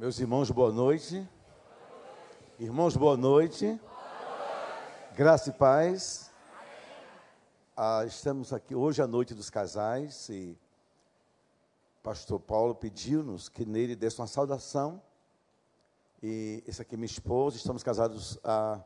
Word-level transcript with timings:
Meus 0.00 0.18
irmãos, 0.18 0.50
boa 0.50 0.72
noite. 0.72 1.28
Irmãos, 2.58 2.96
boa 2.96 3.18
noite. 3.18 3.78
Graça 5.14 5.50
e 5.50 5.52
paz. 5.52 6.30
Ah, 7.76 8.06
estamos 8.06 8.50
aqui 8.50 8.74
hoje 8.74 9.02
à 9.02 9.06
noite 9.06 9.34
dos 9.34 9.50
casais 9.50 10.26
e 10.30 10.58
pastor 12.02 12.40
Paulo 12.40 12.74
pediu-nos 12.74 13.50
que 13.50 13.66
nele 13.66 13.94
desse 13.94 14.18
uma 14.18 14.26
saudação. 14.26 15.02
E 16.22 16.64
esse 16.66 16.80
aqui 16.80 16.94
é 16.94 16.96
minha 16.96 17.04
esposa, 17.04 17.58
estamos 17.58 17.82
casados 17.82 18.38
há 18.42 18.82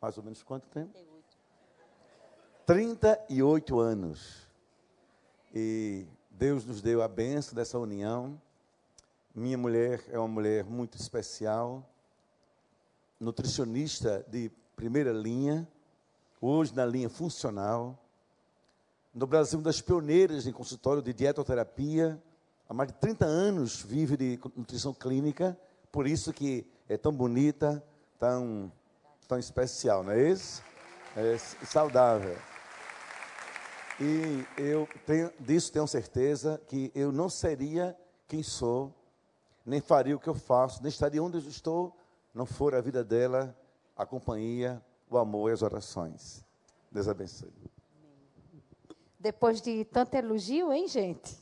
mais 0.00 0.16
ou 0.16 0.22
menos 0.22 0.44
quanto 0.44 0.68
tempo? 0.68 0.96
38 2.66 3.80
anos. 3.80 4.48
E 5.52 6.06
Deus 6.30 6.64
nos 6.64 6.80
deu 6.80 7.02
a 7.02 7.08
benção 7.08 7.52
dessa 7.52 7.80
união. 7.80 8.40
Minha 9.34 9.56
mulher 9.56 10.04
é 10.10 10.18
uma 10.18 10.28
mulher 10.28 10.62
muito 10.62 10.98
especial, 10.98 11.88
nutricionista 13.18 14.22
de 14.28 14.50
primeira 14.76 15.10
linha, 15.10 15.66
hoje 16.38 16.74
na 16.74 16.84
linha 16.84 17.08
funcional. 17.08 17.98
No 19.14 19.26
Brasil, 19.26 19.58
uma 19.58 19.64
das 19.64 19.80
pioneiras 19.80 20.46
em 20.46 20.52
consultório 20.52 21.00
de 21.00 21.14
dietoterapia, 21.14 22.22
há 22.68 22.74
mais 22.74 22.92
de 22.92 22.98
30 22.98 23.24
anos 23.24 23.80
vive 23.80 24.18
de 24.18 24.38
nutrição 24.54 24.92
clínica, 24.92 25.58
por 25.90 26.06
isso 26.06 26.30
que 26.30 26.66
é 26.86 26.98
tão 26.98 27.10
bonita, 27.10 27.82
tão, 28.18 28.70
tão 29.26 29.38
especial, 29.38 30.04
não 30.04 30.12
é 30.12 30.28
isso? 30.28 30.62
É 31.16 31.38
saudável. 31.64 32.36
E 33.98 34.44
eu 34.58 34.86
tenho, 35.06 35.32
disso 35.40 35.72
tenho 35.72 35.86
certeza 35.86 36.60
que 36.68 36.92
eu 36.94 37.10
não 37.10 37.30
seria 37.30 37.96
quem 38.28 38.42
sou 38.42 38.94
nem 39.64 39.80
faria 39.80 40.16
o 40.16 40.18
que 40.18 40.28
eu 40.28 40.34
faço, 40.34 40.82
nem 40.82 40.88
estaria 40.88 41.22
onde 41.22 41.38
eu 41.38 41.48
estou, 41.48 41.96
não 42.34 42.46
for 42.46 42.74
a 42.74 42.80
vida 42.80 43.04
dela, 43.04 43.56
a 43.96 44.04
companhia, 44.04 44.82
o 45.08 45.18
amor 45.18 45.50
e 45.50 45.52
as 45.52 45.62
orações. 45.62 46.44
Deus 46.90 47.08
abençoe. 47.08 47.52
Depois 49.18 49.60
de 49.60 49.84
tanto 49.84 50.14
elogio, 50.14 50.72
hein, 50.72 50.88
gente? 50.88 51.40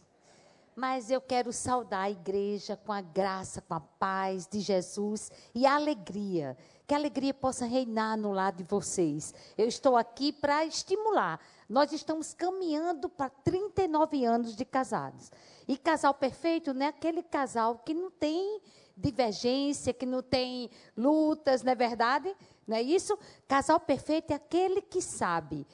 Mas 0.77 1.11
eu 1.11 1.21
quero 1.21 1.53
saudar 1.53 2.03
a 2.03 2.11
igreja 2.11 2.77
com 2.77 2.93
a 2.93 3.01
graça, 3.01 3.61
com 3.61 3.75
a 3.75 3.81
paz 3.81 4.47
de 4.47 4.61
Jesus 4.61 5.31
e 5.55 5.67
a 5.67 5.75
alegria. 5.75 6.57
Que 6.87 6.95
a 6.95 6.97
alegria 6.97 7.35
possa 7.35 7.67
reinar 7.67 8.17
no 8.17 8.33
lado 8.33 8.59
de 8.59 8.65
vocês. 8.65 9.35
Eu 9.57 9.67
estou 9.67 9.97
aqui 9.97 10.33
para 10.33 10.65
estimular. 10.65 11.41
Nós 11.71 11.93
estamos 11.93 12.35
caminhando 12.35 13.09
para 13.09 13.31
39 13.31 14.25
anos 14.25 14.57
de 14.57 14.65
casados. 14.65 15.31
E 15.69 15.77
casal 15.77 16.13
perfeito 16.13 16.75
não 16.75 16.85
é 16.85 16.89
aquele 16.89 17.23
casal 17.23 17.79
que 17.79 17.95
não 17.95 18.11
tem 18.11 18.61
divergência, 18.97 19.95
que 19.95 20.05
não 20.05 20.21
tem 20.21 20.69
lutas, 20.97 21.63
não 21.63 21.71
é 21.71 21.77
verdade? 21.77 22.35
Não 22.67 22.77
é 22.77 22.83
isso? 22.83 23.17
Casal 23.47 23.79
perfeito 23.79 24.33
é 24.33 24.35
aquele 24.35 24.83
que 24.83 25.01
sabe, 25.01 25.65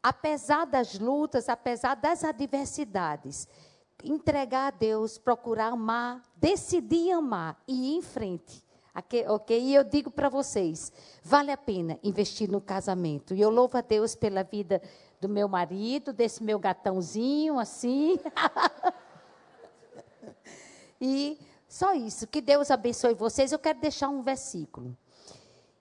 apesar 0.00 0.66
das 0.66 0.96
lutas, 1.00 1.48
apesar 1.48 1.96
das 1.96 2.22
adversidades, 2.22 3.48
entregar 4.04 4.68
a 4.68 4.70
Deus, 4.70 5.18
procurar 5.18 5.72
amar, 5.72 6.22
decidir 6.36 7.10
amar 7.10 7.60
e 7.66 7.90
ir 7.90 7.96
em 7.96 8.02
frente. 8.02 8.64
Ok? 9.28 9.60
E 9.60 9.74
eu 9.74 9.84
digo 9.84 10.10
para 10.10 10.28
vocês: 10.28 10.92
vale 11.22 11.50
a 11.50 11.56
pena 11.56 11.98
investir 12.02 12.50
no 12.50 12.60
casamento. 12.60 13.34
E 13.34 13.40
eu 13.40 13.50
louvo 13.50 13.78
a 13.78 13.80
Deus 13.80 14.14
pela 14.14 14.42
vida 14.42 14.82
do 15.20 15.28
meu 15.28 15.48
marido, 15.48 16.12
desse 16.12 16.42
meu 16.42 16.58
gatãozinho 16.58 17.58
assim. 17.58 18.18
E 21.00 21.38
só 21.66 21.94
isso. 21.94 22.26
Que 22.26 22.42
Deus 22.42 22.70
abençoe 22.70 23.14
vocês. 23.14 23.52
Eu 23.52 23.58
quero 23.58 23.80
deixar 23.80 24.10
um 24.10 24.20
versículo. 24.20 24.94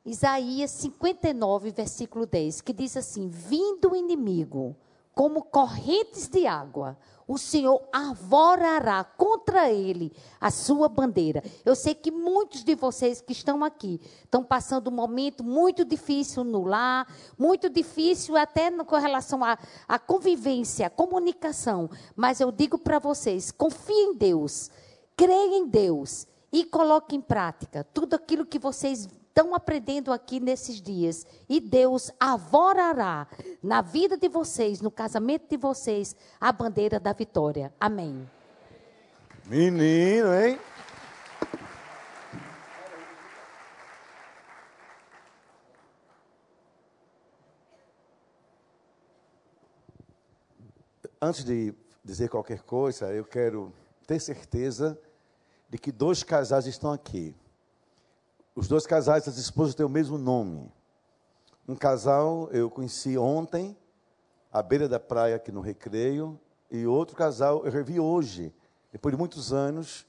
Isaías 0.05 0.71
59, 0.71 1.71
versículo 1.71 2.25
10, 2.25 2.61
que 2.61 2.71
diz 2.71 2.95
assim: 2.95 3.27
Vindo 3.27 3.91
o 3.91 3.95
inimigo 3.95 4.77
como 5.13 5.43
correntes 5.43 6.27
de 6.27 6.47
água, 6.47 6.97
o 7.27 7.37
Senhor 7.37 7.81
avorará 7.91 9.03
contra 9.03 9.69
ele 9.69 10.11
a 10.39 10.49
sua 10.49 10.87
bandeira. 10.89 11.43
Eu 11.63 11.75
sei 11.75 11.93
que 11.93 12.09
muitos 12.09 12.63
de 12.63 12.73
vocês 12.73 13.21
que 13.21 13.33
estão 13.33 13.63
aqui 13.63 14.01
estão 14.23 14.43
passando 14.43 14.89
um 14.89 14.93
momento 14.93 15.43
muito 15.43 15.85
difícil 15.85 16.43
no 16.43 16.63
lar, 16.63 17.07
muito 17.37 17.69
difícil 17.69 18.35
até 18.35 18.71
com 18.71 18.95
relação 18.95 19.41
à 19.43 19.99
convivência, 19.99 20.87
à 20.87 20.89
comunicação. 20.89 21.89
Mas 22.15 22.39
eu 22.39 22.51
digo 22.51 22.77
para 22.77 22.97
vocês: 22.97 23.51
confiem 23.51 24.11
em 24.11 24.15
Deus 24.15 24.71
creia 25.19 25.57
em 25.57 25.67
Deus 25.67 26.25
e 26.49 26.63
coloque 26.63 27.13
em 27.13 27.19
prática 27.19 27.85
tudo 27.93 28.13
aquilo 28.13 28.45
que 28.45 28.57
vocês 28.57 29.05
estão 29.29 29.55
aprendendo 29.55 30.11
aqui 30.11 30.39
nesses 30.39 30.81
dias. 30.81 31.25
E 31.47 31.61
Deus 31.61 32.11
avorará 32.19 33.27
na 33.63 33.81
vida 33.81 34.17
de 34.17 34.27
vocês, 34.27 34.81
no 34.81 34.91
casamento 34.91 35.49
de 35.49 35.55
vocês, 35.55 36.15
a 36.41 36.51
bandeira 36.51 36.99
da 36.99 37.13
vitória. 37.13 37.73
Amém. 37.79 38.29
Menino, 39.45 40.33
hein? 40.33 40.59
Antes 51.21 51.43
de 51.43 51.73
dizer 52.03 52.29
qualquer 52.29 52.61
coisa, 52.61 53.11
eu 53.11 53.25
quero 53.25 53.73
ter 54.07 54.19
certeza 54.19 54.97
de 55.69 55.77
que 55.77 55.91
dois 55.91 56.23
casais 56.23 56.65
estão 56.65 56.91
aqui. 56.91 57.35
Os 58.59 58.67
dois 58.67 58.85
casais, 58.85 59.25
as 59.25 59.37
esposas 59.37 59.73
têm 59.73 59.85
o 59.85 59.89
mesmo 59.89 60.17
nome. 60.17 60.69
Um 61.65 61.77
casal 61.77 62.49
eu 62.51 62.69
conheci 62.69 63.17
ontem, 63.17 63.73
à 64.51 64.61
beira 64.61 64.85
da 64.85 64.99
praia 64.99 65.37
aqui 65.37 65.49
no 65.49 65.61
Recreio, 65.61 66.37
e 66.69 66.85
outro 66.85 67.15
casal 67.15 67.65
eu 67.65 67.71
revi 67.71 68.01
hoje, 68.01 68.53
depois 68.91 69.13
de 69.13 69.17
muitos 69.17 69.53
anos 69.53 70.05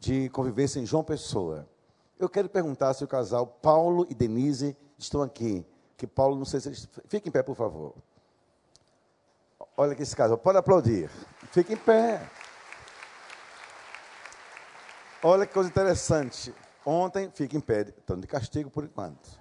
de 0.00 0.28
convivência 0.30 0.80
em 0.80 0.84
João 0.84 1.04
Pessoa. 1.04 1.64
Eu 2.18 2.28
quero 2.28 2.48
perguntar 2.48 2.92
se 2.94 3.04
o 3.04 3.06
casal 3.06 3.46
Paulo 3.46 4.04
e 4.10 4.16
Denise 4.16 4.76
estão 4.98 5.22
aqui. 5.22 5.64
Que 5.96 6.04
Paulo, 6.04 6.34
não 6.34 6.44
sei 6.44 6.58
se. 6.58 6.88
Fique 7.06 7.28
em 7.28 7.32
pé, 7.32 7.44
por 7.44 7.54
favor. 7.54 7.94
Olha 9.76 9.92
aqui 9.92 10.02
esse 10.02 10.16
casal, 10.16 10.36
pode 10.36 10.58
aplaudir. 10.58 11.08
Fique 11.52 11.74
em 11.74 11.76
pé. 11.76 12.28
Olha 15.22 15.46
que 15.46 15.54
coisa 15.54 15.70
interessante. 15.70 16.52
Ontem, 16.84 17.30
fica 17.32 17.56
em 17.56 17.60
pé, 17.60 17.82
estão 17.96 18.18
de 18.18 18.26
castigo 18.26 18.68
por 18.68 18.84
enquanto. 18.84 19.40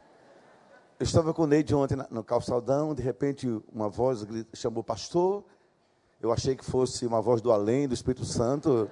Eu 1.00 1.04
estava 1.04 1.34
com 1.34 1.42
o 1.44 1.48
Neide 1.48 1.74
ontem 1.74 1.98
no 2.12 2.24
calçadão, 2.24 2.94
de 2.94 3.02
repente 3.02 3.48
uma 3.74 3.90
voz 3.90 4.24
chamou 4.54 4.84
pastor. 4.84 5.44
Eu 6.22 6.32
achei 6.32 6.56
que 6.56 6.64
fosse 6.64 7.08
uma 7.08 7.20
voz 7.20 7.42
do 7.42 7.52
além, 7.52 7.88
do 7.88 7.96
Espírito 7.96 8.24
Santo. 8.24 8.88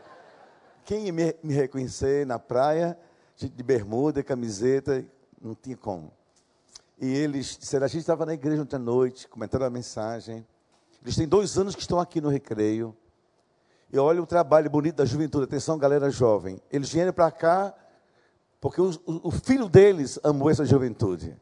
Quem 0.84 1.06
ia 1.06 1.14
me, 1.14 1.54
reconhecer 1.54 2.26
na 2.26 2.40
praia, 2.40 2.98
de 3.38 3.62
bermuda, 3.62 4.24
camiseta, 4.24 5.06
não 5.40 5.54
tinha 5.54 5.78
como. 5.78 6.12
E 7.00 7.06
eles 7.14 7.56
disseram, 7.56 7.86
a 7.86 7.88
gente 7.88 8.02
estava 8.02 8.26
na 8.26 8.34
igreja 8.34 8.64
ontem 8.64 8.76
à 8.76 8.80
noite, 8.80 9.28
comentando 9.28 9.66
a 9.66 9.70
mensagem. 9.70 10.44
Eles 11.04 11.16
têm 11.16 11.28
dois 11.28 11.60
anos 11.60 11.76
que 11.76 11.82
estão 11.82 12.00
aqui 12.00 12.20
no 12.20 12.30
recreio. 12.30 12.98
E 13.94 14.00
olha 14.00 14.22
o 14.22 14.26
trabalho 14.26 14.68
bonito 14.68 14.96
da 14.96 15.06
juventude. 15.06 15.44
Atenção, 15.44 15.78
galera 15.78 16.10
jovem. 16.10 16.60
Eles 16.72 16.92
vieram 16.92 17.14
para 17.14 17.30
cá 17.30 17.76
porque 18.62 18.82
o, 18.82 18.92
o, 19.06 19.32
filho 19.32 19.70
deles 19.70 20.20
amou 20.24 20.50
essa 20.50 20.66
juventude. 20.66 21.36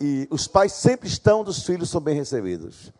E 0.00 0.26
os 0.30 0.48
pais 0.48 0.72
sempre 0.72 1.06
estão 1.06 1.44
dos 1.44 1.64
filhos 1.64 1.90
são 1.90 2.00
bem 2.00 2.16
recebidos. 2.16 2.92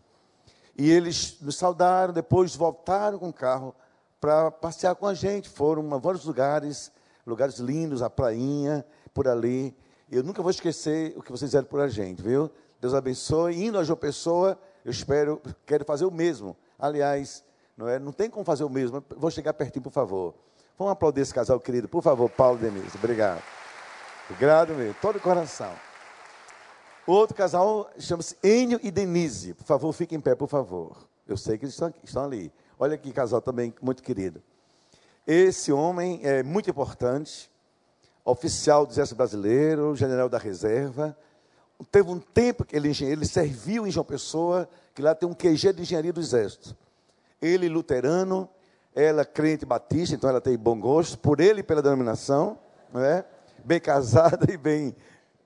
E 0.76 0.90
eles 0.90 1.38
nos 1.40 1.56
saudaram, 1.56 2.12
depois 2.12 2.54
voltaram 2.54 3.18
com 3.18 3.28
o 3.28 3.32
carro 3.32 3.74
para 4.20 4.50
passear 4.50 4.94
com 4.94 5.06
a 5.06 5.14
gente. 5.14 5.48
Foram 5.48 5.92
a 5.94 5.98
vários 5.98 6.24
lugares, 6.24 6.92
lugares 7.26 7.58
lindos, 7.58 8.02
a 8.02 8.10
prainha, 8.10 8.84
por 9.14 9.26
ali. 9.26 9.74
Eu 10.10 10.22
nunca 10.22 10.42
vou 10.42 10.50
esquecer 10.50 11.14
o 11.16 11.22
que 11.22 11.30
vocês 11.30 11.50
fizeram 11.50 11.66
por 11.66 11.80
a 11.80 11.88
gente, 11.88 12.22
viu? 12.22 12.50
Deus 12.80 12.92
abençoe. 12.92 13.64
Indo 13.64 13.78
a 13.78 13.84
João 13.84 13.96
Pessoa, 13.96 14.58
eu 14.84 14.90
espero, 14.90 15.40
quero 15.64 15.84
fazer 15.84 16.04
o 16.04 16.10
mesmo. 16.10 16.56
Aliás, 16.78 17.42
não, 17.76 17.88
é? 17.88 17.98
não 17.98 18.12
tem 18.12 18.28
como 18.28 18.44
fazer 18.44 18.64
o 18.64 18.68
mesmo. 18.68 19.02
Vou 19.16 19.30
chegar 19.30 19.54
pertinho, 19.54 19.82
por 19.82 19.92
favor. 19.92 20.34
Vamos 20.78 20.92
aplaudir 20.92 21.20
esse 21.20 21.34
casal 21.34 21.60
querido, 21.60 21.88
por 21.88 22.02
favor, 22.02 22.28
Paulo 22.30 22.58
e 22.58 22.62
Denise. 22.62 22.96
Obrigado. 22.96 23.42
Obrigado 24.28 24.74
mesmo, 24.74 24.94
todo 25.00 25.16
o 25.16 25.20
coração. 25.20 25.72
Outro 27.06 27.36
casal 27.36 27.90
chama-se 27.98 28.36
Enio 28.42 28.80
e 28.82 28.90
Denise. 28.90 29.54
Por 29.54 29.64
favor, 29.64 29.92
fiquem 29.92 30.18
em 30.18 30.20
pé, 30.20 30.34
por 30.34 30.48
favor. 30.48 30.96
Eu 31.26 31.36
sei 31.36 31.58
que 31.58 31.64
eles 31.64 31.74
estão, 31.74 31.92
estão 32.02 32.24
ali. 32.24 32.52
Olha 32.78 32.96
que 32.96 33.12
casal 33.12 33.40
também 33.40 33.74
muito 33.82 34.02
querido. 34.02 34.42
Esse 35.26 35.72
homem 35.72 36.20
é 36.22 36.42
muito 36.42 36.70
importante, 36.70 37.50
oficial 38.24 38.86
do 38.86 38.92
Exército 38.92 39.16
Brasileiro, 39.16 39.94
general 39.94 40.28
da 40.28 40.38
reserva. 40.38 41.16
Teve 41.90 42.10
um 42.10 42.18
tempo 42.18 42.64
que 42.64 42.74
ele, 42.74 42.92
ele 43.02 43.26
serviu 43.26 43.86
em 43.86 43.90
João 43.90 44.04
Pessoa, 44.04 44.68
que 44.94 45.02
lá 45.02 45.14
tem 45.14 45.28
um 45.28 45.34
QG 45.34 45.72
de 45.72 45.82
engenharia 45.82 46.12
do 46.12 46.20
Exército 46.20 46.76
ele 47.42 47.68
luterano, 47.68 48.48
ela 48.94 49.24
crente 49.24 49.64
batista, 49.64 50.14
então 50.14 50.28
ela 50.28 50.40
tem 50.40 50.56
bom 50.56 50.78
gosto, 50.78 51.18
por 51.18 51.40
ele 51.40 51.60
e 51.60 51.62
pela 51.62 51.82
denominação, 51.82 52.58
né? 52.92 53.24
bem 53.64 53.80
casada 53.80 54.46
e 54.52 54.56
bem 54.56 54.94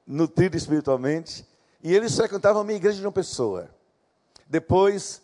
nutrida 0.06 0.56
espiritualmente. 0.56 1.46
E 1.82 1.94
eles 1.94 2.16
frequentavam 2.16 2.62
a 2.62 2.64
minha 2.64 2.76
igreja 2.76 2.98
de 2.98 3.06
uma 3.06 3.12
pessoa. 3.12 3.68
Depois, 4.48 5.22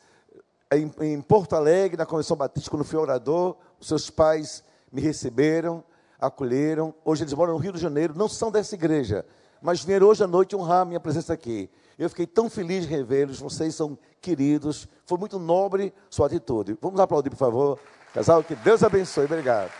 em, 0.72 0.92
em 1.00 1.20
Porto 1.20 1.54
Alegre, 1.54 1.96
na 1.96 2.06
Convenção 2.06 2.36
Batista, 2.36 2.70
quando 2.70 2.84
fui 2.84 2.98
orador, 2.98 3.56
os 3.80 3.88
seus 3.88 4.10
pais 4.10 4.62
me 4.90 5.00
receberam, 5.00 5.82
acolheram. 6.20 6.94
Hoje 7.04 7.24
eles 7.24 7.32
moram 7.32 7.54
no 7.54 7.58
Rio 7.58 7.72
de 7.72 7.80
Janeiro, 7.80 8.14
não 8.16 8.28
são 8.28 8.50
dessa 8.50 8.74
igreja, 8.74 9.24
mas 9.60 9.82
vieram 9.82 10.06
hoje 10.06 10.22
à 10.22 10.26
noite 10.26 10.54
honrar 10.54 10.82
a 10.82 10.84
minha 10.84 11.00
presença 11.00 11.32
aqui. 11.32 11.68
Eu 11.98 12.08
fiquei 12.08 12.26
tão 12.26 12.48
feliz 12.48 12.84
de 12.84 12.88
revê-los, 12.88 13.40
vocês 13.40 13.74
são 13.74 13.98
queridos, 14.20 14.88
foi 15.04 15.18
muito 15.18 15.38
nobre 15.38 15.92
sua 16.08 16.26
atitude. 16.26 16.76
Vamos 16.80 16.98
aplaudir, 17.00 17.30
por 17.30 17.36
favor. 17.36 17.78
Casal, 18.12 18.44
que 18.44 18.54
Deus 18.54 18.82
abençoe, 18.82 19.24
obrigado. 19.24 19.72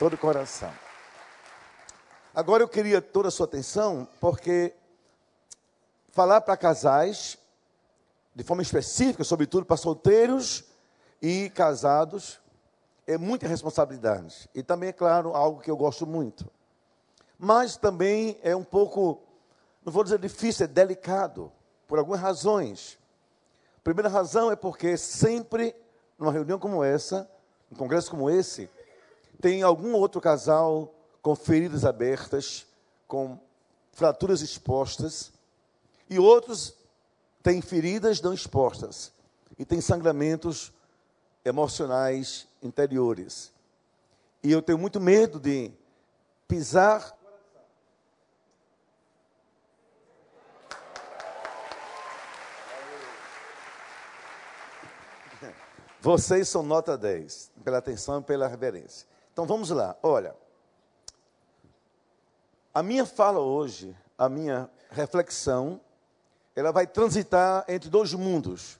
Todo 0.00 0.14
o 0.14 0.18
coração. 0.18 0.72
Agora 2.34 2.64
eu 2.64 2.68
queria 2.68 3.00
toda 3.00 3.28
a 3.28 3.30
sua 3.30 3.46
atenção, 3.46 4.08
porque 4.20 4.74
falar 6.10 6.40
para 6.40 6.56
casais, 6.56 7.38
de 8.34 8.42
forma 8.42 8.62
específica, 8.62 9.22
sobretudo 9.22 9.64
para 9.64 9.76
solteiros 9.76 10.64
e 11.22 11.50
casados, 11.50 12.40
é 13.06 13.16
muita 13.16 13.46
responsabilidade. 13.46 14.50
E 14.52 14.60
também, 14.60 14.88
é 14.88 14.92
claro, 14.92 15.36
algo 15.36 15.60
que 15.60 15.70
eu 15.70 15.76
gosto 15.76 16.04
muito. 16.04 16.50
Mas 17.38 17.76
também 17.76 18.40
é 18.42 18.56
um 18.56 18.64
pouco, 18.64 19.22
não 19.84 19.92
vou 19.92 20.02
dizer 20.02 20.18
difícil, 20.18 20.64
é 20.64 20.68
delicado, 20.68 21.52
por 21.86 21.96
algumas 21.96 22.20
razões. 22.20 22.98
Primeira 23.84 24.08
razão 24.08 24.50
é 24.50 24.56
porque 24.56 24.96
sempre, 24.96 25.76
numa 26.18 26.32
reunião 26.32 26.58
como 26.58 26.82
essa, 26.82 27.28
um 27.70 27.76
congresso 27.76 28.10
como 28.10 28.30
esse, 28.30 28.70
tem 29.40 29.62
algum 29.62 29.94
outro 29.94 30.20
casal 30.20 30.94
com 31.20 31.34
feridas 31.34 31.84
abertas, 31.84 32.66
com 33.06 33.38
fraturas 33.92 34.40
expostas, 34.40 35.32
e 36.08 36.18
outros 36.18 36.74
têm 37.42 37.60
feridas 37.60 38.20
não 38.20 38.32
expostas, 38.32 39.12
e 39.58 39.64
têm 39.64 39.80
sangramentos 39.80 40.72
emocionais 41.44 42.46
interiores. 42.62 43.52
E 44.42 44.50
eu 44.50 44.62
tenho 44.62 44.78
muito 44.78 45.00
medo 45.00 45.38
de 45.38 45.70
pisar. 46.48 47.16
Vocês 56.04 56.50
são 56.50 56.62
nota 56.62 56.98
10, 56.98 57.50
pela 57.64 57.78
atenção 57.78 58.20
e 58.20 58.22
pela 58.22 58.46
reverência. 58.46 59.08
Então 59.32 59.46
vamos 59.46 59.70
lá, 59.70 59.96
olha. 60.02 60.36
A 62.74 62.82
minha 62.82 63.06
fala 63.06 63.40
hoje, 63.40 63.96
a 64.18 64.28
minha 64.28 64.68
reflexão, 64.90 65.80
ela 66.54 66.72
vai 66.72 66.86
transitar 66.86 67.64
entre 67.68 67.88
dois 67.88 68.12
mundos 68.12 68.78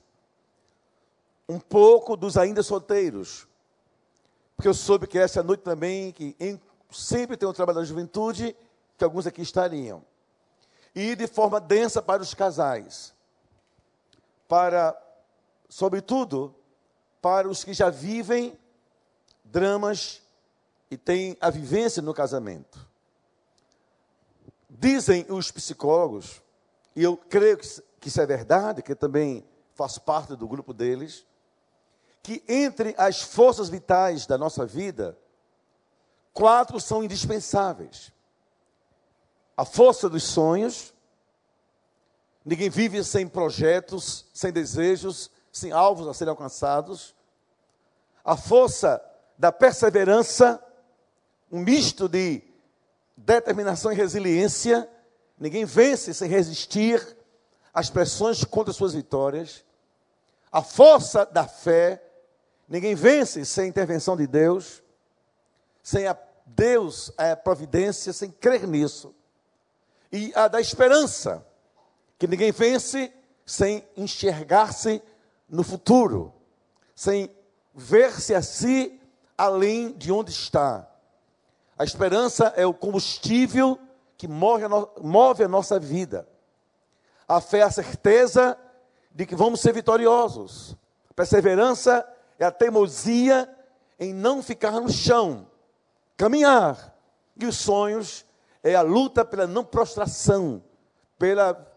um 1.49 1.59
pouco 1.59 2.15
dos 2.15 2.37
ainda 2.37 2.61
solteiros. 2.61 3.47
Porque 4.55 4.67
eu 4.67 4.73
soube 4.75 5.07
que 5.07 5.17
essa 5.17 5.41
noite 5.41 5.61
também, 5.61 6.11
que 6.11 6.35
em, 6.39 6.61
sempre 6.91 7.35
tem 7.35 7.49
o 7.49 7.53
trabalho 7.53 7.79
da 7.79 7.85
juventude, 7.85 8.55
que 8.99 9.03
alguns 9.03 9.25
aqui 9.25 9.41
estariam. 9.41 10.03
E 10.93 11.15
de 11.15 11.25
forma 11.25 11.59
densa 11.59 12.03
para 12.03 12.21
os 12.21 12.35
casais. 12.35 13.15
Para, 14.47 14.95
sobretudo, 15.67 16.53
para 17.25 17.49
os 17.49 17.63
que 17.63 17.73
já 17.73 17.89
vivem 17.89 18.55
dramas 19.43 20.21
e 20.91 20.95
têm 20.95 21.35
a 21.41 21.49
vivência 21.49 21.99
no 21.99 22.13
casamento. 22.13 22.87
Dizem 24.69 25.25
os 25.29 25.49
psicólogos, 25.49 26.39
e 26.95 27.01
eu 27.01 27.17
creio 27.17 27.57
que, 27.57 28.07
isso 28.07 28.21
é 28.21 28.27
verdade, 28.27 28.83
que 28.83 28.93
também 28.93 29.43
faço 29.73 30.01
parte 30.01 30.35
do 30.35 30.47
grupo 30.47 30.71
deles, 30.71 31.25
que 32.21 32.43
entre 32.47 32.93
as 32.95 33.23
forças 33.23 33.69
vitais 33.69 34.27
da 34.27 34.37
nossa 34.37 34.63
vida, 34.63 35.17
quatro 36.31 36.79
são 36.79 37.03
indispensáveis: 37.03 38.11
a 39.57 39.65
força 39.65 40.07
dos 40.07 40.25
sonhos, 40.25 40.93
ninguém 42.45 42.69
vive 42.69 43.03
sem 43.03 43.27
projetos, 43.27 44.27
sem 44.31 44.51
desejos, 44.51 45.31
sem 45.51 45.71
alvos 45.71 46.07
a 46.07 46.13
serem 46.13 46.29
alcançados, 46.29 47.14
a 48.25 48.35
força 48.35 49.01
da 49.37 49.51
perseverança, 49.51 50.61
um 51.51 51.59
misto 51.59 52.09
de 52.09 52.41
determinação 53.15 53.91
e 53.91 53.95
resiliência, 53.95 54.89
ninguém 55.39 55.63
vence 55.63 56.13
sem 56.13 56.27
resistir 56.27 57.15
às 57.73 57.89
pressões 57.89 58.43
contra 58.43 58.73
suas 58.73 58.93
vitórias, 58.93 59.63
a 60.51 60.61
força 60.61 61.25
da 61.25 61.47
fé, 61.47 62.01
Ninguém 62.67 62.95
vence 62.95 63.45
sem 63.45 63.65
a 63.65 63.67
intervenção 63.67 64.17
de 64.17 64.25
Deus, 64.25 64.81
sem 65.83 66.07
a 66.07 66.17
Deus, 66.45 67.11
a 67.17 67.35
providência, 67.35 68.11
sem 68.11 68.31
crer 68.31 68.67
nisso. 68.67 69.13
E 70.11 70.31
a 70.35 70.47
da 70.47 70.59
esperança, 70.59 71.45
que 72.17 72.27
ninguém 72.27 72.51
vence 72.51 73.13
sem 73.45 73.87
enxergar-se 73.95 75.01
no 75.47 75.63
futuro, 75.63 76.33
sem 76.95 77.29
ver-se 77.75 78.33
a 78.33 78.41
si 78.41 78.99
além 79.37 79.91
de 79.91 80.11
onde 80.11 80.31
está. 80.31 80.89
A 81.77 81.83
esperança 81.83 82.53
é 82.55 82.65
o 82.65 82.73
combustível 82.73 83.77
que 84.17 84.27
move 84.27 85.43
a, 85.43 85.47
nossa 85.47 85.77
vida. 85.77 86.27
A 87.27 87.41
fé 87.41 87.59
é 87.59 87.63
a 87.63 87.71
certeza 87.71 88.57
de 89.13 89.25
que 89.25 89.35
vamos 89.35 89.59
ser 89.59 89.73
vitoriosos. 89.73 90.77
A 91.09 91.13
perseverança 91.13 92.07
é 92.39 92.45
a 92.45 92.51
teimosia 92.51 93.49
em 93.99 94.13
não 94.13 94.41
ficar 94.41 94.79
no 94.79 94.89
chão, 94.89 95.47
caminhar. 96.15 96.95
E 97.35 97.45
os 97.45 97.57
sonhos 97.57 98.25
é 98.63 98.73
a 98.75 98.81
luta 98.81 99.25
pela 99.25 99.45
não 99.45 99.65
prostração, 99.65 100.63
pela 101.19 101.71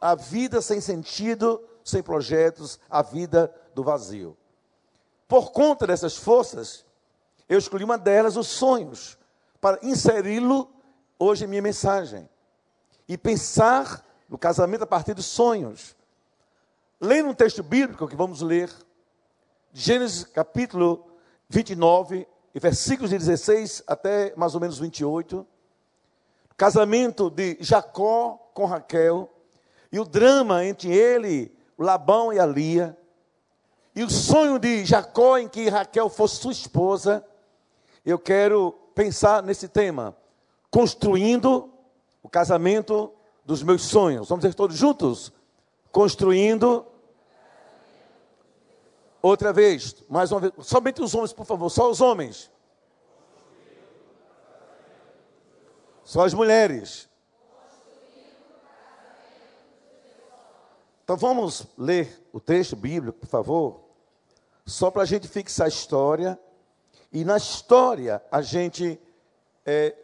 a 0.00 0.14
vida 0.14 0.60
sem 0.60 0.80
sentido, 0.80 1.62
sem 1.84 2.02
projetos, 2.02 2.78
a 2.90 3.02
vida 3.02 3.54
do 3.74 3.82
vazio. 3.82 4.36
Por 5.30 5.52
conta 5.52 5.86
dessas 5.86 6.16
forças, 6.16 6.84
eu 7.48 7.56
escolhi 7.56 7.84
uma 7.84 7.96
delas, 7.96 8.36
os 8.36 8.48
sonhos, 8.48 9.16
para 9.60 9.78
inseri-lo 9.80 10.68
hoje 11.16 11.44
em 11.44 11.46
minha 11.46 11.62
mensagem. 11.62 12.28
E 13.06 13.16
pensar 13.16 14.04
no 14.28 14.36
casamento 14.36 14.82
a 14.82 14.86
partir 14.88 15.14
dos 15.14 15.26
sonhos. 15.26 15.94
Lendo 17.00 17.28
um 17.28 17.34
texto 17.34 17.62
bíblico 17.62 18.08
que 18.08 18.16
vamos 18.16 18.40
ler 18.40 18.72
Gênesis 19.72 20.24
capítulo 20.24 21.06
29, 21.48 22.26
versículos 22.52 23.10
de 23.10 23.18
16 23.18 23.84
até 23.86 24.34
mais 24.36 24.56
ou 24.56 24.60
menos 24.60 24.80
28. 24.80 25.46
Casamento 26.56 27.30
de 27.30 27.56
Jacó 27.60 28.50
com 28.52 28.64
Raquel. 28.64 29.32
E 29.92 30.00
o 30.00 30.04
drama 30.04 30.64
entre 30.64 30.92
ele, 30.92 31.56
Labão 31.78 32.32
e 32.32 32.40
a 32.40 32.46
Lia. 32.46 32.98
E 34.00 34.02
o 34.02 34.08
sonho 34.08 34.58
de 34.58 34.82
Jacó 34.82 35.36
em 35.36 35.46
que 35.46 35.68
Raquel 35.68 36.08
fosse 36.08 36.36
sua 36.36 36.52
esposa. 36.52 37.22
Eu 38.02 38.18
quero 38.18 38.72
pensar 38.94 39.42
nesse 39.42 39.68
tema. 39.68 40.16
Construindo 40.70 41.70
o 42.22 42.28
casamento 42.30 43.12
dos 43.44 43.62
meus 43.62 43.82
sonhos. 43.82 44.30
Vamos 44.30 44.42
dizer 44.42 44.54
todos 44.54 44.74
juntos? 44.74 45.30
Construindo 45.92 46.86
Outra 49.20 49.52
vez, 49.52 49.94
mais 50.08 50.32
uma 50.32 50.40
vez, 50.40 50.54
somente 50.62 51.02
os 51.02 51.14
homens, 51.14 51.34
por 51.34 51.44
favor, 51.44 51.68
só 51.68 51.90
os 51.90 52.00
homens. 52.00 52.50
Só 56.04 56.24
as 56.24 56.32
mulheres. 56.32 57.06
Então 61.04 61.18
vamos 61.18 61.66
ler 61.76 62.26
o 62.32 62.40
texto 62.40 62.74
bíblico, 62.74 63.18
por 63.18 63.28
favor, 63.28 63.89
só 64.64 64.90
para 64.90 65.02
a 65.02 65.06
gente 65.06 65.28
fixar 65.28 65.66
a 65.66 65.68
história. 65.68 66.38
E 67.12 67.24
na 67.24 67.36
história 67.36 68.22
a 68.30 68.40
gente 68.42 69.00
é, 69.66 69.96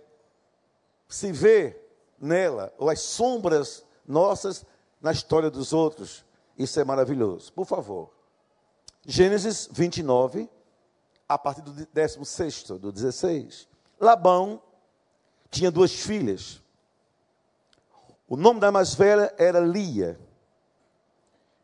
se 1.09 1.33
vê 1.33 1.81
nela, 2.19 2.73
ou 2.79 2.91
as 2.91 3.01
sombras 3.01 3.85
nossas 4.07 4.65
na 5.01 5.13
história 5.13 5.51
dos 5.51 5.73
outros. 5.73 6.25
Isso 6.59 6.81
é 6.81 6.85
maravilhoso. 6.85 7.53
Por 7.53 7.67
favor. 7.67 8.11
Gênesis 9.05 9.69
29, 9.71 10.51
a 11.29 11.39
partir 11.39 11.63
do 11.63 11.73
16, 11.73 12.63
do 12.81 12.91
16. 12.91 13.69
Labão 14.01 14.61
tinha 15.51 15.71
duas 15.71 15.93
filhas. 15.93 16.61
O 18.29 18.37
nome 18.37 18.59
da 18.59 18.73
mais 18.73 18.95
velha 18.95 19.33
era 19.39 19.61
Lia. 19.61 20.19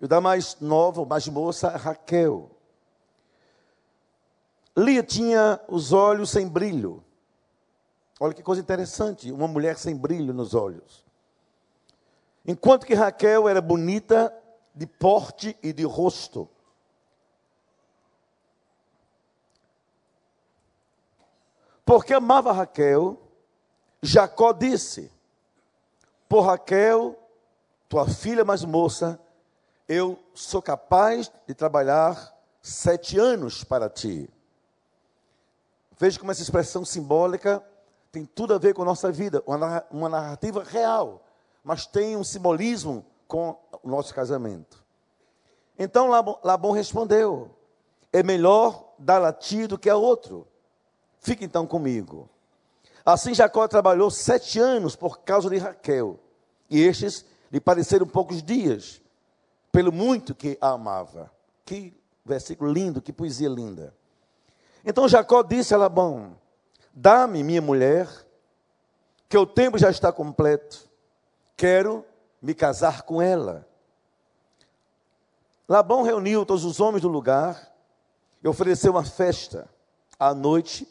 E 0.01 0.05
o 0.05 0.09
da 0.09 0.21
mais 0.21 0.57
nova, 0.61 1.05
mais 1.05 1.27
moça, 1.27 1.69
Raquel. 1.71 2.51
Lia 4.77 5.03
tinha 5.03 5.61
os 5.69 5.93
olhos 5.93 6.31
sem 6.31 6.49
brilho. 6.49 7.05
Olha 8.19 8.33
que 8.33 8.43
coisa 8.43 8.63
interessante, 8.63 9.31
uma 9.33 9.49
mulher 9.49 9.77
sem 9.77 9.97
brilho 9.97 10.33
nos 10.33 10.55
olhos. 10.55 11.05
Enquanto 12.47 12.87
que 12.87 12.95
Raquel 12.95 13.49
era 13.49 13.61
bonita 13.61 14.33
de 14.75 14.87
porte 14.87 15.57
e 15.63 15.73
de 15.73 15.85
rosto. 15.85 16.49
Porque 21.85 22.15
amava 22.15 22.53
Raquel, 22.53 23.21
Jacó 24.01 24.53
disse: 24.53 25.13
Por 26.29 26.43
Raquel, 26.47 27.19
tua 27.89 28.09
filha 28.09 28.45
mais 28.45 28.65
moça, 28.65 29.21
eu 29.89 30.19
sou 30.33 30.63
capaz 30.63 31.31
de 31.47 31.55
trabalhar 31.55 32.35
sete 32.63 33.19
anos 33.19 33.63
para 33.63 33.91
ti. 33.91 34.31
Veja 36.03 36.19
como 36.19 36.33
essa 36.33 36.43
expressão 36.43 36.85
simbólica 36.85 37.65
tem 38.11 38.27
tudo 38.27 38.53
a 38.53 38.59
ver 38.59 38.75
com 38.75 38.83
a 38.83 38.85
nossa 38.85 39.13
vida, 39.13 39.41
uma 39.89 40.09
narrativa 40.09 40.65
real, 40.65 41.25
mas 41.63 41.87
tem 41.87 42.17
um 42.17 42.25
simbolismo 42.25 43.07
com 43.29 43.57
o 43.85 43.89
nosso 43.89 44.13
casamento. 44.13 44.85
Então 45.79 46.09
Labão 46.43 46.73
respondeu: 46.73 47.55
É 48.13 48.21
melhor 48.21 48.95
dar 48.99 49.23
a 49.23 49.33
ti 49.33 49.69
do 49.69 49.79
que 49.79 49.89
a 49.89 49.95
outro. 49.95 50.45
Fique 51.21 51.45
então 51.45 51.69
comigo. 51.69 52.29
Assim 53.07 53.33
Jacó 53.33 53.69
trabalhou 53.69 54.11
sete 54.11 54.59
anos 54.59 54.97
por 54.97 55.21
causa 55.21 55.49
de 55.49 55.59
Raquel, 55.59 56.19
e 56.69 56.81
estes 56.81 57.25
lhe 57.49 57.61
pareceram 57.61 58.09
poucos 58.09 58.43
dias, 58.43 59.01
pelo 59.71 59.93
muito 59.93 60.35
que 60.35 60.59
a 60.61 60.71
amava. 60.71 61.31
Que 61.65 61.97
versículo 62.25 62.73
lindo, 62.73 63.01
que 63.01 63.13
poesia 63.13 63.49
linda. 63.49 63.95
Então 64.85 65.09
Jacó 65.09 65.43
disse 65.43 65.75
a 65.75 65.79
Labão: 65.79 66.37
Dá-me 66.93 67.43
minha 67.43 67.63
mulher, 67.63 68.09
que 69.29 69.39
o 69.39 69.47
tempo 69.47 69.79
já 69.79 69.91
está 69.91 70.13
completo. 70.13 70.91
Quero 71.57 72.05
me 72.41 72.55
casar 72.55 73.03
com 73.03 73.23
ela. 73.23 73.67
Labão 75.69 76.03
reuniu 76.03 76.45
todos 76.45 76.65
os 76.65 76.81
homens 76.81 77.03
do 77.03 77.09
lugar 77.09 77.73
e 78.43 78.49
ofereceu 78.49 78.93
uma 78.93 79.05
festa. 79.05 79.69
À 80.19 80.35
noite, 80.35 80.87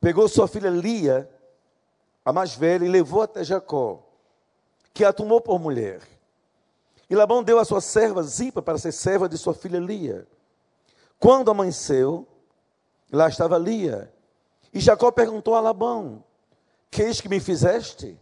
pegou 0.00 0.28
sua 0.28 0.48
filha 0.48 0.68
Lia, 0.68 1.30
a 2.24 2.32
mais 2.32 2.54
velha, 2.54 2.84
e 2.84 2.88
levou 2.88 3.22
até 3.22 3.42
Jacó, 3.42 4.02
que 4.92 5.04
a 5.04 5.12
tomou 5.12 5.40
por 5.40 5.58
mulher. 5.58 6.00
E 7.08 7.14
Labão 7.14 7.42
deu 7.42 7.58
a 7.58 7.64
sua 7.64 7.80
serva 7.80 8.22
Zipa 8.22 8.60
para 8.60 8.78
ser 8.78 8.92
serva 8.92 9.28
de 9.28 9.38
sua 9.38 9.54
filha 9.54 9.78
Lia. 9.78 10.26
Quando 11.18 11.50
amanheceu, 11.50 12.26
lá 13.12 13.28
estava 13.28 13.58
Lia. 13.58 14.12
E 14.72 14.80
Jacó 14.80 15.10
perguntou 15.10 15.54
a 15.54 15.60
Labão: 15.60 16.22
Que 16.90 17.02
eis 17.02 17.20
que 17.20 17.28
me 17.28 17.40
fizeste? 17.40 18.18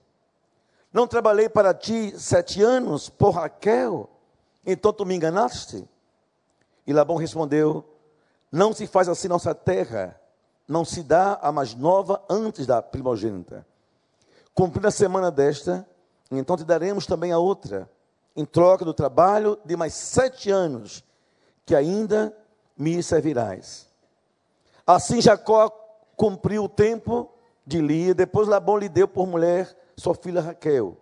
Não 0.93 1.07
trabalhei 1.07 1.49
para 1.49 1.75
ti 1.75 2.15
sete 2.19 2.63
anos 2.63 3.09
por 3.09 3.31
Raquel, 3.31 4.09
então 4.65 4.93
tu 4.93 5.05
me 5.05 5.15
enganaste? 5.15 5.89
E 6.87 6.93
Labão 6.93 7.17
respondeu: 7.17 7.85
Não 8.53 8.73
se 8.73 8.87
faz 8.87 9.09
assim 9.09 9.29
nossa 9.29 9.55
terra, 9.55 10.21
não 10.69 10.85
se 10.85 11.03
dá 11.03 11.39
a 11.43 11.51
mais 11.51 11.75
nova 11.75 12.23
antes 12.29 12.67
da 12.67 12.81
primogênita. 12.81 13.67
Cumprida 14.55 14.89
a 14.89 14.93
semana 14.93 15.31
desta, 15.31 15.87
então 16.31 16.57
te 16.57 16.65
daremos 16.65 17.07
também 17.07 17.33
a 17.33 17.39
outra, 17.39 17.91
em 18.37 18.45
troca 18.45 18.85
do 18.85 18.95
trabalho 18.95 19.59
de 19.65 19.77
mais 19.77 19.95
sete 19.95 20.51
anos, 20.51 21.05
que 21.67 21.75
ainda 21.75 22.37
me 22.77 23.03
servirás. 23.03 23.89
Assim 24.87 25.21
Jacó 25.21 25.71
cumpriu 26.17 26.65
o 26.65 26.69
tempo 26.69 27.31
de 27.67 27.81
Lia, 27.81 28.15
depois 28.15 28.47
Labão 28.47 28.77
lhe 28.77 28.89
deu 28.89 29.09
por 29.09 29.27
mulher 29.27 29.75
sua 29.97 30.15
filha 30.15 30.41
Raquel. 30.41 30.97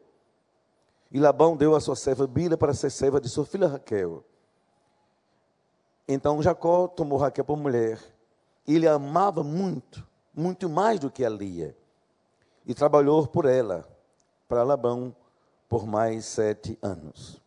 E 1.10 1.18
Labão 1.18 1.56
deu 1.56 1.74
a 1.74 1.80
sua 1.80 1.96
serva 1.96 2.26
Bila 2.26 2.56
para 2.56 2.72
ser 2.72 2.90
serva 2.90 3.20
de 3.20 3.28
sua 3.28 3.44
filha 3.44 3.66
Raquel. 3.66 4.24
Então 6.06 6.42
Jacó 6.42 6.86
tomou 6.86 7.18
Raquel 7.18 7.44
por 7.44 7.56
mulher. 7.56 7.98
Ele 8.66 8.86
a 8.86 8.94
amava 8.94 9.42
muito, 9.42 10.06
muito 10.34 10.68
mais 10.68 11.00
do 11.00 11.10
que 11.10 11.24
a 11.24 11.28
Lia. 11.28 11.76
E 12.64 12.74
trabalhou 12.74 13.26
por 13.26 13.44
ela, 13.44 13.88
para 14.48 14.62
Labão, 14.62 15.14
por 15.68 15.86
mais 15.86 16.24
sete 16.26 16.78
anos. 16.80 17.40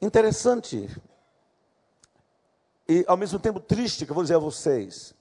Interessante 0.00 0.88
e 2.88 3.04
ao 3.06 3.16
mesmo 3.16 3.38
tempo 3.38 3.60
triste 3.60 4.06
que 4.06 4.10
eu 4.10 4.14
vou 4.14 4.24
dizer 4.24 4.36
a 4.36 4.38
vocês. 4.38 5.14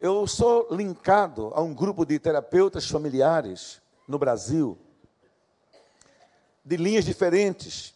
Eu 0.00 0.26
sou 0.26 0.68
linkado 0.70 1.50
a 1.54 1.60
um 1.60 1.74
grupo 1.74 2.06
de 2.06 2.18
terapeutas 2.18 2.88
familiares 2.88 3.82
no 4.06 4.18
Brasil, 4.18 4.78
de 6.64 6.76
linhas 6.76 7.04
diferentes, 7.04 7.94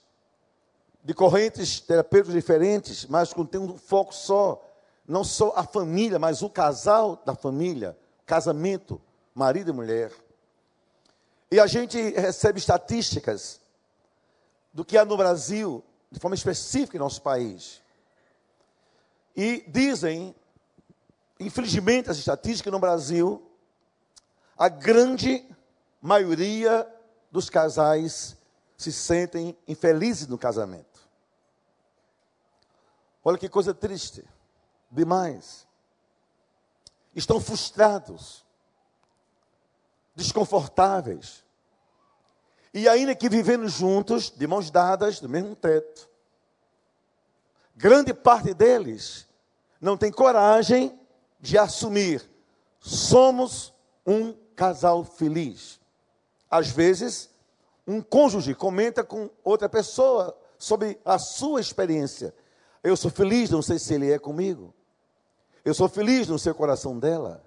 de 1.05 1.15
correntes 1.15 1.79
terapêuticas 1.79 2.35
diferentes, 2.35 3.07
mas 3.07 3.33
com 3.33 3.49
um 3.55 3.79
foco 3.79 4.13
só, 4.13 4.61
não 5.07 5.23
só 5.23 5.53
a 5.55 5.63
família, 5.65 6.19
mas 6.19 6.43
o 6.43 6.51
casal 6.51 7.23
da 7.25 7.35
família, 7.35 7.97
casamento, 8.25 9.01
marido 9.33 9.71
e 9.71 9.73
mulher. 9.73 10.13
E 11.51 11.61
a 11.61 11.67
gente 11.69 11.97
recebe 12.11 12.59
estatísticas 12.59 13.61
do 14.73 14.85
que 14.85 14.99
há 14.99 15.05
no 15.05 15.17
Brasil, 15.17 15.85
de 16.11 16.19
forma 16.19 16.35
específica 16.35 16.97
em 16.97 17.01
nosso 17.01 17.23
país. 17.23 17.81
E 19.37 19.63
dizem, 19.69 20.35
infelizmente, 21.39 22.11
as 22.11 22.17
estatísticas 22.17 22.73
no 22.73 22.79
Brasil, 22.79 23.47
a 24.57 24.69
grande 24.69 25.47
maioria 26.01 26.91
dos 27.31 27.51
casais 27.51 28.37
se 28.79 28.91
sentem 28.91 29.57
infelizes 29.69 30.27
no 30.27 30.39
casamento. 30.39 31.07
Olha 33.23 33.37
que 33.37 33.49
coisa 33.49 33.75
triste, 33.75 34.25
demais. 34.91 35.67
Estão 37.15 37.41
frustrados, 37.41 38.47
desconfortáveis. 40.15 41.45
E 42.73 42.89
ainda 42.89 43.15
que 43.15 43.29
vivendo 43.29 43.69
juntos, 43.69 44.31
de 44.31 44.47
mãos 44.47 44.71
dadas, 44.71 45.19
do 45.19 45.29
mesmo 45.29 45.57
teto, 45.57 46.09
grande 47.75 48.15
parte 48.15 48.55
deles 48.55 49.26
não 49.87 49.97
tem 49.97 50.11
coragem 50.11 50.99
de 51.41 51.57
assumir: 51.57 52.29
somos 52.81 53.73
um 54.05 54.35
casal 54.57 55.05
feliz. 55.05 55.81
Às 56.51 56.69
vezes, 56.69 57.31
um 57.87 58.03
cônjuge 58.03 58.53
comenta 58.53 59.05
com 59.05 59.31
outra 59.45 59.69
pessoa 59.69 60.37
sobre 60.59 60.99
a 61.05 61.21
sua 61.21 61.61
experiência. 61.61 62.35
Eu 62.83 62.97
sou 62.97 63.13
feliz, 63.13 63.49
não 63.49 63.63
sei 63.63 63.79
se 63.79 63.95
ele 63.95 64.11
é 64.11 64.19
comigo. 64.19 64.75
Eu 65.65 65.73
sou 65.73 65.89
feliz 65.89 66.27
no 66.27 66.39
seu 66.39 66.55
coração 66.55 66.99
dela. 66.99 67.45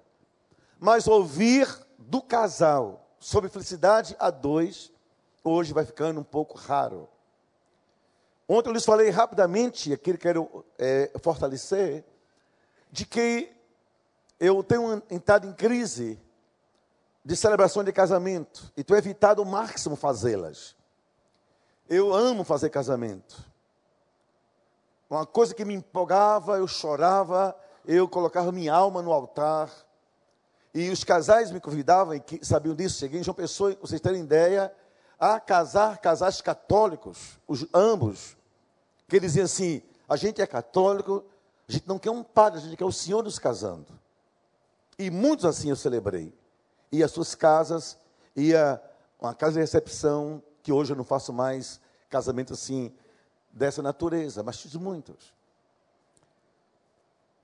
Mas 0.78 1.06
ouvir 1.06 1.68
do 1.98 2.22
casal 2.22 3.06
sobre 3.18 3.50
felicidade 3.50 4.16
a 4.18 4.30
dois, 4.30 4.90
hoje 5.44 5.74
vai 5.74 5.84
ficando 5.84 6.20
um 6.20 6.24
pouco 6.24 6.56
raro. 6.56 7.06
Ontem 8.48 8.70
eu 8.70 8.72
lhes 8.72 8.84
falei 8.84 9.10
rapidamente, 9.10 9.92
aquilo 9.92 10.16
que 10.16 10.22
quero 10.22 10.64
é, 10.78 11.10
fortalecer, 11.22 12.04
de 12.90 13.06
que 13.06 13.52
eu 14.38 14.62
tenho 14.62 15.02
entrado 15.10 15.46
em 15.46 15.52
crise 15.52 16.20
de 17.24 17.36
celebração 17.36 17.84
de 17.84 17.92
casamento 17.92 18.72
e 18.76 18.82
tenho 18.82 18.98
evitado 18.98 19.42
o 19.42 19.46
máximo 19.46 19.96
fazê-las. 19.96 20.74
Eu 21.88 22.14
amo 22.14 22.44
fazer 22.44 22.70
casamento. 22.70 23.44
Uma 25.08 25.26
coisa 25.26 25.54
que 25.54 25.64
me 25.64 25.74
empolgava, 25.74 26.56
eu 26.56 26.66
chorava, 26.68 27.56
eu 27.84 28.08
colocava 28.08 28.52
minha 28.52 28.72
alma 28.72 29.02
no 29.02 29.12
altar. 29.12 29.70
E 30.72 30.88
os 30.88 31.02
casais 31.02 31.50
me 31.50 31.60
convidavam, 31.60 32.14
e 32.14 32.20
que 32.20 32.44
sabiam 32.46 32.76
disso, 32.76 32.98
cheguei 32.98 33.20
em 33.20 33.24
João 33.24 33.34
Pessoa, 33.34 33.76
vocês 33.80 34.00
terem 34.00 34.22
ideia, 34.22 34.72
a 35.18 35.40
casar 35.40 35.98
casais 35.98 36.40
católicos, 36.40 37.38
os 37.46 37.66
ambos, 37.74 38.36
que 39.08 39.18
diziam 39.18 39.44
assim: 39.44 39.82
a 40.08 40.14
gente 40.14 40.40
é 40.40 40.46
católico, 40.46 41.24
a 41.70 41.72
gente 41.72 41.86
não 41.86 42.00
quer 42.00 42.10
um 42.10 42.24
padre, 42.24 42.58
a 42.58 42.62
gente 42.62 42.76
quer 42.76 42.84
o 42.84 42.90
Senhor 42.90 43.22
nos 43.22 43.38
casando. 43.38 43.86
E 44.98 45.08
muitos 45.08 45.44
assim 45.44 45.70
eu 45.70 45.76
celebrei. 45.76 46.34
Ia 46.90 47.04
às 47.04 47.12
suas 47.12 47.36
casas, 47.36 47.96
ia 48.34 48.82
uma 49.20 49.32
casa 49.32 49.52
de 49.52 49.60
recepção, 49.60 50.42
que 50.64 50.72
hoje 50.72 50.92
eu 50.92 50.96
não 50.96 51.04
faço 51.04 51.32
mais 51.32 51.80
casamento 52.08 52.54
assim, 52.54 52.92
dessa 53.52 53.80
natureza, 53.82 54.42
mas 54.42 54.60
fiz 54.60 54.74
muitos. 54.74 55.32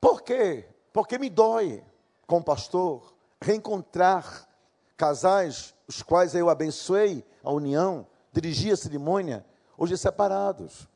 Por 0.01 0.23
quê? 0.23 0.69
Porque 0.93 1.19
me 1.19 1.31
dói, 1.31 1.85
como 2.27 2.45
pastor, 2.45 3.15
reencontrar 3.41 4.49
casais, 4.97 5.73
os 5.87 6.03
quais 6.03 6.35
eu 6.35 6.51
abençoei 6.51 7.25
a 7.45 7.53
união, 7.53 8.05
dirigi 8.33 8.73
a 8.73 8.77
cerimônia, 8.77 9.47
hoje 9.79 9.97
separados, 9.97 10.89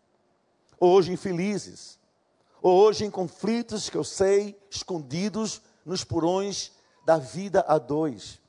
hoje 0.81 1.13
infelizes, 1.13 2.00
ou 2.63 2.79
hoje 2.79 3.05
em 3.05 3.11
conflitos 3.11 3.89
que 3.89 3.97
eu 3.97 4.05
sei, 4.05 4.59
escondidos 4.71 5.63
nos 5.85 6.05
porões 6.05 6.73
da 7.05 7.17
vida 7.17 7.65
a 7.67 7.79
dois. 7.79 8.41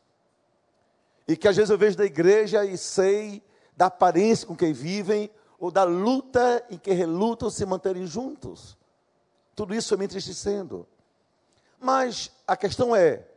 E 1.27 1.35
que 1.37 1.47
às 1.47 1.55
vezes 1.55 1.69
eu 1.69 1.77
vejo 1.77 1.97
da 1.97 2.05
igreja 2.05 2.65
e 2.65 2.77
sei 2.77 3.43
da 3.75 3.87
aparência 3.87 4.45
com 4.45 4.55
que 4.55 4.71
vivem, 4.71 5.31
ou 5.57 5.71
da 5.71 5.83
luta 5.83 6.63
em 6.69 6.77
que 6.77 6.91
relutam 6.91 7.49
se 7.49 7.65
manterem 7.65 8.05
juntos. 8.05 8.77
Tudo 9.55 9.73
isso 9.73 9.97
me 9.97 10.05
entristecendo. 10.05 10.87
Mas 11.79 12.29
a 12.45 12.55
questão 12.55 12.95
é: 12.95 13.27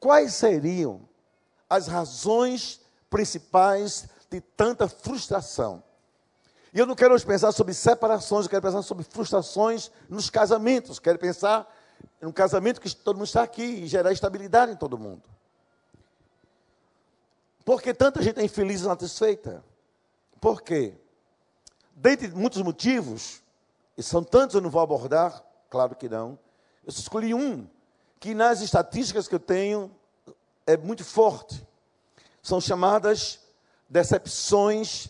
quais 0.00 0.32
seriam 0.32 1.06
as 1.68 1.86
razões 1.86 2.80
principais 3.10 4.08
de 4.30 4.40
tanta 4.40 4.88
frustração? 4.88 5.83
E 6.74 6.78
eu 6.80 6.86
não 6.86 6.96
quero 6.96 7.14
hoje 7.14 7.24
pensar 7.24 7.52
sobre 7.52 7.72
separações, 7.72 8.46
eu 8.46 8.50
quero 8.50 8.62
pensar 8.62 8.82
sobre 8.82 9.04
frustrações 9.04 9.92
nos 10.08 10.28
casamentos. 10.28 10.98
Quero 10.98 11.20
pensar 11.20 11.72
num 12.20 12.32
casamento 12.32 12.80
que 12.80 12.92
todo 12.96 13.14
mundo 13.14 13.26
está 13.26 13.44
aqui 13.44 13.62
e 13.62 13.86
gerar 13.86 14.10
estabilidade 14.10 14.72
em 14.72 14.76
todo 14.76 14.98
mundo. 14.98 15.22
Por 17.64 17.80
que 17.80 17.94
tanta 17.94 18.20
gente 18.20 18.40
é 18.40 18.44
infeliz 18.44 18.80
e 18.80 18.84
insatisfeita? 18.84 19.64
Por 20.40 20.62
quê? 20.62 20.94
Dentre 21.94 22.26
muitos 22.30 22.60
motivos, 22.60 23.40
e 23.96 24.02
são 24.02 24.24
tantos 24.24 24.56
eu 24.56 24.60
não 24.60 24.68
vou 24.68 24.82
abordar, 24.82 25.44
claro 25.70 25.94
que 25.94 26.08
não, 26.08 26.36
eu 26.84 26.90
escolhi 26.90 27.32
um, 27.32 27.68
que 28.18 28.34
nas 28.34 28.60
estatísticas 28.60 29.28
que 29.28 29.34
eu 29.36 29.40
tenho 29.40 29.94
é 30.66 30.76
muito 30.76 31.04
forte. 31.04 31.64
São 32.42 32.60
chamadas 32.60 33.38
decepções, 33.88 35.08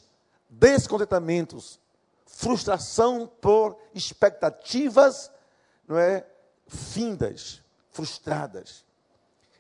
descontentamentos, 0.59 1.81
frustração 2.27 3.31
por 3.41 3.79
expectativas, 3.95 5.31
não 5.87 5.99
é, 5.99 6.27
findas, 6.67 7.63
frustradas. 7.91 8.85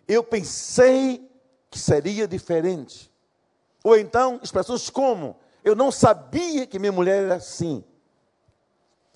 Eu 0.06 0.22
pensei 0.22 1.30
que 1.70 1.78
seria 1.78 2.26
diferente. 2.26 3.10
Ou 3.82 3.96
então, 3.96 4.40
expressões 4.42 4.88
como: 4.90 5.36
eu 5.62 5.74
não 5.74 5.90
sabia 5.90 6.66
que 6.66 6.78
minha 6.78 6.92
mulher 6.92 7.24
era 7.24 7.36
assim. 7.36 7.84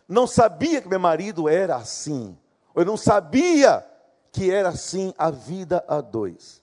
Não 0.06 0.26
sabia 0.26 0.80
que 0.80 0.88
meu 0.88 1.00
marido 1.00 1.48
era 1.48 1.76
assim. 1.76 2.36
Eu 2.74 2.84
não 2.84 2.96
sabia 2.96 3.86
que 4.32 4.50
era 4.50 4.70
assim 4.70 5.12
a 5.18 5.30
vida 5.30 5.84
a 5.86 6.00
dois. 6.00 6.62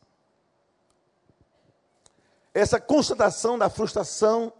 Essa 2.53 2.79
constatação 2.79 3.57
da 3.57 3.69
frustração 3.69 4.51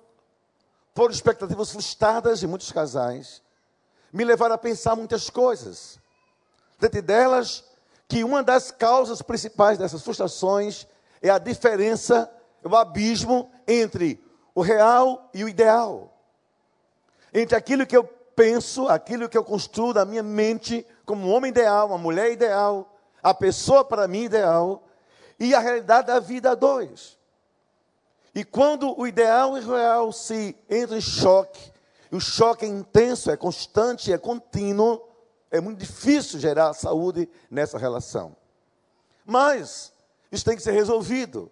por 0.96 1.12
expectativas 1.12 1.72
frustradas 1.72 2.40
de 2.40 2.48
muitos 2.48 2.72
casais 2.72 3.44
me 4.14 4.24
levaram 4.24 4.56
a 4.56 4.58
pensar 4.58 4.96
muitas 4.96 5.30
coisas. 5.30 6.00
Dentre 6.80 7.02
delas, 7.02 7.66
que 8.08 8.24
uma 8.24 8.42
das 8.42 8.72
causas 8.72 9.22
principais 9.22 9.78
dessas 9.78 10.02
frustrações 10.02 10.88
é 11.22 11.30
a 11.30 11.38
diferença, 11.38 12.32
o 12.64 12.74
abismo 12.78 13.52
entre 13.68 14.24
o 14.54 14.62
real 14.62 15.30
e 15.34 15.44
o 15.44 15.50
ideal. 15.50 16.14
Entre 17.34 17.58
aquilo 17.58 17.86
que 17.86 17.98
eu 17.98 18.06
penso, 18.06 18.88
aquilo 18.88 19.28
que 19.28 19.38
eu 19.38 19.44
construo 19.44 19.94
da 19.94 20.06
minha 20.06 20.24
mente 20.24 20.88
como 21.06 21.28
um 21.28 21.34
homem 21.34 21.50
ideal, 21.50 21.88
uma 21.88 21.98
mulher 21.98 22.32
ideal, 22.32 22.98
a 23.22 23.34
pessoa 23.34 23.84
para 23.84 24.08
mim 24.08 24.24
ideal, 24.24 24.82
e 25.38 25.54
a 25.54 25.60
realidade 25.60 26.08
da 26.08 26.22
vida 26.22 26.52
a 26.52 26.56
dois. 26.56 27.15
E 28.36 28.44
quando 28.44 29.00
o 29.00 29.08
ideal 29.08 29.58
e 29.58 29.62
o 29.62 29.72
real 29.72 30.12
se 30.12 30.54
entram 30.70 30.98
em 30.98 31.02
choque, 31.02 31.72
e 32.12 32.16
o 32.18 32.20
choque 32.20 32.66
é 32.66 32.68
intenso, 32.68 33.32
é 33.32 33.38
constante, 33.38 34.12
é 34.12 34.18
contínuo, 34.18 35.02
é 35.50 35.62
muito 35.62 35.80
difícil 35.80 36.38
gerar 36.38 36.74
saúde 36.74 37.30
nessa 37.50 37.78
relação. 37.78 38.36
Mas 39.26 39.94
isso 40.30 40.44
tem 40.44 40.58
que 40.58 40.62
ser 40.62 40.74
resolvido. 40.74 41.50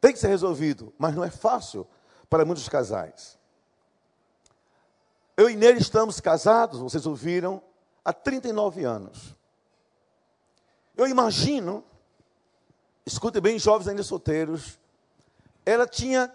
Tem 0.00 0.12
que 0.12 0.18
ser 0.18 0.28
resolvido, 0.28 0.94
mas 0.96 1.14
não 1.14 1.24
é 1.24 1.30
fácil 1.30 1.86
para 2.30 2.44
muitos 2.44 2.68
casais. 2.68 3.36
Eu 5.36 5.50
e 5.50 5.56
Nery 5.56 5.80
estamos 5.80 6.20
casados, 6.20 6.78
vocês 6.78 7.04
ouviram, 7.04 7.60
há 8.04 8.12
39 8.12 8.84
anos. 8.84 9.34
Eu 10.96 11.08
imagino, 11.08 11.82
escute 13.04 13.40
bem, 13.40 13.58
jovens 13.58 13.88
ainda 13.88 14.04
solteiros, 14.04 14.78
ela 15.64 15.86
tinha 15.86 16.32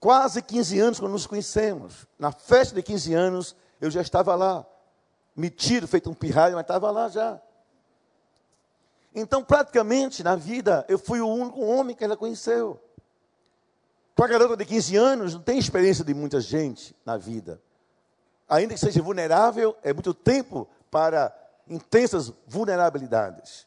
quase 0.00 0.42
15 0.42 0.78
anos 0.80 1.00
quando 1.00 1.12
nos 1.12 1.26
conhecemos. 1.26 2.06
Na 2.18 2.32
festa 2.32 2.74
de 2.74 2.82
15 2.82 3.14
anos, 3.14 3.56
eu 3.80 3.90
já 3.90 4.00
estava 4.00 4.34
lá, 4.34 4.64
metido, 5.34 5.86
feito 5.86 6.10
um 6.10 6.14
pirralho, 6.14 6.54
mas 6.54 6.64
estava 6.64 6.90
lá 6.90 7.08
já. 7.08 7.40
Então, 9.14 9.42
praticamente, 9.42 10.22
na 10.22 10.36
vida, 10.36 10.84
eu 10.88 10.98
fui 10.98 11.20
o 11.20 11.28
único 11.28 11.60
homem 11.60 11.96
que 11.96 12.04
ela 12.04 12.16
conheceu. 12.16 12.80
Para 14.14 14.26
a 14.26 14.28
garota 14.28 14.56
de 14.56 14.64
15 14.64 14.96
anos, 14.96 15.34
não 15.34 15.42
tem 15.42 15.58
experiência 15.58 16.04
de 16.04 16.14
muita 16.14 16.40
gente 16.40 16.94
na 17.04 17.16
vida. 17.16 17.60
Ainda 18.48 18.74
que 18.74 18.80
seja 18.80 19.02
vulnerável, 19.02 19.76
é 19.82 19.92
muito 19.92 20.14
tempo 20.14 20.68
para 20.90 21.34
intensas 21.68 22.32
vulnerabilidades. 22.46 23.66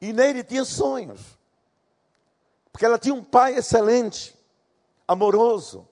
E 0.00 0.12
nele 0.12 0.44
tinha 0.44 0.64
sonhos. 0.64 1.20
Porque 2.74 2.84
ela 2.84 2.98
tinha 2.98 3.14
um 3.14 3.22
pai 3.22 3.54
excelente, 3.54 4.36
amoroso, 5.06 5.86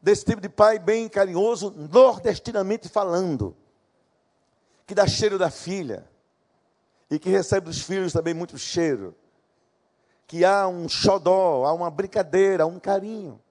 desse 0.00 0.24
tipo 0.24 0.40
de 0.40 0.48
pai 0.48 0.78
bem 0.78 1.08
carinhoso, 1.08 1.74
nordestinamente 1.76 2.88
falando, 2.88 3.56
que 4.86 4.94
dá 4.94 5.04
cheiro 5.08 5.36
da 5.36 5.50
filha, 5.50 6.08
e 7.10 7.18
que 7.18 7.28
recebe 7.28 7.66
dos 7.66 7.80
filhos 7.80 8.12
também 8.12 8.32
muito 8.32 8.56
cheiro. 8.56 9.16
Que 10.28 10.44
há 10.44 10.68
um 10.68 10.88
xodó, 10.88 11.64
há 11.64 11.72
uma 11.72 11.90
brincadeira, 11.90 12.62
há 12.62 12.66
um 12.66 12.78
carinho. 12.78 13.42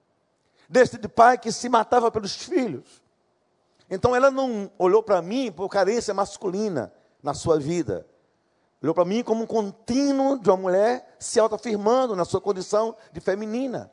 Deste 0.66 0.96
de 0.96 1.08
pai 1.08 1.36
que 1.36 1.52
se 1.52 1.68
matava 1.68 2.10
pelos 2.10 2.34
filhos. 2.36 3.02
Então 3.90 4.16
ela 4.16 4.30
não 4.30 4.72
olhou 4.78 5.02
para 5.02 5.20
mim 5.20 5.52
por 5.52 5.68
carência 5.68 6.14
masculina 6.14 6.90
na 7.22 7.34
sua 7.34 7.60
vida. 7.60 8.06
Olhou 8.82 8.94
para 8.94 9.04
mim 9.04 9.22
como 9.22 9.44
um 9.44 9.46
contínuo 9.46 10.38
de 10.38 10.48
uma 10.48 10.56
mulher 10.56 11.16
se 11.18 11.38
autoafirmando 11.38 12.16
na 12.16 12.24
sua 12.24 12.40
condição 12.40 12.96
de 13.12 13.20
feminina. 13.20 13.90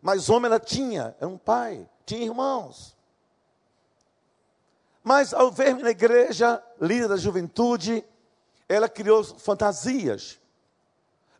Mas 0.00 0.30
homem 0.30 0.46
ela 0.46 0.60
tinha, 0.60 1.14
era 1.18 1.28
um 1.28 1.36
pai, 1.36 1.88
tinha 2.06 2.24
irmãos. 2.24 2.96
Mas 5.02 5.34
ao 5.34 5.50
ver-me 5.50 5.82
na 5.82 5.90
igreja, 5.90 6.62
líder 6.80 7.08
da 7.08 7.16
juventude, 7.16 8.04
ela 8.68 8.88
criou 8.88 9.24
fantasias. 9.24 10.38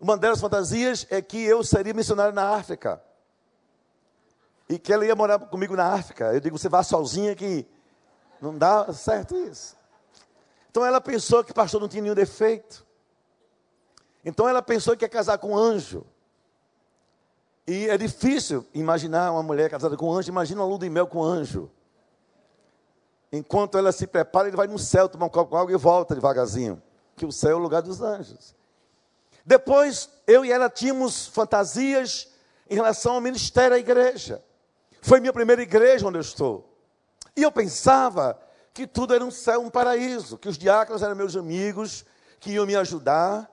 Uma 0.00 0.16
delas 0.16 0.40
fantasias 0.40 1.06
é 1.10 1.22
que 1.22 1.40
eu 1.40 1.62
seria 1.62 1.94
missionário 1.94 2.34
na 2.34 2.54
África. 2.54 3.00
E 4.68 4.78
que 4.78 4.92
ela 4.92 5.04
ia 5.04 5.14
morar 5.14 5.38
comigo 5.38 5.76
na 5.76 5.92
África. 5.92 6.32
Eu 6.32 6.40
digo, 6.40 6.58
você 6.58 6.68
vá 6.68 6.82
sozinha 6.82 7.36
que 7.36 7.66
não 8.40 8.56
dá 8.56 8.92
certo 8.92 9.36
isso. 9.36 9.76
Então 10.70 10.86
ela 10.86 11.00
pensou 11.00 11.42
que 11.42 11.52
pastor 11.52 11.80
não 11.80 11.88
tinha 11.88 12.00
nenhum 12.00 12.14
defeito. 12.14 12.86
Então 14.24 14.48
ela 14.48 14.62
pensou 14.62 14.96
que 14.96 15.04
ia 15.04 15.08
casar 15.08 15.36
com 15.38 15.50
um 15.50 15.58
anjo. 15.58 16.06
E 17.66 17.88
é 17.88 17.98
difícil 17.98 18.64
imaginar 18.72 19.32
uma 19.32 19.42
mulher 19.42 19.68
casada 19.68 19.96
com 19.96 20.08
um 20.08 20.12
anjo. 20.12 20.28
Imagina 20.28 20.60
uma 20.60 20.68
lua 20.68 20.78
de 20.78 20.88
mel 20.88 21.08
com 21.08 21.18
um 21.18 21.24
anjo. 21.24 21.68
Enquanto 23.32 23.76
ela 23.76 23.90
se 23.90 24.06
prepara, 24.06 24.46
ele 24.46 24.56
vai 24.56 24.68
no 24.68 24.78
céu 24.78 25.08
tomar 25.08 25.26
um 25.26 25.28
copo 25.28 25.50
com 25.50 25.56
água 25.56 25.72
e 25.72 25.76
volta 25.76 26.14
devagarzinho 26.14 26.80
que 27.16 27.26
o 27.26 27.32
céu 27.32 27.50
é 27.50 27.54
o 27.54 27.58
lugar 27.58 27.82
dos 27.82 28.00
anjos. 28.00 28.54
Depois, 29.44 30.08
eu 30.26 30.44
e 30.44 30.52
ela 30.52 30.70
tínhamos 30.70 31.26
fantasias 31.26 32.28
em 32.68 32.76
relação 32.76 33.14
ao 33.14 33.20
ministério 33.20 33.70
da 33.70 33.78
igreja. 33.78 34.42
Foi 35.02 35.18
minha 35.18 35.32
primeira 35.32 35.62
igreja 35.62 36.06
onde 36.06 36.18
eu 36.18 36.22
estou. 36.22 36.72
E 37.36 37.42
eu 37.42 37.50
pensava 37.50 38.40
que 38.80 38.86
tudo 38.86 39.14
era 39.14 39.22
um 39.22 39.30
céu, 39.30 39.60
um 39.60 39.68
paraíso, 39.68 40.38
que 40.38 40.48
os 40.48 40.56
diáconos 40.56 41.02
eram 41.02 41.14
meus 41.14 41.36
amigos, 41.36 42.02
que 42.38 42.52
iam 42.52 42.64
me 42.64 42.74
ajudar, 42.74 43.50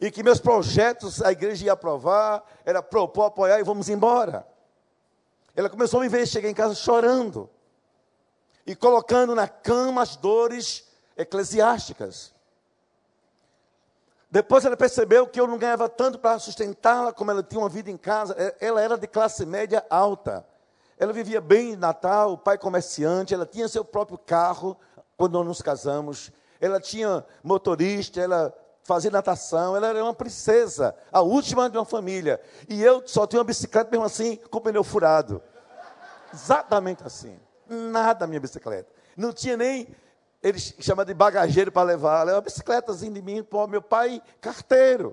e 0.00 0.12
que 0.12 0.22
meus 0.22 0.38
projetos 0.38 1.20
a 1.20 1.32
igreja 1.32 1.66
ia 1.66 1.72
aprovar, 1.72 2.44
era 2.64 2.80
propor, 2.80 3.24
apoiar 3.24 3.58
e 3.58 3.64
vamos 3.64 3.88
embora. 3.88 4.46
Ela 5.56 5.68
começou 5.68 5.98
a 5.98 6.04
me 6.04 6.08
ver, 6.08 6.24
cheguei 6.26 6.52
em 6.52 6.54
casa 6.54 6.72
chorando, 6.72 7.50
e 8.64 8.76
colocando 8.76 9.34
na 9.34 9.48
cama 9.48 10.02
as 10.02 10.14
dores 10.14 10.84
eclesiásticas. 11.16 12.32
Depois 14.30 14.64
ela 14.64 14.76
percebeu 14.76 15.26
que 15.26 15.40
eu 15.40 15.48
não 15.48 15.58
ganhava 15.58 15.88
tanto 15.88 16.16
para 16.16 16.38
sustentá-la, 16.38 17.12
como 17.12 17.32
ela 17.32 17.42
tinha 17.42 17.60
uma 17.60 17.68
vida 17.68 17.90
em 17.90 17.96
casa. 17.96 18.36
É, 18.38 18.56
ela 18.64 18.80
era 18.80 18.96
de 18.96 19.08
classe 19.08 19.44
média 19.44 19.84
alta. 19.90 20.46
Ela 20.98 21.12
vivia 21.12 21.40
bem 21.40 21.72
em 21.72 21.76
Natal, 21.76 22.32
o 22.32 22.38
pai 22.38 22.56
comerciante, 22.56 23.34
ela 23.34 23.46
tinha 23.46 23.68
seu 23.68 23.84
próprio 23.84 24.16
carro 24.18 24.76
quando 25.16 25.32
nós 25.34 25.46
nos 25.46 25.62
casamos. 25.62 26.30
Ela 26.60 26.80
tinha 26.80 27.24
motorista, 27.42 28.20
ela 28.20 28.54
fazia 28.84 29.10
natação, 29.10 29.76
ela 29.76 29.88
era 29.88 30.02
uma 30.04 30.14
princesa, 30.14 30.94
a 31.10 31.20
última 31.20 31.68
de 31.68 31.76
uma 31.76 31.84
família. 31.84 32.40
E 32.68 32.82
eu 32.82 33.02
só 33.06 33.26
tinha 33.26 33.40
uma 33.40 33.44
bicicleta 33.44 33.90
mesmo 33.90 34.04
assim, 34.04 34.36
com 34.36 34.58
o 34.58 34.60
pneu 34.60 34.84
furado. 34.84 35.42
Exatamente 36.32 37.02
assim. 37.04 37.38
Nada 37.68 38.24
a 38.24 38.28
minha 38.28 38.40
bicicleta. 38.40 38.88
Não 39.16 39.32
tinha 39.32 39.56
nem, 39.56 39.88
eles 40.42 40.74
chamam 40.78 41.04
de 41.04 41.14
bagageiro 41.14 41.72
para 41.72 41.82
levar. 41.86 42.22
Ela 42.22 42.34
uma 42.34 42.40
bicicletazinha 42.42 43.12
de 43.12 43.22
mim, 43.22 43.42
pô, 43.42 43.66
meu 43.66 43.80
pai, 43.80 44.22
carteiro. 44.40 45.10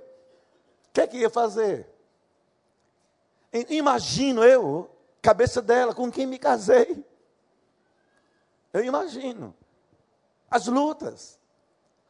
O 0.89 0.93
que 0.93 1.01
é 1.01 1.07
que 1.07 1.17
ia 1.17 1.29
fazer? 1.29 1.87
Imagino 3.69 4.43
eu, 4.43 4.89
cabeça 5.21 5.61
dela, 5.61 5.93
com 5.93 6.11
quem 6.11 6.25
me 6.25 6.39
casei. 6.39 7.05
Eu 8.73 8.83
imagino. 8.83 9.55
As 10.49 10.67
lutas. 10.67 11.39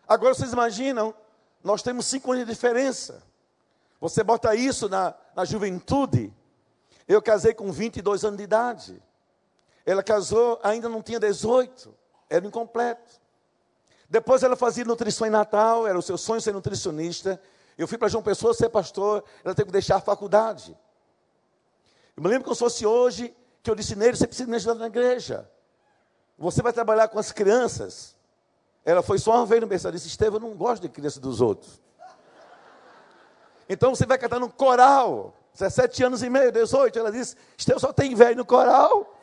Agora 0.08 0.34
vocês 0.34 0.54
imaginam, 0.54 1.14
nós 1.64 1.82
temos 1.82 2.06
cinco 2.06 2.32
anos 2.32 2.46
de 2.46 2.52
diferença. 2.52 3.24
Você 4.00 4.24
bota 4.24 4.56
isso 4.56 4.90
na, 4.90 5.14
na 5.36 5.46
juventude. 5.46 6.34
Eu 7.08 7.22
casei 7.22 7.54
com 7.54 7.72
22 7.72 8.24
anos 8.24 8.38
de 8.38 8.44
idade. 8.44 9.04
Ela 9.86 10.04
casou, 10.04 10.60
ainda 10.64 10.88
não 10.88 11.02
tinha 11.02 11.20
18, 11.20 11.94
era 12.30 12.46
incompleto. 12.46 13.20
Depois 14.10 14.44
ela 14.44 14.56
fazia 14.56 14.84
nutrição 14.84 15.26
em 15.26 15.30
Natal, 15.30 15.88
era 15.88 15.98
o 15.98 16.02
seu 16.02 16.18
sonho 16.18 16.42
ser 16.42 16.54
nutricionista. 16.54 17.42
Eu 17.78 17.88
fui 17.88 17.98
para 17.98 18.08
João 18.08 18.24
Pessoa 18.24 18.54
ser 18.54 18.70
pastor, 18.70 19.24
ela 19.44 19.56
teve 19.56 19.68
que 19.68 19.72
deixar 19.72 19.98
a 19.98 20.02
faculdade. 20.02 20.78
Eu 22.22 22.24
me 22.24 22.30
lembro 22.30 22.48
que 22.48 22.54
se 22.54 22.60
fosse 22.60 22.86
hoje, 22.86 23.36
que 23.64 23.72
eu 23.72 23.74
disse 23.74 23.96
nele, 23.96 24.16
você 24.16 24.28
precisa 24.28 24.48
me 24.48 24.56
ajudar 24.56 24.76
na 24.76 24.86
igreja. 24.86 25.50
Você 26.38 26.62
vai 26.62 26.72
trabalhar 26.72 27.08
com 27.08 27.18
as 27.18 27.32
crianças. 27.32 28.16
Ela 28.86 29.02
foi 29.02 29.18
só 29.18 29.38
uma 29.38 29.46
vez 29.48 29.60
no 29.60 29.66
berçário, 29.66 29.98
disse, 29.98 30.08
Estevam, 30.08 30.40
eu 30.40 30.48
não 30.50 30.56
gosto 30.56 30.84
de 30.84 30.90
criança 30.90 31.20
dos 31.20 31.42
outros. 31.42 31.82
Então 33.68 33.96
você 33.96 34.06
vai 34.06 34.20
cantar 34.20 34.40
no 34.40 34.52
coral, 34.52 35.34
17 35.54 36.04
anos 36.04 36.22
e 36.22 36.30
meio, 36.30 36.52
18. 36.52 37.00
Ela 37.00 37.12
disse, 37.12 37.36
Estevam 37.58 37.80
só 37.80 37.92
tem 37.92 38.14
velho 38.14 38.38
no 38.38 38.46
coral. 38.46 39.18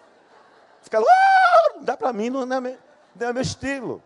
Fica 0.83 0.99
ah, 0.99 1.73
não 1.77 1.85
dá 1.85 1.97
para 1.97 2.13
mim, 2.13 2.31
não 2.31 2.43
é, 2.43 2.61
meu, 2.61 2.79
não 3.15 3.29
é 3.29 3.33
meu 3.33 3.43
estilo. 3.43 4.03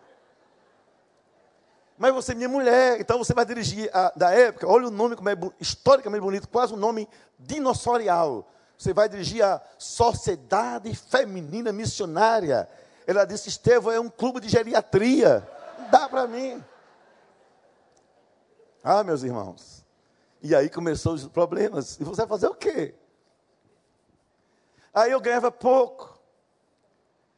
Mas 1.97 2.13
você 2.13 2.33
é 2.33 2.35
minha 2.35 2.49
mulher, 2.49 3.01
então 3.01 3.17
você 3.17 3.33
vai 3.33 3.43
dirigir 3.43 3.89
a, 3.91 4.13
da 4.15 4.29
época, 4.29 4.67
olha 4.67 4.87
o 4.87 4.91
nome 4.91 5.15
como 5.15 5.29
é 5.29 5.37
historicamente 5.59 6.21
bonito, 6.21 6.47
quase 6.47 6.75
um 6.75 6.77
nome 6.77 7.09
dinossorial. 7.39 8.52
Você 8.77 8.93
vai 8.93 9.07
dirigir 9.07 9.43
a 9.43 9.61
Sociedade 9.77 10.93
Feminina 10.95 11.71
Missionária. 11.71 12.67
Ela 13.07 13.25
disse: 13.25 13.49
Estevão 13.49 13.93
é 13.93 13.99
um 13.99 14.09
clube 14.09 14.39
de 14.39 14.49
geriatria. 14.49 15.47
Dá 15.91 16.09
para 16.09 16.27
mim. 16.27 16.63
Ah, 18.83 19.03
meus 19.03 19.23
irmãos. 19.23 19.85
E 20.41 20.53
aí 20.53 20.69
começou 20.69 21.13
os 21.13 21.27
problemas. 21.27 21.99
E 21.99 22.03
você 22.03 22.21
vai 22.21 22.27
fazer 22.27 22.47
o 22.47 22.55
quê? 22.55 22.93
Aí 24.93 25.11
eu 25.11 25.21
ganhava 25.21 25.51
pouco. 25.51 26.19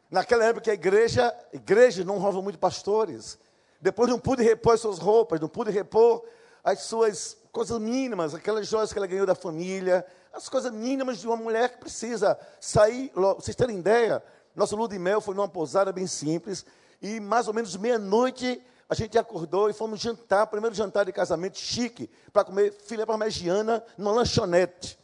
Naquela 0.10 0.46
época 0.46 0.72
a 0.72 0.74
igreja, 0.74 1.36
igreja 1.54 2.04
não 2.04 2.18
rouba 2.18 2.42
muito 2.42 2.58
pastores. 2.58 3.38
Depois 3.80 4.10
não 4.10 4.20
pude 4.20 4.42
repor 4.42 4.74
as 4.74 4.82
suas 4.82 4.98
roupas, 4.98 5.40
não 5.40 5.48
pude 5.48 5.72
repor 5.72 6.26
as 6.64 6.82
suas 6.82 7.38
coisas 7.52 7.80
mínimas, 7.80 8.34
aquelas 8.34 8.68
joias 8.68 8.92
que 8.92 8.98
ela 8.98 9.08
ganhou 9.08 9.26
da 9.26 9.36
família, 9.36 10.06
as 10.36 10.50
coisas 10.50 10.72
mínimas 10.72 11.20
de 11.20 11.28
uma 11.28 11.38
mulher 11.38 11.70
que 11.70 11.78
precisa 11.78 12.38
sair. 12.60 13.12
Vocês 13.14 13.56
terem 13.56 13.80
ideia, 13.80 14.22
nosso 14.54 14.76
lua 14.76 14.88
de 14.88 15.00
mel 15.00 15.22
foi 15.22 15.34
numa 15.34 15.48
pousada 15.48 15.94
bem 15.94 16.06
simples, 16.06 16.66
e 17.02 17.20
mais 17.20 17.48
ou 17.48 17.54
menos 17.54 17.76
meia-noite 17.78 18.62
a 18.90 18.94
gente 18.94 19.18
acordou 19.18 19.70
e 19.70 19.74
fomos 19.74 20.00
jantar, 20.00 20.46
primeiro 20.48 20.76
jantar 20.76 21.06
de 21.06 21.12
casamento 21.12 21.58
chique, 21.58 22.10
para 22.34 22.44
comer 22.44 22.74
filé 22.74 23.06
parmegiana 23.06 23.84
numa 23.98 24.12
lanchonete. 24.12 25.00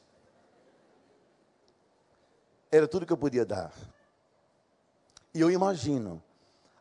Era 2.69 2.87
tudo 2.87 3.05
que 3.05 3.13
eu 3.13 3.17
podia 3.17 3.45
dar. 3.45 3.73
E 5.33 5.39
eu 5.39 5.49
imagino, 5.49 6.21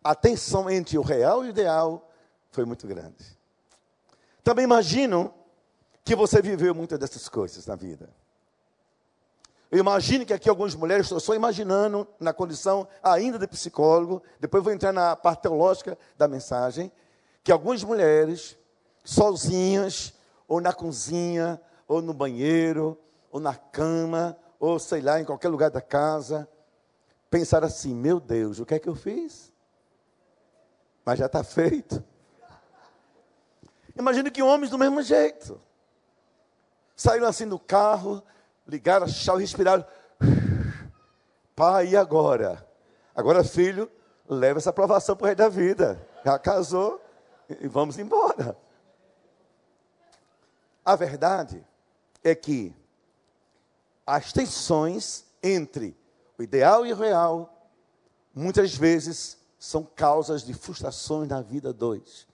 a 0.03 0.15
tensão 0.15 0.69
entre 0.69 0.99
o 0.99 1.03
real 1.03 1.45
e 1.45 1.49
o 1.49 1.51
ideal 1.51 2.11
foi 2.51 2.65
muito 2.65 2.87
grande. 2.87 3.39
Também 4.43 4.65
imagino 4.65 5.33
que 6.05 6.17
você 6.17 6.43
viveu 6.43 6.75
muitas 6.75 6.99
dessas 6.99 7.29
coisas 7.29 7.67
na 7.67 7.77
vida. 7.77 8.11
Eu 9.71 9.79
imagino 9.79 10.27
que 10.27 10.33
aqui 10.33 10.49
algumas 10.49 10.75
mulheres, 10.75 11.07
estou 11.07 11.21
só 11.21 11.33
imaginando, 11.35 12.07
na 12.19 12.33
condição 12.33 12.89
ainda 13.01 13.39
de 13.39 13.47
psicólogo, 13.47 14.21
depois 14.41 14.65
vou 14.65 14.73
entrar 14.73 14.93
na 14.93 15.15
parte 15.15 15.43
teológica 15.43 15.97
da 16.19 16.27
mensagem, 16.27 16.91
que 17.45 17.53
algumas 17.53 17.85
mulheres, 17.85 18.59
sozinhas, 19.05 20.13
ou 20.49 20.61
na 20.61 20.73
cozinha, 20.73 21.61
ou 21.87 22.03
no 22.03 22.13
banheiro, 22.13 22.99
ou 23.31 23.39
na 23.39 23.55
cama, 23.55 24.37
ou 24.59 24.79
sei 24.81 25.01
lá, 25.01 25.21
em 25.21 25.25
qualquer 25.25 25.49
lugar 25.49 25.71
da 25.71 25.81
casa, 25.81 26.49
pensaram 27.31 27.69
assim: 27.69 27.95
meu 27.95 28.19
Deus, 28.19 28.59
o 28.59 28.67
que 28.67 28.75
é 28.75 28.79
que 28.79 28.89
eu 28.89 28.97
fiz? 28.97 29.53
Mas 31.05 31.19
já 31.21 31.27
está 31.27 31.45
feito. 31.45 32.03
Imagino 33.97 34.31
que 34.33 34.43
homens 34.43 34.71
do 34.71 34.79
mesmo 34.79 35.01
jeito. 35.01 35.61
Saíram 36.97 37.27
assim 37.27 37.47
do 37.47 37.59
carro, 37.59 38.23
ligaram 38.71 39.07
a 39.07 39.09
chave, 39.09 39.41
respiraram. 39.41 39.85
Pai, 41.55 41.89
e 41.89 41.97
agora? 41.97 42.67
Agora, 43.15 43.45
filho, 43.45 43.91
leva 44.29 44.59
essa 44.59 44.71
aprovação 44.71 45.17
para 45.17 45.25
o 45.25 45.27
resto 45.27 45.39
da 45.39 45.49
vida. 45.49 46.09
Já 46.25 46.39
casou 46.39 47.01
e 47.49 47.69
vamos 47.69 47.99
embora. 47.99 48.57
A 50.85 50.97
verdade 50.97 51.65
é 52.23 52.35
que 52.35 52.75
as 54.07 54.33
tensões 54.33 55.25
entre 55.43 55.97
o 56.39 56.43
ideal 56.43 56.87
e 56.87 56.93
o 56.93 56.97
real, 56.97 57.69
muitas 58.35 58.75
vezes, 58.75 59.39
são 59.59 59.85
causas 59.85 60.43
de 60.43 60.55
frustrações 60.55 61.29
na 61.29 61.43
vida 61.43 61.73
dois. 61.73 62.27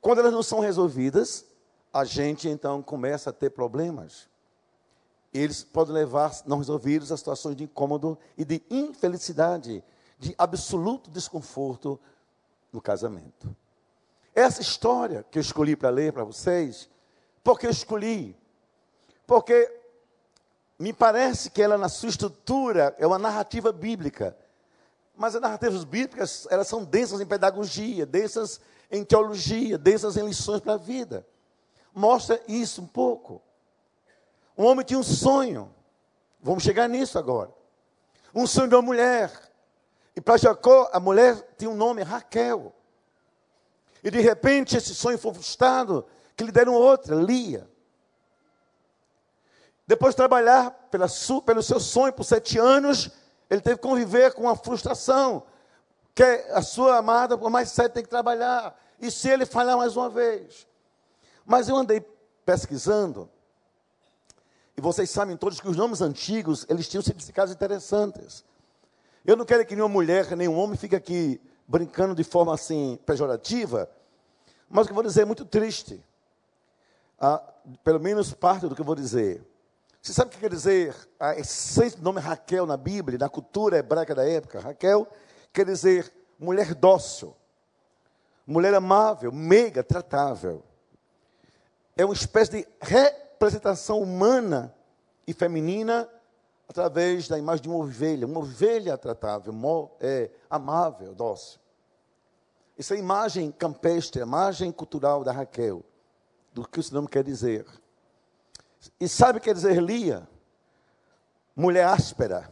Quando 0.00 0.18
elas 0.18 0.32
não 0.32 0.42
são 0.42 0.60
resolvidas, 0.60 1.44
a 1.92 2.04
gente 2.04 2.48
então 2.48 2.82
começa 2.82 3.30
a 3.30 3.32
ter 3.32 3.50
problemas 3.50 4.29
eles 5.32 5.62
podem 5.62 5.94
levar 5.94 6.32
não 6.46 6.58
resolvidos 6.58 7.12
a 7.12 7.16
situações 7.16 7.56
de 7.56 7.64
incômodo 7.64 8.18
e 8.36 8.44
de 8.44 8.62
infelicidade, 8.68 9.82
de 10.18 10.34
absoluto 10.36 11.10
desconforto 11.10 11.98
no 12.72 12.80
casamento. 12.80 13.54
Essa 14.34 14.60
história 14.60 15.24
que 15.30 15.38
eu 15.38 15.40
escolhi 15.40 15.76
para 15.76 15.90
ler 15.90 16.12
para 16.12 16.24
vocês, 16.24 16.88
porque 17.42 17.66
eu 17.66 17.70
escolhi? 17.70 18.36
Porque 19.26 19.80
me 20.78 20.92
parece 20.92 21.50
que 21.50 21.62
ela, 21.62 21.76
na 21.78 21.88
sua 21.88 22.08
estrutura, 22.08 22.94
é 22.98 23.06
uma 23.06 23.18
narrativa 23.18 23.70
bíblica. 23.70 24.36
Mas 25.16 25.34
as 25.34 25.40
narrativas 25.42 25.84
bíblicas, 25.84 26.46
elas 26.50 26.66
são 26.66 26.84
densas 26.84 27.20
em 27.20 27.26
pedagogia, 27.26 28.06
densas 28.06 28.60
em 28.90 29.04
teologia, 29.04 29.76
densas 29.76 30.16
em 30.16 30.24
lições 30.24 30.60
para 30.60 30.74
a 30.74 30.78
vida. 30.78 31.26
Mostra 31.94 32.40
isso 32.48 32.82
um 32.82 32.86
pouco. 32.86 33.42
Um 34.60 34.66
homem 34.66 34.84
tinha 34.84 35.00
um 35.00 35.02
sonho. 35.02 35.74
Vamos 36.42 36.62
chegar 36.62 36.86
nisso 36.86 37.18
agora. 37.18 37.50
Um 38.34 38.46
sonho 38.46 38.68
de 38.68 38.74
uma 38.74 38.82
mulher. 38.82 39.32
E 40.14 40.20
para 40.20 40.36
Jacó, 40.36 40.90
a 40.92 41.00
mulher 41.00 41.54
tinha 41.56 41.70
um 41.70 41.74
nome, 41.74 42.02
Raquel. 42.02 42.70
E 44.04 44.10
de 44.10 44.20
repente 44.20 44.76
esse 44.76 44.94
sonho 44.94 45.16
foi 45.16 45.32
frustrado, 45.32 46.04
que 46.36 46.44
lhe 46.44 46.52
deram 46.52 46.74
outra, 46.74 47.16
Lia. 47.16 47.66
Depois 49.86 50.12
de 50.12 50.18
trabalhar 50.18 50.72
pela 50.90 51.06
pelo 51.46 51.62
seu 51.62 51.80
sonho 51.80 52.12
por 52.12 52.24
sete 52.24 52.58
anos, 52.58 53.10
ele 53.48 53.62
teve 53.62 53.76
que 53.76 53.82
conviver 53.82 54.34
com 54.34 54.46
a 54.46 54.54
frustração, 54.54 55.42
que 56.14 56.22
a 56.22 56.60
sua 56.60 56.98
amada, 56.98 57.38
por 57.38 57.48
mais 57.48 57.70
sete, 57.70 57.94
tem 57.94 58.02
que 58.02 58.10
trabalhar. 58.10 58.78
E 59.00 59.10
se 59.10 59.26
ele 59.30 59.46
falhar 59.46 59.78
mais 59.78 59.96
uma 59.96 60.10
vez? 60.10 60.68
Mas 61.46 61.66
eu 61.66 61.76
andei 61.76 62.02
pesquisando, 62.44 63.26
e 64.80 64.82
vocês 64.82 65.10
sabem 65.10 65.36
todos 65.36 65.60
que 65.60 65.68
os 65.68 65.76
nomes 65.76 66.00
antigos, 66.00 66.64
eles 66.66 66.88
tinham 66.88 67.02
significados 67.02 67.52
interessantes. 67.52 68.42
Eu 69.26 69.36
não 69.36 69.44
quero 69.44 69.66
que 69.66 69.76
nenhuma 69.76 69.92
mulher, 69.92 70.34
nenhum 70.34 70.56
homem 70.56 70.74
fique 70.74 70.96
aqui 70.96 71.38
brincando 71.68 72.14
de 72.14 72.24
forma 72.24 72.54
assim 72.54 72.98
pejorativa, 73.04 73.90
mas 74.70 74.84
o 74.84 74.86
que 74.86 74.92
eu 74.92 74.94
vou 74.94 75.04
dizer 75.04 75.20
é 75.20 75.24
muito 75.26 75.44
triste. 75.44 76.02
Ah, 77.18 77.42
pelo 77.84 78.00
menos 78.00 78.32
parte 78.32 78.66
do 78.68 78.74
que 78.74 78.80
eu 78.80 78.84
vou 78.84 78.94
dizer. 78.94 79.46
Você 80.00 80.14
sabe 80.14 80.30
o 80.30 80.32
que 80.32 80.40
quer 80.40 80.48
dizer 80.48 80.96
a 81.18 81.38
essência 81.38 81.98
do 81.98 82.02
nome 82.02 82.18
Raquel 82.18 82.64
na 82.64 82.78
Bíblia, 82.78 83.18
na 83.18 83.28
cultura 83.28 83.76
hebraica 83.76 84.14
da 84.14 84.26
época? 84.26 84.60
Raquel 84.60 85.06
quer 85.52 85.66
dizer 85.66 86.10
mulher 86.38 86.74
dócil, 86.74 87.36
mulher 88.46 88.72
amável, 88.72 89.30
meiga, 89.30 89.84
tratável. 89.84 90.64
É 91.94 92.02
uma 92.02 92.14
espécie 92.14 92.50
de 92.50 92.68
representação 93.40 94.02
humana 94.02 94.74
e 95.26 95.32
feminina 95.32 96.06
através 96.68 97.26
da 97.26 97.38
imagem 97.38 97.62
de 97.62 97.68
uma 97.70 97.78
ovelha, 97.78 98.26
uma 98.26 98.40
ovelha 98.40 98.98
tratável, 98.98 99.54
é, 99.98 100.30
amável, 100.50 101.14
dócil. 101.14 101.58
Essa 102.78 102.94
é 102.94 102.96
a 102.98 103.00
imagem 103.00 103.50
campestre, 103.50 104.20
a 104.20 104.26
imagem 104.26 104.70
cultural 104.70 105.24
da 105.24 105.32
Raquel, 105.32 105.82
do 106.52 106.68
que 106.68 106.80
esse 106.80 106.92
nome 106.92 107.08
quer 107.08 107.24
dizer. 107.24 107.66
E 109.00 109.08
sabe 109.08 109.38
o 109.38 109.40
que 109.40 109.48
quer 109.48 109.54
dizer 109.54 109.82
Lia? 109.82 110.28
Mulher 111.56 111.86
áspera, 111.86 112.46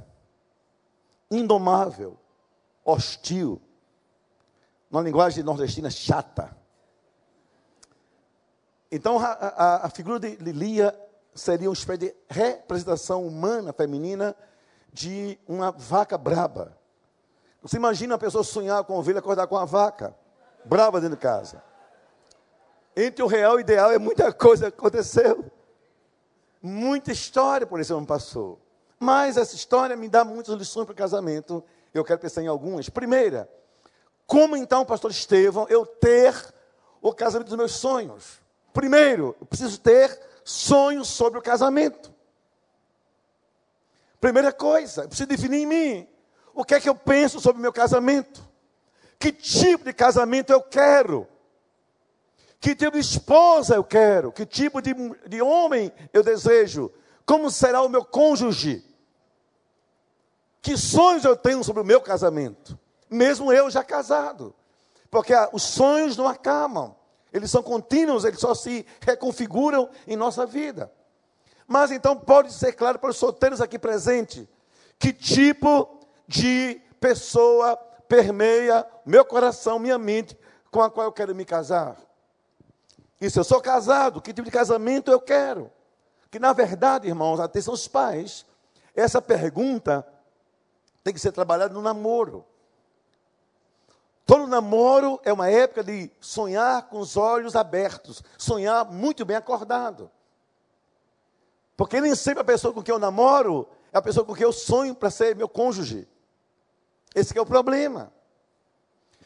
indomável, 1.31 2.16
hostil. 2.83 3.61
Numa 4.90 5.03
linguagem 5.03 5.44
nordestina 5.44 5.90
chata. 5.90 6.57
Então, 8.90 9.18
a, 9.18 9.33
a, 9.33 9.87
a 9.87 9.90
figura 9.90 10.18
de 10.18 10.37
Lilia 10.37 10.98
seria 11.35 11.68
uma 11.68 11.74
espécie 11.74 11.98
de 11.98 12.16
representação 12.29 13.27
humana, 13.27 13.72
feminina, 13.72 14.35
de 14.92 15.38
uma 15.46 15.70
vaca 15.70 16.16
braba. 16.16 16.77
Você 17.62 17.77
imagina 17.77 18.14
a 18.14 18.18
pessoa 18.18 18.42
sonhar 18.42 18.83
com 18.85 18.94
a 18.94 18.98
ovelha, 18.98 19.18
acordar 19.18 19.46
com 19.46 19.57
a 19.57 19.64
vaca, 19.64 20.14
brava 20.64 21.01
dentro 21.01 21.16
de 21.16 21.22
casa. 21.22 21.62
Entre 22.96 23.22
o 23.22 23.27
real 23.27 23.55
e 23.55 23.57
o 23.59 23.61
ideal 23.61 23.92
é 23.92 23.98
muita 23.98 24.33
coisa 24.33 24.70
que 24.70 24.79
aconteceu. 24.79 25.44
Muita 26.61 27.12
história 27.12 27.66
por 27.66 27.79
esse 27.79 27.92
ano 27.92 28.07
passou. 28.07 28.59
Mas 28.98 29.37
essa 29.37 29.55
história 29.55 29.94
me 29.96 30.09
dá 30.09 30.24
muitas 30.24 30.55
lições 30.57 30.85
para 30.87 30.92
o 30.92 30.96
casamento. 30.96 31.62
Eu 31.94 32.05
quero 32.05 32.18
pensar 32.18 32.42
em 32.42 32.48
algumas. 32.48 32.88
Primeira, 32.88 33.48
como 34.27 34.57
então, 34.57 34.85
pastor 34.85 35.11
Estevão, 35.11 35.66
eu 35.68 35.87
ter 35.87 36.35
o 37.01 37.12
casamento 37.12 37.48
dos 37.48 37.57
meus 37.57 37.72
sonhos? 37.72 38.40
Primeiro, 38.79 39.35
eu 39.41 39.47
preciso 39.47 39.81
ter 39.81 40.21
sonhos 40.45 41.09
sobre 41.09 41.37
o 41.37 41.43
casamento. 41.43 42.14
Primeira 44.21 44.53
coisa, 44.53 45.03
eu 45.03 45.09
preciso 45.09 45.29
definir 45.29 45.62
em 45.62 45.67
mim 45.67 46.09
o 46.55 46.64
que 46.64 46.77
é 46.77 46.81
que 46.81 46.88
eu 46.88 46.95
penso 46.95 47.41
sobre 47.41 47.59
o 47.59 47.61
meu 47.62 47.73
casamento. 47.73 48.41
Que 49.19 49.33
tipo 49.33 49.85
de 49.85 49.93
casamento 49.93 50.53
eu 50.53 50.62
quero? 50.62 51.27
Que 52.61 52.73
tipo 52.77 52.93
de 52.93 53.01
esposa 53.01 53.75
eu 53.75 53.83
quero? 53.83 54.31
Que 54.31 54.47
tipo 54.47 54.81
de, 54.81 54.95
de 55.27 55.43
homem 55.43 55.93
eu 56.12 56.23
desejo? 56.23 56.88
Como 57.27 57.51
será 57.51 57.83
o 57.83 57.88
meu 57.88 58.05
cônjuge? 58.05 58.85
Que 60.62 60.77
sonhos 60.77 61.25
eu 61.25 61.37
tenho 61.37 61.64
sobre 61.64 61.83
o 61.83 61.85
meu 61.85 62.01
casamento? 62.01 62.79
Mesmo 63.11 63.53
eu 63.53 63.69
já 63.71 63.83
casado. 63.83 64.55
Porque 65.11 65.35
os 65.53 65.64
sonhos 65.64 66.17
não 66.17 66.29
acabam. 66.29 66.95
Eles 67.33 67.51
são 67.51 67.62
contínuos, 67.62 68.25
eles 68.25 68.41
só 68.41 68.55
se 68.55 68.87
reconfiguram 69.01 69.88
em 70.07 70.17
nossa 70.17 70.47
vida. 70.47 70.91
Mas 71.67 71.91
então 71.91 72.17
pode 72.17 72.53
ser 72.53 72.73
claro 72.73 72.99
para 72.99 73.11
os 73.11 73.17
solteiros 73.17 73.61
aqui 73.61 73.79
presentes 73.79 74.47
que 74.99 75.12
tipo 75.12 76.01
de 76.27 76.81
pessoa 76.99 77.77
permeia 78.09 78.87
meu 79.05 79.25
coração, 79.25 79.79
minha 79.79 79.99
mente, 79.99 80.37
com 80.71 80.83
a 80.83 80.91
qual 80.91 81.07
eu 81.07 81.12
quero 81.12 81.35
me 81.35 81.45
casar. 81.45 81.97
E 83.21 83.29
se 83.29 83.38
eu 83.38 83.45
sou 83.45 83.61
casado, 83.61 84.23
que 84.23 84.33
tipo 84.33 84.47
de 84.47 84.51
casamento 84.51 85.11
eu 85.11 85.21
quero? 85.21 85.71
Que 86.31 86.38
na 86.38 86.53
verdade, 86.53 87.07
irmãos, 87.07 87.41
atenção 87.41 87.75
os 87.75 87.87
pais, 87.87 88.47
essa 88.95 89.21
pergunta 89.21 90.07
tem 91.05 91.12
que 91.12 91.21
ser 91.21 91.33
trabalhada 91.33 91.75
no 91.75 91.83
namoro. 91.83 92.45
Todo 94.29 94.47
namoro 94.47 95.19
é 95.25 95.33
uma 95.33 95.49
época 95.49 95.83
de 95.83 96.11
sonhar 96.21 96.83
com 96.91 96.99
os 96.99 97.17
olhos 97.17 97.57
abertos, 97.57 98.23
sonhar 98.37 98.85
muito 98.85 99.25
bem 99.25 99.35
acordado. 99.35 100.11
Porque 101.75 101.99
nem 101.99 102.14
sempre 102.14 102.43
a 102.43 102.45
pessoa 102.45 102.75
com 102.75 102.83
quem 102.83 102.93
eu 102.93 102.99
namoro 102.99 103.67
é 103.91 103.97
a 103.97 104.03
pessoa 104.03 104.27
com 104.27 104.35
quem 104.35 104.45
eu 104.45 104.53
sonho 104.53 104.95
para 104.95 105.09
ser 105.09 105.35
meu 105.35 105.49
cônjuge. 105.49 106.07
Esse 107.14 107.38
é 107.38 107.41
o 107.41 107.47
problema. 107.47 108.12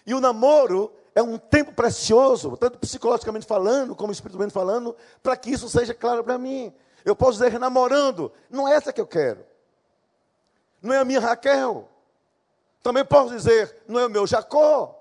E 0.06 0.14
o 0.14 0.20
namoro 0.20 0.92
é 1.16 1.20
um 1.20 1.36
tempo 1.36 1.72
precioso, 1.72 2.56
tanto 2.56 2.78
psicologicamente 2.78 3.44
falando, 3.44 3.96
como 3.96 4.12
espiritualmente 4.12 4.54
falando, 4.54 4.94
para 5.20 5.36
que 5.36 5.50
isso 5.50 5.68
seja 5.68 5.92
claro 5.92 6.22
para 6.22 6.38
mim. 6.38 6.72
Eu 7.04 7.16
posso 7.16 7.42
dizer 7.42 7.58
namorando, 7.58 8.30
não 8.48 8.68
é 8.68 8.76
essa 8.76 8.92
que 8.92 9.00
eu 9.00 9.06
quero. 9.08 9.44
Não 10.80 10.94
é 10.94 10.98
a 10.98 11.04
minha 11.04 11.18
Raquel. 11.18 11.88
Também 12.82 13.04
posso 13.04 13.34
dizer, 13.34 13.82
não 13.86 14.00
é 14.00 14.06
o 14.06 14.10
meu 14.10 14.26
Jacó. 14.26 14.98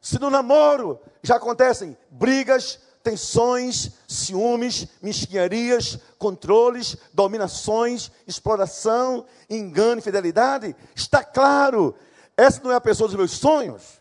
Se 0.00 0.18
no 0.18 0.30
namoro 0.30 1.00
já 1.22 1.36
acontecem 1.36 1.96
brigas, 2.10 2.80
tensões, 3.02 3.92
ciúmes, 4.08 4.88
mesquinharias, 5.00 5.98
controles, 6.18 6.96
dominações, 7.12 8.10
exploração, 8.26 9.24
engano, 9.48 9.98
infidelidade, 9.98 10.74
está 10.94 11.22
claro, 11.22 11.94
essa 12.36 12.60
não 12.62 12.72
é 12.72 12.76
a 12.76 12.80
pessoa 12.80 13.08
dos 13.08 13.16
meus 13.16 13.32
sonhos. 13.32 14.00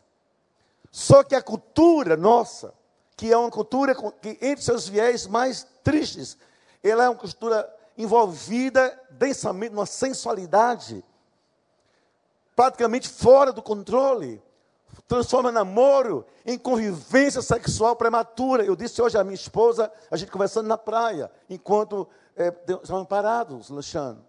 Só 0.91 1.23
que 1.23 1.35
a 1.35 1.41
cultura 1.41 2.17
nossa, 2.17 2.73
que 3.15 3.31
é 3.31 3.37
uma 3.37 3.51
cultura 3.51 3.95
que, 3.95 4.37
entre 4.41 4.63
seus 4.63 4.87
viés 4.87 5.27
mais 5.27 5.65
tristes, 5.83 6.37
ela 6.83 7.03
é 7.03 7.09
uma 7.09 7.15
cultura 7.15 7.71
envolvida 7.97 8.99
densamente 9.11 9.73
numa 9.73 9.85
sensualidade 9.85 11.03
praticamente 12.61 13.09
fora 13.09 13.51
do 13.51 13.59
controle. 13.59 14.39
Transforma 15.07 15.51
namoro 15.51 16.27
em 16.45 16.59
convivência 16.59 17.41
sexual 17.41 17.95
prematura. 17.95 18.63
Eu 18.63 18.75
disse 18.75 19.01
hoje 19.01 19.17
à 19.17 19.23
minha 19.23 19.33
esposa, 19.33 19.91
a 20.11 20.15
gente 20.15 20.31
conversando 20.31 20.67
na 20.67 20.77
praia, 20.77 21.31
enquanto 21.49 22.07
é, 22.37 22.53
estavam 22.83 23.03
parados, 23.03 23.71
lanchando. 23.71 24.23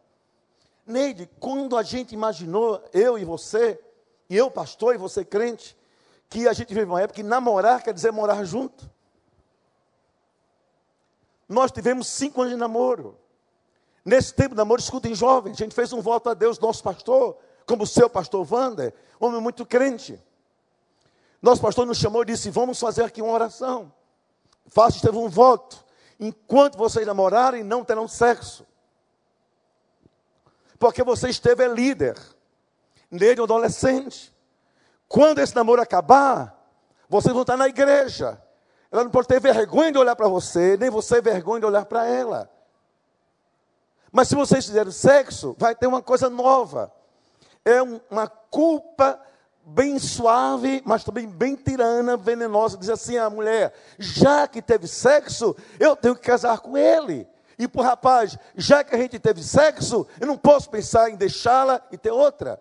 Neide, 0.87 1.29
quando 1.39 1.77
a 1.77 1.83
gente 1.83 2.15
imaginou, 2.15 2.83
eu 2.95 3.19
e 3.19 3.25
você, 3.25 3.79
e 4.31 4.35
eu 4.35 4.51
pastor 4.51 4.95
e 4.95 4.99
você 4.99 5.27
crente, 5.27 5.77
que 6.31 6.49
a 6.49 6.55
gente 6.55 6.73
vive 6.73 6.87
uma 6.87 7.03
época 7.03 7.17
que 7.17 7.23
namorar 7.23 7.83
quer 7.83 7.93
dizer 7.93 8.13
morar 8.13 8.43
junto. 8.45 8.91
Nós 11.47 11.71
tivemos 11.71 12.07
cinco 12.07 12.41
anos 12.41 12.55
de 12.55 12.59
namoro. 12.59 13.15
Nesse 14.03 14.33
tempo 14.33 14.55
de 14.55 14.57
namoro, 14.57 14.81
escutem 14.81 15.15
jovens, 15.15 15.53
a 15.53 15.65
gente 15.65 15.75
fez 15.75 15.93
um 15.93 16.01
voto 16.01 16.31
a 16.31 16.35
Deus, 16.35 16.59
nosso 16.59 16.83
pastor, 16.83 17.37
como 17.67 17.85
o 17.85 17.87
seu 17.87 18.09
pastor 18.09 18.47
Wander, 18.51 18.95
homem 19.19 19.41
muito 19.41 19.65
crente. 19.65 20.21
Nosso 21.41 21.61
pastor 21.61 21.87
nos 21.87 21.99
chamou 21.99 22.23
e 22.23 22.27
disse: 22.27 22.51
Vamos 22.51 22.79
fazer 22.79 23.05
aqui 23.05 23.21
uma 23.21 23.33
oração. 23.33 23.93
Faça, 24.69 25.01
teve 25.01 25.17
um 25.17 25.29
voto. 25.29 25.85
Enquanto 26.19 26.79
vocês 26.79 27.07
namorarem, 27.07 27.65
não 27.65 27.85
terão 27.85 28.07
sexo. 28.07 28.65
Porque 30.79 31.03
você 31.03 31.29
esteve 31.29 31.67
líder, 31.69 32.17
nele 33.11 33.41
um 33.41 33.45
adolescente. 33.45 34.33
Quando 35.09 35.41
esse 35.41 35.55
namoro 35.55 35.83
acabar, 35.83 36.59
vocês 37.09 37.33
vão 37.33 37.43
estar 37.43 37.57
na 37.57 37.69
igreja. 37.69 38.41
Ela 38.91 39.05
não 39.05 39.11
pode 39.11 39.27
ter 39.27 39.41
vergonha 39.41 39.91
de 39.91 39.99
olhar 39.99 40.15
para 40.15 40.29
você, 40.29 40.77
nem 40.77 40.91
você 40.91 41.21
vergonha 41.21 41.61
de 41.61 41.67
olhar 41.67 41.85
para 41.85 42.07
ela. 42.07 42.51
Mas 44.13 44.29
se 44.29 44.35
vocês 44.35 44.65
fizerem 44.67 44.93
sexo, 44.93 45.57
vai 45.59 45.75
ter 45.75 45.87
uma 45.87 46.03
coisa 46.03 46.29
nova 46.29 46.93
é 47.65 47.83
uma 47.83 48.27
culpa 48.27 49.21
bem 49.65 49.99
suave, 49.99 50.83
mas 50.85 51.05
também 51.05 51.29
bem 51.29 51.55
tirana, 51.55 52.17
venenosa. 52.17 52.77
Diz 52.77 52.89
assim 52.89 53.17
a 53.17 53.31
mulher: 53.31 53.73
já 53.99 54.47
que 54.47 54.61
teve 54.61 54.87
sexo, 54.89 55.57
eu 55.79 55.97
tenho 55.97 56.15
que 56.15 56.23
casar 56.23 56.61
com 56.61 56.77
ele. 56.77 57.27
E 57.59 57.69
para 57.69 57.81
o 57.81 57.85
rapaz, 57.85 58.37
já 58.57 58.83
que 58.83 58.95
a 58.95 58.99
gente 58.99 59.19
teve 59.19 59.43
sexo, 59.43 60.07
eu 60.21 60.27
não 60.27 60.37
posso 60.37 60.69
pensar 60.71 61.11
em 61.11 61.17
deixá-la 61.17 61.81
e 61.93 61.99
ter 61.99 62.11
outra. 62.11 62.61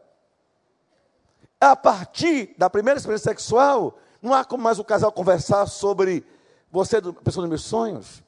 A 1.60 1.76
partir 1.76 2.54
da 2.58 2.70
primeira 2.70 3.00
experiência 3.00 3.32
sexual, 3.32 3.98
não 4.22 4.34
há 4.34 4.44
como 4.44 4.64
mais 4.64 4.80
o 4.80 4.84
casal 4.84 5.12
conversar 5.12 5.66
sobre 5.68 6.26
você 6.72 6.98
é 6.98 7.00
a 7.00 7.14
pessoa 7.14 7.44
dos 7.44 7.50
meus 7.50 7.64
sonhos, 7.64 8.24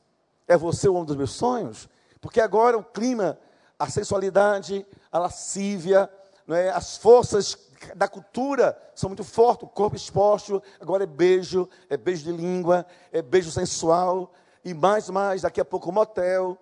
é 0.48 0.58
você 0.58 0.90
o 0.90 0.94
homem 0.94 1.06
dos 1.06 1.16
meus 1.16 1.32
sonhos, 1.32 1.88
porque 2.20 2.42
agora 2.42 2.78
o 2.78 2.84
clima, 2.84 3.38
a 3.80 3.90
sensualidade, 3.90 4.86
a 5.12 5.20
lascívia, 5.20 6.10
é? 6.50 6.70
as 6.70 6.98
forças 6.98 7.58
da 7.96 8.08
cultura 8.08 8.78
são 8.96 9.10
muito 9.10 9.24
fortes, 9.24 9.68
o 9.68 9.72
corpo 9.72 9.96
exposto, 9.96 10.62
agora 10.80 11.04
é 11.04 11.08
beijo, 11.08 11.68
é 11.90 11.98
beijo 11.98 12.24
de 12.24 12.32
língua, 12.32 12.86
é 13.12 13.22
beijo 13.22 13.52
sensual, 13.52 14.32
e 14.64 14.74
mais, 14.74 15.10
mais, 15.10 15.42
daqui 15.42 15.60
a 15.60 15.66
pouco 15.66 15.92
motel, 15.92 16.58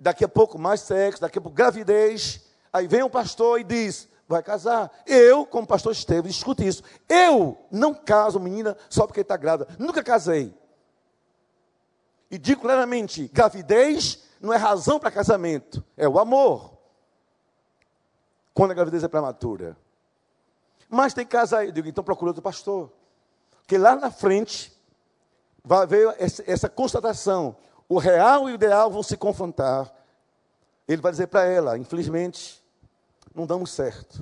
daqui 0.00 0.24
a 0.24 0.28
pouco 0.28 0.58
mais 0.58 0.80
sexo, 0.80 1.20
daqui 1.20 1.38
a 1.38 1.40
pouco 1.40 1.56
gravidez. 1.56 2.46
Aí 2.72 2.86
vem 2.86 3.02
um 3.02 3.10
pastor 3.10 3.60
e 3.60 3.64
diz: 3.64 4.08
vai 4.26 4.42
casar. 4.42 4.90
Eu, 5.06 5.44
como 5.44 5.66
pastor 5.66 5.92
Estevam, 5.92 6.30
escute 6.30 6.66
isso. 6.66 6.82
Eu 7.08 7.58
não 7.70 7.92
caso 7.92 8.40
menina 8.40 8.76
só 8.88 9.06
porque 9.06 9.20
está 9.20 9.36
grávida. 9.36 9.68
Nunca 9.78 10.02
casei. 10.02 10.54
E 12.30 12.38
digo 12.38 12.62
claramente: 12.62 13.28
gravidez 13.32 14.22
não 14.40 14.52
é 14.52 14.56
razão 14.56 14.98
para 14.98 15.10
casamento, 15.10 15.84
é 15.96 16.08
o 16.08 16.18
amor 16.18 16.81
quando 18.54 18.72
a 18.72 18.74
gravidez 18.74 19.02
é 19.02 19.08
prematura. 19.08 19.76
Mas 20.88 21.14
tem 21.14 21.26
casos 21.26 21.54
aí, 21.54 21.68
eu 21.68 21.72
digo, 21.72 21.88
então 21.88 22.04
procura 22.04 22.30
outro 22.30 22.42
pastor. 22.42 22.92
Que 23.66 23.78
lá 23.78 23.96
na 23.96 24.10
frente 24.10 24.72
vai 25.64 25.82
haver 25.82 26.14
essa, 26.18 26.42
essa 26.46 26.68
constatação. 26.68 27.56
O 27.88 27.98
real 27.98 28.48
e 28.48 28.52
o 28.52 28.54
ideal 28.54 28.90
vão 28.90 29.02
se 29.02 29.16
confrontar. 29.16 29.92
Ele 30.86 31.00
vai 31.00 31.12
dizer 31.12 31.28
para 31.28 31.44
ela, 31.44 31.78
infelizmente, 31.78 32.62
não 33.34 33.46
damos 33.46 33.70
certo. 33.70 34.20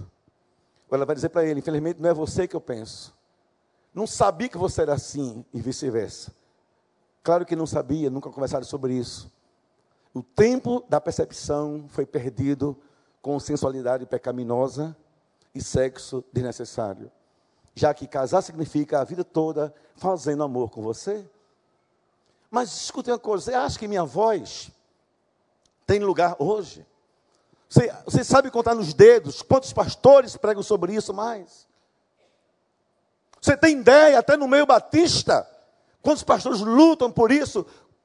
Ou 0.89 0.97
ela 0.97 1.07
vai 1.07 1.15
dizer 1.15 1.31
para 1.31 1.45
ele, 1.45 1.61
infelizmente, 1.61 2.01
não 2.01 2.11
é 2.11 2.15
você 2.15 2.47
que 2.47 2.55
eu 2.55 2.61
penso. 2.61 3.15
Não 3.93 4.07
sabia 4.07 4.49
que 4.49 4.59
você 4.59 4.83
era 4.83 4.95
assim 4.95 5.45
e 5.53 5.61
vice-versa. 5.61 6.33
Claro 7.23 7.45
que 7.45 7.57
não 7.57 7.67
sabia, 7.67 8.09
nunca 8.11 8.31
conversaram 8.31 8.65
sobre 8.65 8.95
isso. 8.95 9.33
O 10.15 10.23
tempo 10.23 10.85
da 10.89 11.01
percepção 11.01 11.87
foi 11.89 12.07
perdido 12.07 12.77
com 13.21 13.39
sensualidade 13.39 14.07
pecaminosa 14.07 14.97
e 15.55 15.63
sexo 15.63 16.25
desnecessário. 16.33 17.11
Já 17.75 17.95
que 17.95 18.07
casar 18.07 18.43
significa 18.43 19.01
a 19.01 19.05
vida 19.05 19.25
toda 19.25 19.75
fazendo 19.97 20.43
amor 20.43 20.71
com 20.71 20.83
você. 20.83 21.29
Mas 22.51 22.73
escute 22.73 23.11
uma 23.11 23.19
coisa: 23.19 23.45
você 23.45 23.55
acha 23.55 23.79
que 23.79 23.89
minha 23.89 24.05
voz 24.05 24.71
tem 25.87 26.01
lugar 26.01 26.37
hoje? 26.39 26.87
Você, 27.69 27.93
você 28.05 28.25
sabe 28.25 28.51
contar 28.51 28.75
nos 28.75 28.93
dedos 28.93 29.43
quantos 29.43 29.73
pastores 29.73 30.37
pregam 30.37 30.63
sobre 30.63 30.93
isso 30.95 31.15
mais? 31.15 31.69
Você 33.41 33.57
tem 33.57 33.79
ideia, 33.79 34.19
até 34.19 34.37
no 34.37 34.49
meio 34.49 34.67
batista, 34.67 35.49
quantos 36.03 36.23
pastores 36.23 36.61
lutam 36.61 37.11
por 37.11 37.31
isso? 37.31 37.65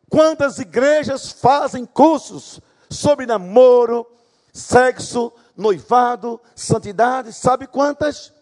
Quantas 0.09 0.59
igrejas 0.59 1.31
fazem 1.31 1.85
cursos 1.85 2.61
sobre 2.89 3.25
namoro, 3.25 4.07
sexo, 4.55 5.33
noivado, 5.55 6.39
santidade? 6.55 7.33
Sabe 7.33 7.67
quantas? 7.67 8.33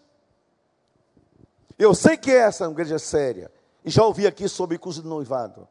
Eu 1.76 1.92
sei 1.92 2.16
que 2.16 2.30
essa 2.30 2.62
é 2.64 2.68
uma 2.68 2.72
igreja 2.72 3.00
séria. 3.00 3.50
E 3.84 3.90
já 3.90 4.04
ouvi 4.04 4.24
aqui 4.24 4.48
sobre 4.48 4.78
curso 4.78 5.02
de 5.02 5.08
noivado. 5.08 5.66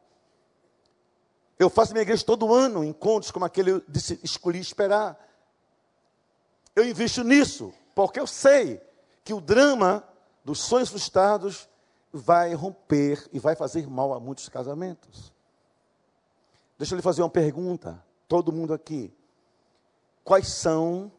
Eu 1.58 1.70
faço 1.70 1.92
minha 1.92 2.02
igreja 2.02 2.22
todo 2.26 2.52
ano, 2.52 2.84
encontros 2.84 3.30
como 3.30 3.46
aquele 3.46 3.70
eu 3.70 3.82
disse, 3.88 4.20
escolhi 4.22 4.60
esperar. 4.60 5.18
Eu 6.76 6.84
invisto 6.86 7.24
nisso, 7.24 7.72
porque 7.94 8.20
eu 8.20 8.26
sei 8.26 8.82
que 9.24 9.32
o 9.32 9.40
drama 9.40 10.06
dos 10.44 10.60
sonhos 10.60 10.90
frustrados 10.90 11.66
vai 12.12 12.52
romper 12.52 13.26
e 13.32 13.38
vai 13.38 13.56
fazer 13.56 13.88
mal 13.88 14.12
a 14.12 14.20
muitos 14.20 14.48
casamentos. 14.50 15.32
Deixa 16.76 16.92
eu 16.92 16.96
lhe 16.96 17.02
fazer 17.02 17.22
uma 17.22 17.30
pergunta, 17.30 18.04
todo 18.28 18.52
mundo 18.52 18.74
aqui. 18.74 19.10
Quais 20.24 20.48
são 20.48 21.12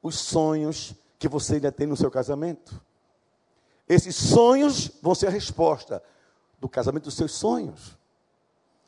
os 0.00 0.16
sonhos 0.16 0.94
que 1.18 1.28
você 1.28 1.54
ainda 1.54 1.72
tem 1.72 1.86
no 1.86 1.96
seu 1.96 2.10
casamento? 2.10 2.80
Esses 3.88 4.14
sonhos 4.14 4.90
vão 5.02 5.14
ser 5.14 5.26
a 5.26 5.30
resposta 5.30 6.02
do 6.60 6.68
casamento 6.68 7.04
dos 7.04 7.14
seus 7.14 7.32
sonhos. 7.32 7.98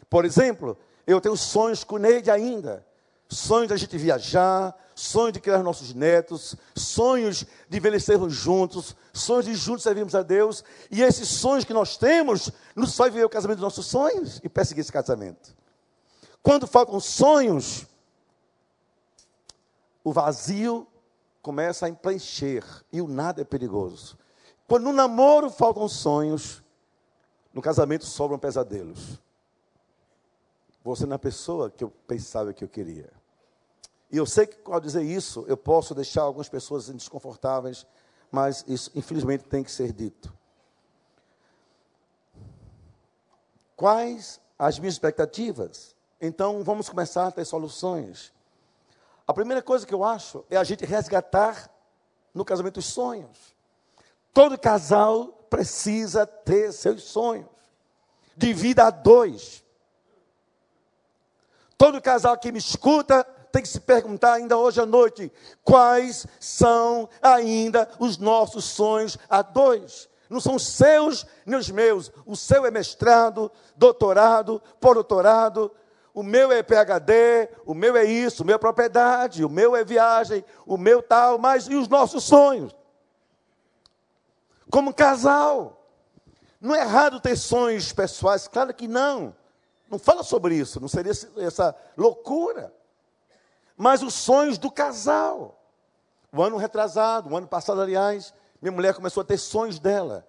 Por 0.09 0.25
exemplo, 0.25 0.79
eu 1.07 1.21
tenho 1.21 1.37
sonhos 1.37 1.83
com 1.83 1.99
Neide 1.99 2.31
ainda. 2.31 2.87
Sonhos 3.29 3.69
da 3.69 3.77
gente 3.77 3.99
viajar, 3.99 4.77
sonhos 4.95 5.33
de 5.33 5.41
criar 5.41 5.63
nossos 5.63 5.93
netos, 5.93 6.55
sonhos 6.77 7.45
de 7.69 7.79
envelhecermos 7.79 8.33
juntos, 8.33 8.95
sonhos 9.13 9.47
de 9.47 9.55
juntos 9.55 9.83
servirmos 9.83 10.15
a 10.15 10.23
Deus. 10.23 10.63
E 10.89 11.03
esses 11.03 11.29
sonhos 11.29 11.65
que 11.65 11.75
nós 11.75 11.97
temos 11.97 12.51
nos 12.77 12.97
faz 12.97 13.13
viver 13.13 13.25
o 13.25 13.29
casamento 13.29 13.57
dos 13.59 13.65
nossos 13.65 13.87
sonhos 13.87 14.41
e 14.45 14.49
perseguir 14.49 14.83
esse 14.83 14.93
casamento. 14.93 15.53
Quando 16.43 16.67
faltam 16.67 17.01
sonhos, 17.01 17.87
o 20.05 20.13
vazio 20.13 20.87
começa 21.41 21.87
a 21.87 21.93
preencher 21.93 22.63
e 22.93 23.01
o 23.01 23.09
nada 23.09 23.41
é 23.41 23.45
perigoso. 23.45 24.19
Quando 24.69 24.85
no 24.85 24.93
namoro 24.93 25.49
faltam 25.51 25.89
sonhos, 25.89 26.63
no 27.53 27.63
casamento 27.63 28.05
sobram 28.05 28.39
pesadelos. 28.39 29.19
Você 30.83 31.07
não 31.07 31.15
é 31.15 31.17
a 31.17 31.19
pessoa 31.19 31.71
que 31.71 31.83
eu 31.83 31.91
pensava 32.07 32.53
que 32.53 32.63
eu 32.63 32.69
queria. 32.69 33.11
E 34.11 34.19
eu 34.19 34.27
sei 34.27 34.47
que 34.47 34.59
ao 34.71 34.79
dizer 34.79 35.03
isso, 35.03 35.45
eu 35.49 35.57
posso 35.57 35.95
deixar 35.95 36.23
algumas 36.23 36.49
pessoas 36.49 36.89
desconfortáveis, 36.89 37.87
mas 38.31 38.63
isso 38.69 38.91
infelizmente 38.95 39.45
tem 39.45 39.65
que 39.65 39.73
ser 39.73 39.93
dito. 39.93 40.33
Quais 43.75 44.41
as 44.59 44.79
minhas 44.79 44.95
expectativas? 44.95 45.97
Então 46.21 46.63
vamos 46.63 46.89
começar 46.89 47.27
a 47.27 47.31
ter 47.31 47.45
soluções. 47.47 48.34
A 49.27 49.33
primeira 49.33 49.63
coisa 49.63 49.87
que 49.87 49.95
eu 49.95 50.05
acho 50.05 50.45
é 50.51 50.57
a 50.57 50.65
gente 50.65 50.85
resgatar 50.85 51.71
no 52.35 52.45
casamento 52.45 52.79
os 52.79 52.87
sonhos. 52.87 53.55
Todo 54.33 54.59
casal 54.59 55.29
precisa 55.49 56.27
ter 56.27 56.73
seus 56.73 57.05
sonhos. 57.05 57.49
De 58.37 58.53
vida 58.53 58.87
a 58.87 58.91
dois. 58.91 59.65
Todo 61.79 62.03
casal 62.03 62.37
que 62.37 62.51
me 62.51 62.59
escuta 62.59 63.25
tem 63.53 63.63
que 63.63 63.69
se 63.69 63.81
perguntar 63.81 64.35
ainda 64.35 64.59
hoje 64.59 64.81
à 64.81 64.87
noite: 64.87 65.33
quais 65.63 66.27
são 66.41 67.09
ainda 67.23 67.89
os 68.01 68.19
nossos 68.19 68.65
sonhos 68.65 69.17
a 69.29 69.41
dois? 69.43 70.09
Não 70.29 70.41
são 70.41 70.57
os 70.57 70.67
seus 70.67 71.25
nem 71.47 71.59
os 71.59 71.71
meus. 71.71 72.11
O 72.27 72.35
seu 72.35 72.67
é 72.67 72.71
mestrado, 72.71 73.53
doutorado, 73.77 74.61
pós-doutorado. 74.81 75.71
O 76.15 76.23
meu 76.23 76.53
é 76.53 76.63
PhD, 76.63 77.51
o 77.67 77.75
meu 77.75 77.97
é 77.97 78.05
isso, 78.05 78.45
o 78.45 78.47
meu 78.47 78.55
é 78.55 78.59
propriedade, 78.59 79.45
o 79.45 79.49
meu 79.51 79.75
é 79.75 79.85
viagem, 79.85 80.45
o 80.65 80.79
meu 80.79 81.03
tal, 81.03 81.39
mas 81.39 81.67
e 81.67 81.75
os 81.75 81.89
nossos 81.89 82.23
sonhos? 82.23 82.73
Como 84.71 84.95
casal. 84.95 85.85
Não 86.61 86.73
é 86.73 86.83
errado 86.83 87.21
ter 87.21 87.37
sonhos 87.37 87.93
pessoais, 87.93 88.47
claro 88.47 88.73
que 88.73 88.87
não. 88.87 89.35
Não 89.91 89.99
fala 89.99 90.23
sobre 90.23 90.55
isso, 90.55 90.81
não 90.81 90.87
seria 90.87 91.13
essa 91.37 91.77
loucura. 91.97 92.73
Mas 93.77 94.01
os 94.01 94.15
sonhos 94.15 94.57
do 94.57 94.71
casal. 94.71 95.61
O 96.33 96.41
ano 96.41 96.57
retrasado, 96.57 97.29
o 97.29 97.37
ano 97.37 97.49
passado, 97.49 97.81
aliás, 97.81 98.33
minha 98.63 98.73
mulher 98.73 98.95
começou 98.95 99.21
a 99.21 99.25
ter 99.25 99.37
sonhos 99.37 99.81
dela, 99.81 100.27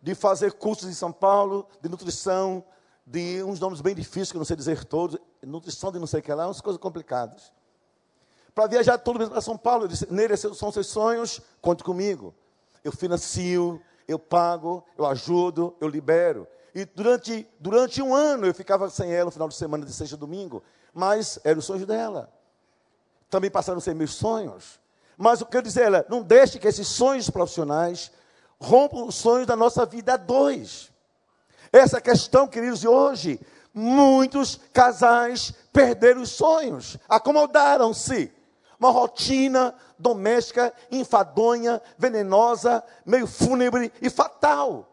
de 0.00 0.14
fazer 0.14 0.52
cursos 0.52 0.88
em 0.88 0.94
São 0.94 1.12
Paulo, 1.12 1.68
de 1.80 1.88
nutrição, 1.88 2.64
de 3.06 3.42
uns 3.42 3.60
nomes 3.60 3.80
bem 3.80 3.94
difíceis, 3.94 4.30
que 4.30 4.36
eu 4.36 4.40
não 4.40 4.46
sei 4.46 4.56
dizer 4.56 4.84
todos, 4.84 5.18
nutrição 5.42 5.92
de 5.92 5.98
não 5.98 6.06
sei 6.06 6.20
o 6.20 6.22
que 6.22 6.32
lá, 6.32 6.46
umas 6.46 6.60
coisas 6.60 6.80
complicadas. 6.80 7.52
Para 8.54 8.66
viajar 8.68 8.98
todo 8.98 9.18
mês 9.18 9.28
para 9.28 9.40
São 9.40 9.58
Paulo, 9.58 9.84
eu 9.84 9.88
disse, 9.88 10.10
Neire, 10.12 10.36
são 10.36 10.70
seus 10.72 10.86
sonhos, 10.86 11.40
conte 11.60 11.82
comigo. 11.82 12.34
Eu 12.82 12.92
financio, 12.92 13.80
eu 14.06 14.18
pago, 14.18 14.84
eu 14.96 15.04
ajudo, 15.06 15.74
eu 15.80 15.88
libero. 15.88 16.46
E 16.74 16.84
durante, 16.84 17.48
durante 17.58 18.00
um 18.00 18.14
ano 18.14 18.46
eu 18.46 18.54
ficava 18.54 18.88
sem 18.90 19.12
ela 19.12 19.26
no 19.26 19.30
final 19.30 19.48
de 19.48 19.54
semana, 19.54 19.84
de 19.84 19.92
sexta 19.92 20.16
a 20.16 20.18
domingo. 20.18 20.62
Mas 20.92 21.38
era 21.42 21.58
o 21.58 21.62
sonho 21.62 21.84
dela. 21.84 22.32
Também 23.28 23.50
passaram 23.50 23.78
a 23.78 23.80
ser 23.80 23.94
meus 23.94 24.14
sonhos. 24.14 24.80
Mas 25.16 25.40
o 25.40 25.46
que 25.46 25.56
eu 25.56 25.62
dizer 25.62 25.82
ela, 25.82 26.06
não 26.08 26.22
deixe 26.22 26.58
que 26.58 26.68
esses 26.68 26.86
sonhos 26.86 27.28
profissionais 27.30 28.12
rompam 28.60 29.06
os 29.06 29.14
sonhos 29.16 29.46
da 29.46 29.56
nossa 29.56 29.84
vida 29.84 30.14
a 30.14 30.16
dois. 30.16 30.92
Essa 31.74 32.00
questão, 32.00 32.46
queridos, 32.46 32.78
de 32.78 32.86
hoje, 32.86 33.40
muitos 33.74 34.60
casais 34.72 35.52
perderam 35.72 36.22
os 36.22 36.30
sonhos, 36.30 36.96
acomodaram-se. 37.08 38.32
Uma 38.78 38.92
rotina 38.92 39.74
doméstica 39.98 40.72
enfadonha, 40.88 41.82
venenosa, 41.98 42.84
meio 43.04 43.26
fúnebre 43.26 43.92
e 44.00 44.08
fatal. 44.08 44.88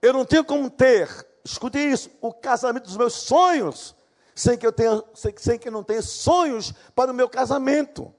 Eu 0.00 0.14
não 0.14 0.24
tenho 0.24 0.46
como 0.46 0.70
ter, 0.70 1.26
escute 1.44 1.78
isso, 1.78 2.10
o 2.22 2.32
casamento 2.32 2.84
dos 2.84 2.96
meus 2.96 3.12
sonhos, 3.12 3.94
sem 4.34 4.56
que 4.56 4.66
eu 4.66 4.72
tenha, 4.72 5.04
sem, 5.12 5.34
sem 5.36 5.58
que 5.58 5.68
eu 5.68 5.72
não 5.72 5.84
tenha 5.84 6.00
sonhos 6.00 6.72
para 6.94 7.10
o 7.10 7.14
meu 7.14 7.28
casamento. 7.28 8.14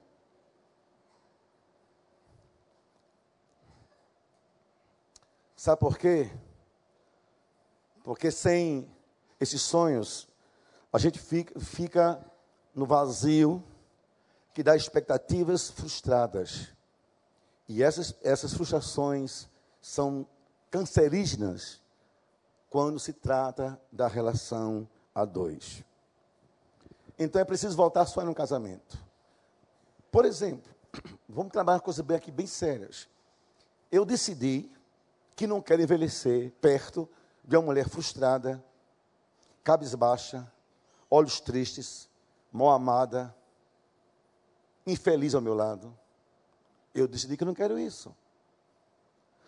Sabe 5.61 5.79
por 5.79 5.95
quê? 5.95 6.27
Porque 8.03 8.31
sem 8.31 8.89
esses 9.39 9.61
sonhos, 9.61 10.27
a 10.91 10.97
gente 10.97 11.19
fica, 11.19 11.59
fica 11.59 12.25
no 12.73 12.83
vazio 12.83 13.63
que 14.55 14.63
dá 14.63 14.75
expectativas 14.75 15.69
frustradas. 15.69 16.69
E 17.67 17.83
essas, 17.83 18.15
essas 18.23 18.55
frustrações 18.55 19.47
são 19.79 20.25
cancerígenas 20.71 21.79
quando 22.67 22.99
se 22.99 23.13
trata 23.13 23.79
da 23.91 24.07
relação 24.07 24.89
a 25.13 25.25
dois. 25.25 25.83
Então 27.19 27.39
é 27.39 27.45
preciso 27.45 27.77
voltar 27.77 28.07
só 28.07 28.25
no 28.25 28.33
casamento. 28.33 28.97
Por 30.11 30.25
exemplo, 30.25 30.73
vamos 31.29 31.51
trabalhar 31.51 31.81
coisas 31.81 32.03
bem 32.03 32.17
aqui 32.17 32.31
bem 32.31 32.47
sérias. 32.47 33.07
Eu 33.91 34.03
decidi 34.03 34.67
que 35.35 35.47
não 35.47 35.61
quero 35.61 35.81
envelhecer 35.81 36.51
perto 36.61 37.09
de 37.43 37.55
uma 37.55 37.63
mulher 37.63 37.87
frustrada, 37.89 38.63
cabisbaixa, 39.63 40.51
olhos 41.09 41.39
tristes, 41.39 42.09
mal 42.51 42.69
amada, 42.69 43.35
infeliz 44.85 45.33
ao 45.33 45.41
meu 45.41 45.53
lado. 45.53 45.97
Eu 46.93 47.07
decidi 47.07 47.37
que 47.37 47.45
não 47.45 47.53
quero 47.53 47.79
isso. 47.79 48.15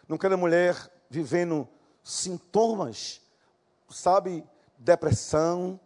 Não 0.07 0.17
quero 0.17 0.37
mulher 0.37 0.91
vivendo 1.09 1.67
sintomas, 2.03 3.21
sabe, 3.89 4.43
depressão, 4.77 5.79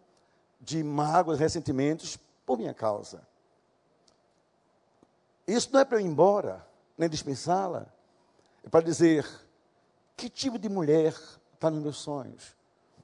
de 0.60 0.82
mágoas, 0.82 1.38
ressentimentos 1.38 2.18
por 2.44 2.58
minha 2.58 2.74
causa. 2.74 3.26
Isso 5.46 5.70
não 5.72 5.80
é 5.80 5.84
para 5.84 5.96
eu 5.96 6.00
ir 6.00 6.06
embora, 6.06 6.66
nem 6.96 7.08
dispensá-la. 7.08 7.86
É 8.62 8.68
para 8.68 8.84
dizer 8.84 9.26
que 10.18 10.28
tipo 10.28 10.58
de 10.58 10.68
mulher 10.68 11.14
está 11.54 11.70
nos 11.70 11.80
meus 11.80 11.96
sonhos. 11.98 12.56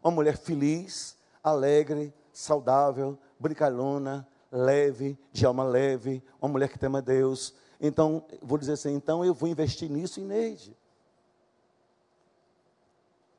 Uma 0.03 0.11
mulher 0.11 0.37
feliz, 0.37 1.17
alegre, 1.43 2.13
saudável, 2.33 3.17
brincalhona, 3.39 4.27
leve, 4.51 5.17
de 5.33 5.47
alma 5.47 5.63
leve, 5.63 6.21
uma 6.43 6.49
mulher 6.49 6.69
que 6.69 6.79
tema 6.79 7.01
Deus, 7.01 7.55
Então, 7.81 8.25
vou 8.43 8.59
dizer 8.59 8.73
assim, 8.73 8.95
então 8.95 9.25
eu 9.25 9.35
vou 9.35 9.49
investir 9.49 9.91
nisso 9.91 10.21
em 10.21 10.25
Neide. 10.25 10.77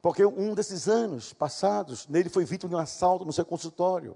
Porque 0.02 0.24
um 0.26 0.54
desses 0.54 0.88
anos 0.88 1.34
passados, 1.34 2.08
Neide 2.08 2.30
foi 2.30 2.46
vítima 2.46 2.70
de 2.70 2.76
um 2.76 2.80
assalto 2.80 3.26
no 3.26 3.34
seu 3.34 3.44
consultório. 3.44 4.16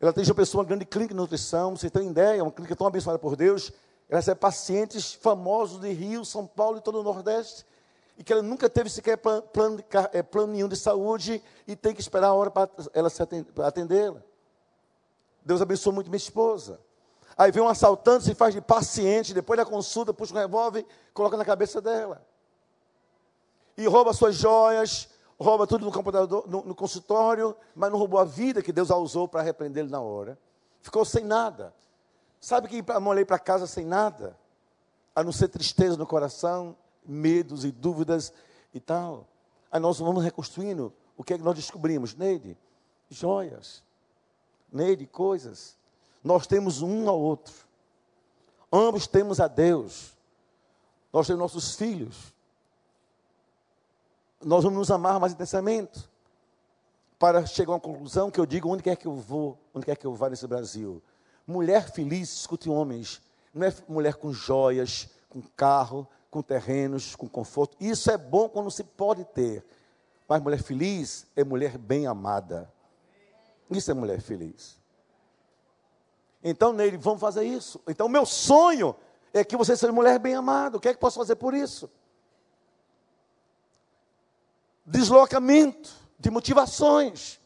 Ela 0.00 0.12
tem 0.12 0.22
uma 0.24 0.34
pessoa 0.34 0.64
grande 0.64 0.84
clínica 0.84 1.14
de 1.14 1.18
nutrição, 1.20 1.74
você 1.76 1.88
tem 1.90 2.08
ideia, 2.08 2.42
uma 2.42 2.52
clínica 2.52 2.76
tão 2.76 2.86
abençoada 2.86 3.18
por 3.18 3.34
Deus. 3.34 3.72
Ela 4.08 4.20
recebe 4.20 4.38
pacientes 4.38 5.12
famosos 5.12 5.80
de 5.80 5.90
Rio, 5.92 6.24
São 6.24 6.46
Paulo 6.46 6.78
e 6.78 6.80
todo 6.80 7.00
o 7.00 7.02
Nordeste. 7.02 7.64
E 8.18 8.24
que 8.24 8.32
ela 8.32 8.42
nunca 8.42 8.68
teve 8.68 8.90
sequer 8.90 9.16
plano, 9.16 9.82
é, 10.12 10.22
plano 10.22 10.52
nenhum 10.52 10.68
de 10.68 10.76
saúde 10.76 11.42
e 11.68 11.76
tem 11.76 11.94
que 11.94 12.00
esperar 12.00 12.28
a 12.28 12.34
hora 12.34 12.50
para 12.50 12.68
ela 12.92 13.08
se 13.08 13.22
atendê-la. 13.22 14.20
Deus 15.44 15.62
abençoou 15.62 15.94
muito 15.94 16.10
minha 16.10 16.18
esposa. 16.18 16.80
Aí 17.36 17.52
vem 17.52 17.62
um 17.62 17.68
assaltante, 17.68 18.24
se 18.24 18.34
faz 18.34 18.52
de 18.52 18.60
paciente, 18.60 19.32
depois 19.32 19.56
da 19.56 19.64
consulta, 19.64 20.12
puxa 20.12 20.34
um 20.34 20.38
revólver, 20.38 20.84
coloca 21.14 21.36
na 21.36 21.44
cabeça 21.44 21.80
dela. 21.80 22.26
E 23.76 23.86
rouba 23.86 24.12
suas 24.12 24.34
joias, 24.34 25.08
rouba 25.38 25.64
tudo 25.64 25.84
no, 25.84 25.92
computador, 25.92 26.44
no, 26.48 26.64
no 26.64 26.74
consultório, 26.74 27.54
mas 27.76 27.92
não 27.92 27.98
roubou 27.98 28.18
a 28.18 28.24
vida 28.24 28.60
que 28.60 28.72
Deus 28.72 28.90
a 28.90 28.96
usou 28.96 29.28
para 29.28 29.40
repreendê-lo 29.40 29.88
na 29.88 30.00
hora. 30.00 30.36
Ficou 30.82 31.04
sem 31.04 31.22
nada. 31.22 31.72
Sabe 32.40 32.66
que 32.66 32.84
molhei 33.00 33.24
para 33.24 33.38
casa 33.38 33.68
sem 33.68 33.84
nada? 33.84 34.36
A 35.14 35.22
não 35.22 35.30
ser 35.30 35.46
tristeza 35.46 35.96
no 35.96 36.06
coração, 36.06 36.76
medos 37.08 37.64
e 37.64 37.72
dúvidas 37.72 38.32
e 38.72 38.78
tal. 38.78 39.26
Aí 39.72 39.80
nós 39.80 39.98
vamos 39.98 40.22
reconstruindo. 40.22 40.92
O 41.16 41.24
que 41.24 41.34
é 41.34 41.38
que 41.38 41.44
nós 41.44 41.56
descobrimos? 41.56 42.14
Neide, 42.14 42.56
joias. 43.10 43.82
Neide, 44.72 45.06
coisas. 45.06 45.76
Nós 46.22 46.46
temos 46.46 46.82
um 46.82 47.08
ao 47.08 47.18
outro. 47.18 47.54
Ambos 48.72 49.06
temos 49.06 49.40
a 49.40 49.48
Deus. 49.48 50.16
Nós 51.12 51.26
temos 51.26 51.40
nossos 51.40 51.74
filhos. 51.74 52.32
Nós 54.44 54.62
vamos 54.62 54.78
nos 54.78 54.90
amar 54.90 55.18
mais 55.18 55.32
intensamente. 55.32 56.08
Para 57.18 57.44
chegar 57.46 57.72
a 57.72 57.74
uma 57.74 57.80
conclusão 57.80 58.30
que 58.30 58.38
eu 58.38 58.46
digo 58.46 58.68
onde 58.68 58.82
quer 58.82 58.94
que 58.94 59.06
eu 59.06 59.16
vou, 59.16 59.58
onde 59.74 59.86
quer 59.86 59.96
que 59.96 60.06
eu 60.06 60.14
vá 60.14 60.28
nesse 60.28 60.46
Brasil. 60.46 61.02
Mulher 61.46 61.90
feliz, 61.90 62.32
escute 62.32 62.68
homens, 62.68 63.20
não 63.52 63.66
é 63.66 63.74
mulher 63.88 64.14
com 64.14 64.32
joias, 64.32 65.08
com 65.28 65.42
carro, 65.56 66.06
com 66.30 66.42
terrenos, 66.42 67.16
com 67.16 67.28
conforto. 67.28 67.76
Isso 67.80 68.10
é 68.10 68.18
bom 68.18 68.48
quando 68.48 68.70
se 68.70 68.84
pode 68.84 69.24
ter. 69.24 69.64
Mas 70.28 70.42
mulher 70.42 70.62
feliz 70.62 71.26
é 71.34 71.42
mulher 71.42 71.78
bem 71.78 72.06
amada. 72.06 72.72
Isso 73.70 73.90
é 73.90 73.94
mulher 73.94 74.20
feliz. 74.20 74.78
Então, 76.42 76.72
Neide, 76.72 76.96
vamos 76.96 77.20
fazer 77.20 77.44
isso. 77.44 77.80
Então, 77.86 78.08
meu 78.08 78.24
sonho 78.24 78.94
é 79.32 79.42
que 79.44 79.56
você 79.56 79.76
seja 79.76 79.92
mulher 79.92 80.18
bem 80.18 80.34
amada. 80.34 80.76
O 80.76 80.80
que 80.80 80.88
é 80.88 80.94
que 80.94 81.00
posso 81.00 81.18
fazer 81.18 81.36
por 81.36 81.54
isso? 81.54 81.90
Deslocamento 84.84 85.90
de 86.18 86.30
motivações. 86.30 87.40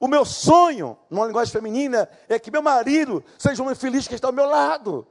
O 0.00 0.08
meu 0.08 0.24
sonho, 0.24 0.98
numa 1.08 1.26
linguagem 1.26 1.52
feminina, 1.52 2.08
é 2.28 2.38
que 2.38 2.50
meu 2.50 2.62
marido 2.62 3.24
seja 3.38 3.62
um 3.62 3.66
homem 3.66 3.76
feliz 3.76 4.08
que 4.08 4.14
está 4.14 4.28
ao 4.28 4.32
meu 4.32 4.46
lado. 4.46 5.06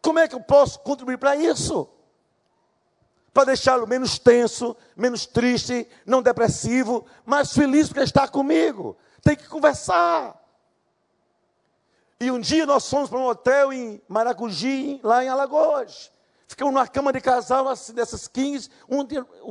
Como 0.00 0.18
é 0.18 0.28
que 0.28 0.34
eu 0.34 0.40
posso 0.40 0.80
contribuir 0.80 1.18
para 1.18 1.36
isso? 1.36 1.88
Para 3.36 3.44
deixá-lo 3.44 3.86
menos 3.86 4.18
tenso, 4.18 4.74
menos 4.96 5.26
triste, 5.26 5.86
não 6.06 6.22
depressivo, 6.22 7.04
mais 7.22 7.52
feliz 7.52 7.86
porque 7.86 8.00
está 8.00 8.26
comigo. 8.26 8.96
Tem 9.20 9.36
que 9.36 9.46
conversar. 9.46 10.42
E 12.18 12.30
um 12.30 12.40
dia 12.40 12.64
nós 12.64 12.88
fomos 12.88 13.10
para 13.10 13.18
um 13.18 13.26
hotel 13.26 13.74
em 13.74 14.00
Maracuji, 14.08 15.00
lá 15.02 15.22
em 15.22 15.28
Alagoas. 15.28 16.10
Ficamos 16.48 16.72
numa 16.72 16.88
cama 16.88 17.12
de 17.12 17.20
casal, 17.20 17.68
assim, 17.68 17.92
dessas 17.92 18.26
15, 18.26 18.70
um 18.88 19.04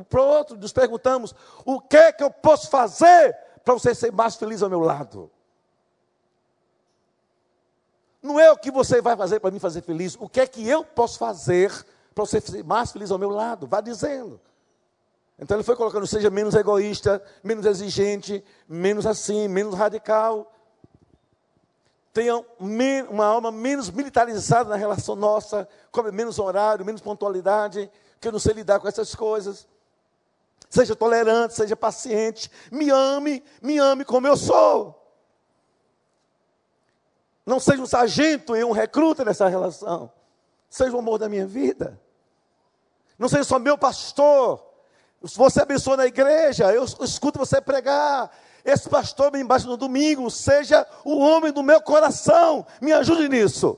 para 0.04 0.20
o 0.20 0.26
outro, 0.26 0.58
nos 0.58 0.74
perguntamos: 0.74 1.36
o 1.64 1.80
que 1.80 1.96
é 1.96 2.12
que 2.12 2.24
eu 2.24 2.32
posso 2.32 2.72
fazer 2.72 3.38
para 3.64 3.76
você 3.76 3.94
ser 3.94 4.12
mais 4.12 4.34
feliz 4.36 4.64
ao 4.64 4.70
meu 4.70 4.80
lado? 4.80 5.30
Não 8.20 8.40
é 8.40 8.52
o 8.52 8.58
que 8.58 8.72
você 8.72 9.00
vai 9.00 9.16
fazer 9.16 9.40
para 9.40 9.52
me 9.52 9.60
fazer 9.60 9.84
feliz, 9.84 10.18
o 10.20 10.28
que 10.28 10.42
é 10.42 10.48
que 10.48 10.68
eu 10.68 10.84
posso 10.84 11.20
fazer 11.20 11.86
para 12.16 12.26
você 12.26 12.42
ser 12.42 12.64
mais 12.64 12.92
feliz 12.92 13.12
ao 13.12 13.20
meu 13.20 13.30
lado? 13.30 13.68
Vá 13.68 13.82
dizendo. 13.82 14.42
Então 15.38 15.56
ele 15.58 15.64
foi 15.64 15.76
colocando: 15.76 16.08
seja 16.08 16.32
menos 16.32 16.56
egoísta, 16.56 17.22
menos 17.44 17.66
exigente, 17.68 18.44
menos 18.68 19.06
assim, 19.06 19.48
menos 19.48 19.76
radical 19.76 20.52
tenha 22.16 22.42
uma 23.10 23.26
alma 23.26 23.52
menos 23.52 23.92
militarizada 23.92 24.70
na 24.70 24.78
relação 24.78 25.18
nossa, 25.18 25.68
come 25.92 26.14
menos 26.14 26.40
horário, 26.40 26.86
menos 26.86 27.02
pontualidade, 27.02 27.92
que 28.22 28.30
eu 28.30 28.32
não 28.32 28.40
sei 28.40 28.54
lidar 28.54 28.80
com 28.80 28.88
essas 28.88 29.14
coisas. 29.14 29.68
Seja 30.70 30.96
tolerante, 30.96 31.56
seja 31.56 31.76
paciente, 31.76 32.50
me 32.72 32.90
ame, 32.90 33.44
me 33.62 33.78
ame 33.80 34.06
como 34.06 34.28
eu 34.28 34.38
sou. 34.38 34.98
Não 37.46 37.60
seja 37.60 37.82
um 37.82 37.86
sargento 37.86 38.56
e 38.56 38.64
um 38.64 38.72
recruta 38.72 39.26
nessa 39.26 39.50
relação. 39.50 40.10
Seja 40.70 40.96
o 40.96 41.00
amor 41.00 41.20
da 41.20 41.28
minha 41.28 41.46
vida. 41.46 42.02
Não 43.18 43.30
seja 43.30 43.44
só 43.44 43.60
meu 43.60 43.78
pastor. 43.78 44.64
Você 45.22 45.62
abençoa 45.62 45.98
na 45.98 46.06
igreja, 46.06 46.72
eu 46.72 46.84
escuto 46.84 47.40
você 47.40 47.60
pregar, 47.60 48.30
esse 48.66 48.90
pastor 48.90 49.32
me 49.32 49.40
embaixo 49.40 49.68
no 49.68 49.78
domingo 49.78 50.30
seja 50.32 50.88
o 51.04 51.20
homem 51.20 51.52
do 51.52 51.62
meu 51.62 51.80
coração. 51.80 52.66
Me 52.82 52.92
ajude 52.92 53.30
nisso. 53.30 53.78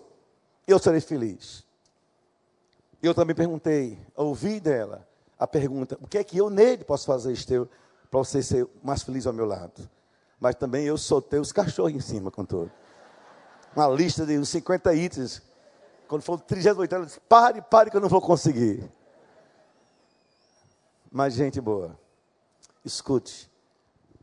Eu 0.66 0.80
serei 0.80 1.02
feliz. 1.02 1.66
Eu 3.04 3.14
também 3.14 3.36
perguntei, 3.36 4.00
ouvi 4.16 4.62
dela 4.62 5.08
a 5.38 5.46
pergunta: 5.46 5.98
o 6.02 6.08
que 6.08 6.18
é 6.18 6.24
que 6.24 6.38
eu 6.38 6.50
nele 6.50 6.86
posso 6.86 7.06
fazer, 7.06 7.34
Esteu, 7.34 7.70
para 8.10 8.20
você 8.20 8.42
ser 8.42 8.68
mais 8.82 9.04
feliz 9.04 9.28
ao 9.28 9.34
meu 9.34 9.46
lado? 9.46 9.90
Mas 10.40 10.56
também 10.56 10.86
eu 10.86 10.98
soltei 10.98 11.40
os 11.40 11.52
cachorros 11.52 11.94
em 11.94 12.00
cima 12.00 12.32
com 12.32 12.46
todo. 12.46 12.72
Uma 13.76 13.88
lista 13.90 14.26
de 14.26 14.38
uns 14.38 14.50
50 14.50 14.94
itens. 14.96 15.42
Quando 16.08 16.22
for 16.22 16.36
o 16.36 16.38
38 16.38 16.96
ela 16.96 17.06
disse: 17.06 17.20
pare, 17.20 17.62
pare 17.62 17.92
que 17.92 17.98
eu 17.98 18.02
não 18.02 18.10
vou 18.10 18.22
conseguir. 18.22 18.90
Mas, 21.12 21.34
gente 21.34 21.60
boa, 21.62 21.98
escute 22.84 23.50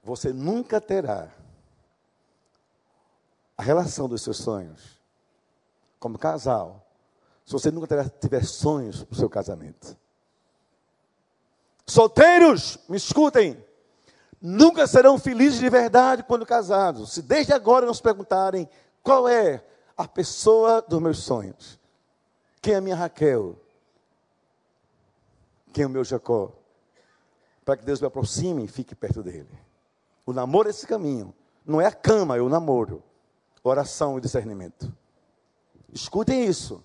você 0.04 0.32
nunca 0.32 0.80
terá 0.80 1.32
a 3.56 3.62
relação 3.62 4.06
dos 4.06 4.22
seus 4.22 4.36
sonhos 4.36 5.00
como 5.98 6.18
casal 6.18 6.84
se 7.44 7.52
você 7.52 7.70
nunca 7.70 7.86
terá, 7.86 8.08
tiver 8.08 8.44
sonhos 8.44 9.04
para 9.04 9.12
o 9.12 9.18
seu 9.18 9.28
casamento. 9.28 9.96
Solteiros, 11.86 12.78
me 12.88 12.96
escutem, 12.96 13.62
nunca 14.40 14.86
serão 14.86 15.18
felizes 15.18 15.60
de 15.60 15.68
verdade 15.68 16.22
quando 16.22 16.46
casados, 16.46 17.12
se 17.12 17.20
desde 17.20 17.52
agora 17.52 17.84
não 17.84 17.92
se 17.92 18.02
perguntarem 18.02 18.66
qual 19.02 19.28
é 19.28 19.62
a 19.94 20.08
pessoa 20.08 20.80
dos 20.80 21.00
meus 21.00 21.18
sonhos. 21.18 21.78
Quem 22.62 22.72
é 22.72 22.76
a 22.78 22.80
minha 22.80 22.96
Raquel? 22.96 23.56
Quem 25.70 25.84
é 25.84 25.86
o 25.86 25.90
meu 25.90 26.02
Jacó? 26.02 26.63
Para 27.64 27.76
que 27.76 27.84
Deus 27.84 28.00
me 28.00 28.06
aproxime 28.06 28.64
e 28.64 28.68
fique 28.68 28.94
perto 28.94 29.22
dele. 29.22 29.48
O 30.26 30.32
namoro 30.32 30.68
é 30.68 30.70
esse 30.70 30.86
caminho. 30.86 31.34
Não 31.64 31.80
é 31.80 31.86
a 31.86 31.92
cama, 31.92 32.36
é 32.36 32.40
o 32.40 32.48
namoro. 32.48 33.02
Oração 33.62 34.18
e 34.18 34.20
discernimento. 34.20 34.94
Escutem 35.92 36.44
isso, 36.44 36.84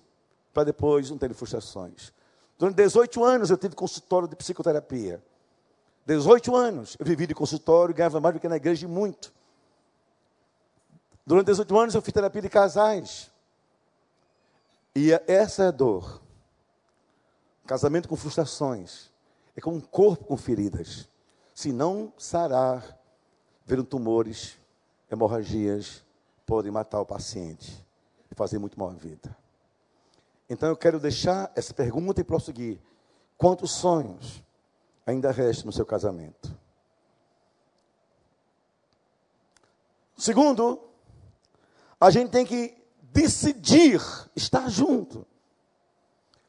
para 0.54 0.64
depois 0.64 1.10
não 1.10 1.18
terem 1.18 1.34
frustrações. 1.34 2.12
Durante 2.58 2.76
18 2.76 3.24
anos 3.24 3.50
eu 3.50 3.58
tive 3.58 3.74
consultório 3.74 4.28
de 4.28 4.36
psicoterapia. 4.36 5.22
18 6.06 6.56
anos 6.56 6.96
eu 6.98 7.04
vivi 7.04 7.26
de 7.26 7.34
consultório, 7.34 7.94
ganhava 7.94 8.20
mais 8.20 8.34
do 8.34 8.40
que 8.40 8.48
na 8.48 8.56
igreja 8.56 8.86
e 8.86 8.88
muito. 8.88 9.32
Durante 11.26 11.46
18 11.46 11.78
anos 11.78 11.94
eu 11.94 12.02
fiz 12.02 12.14
terapia 12.14 12.42
de 12.42 12.48
casais. 12.48 13.30
E 14.94 15.12
essa 15.26 15.64
é 15.64 15.68
a 15.68 15.70
dor. 15.70 16.20
Casamento 17.66 18.08
com 18.08 18.16
frustrações. 18.16 19.09
É 19.60 19.62
como 19.62 19.76
um 19.76 19.80
corpo 19.82 20.24
com 20.24 20.38
feridas. 20.38 21.06
Se 21.54 21.70
não 21.70 22.10
sarar, 22.16 22.98
viram 23.66 23.84
tumores, 23.84 24.56
hemorragias, 25.10 26.02
podem 26.46 26.72
matar 26.72 26.98
o 27.02 27.04
paciente 27.04 27.86
e 28.30 28.34
fazer 28.34 28.58
muito 28.58 28.80
mal 28.80 28.88
à 28.88 28.94
vida. 28.94 29.36
Então 30.48 30.66
eu 30.70 30.76
quero 30.78 30.98
deixar 30.98 31.52
essa 31.54 31.74
pergunta 31.74 32.22
e 32.22 32.24
prosseguir. 32.24 32.80
Quantos 33.36 33.72
sonhos 33.72 34.42
ainda 35.04 35.30
restam 35.30 35.66
no 35.66 35.72
seu 35.72 35.84
casamento? 35.84 36.58
Segundo, 40.16 40.80
a 42.00 42.10
gente 42.10 42.30
tem 42.30 42.46
que 42.46 42.74
decidir 43.12 44.00
estar 44.34 44.70
junto. 44.70 45.26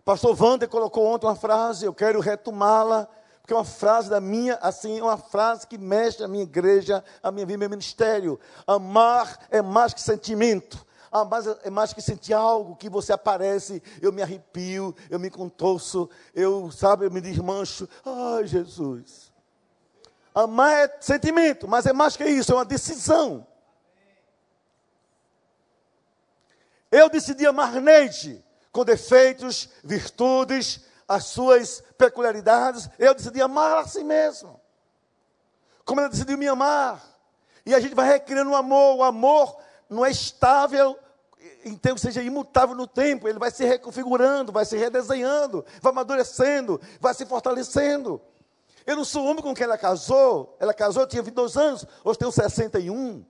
Pastor 0.04 0.36
Wander 0.42 0.68
colocou 0.68 1.06
ontem 1.06 1.28
uma 1.28 1.36
frase, 1.36 1.86
eu 1.86 1.94
quero 1.94 2.20
retomá-la 2.20 3.08
porque 3.42 3.54
é 3.54 3.58
uma 3.58 3.66
frase 3.66 4.10
da 4.10 4.22
minha, 4.22 4.56
assim, 4.62 5.00
é 5.00 5.04
uma 5.04 5.18
frase 5.18 5.66
que 5.66 5.78
mexe 5.78 6.24
a 6.24 6.28
minha 6.28 6.44
igreja, 6.44 7.04
a 7.22 7.32
minha 7.32 7.46
vida, 7.46 7.58
meu 7.58 7.70
ministério. 7.70 8.40
Amar 8.68 9.40
é 9.50 9.62
mais 9.62 9.94
que 9.94 10.02
sentimento. 10.02 10.86
Mas 11.30 11.46
é 11.64 11.70
mais 11.70 11.92
que 11.92 12.02
sentir 12.02 12.34
algo 12.34 12.78
que 12.78 12.90
você 12.90 13.12
aparece, 13.12 13.84
eu 14.02 14.14
me 14.14 14.22
arrepio, 14.22 14.96
eu 15.10 15.20
me 15.20 15.30
contorço, 15.30 16.10
eu, 16.34 16.72
sabe, 16.72 17.06
eu 17.06 17.12
me 17.12 17.20
desmancho. 17.20 17.90
Ai, 18.06 18.48
Jesus. 18.48 19.34
Amar 20.34 20.72
é 20.72 20.98
sentimento, 21.02 21.68
mas 21.68 21.86
é 21.86 21.92
mais 21.92 22.16
que 22.16 22.24
isso, 22.24 22.54
é 22.54 22.56
uma 22.56 22.64
decisão. 22.64 23.46
Eu 26.90 27.10
decidi 27.10 27.46
amar 27.46 27.74
Neide, 27.82 28.42
com 28.72 28.86
defeitos, 28.86 29.70
virtudes, 29.84 30.82
as 31.08 31.26
suas 31.26 31.84
peculiaridades. 31.98 32.90
Eu 32.98 33.14
decidi 33.14 33.42
amar 33.42 33.80
a 33.80 33.88
si 33.88 34.04
mesmo. 34.04 34.60
Como 35.84 36.00
ela 36.00 36.10
decidiu 36.10 36.38
me 36.38 36.48
amar. 36.48 37.04
E 37.66 37.76
a 37.76 37.80
gente 37.80 37.96
vai 37.96 38.08
recriando 38.08 38.52
o 38.52 38.56
amor. 38.56 38.98
O 38.98 39.04
amor 39.04 39.58
não 39.90 40.06
é 40.06 40.12
estável 40.12 40.98
tempo, 41.82 42.00
seja 42.00 42.22
imutável 42.22 42.76
no 42.76 42.88
tempo. 42.88 43.28
Ele 43.28 43.40
vai 43.40 43.52
se 43.52 43.66
reconfigurando, 43.66 44.52
vai 44.52 44.66
se 44.66 44.78
redesenhando, 44.78 45.66
vai 45.82 45.92
amadurecendo, 45.92 46.80
vai 47.00 47.14
se 47.14 47.26
fortalecendo. 47.26 48.22
Eu 48.86 48.96
não 48.96 49.06
sou 49.06 49.26
o 49.26 49.30
homem 49.30 49.44
com 49.44 49.54
quem 49.54 49.64
ela 49.64 49.78
casou. 49.78 50.56
Ela 50.60 50.74
casou, 50.74 51.04
eu 51.04 51.08
tinha 51.08 51.22
22 51.22 51.58
anos, 51.58 51.86
hoje 52.04 52.20
tenho 52.20 52.32
61. 52.32 53.26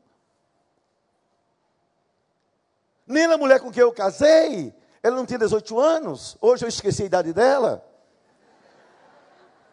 Nem 3.06 3.26
a 3.26 3.38
mulher 3.38 3.60
com 3.60 3.72
quem 3.72 3.82
eu 3.82 3.92
casei, 3.92 4.74
ela 5.04 5.16
não 5.16 5.26
tinha 5.26 5.40
18 5.40 5.80
anos. 5.80 6.38
Hoje 6.40 6.64
eu 6.64 6.70
esqueci 6.70 7.04
a 7.04 7.06
idade 7.06 7.34
dela. 7.34 7.84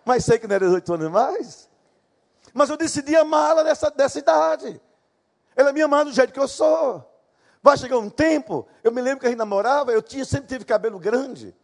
Mas 0.05 0.25
sei 0.25 0.39
que 0.39 0.47
não 0.47 0.55
era 0.55 0.65
18 0.65 0.95
anos 0.95 1.11
mais. 1.11 1.69
Mas 2.55 2.71
eu 2.71 2.77
decidi 2.77 3.15
amá-la 3.15 3.63
dessa, 3.63 3.91
dessa 3.91 4.19
idade. 4.19 4.81
Ela 5.55 5.73
me 5.73 5.83
amava 5.83 6.07
do 6.07 6.13
jeito 6.13 6.33
que 6.33 6.41
eu 6.41 6.49
sou. 6.49 7.05
Vai 7.63 7.77
chegar 7.77 7.99
um 7.99 8.09
tempo, 8.09 8.67
eu 8.83 8.93
me 8.93 9.03
lembro 9.03 9.21
que 9.21 9.27
a 9.27 9.29
gente 9.29 9.39
namorava, 9.39 9.93
eu 9.93 10.01
tinha, 10.01 10.25
sempre 10.25 10.47
tive 10.47 10.65
cabelo 10.65 10.99
grande. 10.99 11.55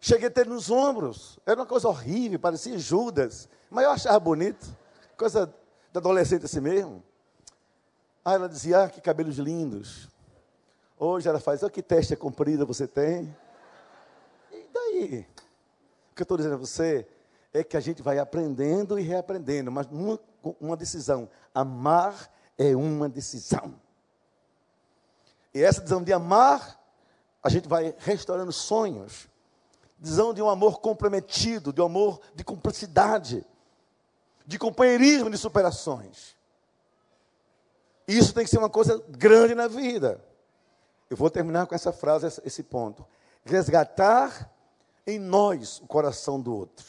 Cheguei 0.00 0.28
a 0.28 0.30
ter 0.30 0.46
nos 0.46 0.70
ombros. 0.70 1.38
Era 1.44 1.60
uma 1.60 1.66
coisa 1.66 1.88
horrível, 1.88 2.38
parecia 2.38 2.78
Judas. 2.78 3.48
Mas 3.70 3.84
eu 3.84 3.90
achava 3.90 4.18
bonito. 4.18 4.66
Coisa 5.16 5.46
de 5.92 5.98
adolescente 5.98 6.46
assim 6.46 6.60
mesmo. 6.60 7.02
Aí 8.24 8.34
ela 8.34 8.48
dizia, 8.48 8.84
ah, 8.84 8.88
que 8.88 9.00
cabelos 9.00 9.36
lindos. 9.36 10.08
Hoje 10.98 11.28
ela 11.28 11.38
faz, 11.38 11.62
olha 11.62 11.70
que 11.70 11.82
testa 11.82 12.16
comprida 12.16 12.64
você 12.64 12.86
tem. 12.86 13.34
E 14.50 14.66
daí? 14.72 15.26
O 16.10 16.14
que 16.14 16.22
eu 16.22 16.24
estou 16.24 16.36
dizendo 16.36 16.54
a 16.54 16.58
você 16.58 17.06
é 17.52 17.62
que 17.62 17.76
a 17.76 17.80
gente 17.80 18.02
vai 18.02 18.18
aprendendo 18.18 18.98
e 18.98 19.02
reaprendendo, 19.02 19.70
mas 19.70 19.86
uma, 19.86 20.18
uma 20.60 20.76
decisão. 20.76 21.28
Amar 21.54 22.30
é 22.56 22.74
uma 22.74 23.08
decisão. 23.08 23.74
E 25.52 25.62
essa 25.62 25.80
decisão 25.80 26.02
de 26.02 26.12
amar, 26.12 26.80
a 27.42 27.48
gente 27.48 27.68
vai 27.68 27.94
restaurando 27.98 28.52
sonhos. 28.52 29.28
Decisão 29.98 30.32
de 30.32 30.42
um 30.42 30.48
amor 30.48 30.80
comprometido, 30.80 31.72
de 31.72 31.80
um 31.80 31.86
amor 31.86 32.20
de 32.34 32.44
cumplicidade, 32.44 33.44
de 34.46 34.58
companheirismo 34.58 35.30
de 35.30 35.36
superações. 35.36 36.36
Isso 38.06 38.32
tem 38.32 38.44
que 38.44 38.50
ser 38.50 38.58
uma 38.58 38.70
coisa 38.70 39.02
grande 39.08 39.54
na 39.54 39.66
vida. 39.66 40.22
Eu 41.08 41.16
vou 41.16 41.30
terminar 41.30 41.66
com 41.66 41.74
essa 41.74 41.92
frase, 41.92 42.26
esse 42.44 42.62
ponto. 42.62 43.06
Resgatar 43.44 44.50
em 45.06 45.18
nós 45.18 45.80
o 45.80 45.86
coração 45.86 46.40
do 46.40 46.54
outro. 46.54 46.84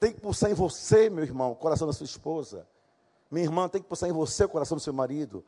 Tem 0.00 0.12
que 0.12 0.20
pulsar 0.20 0.50
em 0.50 0.54
você, 0.54 1.08
meu 1.08 1.24
irmão, 1.24 1.52
o 1.52 1.56
coração 1.56 1.86
da 1.86 1.92
sua 1.92 2.04
esposa. 2.04 2.66
Minha 3.30 3.46
irmã, 3.46 3.68
tem 3.68 3.80
que 3.80 3.88
pulsar 3.88 4.08
em 4.08 4.12
você 4.12 4.44
o 4.44 4.48
coração 4.48 4.76
do 4.76 4.80
seu 4.80 4.92
marido. 4.92 5.44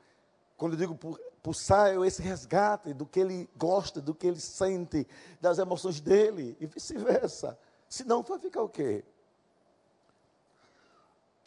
Quando 0.57 0.73
eu 0.73 0.79
digo 0.79 1.19
pulsar, 1.43 1.89
é 1.89 2.07
esse 2.07 2.23
resgate 2.23 2.95
do 2.95 3.05
que 3.05 3.21
ele 3.21 3.49
gosta, 3.57 4.01
do 4.01 4.15
que 4.15 4.27
ele 4.27 4.41
sente, 4.41 5.07
das 5.41 5.59
emoções 5.59 6.01
dele, 6.01 6.57
e 6.59 6.67
vice-versa. 6.67 7.59
Senão 7.89 8.23
vai 8.23 8.39
ficar 8.39 8.63
o 8.63 8.69
quê? 8.69 9.05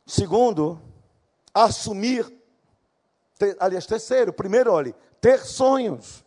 Segundo, 0.06 0.80
assumir 1.54 2.39
ter, 3.40 3.56
aliás, 3.60 3.86
terceiro, 3.86 4.34
primeiro, 4.34 4.72
olhe, 4.72 4.94
ter 5.20 5.40
sonhos. 5.40 6.24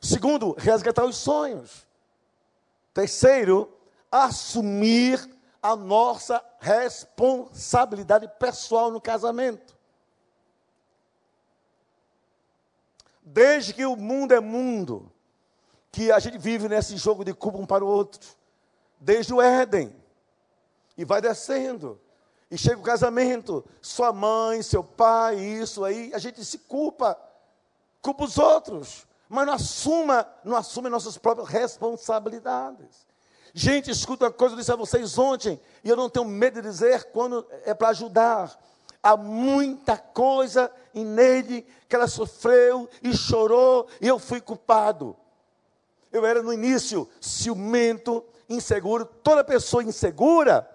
Segundo, 0.00 0.54
resgatar 0.58 1.04
os 1.04 1.16
sonhos. 1.16 1.86
Terceiro, 2.92 3.72
assumir 4.10 5.18
a 5.62 5.76
nossa 5.76 6.44
responsabilidade 6.58 8.28
pessoal 8.38 8.90
no 8.90 9.00
casamento. 9.00 9.78
Desde 13.22 13.72
que 13.72 13.86
o 13.86 13.94
mundo 13.94 14.32
é 14.32 14.40
mundo, 14.40 15.12
que 15.92 16.10
a 16.10 16.18
gente 16.18 16.38
vive 16.38 16.68
nesse 16.68 16.96
jogo 16.96 17.24
de 17.24 17.32
culpa 17.32 17.58
um 17.58 17.66
para 17.66 17.84
o 17.84 17.88
outro, 17.88 18.20
desde 18.98 19.32
o 19.32 19.40
Éden, 19.40 19.94
e 20.96 21.04
vai 21.04 21.20
descendo. 21.20 22.00
E 22.50 22.56
chega 22.56 22.78
o 22.78 22.82
casamento, 22.82 23.64
sua 23.82 24.12
mãe, 24.12 24.62
seu 24.62 24.82
pai, 24.82 25.38
isso 25.38 25.84
aí, 25.84 26.10
a 26.14 26.18
gente 26.18 26.42
se 26.44 26.58
culpa, 26.58 27.18
culpa 28.00 28.24
os 28.24 28.38
outros, 28.38 29.06
mas 29.28 29.46
não 29.46 29.52
assuma, 29.52 30.26
não 30.42 30.56
assume 30.56 30.88
nossas 30.88 31.18
próprias 31.18 31.48
responsabilidades. 31.48 33.06
Gente, 33.52 33.90
escuta 33.90 34.24
uma 34.24 34.30
coisa, 34.30 34.54
eu 34.54 34.58
disse 34.58 34.72
a 34.72 34.76
vocês 34.76 35.18
ontem, 35.18 35.60
e 35.84 35.88
eu 35.88 35.96
não 35.96 36.08
tenho 36.08 36.24
medo 36.24 36.62
de 36.62 36.68
dizer 36.68 37.04
quando 37.12 37.46
é 37.64 37.74
para 37.74 37.88
ajudar. 37.88 38.58
Há 39.02 39.16
muita 39.16 39.96
coisa 39.96 40.70
em 40.94 41.04
nele 41.04 41.66
que 41.88 41.94
ela 41.94 42.08
sofreu 42.08 42.88
e 43.02 43.14
chorou, 43.14 43.88
e 44.00 44.08
eu 44.08 44.18
fui 44.18 44.40
culpado. 44.40 45.14
Eu 46.10 46.24
era 46.24 46.42
no 46.42 46.52
início 46.52 47.08
ciumento, 47.20 48.24
inseguro. 48.48 49.04
Toda 49.04 49.44
pessoa 49.44 49.84
insegura 49.84 50.68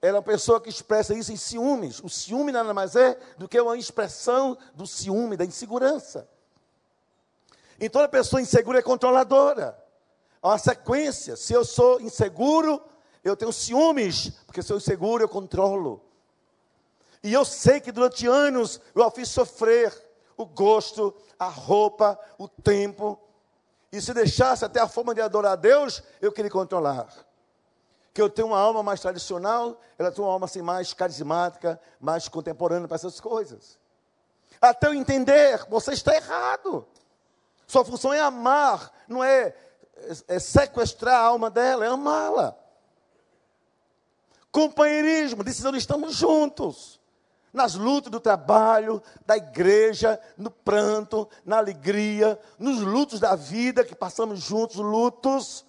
ela 0.00 0.16
é 0.16 0.18
uma 0.18 0.22
pessoa 0.22 0.60
que 0.60 0.68
expressa 0.68 1.14
isso 1.14 1.32
em 1.32 1.36
ciúmes. 1.36 2.00
O 2.02 2.08
ciúme 2.08 2.52
nada 2.52 2.72
mais 2.74 2.94
é 2.94 3.18
do 3.38 3.48
que 3.48 3.60
uma 3.60 3.76
expressão 3.76 4.56
do 4.74 4.86
ciúme, 4.86 5.36
da 5.36 5.44
insegurança. 5.44 6.28
Então 7.80 8.02
a 8.02 8.08
pessoa 8.08 8.40
insegura 8.40 8.78
é 8.78 8.82
controladora. 8.82 9.76
Há 10.42 10.48
uma 10.48 10.58
sequência. 10.58 11.34
Se 11.36 11.52
eu 11.52 11.64
sou 11.64 12.00
inseguro, 12.00 12.82
eu 13.24 13.36
tenho 13.36 13.52
ciúmes, 13.52 14.30
porque 14.46 14.62
se 14.62 14.72
eu 14.72 14.78
sou 14.78 14.84
inseguro, 14.84 15.24
eu 15.24 15.28
controlo. 15.28 16.02
E 17.22 17.32
eu 17.32 17.44
sei 17.44 17.80
que 17.80 17.90
durante 17.90 18.26
anos 18.26 18.80
eu 18.94 19.02
a 19.02 19.10
fiz 19.10 19.28
sofrer 19.28 19.92
o 20.36 20.44
gosto, 20.44 21.14
a 21.38 21.48
roupa, 21.48 22.18
o 22.38 22.46
tempo. 22.46 23.18
E 23.90 24.00
se 24.00 24.12
deixasse 24.12 24.64
até 24.64 24.78
a 24.78 24.86
forma 24.86 25.14
de 25.14 25.22
adorar 25.22 25.52
a 25.52 25.56
Deus, 25.56 26.02
eu 26.20 26.30
queria 26.30 26.50
controlar 26.50 27.25
que 28.16 28.22
eu 28.22 28.30
tenho 28.30 28.48
uma 28.48 28.58
alma 28.58 28.82
mais 28.82 28.98
tradicional, 28.98 29.78
ela 29.98 30.10
tem 30.10 30.24
uma 30.24 30.32
alma 30.32 30.46
assim, 30.46 30.62
mais 30.62 30.94
carismática, 30.94 31.78
mais 32.00 32.26
contemporânea 32.28 32.88
para 32.88 32.94
essas 32.94 33.20
coisas. 33.20 33.78
Até 34.58 34.86
eu 34.86 34.94
entender, 34.94 35.66
você 35.68 35.92
está 35.92 36.16
errado. 36.16 36.86
Sua 37.66 37.84
função 37.84 38.14
é 38.14 38.20
amar, 38.20 38.90
não 39.06 39.22
é, 39.22 39.54
é 40.28 40.38
sequestrar 40.38 41.14
a 41.14 41.26
alma 41.26 41.50
dela, 41.50 41.84
é 41.84 41.88
amá-la. 41.88 42.56
Companheirismo, 44.50 45.44
decisão 45.44 45.70
de 45.70 45.76
estamos 45.76 46.14
juntos. 46.14 46.98
Nas 47.52 47.74
lutas 47.74 48.10
do 48.10 48.18
trabalho, 48.18 49.02
da 49.26 49.36
igreja, 49.36 50.18
no 50.38 50.50
pranto, 50.50 51.28
na 51.44 51.58
alegria, 51.58 52.40
nos 52.58 52.80
lutos 52.80 53.20
da 53.20 53.36
vida 53.36 53.84
que 53.84 53.94
passamos 53.94 54.40
juntos, 54.40 54.76
lutos 54.76 55.66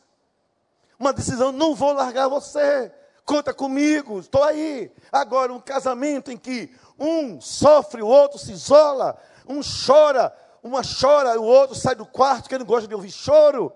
uma 0.99 1.13
decisão, 1.13 1.51
não 1.51 1.75
vou 1.75 1.93
largar 1.93 2.27
você. 2.27 2.91
Conta 3.25 3.53
comigo, 3.53 4.19
estou 4.19 4.43
aí. 4.43 4.91
Agora, 5.11 5.53
um 5.53 5.59
casamento 5.59 6.31
em 6.31 6.37
que 6.37 6.73
um 6.97 7.39
sofre, 7.41 8.01
o 8.01 8.07
outro 8.07 8.39
se 8.39 8.51
isola, 8.53 9.19
um 9.47 9.59
chora, 9.61 10.35
uma 10.63 10.81
chora, 10.81 11.39
o 11.39 11.43
outro 11.43 11.75
sai 11.75 11.93
do 11.93 12.05
quarto, 12.05 12.49
que 12.49 12.57
não 12.57 12.65
gosta 12.65 12.87
de 12.87 12.95
ouvir 12.95 13.11
choro. 13.11 13.71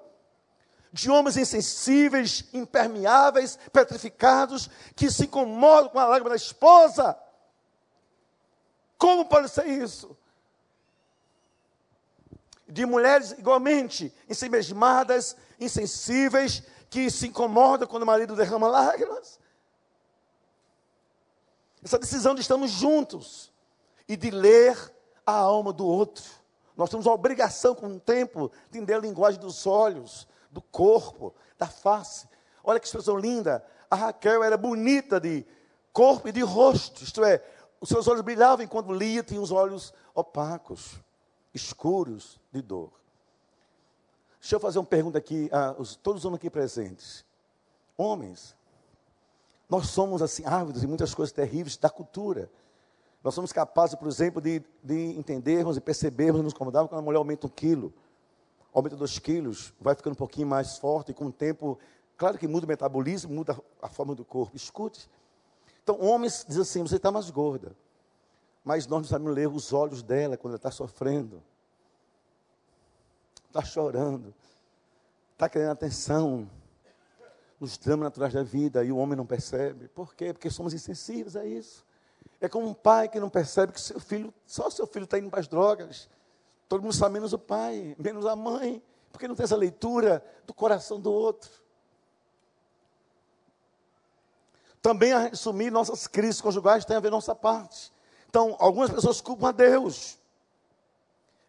De 0.93 1.09
homens 1.09 1.37
insensíveis, 1.37 2.45
impermeáveis, 2.53 3.57
petrificados, 3.71 4.69
que 4.95 5.09
se 5.09 5.25
incomodam 5.25 5.89
com 5.89 5.99
a 5.99 6.05
lágrima 6.05 6.31
da 6.31 6.35
esposa. 6.35 7.17
Como 8.97 9.25
pode 9.25 9.49
ser 9.49 9.65
isso? 9.67 10.17
De 12.67 12.85
mulheres 12.85 13.31
igualmente 13.31 14.13
ensimesmadas, 14.29 15.35
insensíveis, 15.59 16.63
que 16.91 17.09
se 17.09 17.25
incomoda 17.25 17.87
quando 17.87 18.03
o 18.03 18.05
marido 18.05 18.35
derrama 18.35 18.67
lágrimas. 18.67 19.39
Essa 21.81 21.97
decisão 21.97 22.35
de 22.35 22.41
estarmos 22.41 22.69
juntos 22.69 23.51
e 24.07 24.17
de 24.17 24.29
ler 24.29 24.77
a 25.25 25.31
alma 25.31 25.71
do 25.71 25.87
outro. 25.87 26.25
Nós 26.75 26.89
temos 26.89 27.07
a 27.07 27.13
obrigação, 27.13 27.73
com 27.73 27.95
o 27.95 27.99
tempo, 27.99 28.51
de 28.69 28.77
entender 28.77 28.95
a 28.95 28.99
linguagem 28.99 29.39
dos 29.39 29.65
olhos, 29.65 30.27
do 30.51 30.61
corpo, 30.61 31.33
da 31.57 31.65
face. 31.65 32.27
Olha 32.61 32.77
que 32.77 32.85
expressão 32.85 33.17
linda. 33.17 33.65
A 33.89 33.95
Raquel 33.95 34.43
era 34.43 34.57
bonita 34.57 35.17
de 35.17 35.45
corpo 35.93 36.27
e 36.27 36.31
de 36.33 36.41
rosto, 36.41 37.03
isto 37.03 37.23
é, 37.23 37.41
os 37.79 37.87
seus 37.87 38.07
olhos 38.07 38.21
brilhavam 38.21 38.63
enquanto 38.65 38.91
lia, 38.91 39.23
tinha 39.23 39.41
os 39.41 39.51
olhos 39.51 39.93
opacos, 40.13 40.99
escuros 41.53 42.39
de 42.51 42.61
dor. 42.61 43.00
Deixa 44.41 44.55
eu 44.55 44.59
fazer 44.59 44.79
uma 44.79 44.85
pergunta 44.85 45.19
aqui 45.19 45.49
a 45.51 45.75
os, 45.77 45.95
todos 45.95 46.21
os 46.21 46.25
homens 46.25 46.37
aqui 46.37 46.49
presentes. 46.49 47.23
Homens, 47.95 48.55
nós 49.69 49.87
somos 49.87 50.19
assim 50.21 50.43
ávidos 50.45 50.83
em 50.83 50.87
muitas 50.87 51.13
coisas 51.13 51.31
terríveis 51.31 51.77
da 51.77 51.91
cultura. 51.91 52.49
Nós 53.23 53.35
somos 53.35 53.53
capazes, 53.53 53.95
por 53.95 54.07
exemplo, 54.07 54.41
de, 54.41 54.63
de 54.83 55.17
entendermos 55.17 55.77
e 55.77 55.81
percebermos, 55.81 56.41
nos 56.41 56.53
incomodarmos 56.53 56.89
quando 56.89 56.99
a 56.99 57.03
mulher 57.03 57.19
aumenta 57.19 57.45
um 57.45 57.49
quilo, 57.51 57.93
aumenta 58.73 58.95
dois 58.95 59.19
quilos, 59.19 59.75
vai 59.79 59.93
ficando 59.93 60.13
um 60.13 60.17
pouquinho 60.17 60.47
mais 60.47 60.79
forte, 60.79 61.11
e 61.11 61.13
com 61.13 61.27
o 61.27 61.31
tempo, 61.31 61.77
claro 62.17 62.35
que 62.39 62.47
muda 62.47 62.65
o 62.65 62.67
metabolismo, 62.67 63.31
muda 63.31 63.55
a 63.79 63.87
forma 63.87 64.15
do 64.15 64.25
corpo. 64.25 64.57
Escute. 64.57 65.07
Então, 65.83 66.01
homens 66.01 66.43
dizem 66.47 66.63
assim: 66.63 66.81
você 66.81 66.95
está 66.95 67.11
mais 67.11 67.29
gorda. 67.29 67.75
Mas 68.63 68.87
nós 68.87 69.01
não 69.01 69.07
sabemos 69.07 69.35
ler 69.35 69.47
os 69.47 69.71
olhos 69.71 70.01
dela 70.01 70.35
quando 70.35 70.53
ela 70.53 70.57
está 70.57 70.71
sofrendo, 70.71 71.43
está 73.51 73.63
chorando, 73.63 74.33
está 75.33 75.49
querendo 75.49 75.71
atenção, 75.71 76.49
nos 77.59 77.77
dramas 77.77 78.05
naturais 78.05 78.33
da 78.33 78.41
vida, 78.41 78.83
e 78.83 78.91
o 78.91 78.97
homem 78.97 79.15
não 79.15 79.25
percebe. 79.25 79.87
Por 79.89 80.15
quê? 80.15 80.33
Porque 80.33 80.49
somos 80.49 80.73
insensíveis 80.73 81.35
a 81.35 81.45
isso. 81.45 81.85
É 82.39 82.49
como 82.49 82.67
um 82.67 82.73
pai 82.73 83.07
que 83.07 83.19
não 83.19 83.29
percebe 83.29 83.71
que 83.71 83.79
seu 83.79 83.99
filho, 83.99 84.33
só 84.47 84.69
seu 84.69 84.87
filho 84.87 85.03
está 85.03 85.19
indo 85.19 85.29
para 85.29 85.41
as 85.41 85.47
drogas. 85.47 86.09
Todo 86.67 86.81
mundo 86.81 86.93
sabe, 86.93 87.13
menos 87.13 87.33
o 87.33 87.39
pai, 87.39 87.95
menos 87.99 88.25
a 88.25 88.35
mãe, 88.35 88.81
porque 89.11 89.27
não 89.27 89.35
tem 89.35 89.43
essa 89.43 89.55
leitura 89.55 90.25
do 90.47 90.53
coração 90.53 90.99
do 90.99 91.11
outro. 91.11 91.51
Também 94.81 95.13
assumir 95.13 95.69
nossas 95.69 96.07
crises 96.07 96.41
conjugais 96.41 96.85
tem 96.85 96.97
a 96.97 96.99
ver 96.99 97.11
nossa 97.11 97.35
parte. 97.35 97.93
Então, 98.27 98.55
algumas 98.59 98.89
pessoas 98.89 99.21
culpam 99.21 99.49
a 99.49 99.51
Deus. 99.51 100.17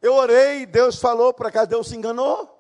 Eu 0.03 0.14
orei, 0.14 0.66
Deus 0.66 0.98
falou 0.98 1.32
para 1.32 1.50
cá, 1.50 1.64
Deus 1.64 1.88
se 1.88 1.96
enganou. 1.96 2.59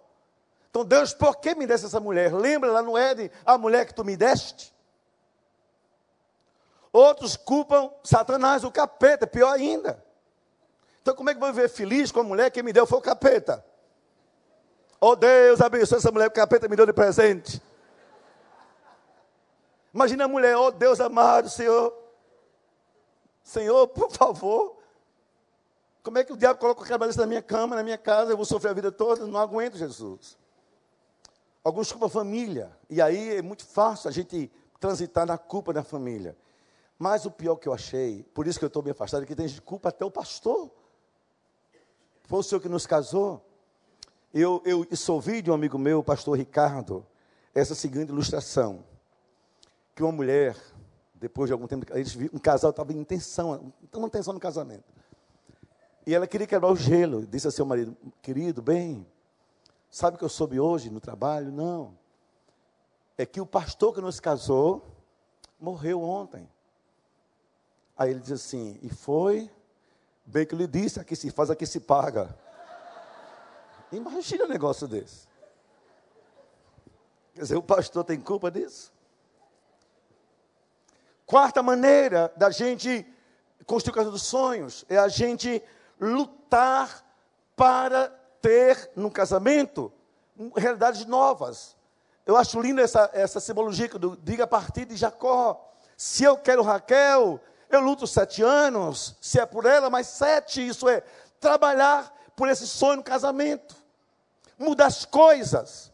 Então, 0.70 0.84
Deus, 0.84 1.12
por 1.12 1.36
que 1.36 1.54
me 1.54 1.66
desse 1.66 1.84
essa 1.84 2.00
mulher? 2.00 2.32
Lembra 2.32 2.70
lá 2.70 2.80
no 2.80 2.96
Éden, 2.96 3.30
a 3.44 3.58
mulher 3.58 3.84
que 3.84 3.92
tu 3.92 4.04
me 4.04 4.16
deste? 4.16 4.72
Outros 6.92 7.36
culpam 7.36 7.90
Satanás, 8.04 8.64
o 8.64 8.70
capeta, 8.70 9.26
pior 9.26 9.52
ainda. 9.52 10.02
Então, 11.00 11.14
como 11.14 11.28
é 11.28 11.34
que 11.34 11.38
eu 11.38 11.40
vou 11.40 11.52
viver 11.52 11.68
feliz 11.68 12.12
com 12.12 12.20
a 12.20 12.24
mulher 12.24 12.50
que 12.50 12.62
me 12.62 12.72
deu 12.72 12.86
foi 12.86 12.98
o 12.98 13.02
capeta? 13.02 13.64
Oh 15.00 15.16
Deus, 15.16 15.60
abençoe 15.60 15.98
essa 15.98 16.12
mulher 16.12 16.30
que 16.30 16.38
o 16.38 16.42
capeta 16.42 16.68
me 16.68 16.76
deu 16.76 16.86
de 16.86 16.92
presente. 16.92 17.60
Imagina 19.92 20.26
a 20.26 20.28
mulher, 20.28 20.56
oh 20.56 20.70
Deus 20.70 21.00
amado, 21.00 21.50
Senhor. 21.50 21.92
Senhor, 23.42 23.88
por 23.88 24.10
favor. 24.12 24.81
Como 26.02 26.18
é 26.18 26.24
que 26.24 26.32
o 26.32 26.36
diabo 26.36 26.58
coloca 26.58 26.82
a 26.82 26.86
cabeça 26.86 27.20
na 27.20 27.26
minha 27.26 27.42
cama, 27.42 27.76
na 27.76 27.82
minha 27.82 27.98
casa, 27.98 28.32
eu 28.32 28.36
vou 28.36 28.44
sofrer 28.44 28.70
a 28.70 28.74
vida 28.74 28.90
toda? 28.90 29.24
Não 29.24 29.38
aguento, 29.38 29.76
Jesus. 29.76 30.36
Alguns 31.62 31.92
culpam 31.92 32.06
a 32.06 32.10
família. 32.10 32.76
E 32.90 33.00
aí 33.00 33.36
é 33.36 33.42
muito 33.42 33.64
fácil 33.64 34.08
a 34.08 34.12
gente 34.12 34.50
transitar 34.80 35.24
na 35.24 35.38
culpa 35.38 35.72
da 35.72 35.84
família. 35.84 36.36
Mas 36.98 37.24
o 37.24 37.30
pior 37.30 37.56
que 37.56 37.68
eu 37.68 37.72
achei, 37.72 38.24
por 38.34 38.46
isso 38.46 38.58
que 38.58 38.64
eu 38.64 38.68
estou 38.68 38.82
me 38.82 38.90
afastado, 38.90 39.22
é 39.22 39.26
que 39.26 39.34
tem 39.34 39.46
gente 39.46 39.60
que 39.60 39.66
culpa 39.66 39.90
até 39.90 40.04
o 40.04 40.10
pastor. 40.10 40.70
Foi 42.24 42.40
o 42.40 42.42
senhor 42.42 42.60
que 42.60 42.68
nos 42.68 42.86
casou. 42.86 43.44
Eu, 44.34 44.60
eu 44.64 44.86
isso 44.90 45.12
ouvi 45.12 45.40
de 45.40 45.50
um 45.50 45.54
amigo 45.54 45.78
meu, 45.78 46.00
o 46.00 46.04
pastor 46.04 46.36
Ricardo, 46.36 47.06
essa 47.54 47.76
seguinte 47.76 48.08
ilustração. 48.08 48.84
Que 49.94 50.02
uma 50.02 50.10
mulher, 50.10 50.56
depois 51.14 51.48
de 51.48 51.52
algum 51.52 51.68
tempo, 51.68 51.86
um 52.32 52.38
casal 52.38 52.70
estava 52.70 52.92
em 52.92 53.04
tensão, 53.04 53.72
uma 53.94 54.10
tensão 54.10 54.32
no 54.32 54.40
casamento. 54.40 54.84
E 56.06 56.14
ela 56.14 56.26
queria 56.26 56.46
quebrar 56.46 56.70
o 56.70 56.76
gelo. 56.76 57.26
Disse 57.26 57.48
a 57.48 57.50
seu 57.50 57.64
marido, 57.64 57.96
querido, 58.20 58.60
bem, 58.60 59.06
sabe 59.90 60.16
o 60.16 60.18
que 60.18 60.24
eu 60.24 60.28
soube 60.28 60.58
hoje 60.58 60.90
no 60.90 61.00
trabalho? 61.00 61.52
Não. 61.52 61.96
É 63.16 63.24
que 63.24 63.40
o 63.40 63.46
pastor 63.46 63.94
que 63.94 64.00
nos 64.00 64.18
casou 64.18 64.84
morreu 65.60 66.02
ontem. 66.02 66.48
Aí 67.96 68.10
ele 68.10 68.20
diz 68.20 68.32
assim: 68.32 68.78
E 68.82 68.88
foi 68.88 69.50
bem 70.24 70.44
que 70.44 70.56
lhe 70.56 70.66
disse: 70.66 70.98
aqui 70.98 71.14
se 71.14 71.30
faz, 71.30 71.50
aqui 71.50 71.66
se 71.66 71.78
paga. 71.78 72.36
Imagina 73.92 74.44
um 74.44 74.48
negócio 74.48 74.88
desse. 74.88 75.28
Quer 77.34 77.42
dizer, 77.42 77.56
o 77.56 77.62
pastor 77.62 78.04
tem 78.04 78.20
culpa 78.20 78.50
disso? 78.50 78.92
Quarta 81.26 81.62
maneira 81.62 82.32
da 82.36 82.50
gente 82.50 83.06
construir 83.66 84.06
o 84.06 84.10
dos 84.10 84.22
sonhos 84.22 84.84
é 84.88 84.98
a 84.98 85.08
gente 85.08 85.62
lutar 86.02 87.04
para 87.54 88.08
ter 88.40 88.90
no 88.96 89.10
casamento 89.10 89.92
realidades 90.56 91.06
novas. 91.06 91.76
Eu 92.26 92.36
acho 92.36 92.60
linda 92.60 92.82
essa, 92.82 93.08
essa 93.12 93.40
simbologia 93.40 93.88
que 93.88 93.98
diga 94.22 94.44
a 94.44 94.48
partir 94.48 94.84
de 94.84 94.96
Jacó. 94.96 95.72
Se 95.96 96.24
eu 96.24 96.36
quero 96.36 96.62
Raquel, 96.62 97.40
eu 97.70 97.80
luto 97.80 98.06
sete 98.06 98.42
anos, 98.42 99.16
se 99.20 99.38
é 99.38 99.46
por 99.46 99.64
ela, 99.64 99.88
mais 99.88 100.08
sete, 100.08 100.66
isso 100.66 100.88
é 100.88 101.02
trabalhar 101.40 102.12
por 102.34 102.48
esse 102.48 102.66
sonho 102.66 102.96
no 102.96 103.02
casamento, 103.02 103.76
mudar 104.58 104.86
as 104.86 105.04
coisas. 105.04 105.92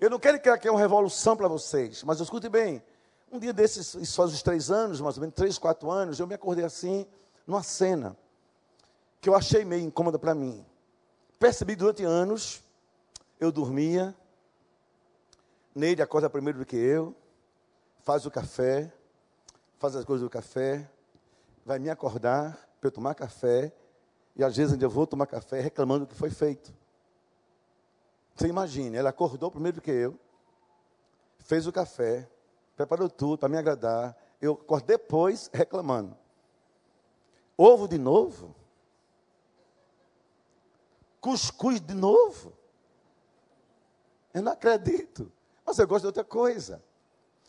Eu 0.00 0.10
não 0.10 0.18
quero 0.18 0.38
criar 0.38 0.54
aqui 0.54 0.70
uma 0.70 0.78
revolução 0.78 1.36
para 1.36 1.48
vocês, 1.48 2.04
mas 2.04 2.20
escute 2.20 2.48
bem. 2.48 2.82
Um 3.30 3.38
dia 3.38 3.52
desses, 3.52 3.94
isso 3.94 4.16
faz 4.16 4.32
uns 4.32 4.42
três 4.42 4.70
anos, 4.70 5.00
mais 5.00 5.16
ou 5.16 5.20
menos, 5.22 5.34
três, 5.34 5.58
quatro 5.58 5.90
anos, 5.90 6.18
eu 6.18 6.26
me 6.26 6.34
acordei 6.34 6.64
assim, 6.64 7.06
numa 7.46 7.62
cena, 7.62 8.16
que 9.20 9.28
eu 9.28 9.34
achei 9.34 9.64
meio 9.64 9.84
incômoda 9.84 10.18
para 10.18 10.34
mim. 10.34 10.64
Percebi 11.38 11.76
durante 11.76 12.04
anos, 12.04 12.62
eu 13.38 13.52
dormia, 13.52 14.14
Neide 15.74 16.02
acorda 16.02 16.28
primeiro 16.28 16.58
do 16.58 16.66
que 16.66 16.76
eu, 16.76 17.14
faz 18.00 18.26
o 18.26 18.30
café, 18.30 18.92
faz 19.78 19.94
as 19.94 20.04
coisas 20.04 20.24
do 20.24 20.30
café, 20.30 20.90
vai 21.64 21.78
me 21.78 21.88
acordar 21.88 22.68
para 22.80 22.88
eu 22.88 22.92
tomar 22.92 23.14
café, 23.14 23.72
e 24.34 24.42
às 24.42 24.56
vezes 24.56 24.80
eu 24.80 24.90
vou 24.90 25.06
tomar 25.06 25.26
café 25.26 25.60
reclamando 25.60 26.06
do 26.06 26.08
que 26.08 26.14
foi 26.14 26.30
feito. 26.30 26.74
Você 28.34 28.48
imagina, 28.48 28.96
ela 28.96 29.10
acordou 29.10 29.50
primeiro 29.50 29.76
do 29.76 29.80
que 29.80 29.90
eu, 29.90 30.18
fez 31.38 31.66
o 31.66 31.72
café, 31.72 32.28
preparou 32.76 33.08
tudo 33.08 33.38
para 33.38 33.48
me 33.48 33.56
agradar, 33.56 34.16
eu 34.40 34.52
acordei 34.52 34.96
depois 34.96 35.50
reclamando. 35.52 36.16
Ovo 37.56 37.86
de 37.88 37.98
novo? 37.98 38.54
Cuscuz 41.20 41.80
de 41.80 41.94
novo? 41.94 42.52
Eu 44.32 44.42
não 44.42 44.52
acredito. 44.52 45.30
Mas 45.64 45.78
eu 45.78 45.86
gosto 45.86 46.02
de 46.02 46.06
outra 46.06 46.24
coisa. 46.24 46.82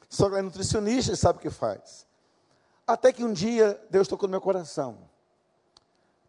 Só 0.09 0.29
que 0.29 0.35
é 0.35 0.41
nutricionista 0.41 1.13
e 1.13 1.17
sabe 1.17 1.39
o 1.39 1.41
que 1.41 1.49
faz. 1.49 2.07
Até 2.85 3.13
que 3.13 3.23
um 3.23 3.31
dia 3.31 3.79
Deus 3.89 4.07
tocou 4.07 4.27
no 4.27 4.31
meu 4.31 4.41
coração. 4.41 4.97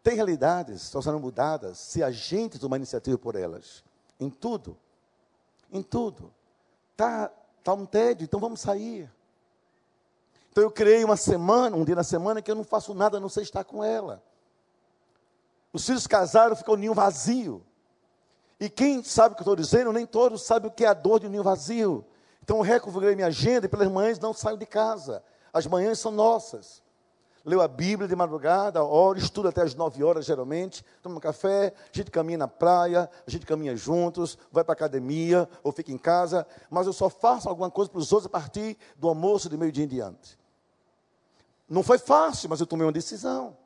Tem 0.03 0.15
realidades 0.15 0.79
que 0.79 0.85
estão 0.85 1.01
sendo 1.01 1.19
mudadas 1.19 1.77
se 1.77 2.03
a 2.03 2.11
gente 2.11 2.59
tomar 2.59 2.77
iniciativa 2.77 3.17
por 3.17 3.35
elas. 3.35 3.83
Em 4.19 4.29
tudo. 4.29 4.77
Em 5.71 5.81
tudo. 5.81 6.31
Está 6.91 7.31
tá 7.63 7.73
um 7.73 7.85
tédio, 7.85 8.25
então 8.25 8.39
vamos 8.39 8.61
sair. 8.61 9.11
Então 10.51 10.63
eu 10.63 10.71
criei 10.71 11.03
uma 11.03 11.17
semana, 11.17 11.75
um 11.75 11.85
dia 11.85 11.95
na 11.95 12.03
semana, 12.03 12.41
que 12.41 12.51
eu 12.51 12.55
não 12.55 12.63
faço 12.63 12.93
nada 12.93 13.17
a 13.17 13.19
não 13.19 13.29
ser 13.29 13.41
estar 13.41 13.63
com 13.63 13.83
ela. 13.83 14.21
Os 15.73 15.85
filhos 15.85 16.05
casaram, 16.07 16.55
ficou 16.55 16.75
o 16.75 16.77
ninho 16.77 16.93
vazio. 16.93 17.63
E 18.59 18.69
quem 18.69 19.03
sabe 19.03 19.33
o 19.33 19.35
que 19.35 19.41
eu 19.41 19.43
estou 19.43 19.55
dizendo, 19.55 19.91
nem 19.91 20.05
todos 20.05 20.43
sabem 20.43 20.69
o 20.69 20.73
que 20.73 20.85
é 20.85 20.87
a 20.87 20.93
dor 20.93 21.19
de 21.19 21.27
um 21.27 21.29
ninho 21.29 21.43
vazio. 21.43 22.05
Então 22.43 22.57
eu 22.57 22.63
reconfigurei 22.63 23.15
minha 23.15 23.27
agenda 23.27 23.65
e 23.65 23.69
pelas 23.69 23.87
manhãs 23.87 24.19
não 24.19 24.33
saio 24.33 24.57
de 24.57 24.65
casa. 24.65 25.23
As 25.53 25.65
manhãs 25.65 25.99
são 25.99 26.11
nossas. 26.11 26.81
Leu 27.43 27.59
a 27.59 27.67
Bíblia 27.67 28.07
de 28.07 28.15
madrugada, 28.15 28.83
ora, 28.83 29.17
estuda 29.17 29.49
até 29.49 29.63
as 29.63 29.73
nove 29.73 30.03
horas, 30.03 30.25
geralmente, 30.25 30.85
toma 31.01 31.15
um 31.15 31.19
café, 31.19 31.73
a 31.91 31.97
gente 31.97 32.11
caminha 32.11 32.37
na 32.37 32.47
praia, 32.47 33.09
a 33.25 33.31
gente 33.31 33.47
caminha 33.47 33.75
juntos, 33.75 34.37
vai 34.51 34.63
para 34.63 34.73
a 34.73 34.75
academia 34.75 35.49
ou 35.63 35.71
fica 35.71 35.91
em 35.91 35.97
casa, 35.97 36.45
mas 36.69 36.85
eu 36.85 36.93
só 36.93 37.09
faço 37.09 37.49
alguma 37.49 37.71
coisa 37.71 37.89
para 37.89 37.97
os 37.97 38.11
outros 38.11 38.27
a 38.27 38.29
partir 38.29 38.77
do 38.95 39.07
almoço 39.07 39.49
de 39.49 39.57
meio-dia 39.57 39.85
em 39.85 39.87
diante. 39.87 40.37
Não 41.67 41.81
foi 41.81 41.97
fácil, 41.97 42.47
mas 42.47 42.59
eu 42.59 42.67
tomei 42.67 42.85
uma 42.85 42.91
decisão. 42.91 43.57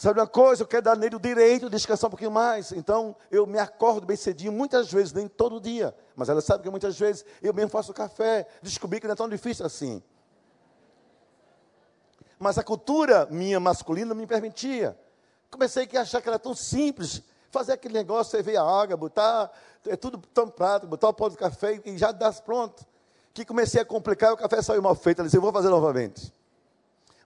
Sabe 0.00 0.18
uma 0.18 0.26
coisa? 0.26 0.62
Eu 0.62 0.66
quero 0.66 0.82
dar 0.82 0.96
nele 0.96 1.16
o 1.16 1.20
direito 1.20 1.66
de 1.66 1.72
descansar 1.72 2.08
um 2.08 2.10
pouquinho 2.10 2.30
mais. 2.30 2.72
Então, 2.72 3.14
eu 3.30 3.46
me 3.46 3.58
acordo 3.58 4.06
bem 4.06 4.16
cedinho, 4.16 4.50
muitas 4.50 4.90
vezes, 4.90 5.12
nem 5.12 5.28
todo 5.28 5.60
dia. 5.60 5.94
Mas 6.16 6.30
ela 6.30 6.40
sabe 6.40 6.62
que 6.62 6.70
muitas 6.70 6.98
vezes 6.98 7.22
eu 7.42 7.52
mesmo 7.52 7.70
faço 7.70 7.92
café. 7.92 8.46
Descobri 8.62 8.98
que 8.98 9.06
não 9.06 9.12
é 9.12 9.16
tão 9.16 9.28
difícil 9.28 9.66
assim 9.66 10.02
mas 12.40 12.56
a 12.56 12.64
cultura 12.64 13.28
minha 13.30 13.60
masculina 13.60 14.14
não 14.14 14.16
me 14.16 14.26
permitia. 14.26 14.98
Comecei 15.50 15.86
a 15.94 16.00
achar 16.00 16.22
que 16.22 16.28
era 16.28 16.38
tão 16.38 16.54
simples, 16.54 17.22
fazer 17.50 17.74
aquele 17.74 17.92
negócio, 17.92 18.42
você 18.42 18.56
a 18.56 18.62
água, 18.62 18.96
botar, 18.96 19.52
é 19.86 19.94
tudo 19.94 20.16
tão 20.32 20.48
prato, 20.48 20.86
botar 20.86 21.10
o 21.10 21.12
pó 21.12 21.28
de 21.28 21.36
café 21.36 21.82
e 21.84 21.98
já 21.98 22.10
dá 22.10 22.32
pronto. 22.32 22.86
Que 23.34 23.44
comecei 23.44 23.82
a 23.82 23.84
complicar, 23.84 24.32
o 24.32 24.38
café 24.38 24.62
saiu 24.62 24.80
mal 24.80 24.94
feito, 24.94 25.18
eu 25.18 25.26
disse, 25.26 25.36
eu 25.36 25.42
vou 25.42 25.52
fazer 25.52 25.68
novamente. 25.68 26.32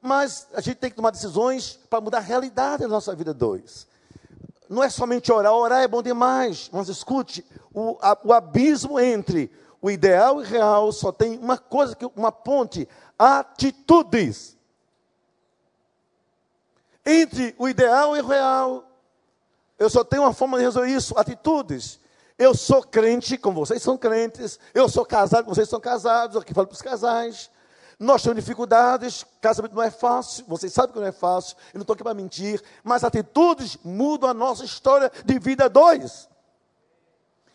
Mas 0.06 0.46
a 0.52 0.60
gente 0.60 0.76
tem 0.76 0.90
que 0.90 0.96
tomar 0.96 1.12
decisões 1.12 1.80
para 1.88 1.98
mudar 1.98 2.18
a 2.18 2.20
realidade 2.20 2.82
da 2.82 2.88
nossa 2.88 3.14
vida 3.14 3.32
dois. 3.32 3.86
Não 4.68 4.82
é 4.82 4.90
somente 4.90 5.32
orar, 5.32 5.54
orar 5.54 5.82
é 5.82 5.88
bom 5.88 6.02
demais, 6.02 6.68
mas 6.70 6.90
escute, 6.90 7.42
o, 7.72 7.96
a, 8.02 8.18
o 8.22 8.30
abismo 8.30 9.00
entre 9.00 9.50
o 9.80 9.90
ideal 9.90 10.42
e 10.42 10.44
o 10.44 10.46
real 10.46 10.92
só 10.92 11.10
tem 11.10 11.38
uma 11.38 11.56
coisa, 11.56 11.96
que 11.96 12.04
uma 12.14 12.30
ponte, 12.30 12.86
atitudes. 13.18 14.58
Entre 17.06 17.54
o 17.58 17.66
ideal 17.66 18.14
e 18.14 18.20
o 18.20 18.26
real, 18.26 18.84
eu 19.78 19.88
só 19.88 20.04
tenho 20.04 20.20
uma 20.24 20.34
forma 20.34 20.58
de 20.58 20.64
resolver 20.64 20.90
isso, 20.90 21.18
atitudes. 21.18 21.98
Eu 22.38 22.54
sou 22.54 22.82
crente, 22.82 23.38
como 23.38 23.64
vocês 23.64 23.82
são 23.82 23.96
crentes. 23.96 24.58
Eu 24.74 24.86
sou 24.86 25.06
casado, 25.06 25.44
como 25.44 25.54
vocês 25.54 25.68
são 25.68 25.80
casados. 25.80 26.36
Aqui 26.36 26.52
falo 26.52 26.66
para 26.66 26.74
os 26.74 26.82
casais. 26.82 27.50
Nós 27.98 28.22
temos 28.22 28.36
dificuldades, 28.36 29.24
casamento 29.40 29.74
não 29.74 29.82
é 29.82 29.90
fácil, 29.90 30.44
vocês 30.48 30.72
sabem 30.72 30.92
que 30.92 30.98
não 30.98 31.06
é 31.06 31.12
fácil, 31.12 31.56
eu 31.72 31.78
não 31.78 31.82
estou 31.82 31.94
aqui 31.94 32.02
para 32.02 32.14
mentir, 32.14 32.62
mas 32.82 33.04
atitudes 33.04 33.78
mudam 33.84 34.28
a 34.28 34.34
nossa 34.34 34.64
história 34.64 35.10
de 35.24 35.38
vida 35.38 35.68
dois. 35.68 36.28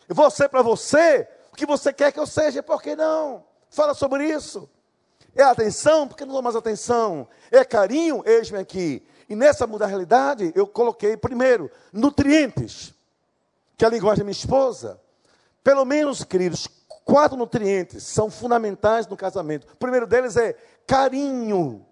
Eu 0.08 0.14
vou 0.14 0.30
ser 0.30 0.48
para 0.48 0.62
você 0.62 1.28
o 1.52 1.56
que 1.56 1.66
você 1.66 1.92
quer 1.92 2.10
que 2.12 2.18
eu 2.18 2.26
seja, 2.26 2.62
por 2.62 2.82
que 2.82 2.96
não? 2.96 3.44
Fala 3.68 3.94
sobre 3.94 4.28
isso. 4.28 4.68
É 5.34 5.42
atenção, 5.42 6.08
porque 6.08 6.24
não 6.24 6.32
dou 6.32 6.42
mais 6.42 6.56
atenção. 6.56 7.28
É 7.50 7.64
carinho, 7.64 8.22
eis-me 8.26 8.58
aqui. 8.58 9.06
E 9.28 9.36
nessa 9.36 9.66
mudar 9.66 9.84
a 9.84 9.88
realidade, 9.88 10.52
eu 10.56 10.66
coloquei 10.66 11.16
primeiro 11.16 11.70
nutrientes, 11.92 12.92
que 13.76 13.84
é 13.84 13.88
a 13.88 13.90
linguagem 13.90 14.18
da 14.18 14.24
minha 14.24 14.32
esposa. 14.32 15.00
Pelo 15.62 15.84
menos, 15.84 16.24
queridos, 16.24 16.66
quatro 17.10 17.36
nutrientes 17.36 18.04
são 18.04 18.30
fundamentais 18.30 19.08
no 19.08 19.16
casamento. 19.16 19.66
O 19.72 19.76
primeiro 19.76 20.06
deles 20.06 20.36
é 20.36 20.54
carinho. 20.86 21.84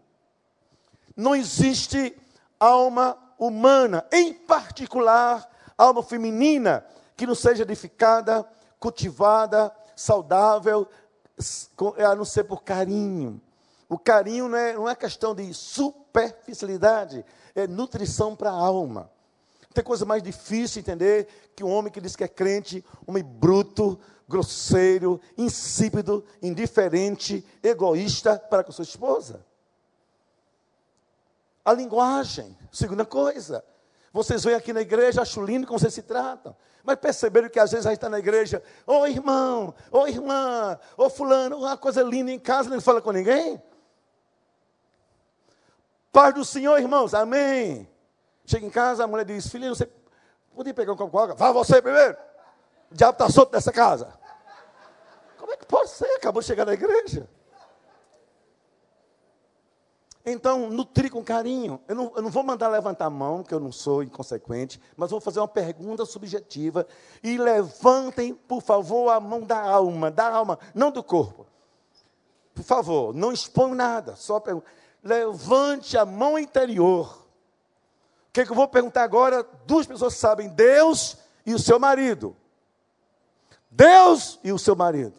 Não 1.16 1.34
existe 1.34 2.16
alma 2.60 3.18
humana, 3.36 4.06
em 4.12 4.32
particular 4.32 5.50
alma 5.76 6.04
feminina, 6.04 6.84
que 7.16 7.26
não 7.26 7.34
seja 7.34 7.64
edificada, 7.64 8.46
cultivada, 8.78 9.72
saudável, 9.96 10.86
a 11.98 12.14
não 12.14 12.24
ser 12.24 12.44
por 12.44 12.62
carinho. 12.62 13.40
O 13.88 13.98
carinho 13.98 14.48
não 14.48 14.56
é, 14.56 14.72
não 14.74 14.88
é 14.88 14.94
questão 14.94 15.34
de 15.34 15.52
superficialidade, 15.52 17.24
é 17.56 17.66
nutrição 17.66 18.36
para 18.36 18.50
a 18.50 18.54
alma. 18.54 19.10
Tem 19.74 19.82
coisa 19.82 20.04
mais 20.04 20.22
difícil 20.22 20.80
entender 20.80 21.26
que 21.56 21.64
um 21.64 21.70
homem 21.70 21.92
que 21.92 22.00
diz 22.00 22.14
que 22.14 22.24
é 22.24 22.28
crente, 22.28 22.84
homem 23.06 23.24
bruto, 23.24 23.98
grosseiro, 24.28 25.20
insípido, 25.36 26.24
indiferente, 26.42 27.44
egoísta 27.62 28.38
para 28.38 28.62
com 28.62 28.70
sua 28.70 28.82
esposa. 28.82 29.44
A 31.64 31.72
linguagem, 31.72 32.56
segunda 32.70 33.04
coisa. 33.06 33.64
Vocês 34.12 34.44
vêm 34.44 34.54
aqui 34.54 34.72
na 34.72 34.80
igreja, 34.80 35.22
acho 35.22 35.42
lindo 35.42 35.66
como 35.66 35.78
vocês 35.78 35.94
se 35.94 36.02
tratam. 36.02 36.54
Mas 36.84 36.96
perceberam 36.96 37.48
que 37.48 37.58
às 37.58 37.70
vezes 37.70 37.86
a 37.86 37.90
gente 37.90 37.98
está 37.98 38.08
na 38.08 38.18
igreja, 38.18 38.62
ô 38.86 39.00
oh, 39.00 39.06
irmão, 39.06 39.74
ô 39.90 40.00
oh, 40.00 40.06
irmã, 40.06 40.78
ô 40.96 41.04
oh, 41.04 41.10
fulano, 41.10 41.58
uma 41.58 41.76
coisa 41.76 42.02
linda 42.02 42.30
em 42.30 42.38
casa, 42.38 42.70
não 42.70 42.80
fala 42.80 43.02
com 43.02 43.12
ninguém. 43.12 43.62
Paz 46.12 46.34
do 46.34 46.44
Senhor, 46.44 46.78
irmãos, 46.78 47.14
amém. 47.14 47.88
Chega 48.46 48.66
em 48.66 48.70
casa, 48.70 49.04
a 49.04 49.06
mulher 49.06 49.26
diz: 49.26 49.46
Filhinho, 49.48 49.74
você 49.74 49.88
podia 50.54 50.72
pegar 50.72 50.92
um 50.92 50.96
copo 50.96 51.12
com 51.12 51.18
água? 51.18 51.34
Vá 51.34 51.52
você 51.52 51.82
primeiro. 51.82 52.16
O 52.90 52.94
diabo 52.94 53.12
está 53.12 53.30
solto 53.30 53.52
nessa 53.52 53.72
casa. 53.72 54.12
Como 55.38 55.52
é 55.52 55.56
que 55.56 55.66
pode 55.66 55.90
ser? 55.90 56.06
Acabou 56.16 56.40
de 56.40 56.46
chegar 56.46 56.64
na 56.64 56.72
igreja. 56.72 57.28
Então, 60.24 60.68
nutrir 60.68 61.10
com 61.10 61.24
carinho. 61.24 61.80
Eu 61.88 61.94
não, 61.94 62.12
eu 62.16 62.22
não, 62.22 62.30
vou 62.30 62.42
mandar 62.42 62.68
levantar 62.68 63.06
a 63.06 63.10
mão, 63.10 63.42
que 63.42 63.54
eu 63.54 63.60
não 63.60 63.72
sou 63.72 64.02
inconsequente, 64.02 64.80
mas 64.96 65.10
vou 65.10 65.20
fazer 65.20 65.40
uma 65.40 65.48
pergunta 65.48 66.04
subjetiva. 66.04 66.86
E 67.22 67.38
levantem, 67.38 68.34
por 68.34 68.60
favor, 68.60 69.10
a 69.10 69.20
mão 69.20 69.40
da 69.40 69.58
alma, 69.58 70.10
da 70.10 70.28
alma, 70.28 70.58
não 70.74 70.90
do 70.90 71.02
corpo. 71.02 71.46
Por 72.54 72.64
favor, 72.64 73.14
não 73.14 73.32
exponham 73.32 73.74
nada, 73.74 74.16
só 74.16 74.38
pergunta 74.40 74.66
levante 75.02 75.96
a 75.96 76.04
mão 76.04 76.38
interior. 76.38 77.26
O 78.28 78.32
que, 78.32 78.42
é 78.42 78.44
que 78.44 78.52
eu 78.52 78.56
vou 78.56 78.68
perguntar 78.68 79.02
agora? 79.02 79.44
Duas 79.66 79.86
pessoas 79.86 80.14
sabem: 80.14 80.48
Deus 80.48 81.16
e 81.46 81.54
o 81.54 81.58
seu 81.58 81.78
marido. 81.78 82.36
Deus 83.70 84.38
e 84.42 84.52
o 84.52 84.58
seu 84.58 84.74
marido. 84.74 85.18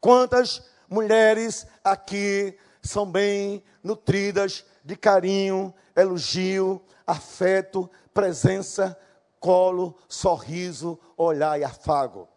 Quantas 0.00 0.62
mulheres 0.88 1.66
aqui 1.82 2.58
são 2.82 3.10
bem 3.10 3.62
nutridas 3.82 4.64
de 4.84 4.96
carinho, 4.96 5.72
elogio, 5.96 6.82
afeto, 7.06 7.90
presença, 8.12 8.98
colo, 9.40 9.96
sorriso, 10.08 10.98
olhar 11.16 11.58
e 11.58 11.64
afago? 11.64 12.28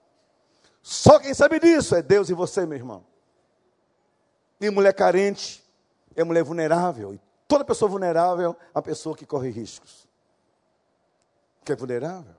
Só 0.82 1.20
quem 1.20 1.34
sabe 1.34 1.60
disso 1.60 1.96
é 1.96 2.02
Deus 2.02 2.30
e 2.30 2.34
você, 2.34 2.66
meu 2.66 2.78
irmão. 2.78 3.06
E 4.60 4.70
mulher 4.70 4.94
carente, 4.94 5.64
é 6.16 6.24
mulher 6.24 6.44
vulnerável. 6.44 7.14
E 7.14 7.22
toda 7.48 7.66
pessoa 7.66 7.90
vulnerável 7.90 8.56
é 8.74 8.78
uma 8.78 8.82
pessoa 8.82 9.16
que 9.16 9.26
corre 9.26 9.50
riscos. 9.50 10.08
Que 11.66 11.74
é 11.74 11.76
vulnerável. 11.76 12.36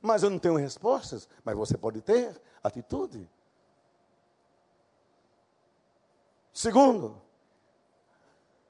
Mas 0.00 0.22
eu 0.22 0.30
não 0.30 0.38
tenho 0.38 0.56
respostas, 0.56 1.28
mas 1.44 1.56
você 1.56 1.76
pode 1.76 2.00
ter 2.00 2.40
atitude. 2.62 3.28
Segundo, 6.52 7.20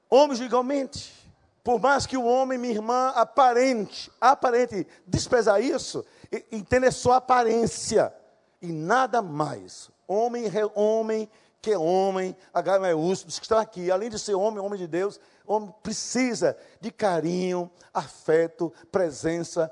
homens 0.09 0.39
igualmente. 0.39 1.19
Por 1.63 1.79
mais 1.79 2.07
que 2.07 2.17
o 2.17 2.25
homem, 2.25 2.57
minha 2.57 2.73
irmã, 2.73 3.09
aparente, 3.09 4.11
aparente, 4.19 4.87
desprezar 5.05 5.61
isso, 5.61 6.03
entenda 6.51 6.91
só 6.91 7.13
aparência 7.13 8.13
e 8.61 8.71
nada 8.71 9.21
mais. 9.21 9.91
Homem, 10.07 10.45
homem 10.73 11.29
que 11.61 11.71
é 11.71 11.77
homem, 11.77 12.35
H 12.51 12.79
maiúsculo, 12.79 13.27
dos 13.27 13.37
que 13.37 13.45
estão 13.45 13.59
aqui, 13.59 13.91
além 13.91 14.09
de 14.09 14.17
ser 14.17 14.33
homem, 14.33 14.59
homem 14.59 14.79
de 14.79 14.87
Deus, 14.87 15.19
homem 15.45 15.71
precisa 15.83 16.57
de 16.79 16.89
carinho, 16.89 17.69
afeto, 17.93 18.73
presença, 18.91 19.71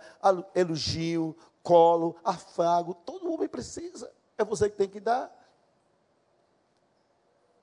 elogio, 0.53 1.35
colo, 1.69 2.15
afago. 2.23 2.95
Todo 2.95 3.31
homem 3.31 3.47
precisa. 3.47 4.11
É 4.35 4.43
você 4.43 4.67
que 4.71 4.75
tem 4.75 4.89
que 4.89 4.99
dar. 4.99 5.31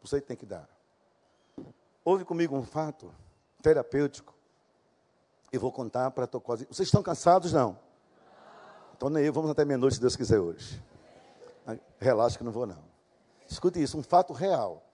Você 0.01 0.21
que 0.21 0.27
tem 0.29 0.37
que 0.37 0.47
dar. 0.47 0.69
Houve 2.05 2.25
comigo 2.25 2.57
um 2.57 2.63
fato 2.63 3.13
terapêutico. 3.61 4.33
E 5.53 5.59
vou 5.59 5.73
contar 5.73 6.13
para 6.13 6.29
quase. 6.29 6.67
Vocês 6.67 6.87
estão 6.87 7.03
cansados? 7.03 7.53
Não? 7.53 7.77
Então 8.97 9.11
nem 9.11 9.25
eu, 9.25 9.33
vamos 9.33 9.51
até 9.51 9.65
meia-noite, 9.65 9.97
se 9.97 10.01
Deus 10.01 10.15
quiser 10.15 10.39
hoje. 10.39 10.81
Relaxa 11.99 12.39
que 12.39 12.45
não 12.45 12.53
vou, 12.53 12.65
não. 12.65 12.85
Escute 13.49 13.83
isso, 13.83 13.99
um 13.99 14.03
fato 14.03 14.33
real. 14.33 14.85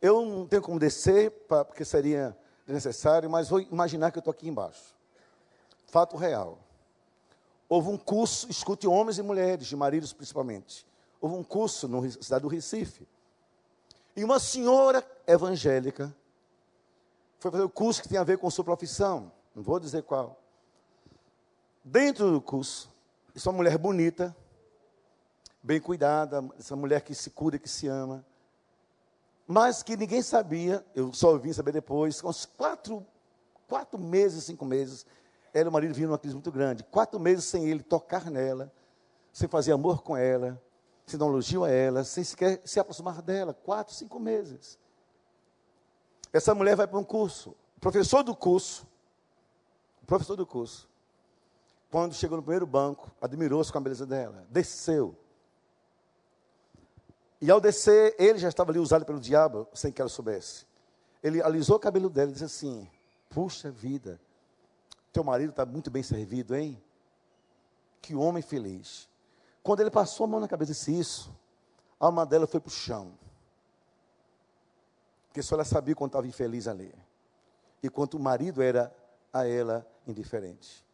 Eu 0.00 0.24
não 0.24 0.46
tenho 0.46 0.62
como 0.62 0.78
descer, 0.78 1.30
pra, 1.46 1.64
porque 1.64 1.84
seria 1.84 2.36
necessário, 2.66 3.28
mas 3.28 3.48
vou 3.48 3.60
imaginar 3.60 4.10
que 4.10 4.18
eu 4.18 4.20
estou 4.20 4.32
aqui 4.32 4.48
embaixo. 4.48 4.94
Fato 5.86 6.16
real. 6.16 6.58
Houve 7.68 7.88
um 7.88 7.98
curso, 7.98 8.48
escute 8.50 8.86
homens 8.86 9.18
e 9.18 9.22
mulheres, 9.22 9.66
de 9.66 9.76
maridos 9.76 10.12
principalmente. 10.12 10.86
Houve 11.20 11.36
um 11.36 11.42
curso 11.42 11.88
na 11.88 12.00
cidade 12.10 12.42
do 12.42 12.48
Recife. 12.48 13.06
E 14.14 14.24
uma 14.24 14.38
senhora 14.38 15.04
evangélica 15.26 16.14
foi 17.38 17.50
fazer 17.50 17.64
o 17.64 17.68
curso 17.68 18.02
que 18.02 18.08
tem 18.08 18.18
a 18.18 18.24
ver 18.24 18.38
com 18.38 18.48
sua 18.50 18.64
profissão. 18.64 19.32
Não 19.54 19.62
vou 19.62 19.80
dizer 19.80 20.02
qual. 20.02 20.40
Dentro 21.84 22.30
do 22.30 22.40
curso, 22.40 22.90
uma 23.44 23.52
mulher 23.52 23.76
bonita, 23.78 24.34
bem 25.62 25.80
cuidada, 25.80 26.44
essa 26.58 26.74
mulher 26.74 27.02
que 27.02 27.14
se 27.14 27.30
cura, 27.30 27.58
que 27.58 27.68
se 27.68 27.88
ama. 27.88 28.24
Mas 29.46 29.82
que 29.82 29.96
ninguém 29.96 30.22
sabia, 30.22 30.84
eu 30.94 31.12
só 31.12 31.36
vim 31.38 31.52
saber 31.52 31.72
depois, 31.72 32.20
com 32.20 32.28
uns 32.28 32.46
quatro, 32.46 33.06
quatro 33.68 33.98
meses, 33.98 34.44
cinco 34.44 34.64
meses, 34.64 35.06
ela 35.56 35.66
e 35.66 35.70
o 35.70 35.72
marido 35.72 35.94
vinham 35.94 36.08
numa 36.08 36.18
crise 36.18 36.34
muito 36.34 36.52
grande. 36.52 36.84
Quatro 36.84 37.18
meses 37.18 37.44
sem 37.44 37.68
ele 37.68 37.82
tocar 37.82 38.30
nela, 38.30 38.72
sem 39.32 39.48
fazer 39.48 39.72
amor 39.72 40.02
com 40.02 40.16
ela, 40.16 40.60
sem 41.06 41.18
dar 41.18 41.26
um 41.26 41.30
elogio 41.30 41.64
a 41.64 41.70
ela, 41.70 42.04
sem 42.04 42.22
sequer 42.22 42.60
se 42.64 42.78
aproximar 42.78 43.22
dela. 43.22 43.54
Quatro, 43.54 43.94
cinco 43.94 44.18
meses. 44.18 44.78
Essa 46.32 46.54
mulher 46.54 46.76
vai 46.76 46.86
para 46.86 46.98
um 46.98 47.04
curso. 47.04 47.56
O 47.76 47.80
professor 47.80 48.22
do 48.22 48.34
curso, 48.34 48.86
o 50.02 50.06
professor 50.06 50.36
do 50.36 50.46
curso, 50.46 50.88
quando 51.90 52.14
chegou 52.14 52.36
no 52.36 52.42
primeiro 52.42 52.66
banco, 52.66 53.10
admirou-se 53.20 53.72
com 53.72 53.78
a 53.78 53.80
beleza 53.80 54.04
dela, 54.04 54.46
desceu, 54.50 55.16
e 57.40 57.50
ao 57.50 57.60
descer, 57.60 58.14
ele 58.18 58.38
já 58.38 58.48
estava 58.48 58.70
ali 58.70 58.78
usado 58.78 59.04
pelo 59.04 59.20
diabo, 59.20 59.68
sem 59.74 59.92
que 59.92 60.00
ela 60.00 60.08
soubesse. 60.08 60.66
Ele 61.22 61.42
alisou 61.42 61.76
o 61.76 61.80
cabelo 61.80 62.08
dela 62.08 62.30
e 62.30 62.32
disse 62.32 62.44
assim: 62.44 62.90
Puxa 63.28 63.70
vida, 63.70 64.20
teu 65.16 65.24
marido 65.24 65.48
está 65.48 65.64
muito 65.64 65.90
bem 65.90 66.02
servido, 66.02 66.54
hein? 66.54 66.78
Que 68.02 68.14
homem 68.14 68.42
feliz. 68.42 69.08
Quando 69.62 69.80
ele 69.80 69.90
passou 69.90 70.24
a 70.24 70.26
mão 70.26 70.40
na 70.40 70.46
cabeça 70.46 70.72
e 70.72 70.74
disse 70.74 70.98
isso, 70.98 71.34
a 71.98 72.04
alma 72.04 72.26
dela 72.26 72.46
foi 72.46 72.60
para 72.60 72.68
o 72.68 72.70
chão. 72.70 73.14
Porque 75.28 75.42
só 75.42 75.54
ela 75.54 75.64
sabia 75.64 75.94
quando 75.94 76.10
estava 76.10 76.26
infeliz 76.26 76.68
ali. 76.68 76.94
E 77.82 77.88
quanto 77.88 78.18
o 78.18 78.20
marido 78.20 78.60
era 78.60 78.94
a 79.32 79.46
ela 79.46 79.86
indiferente. 80.06 80.84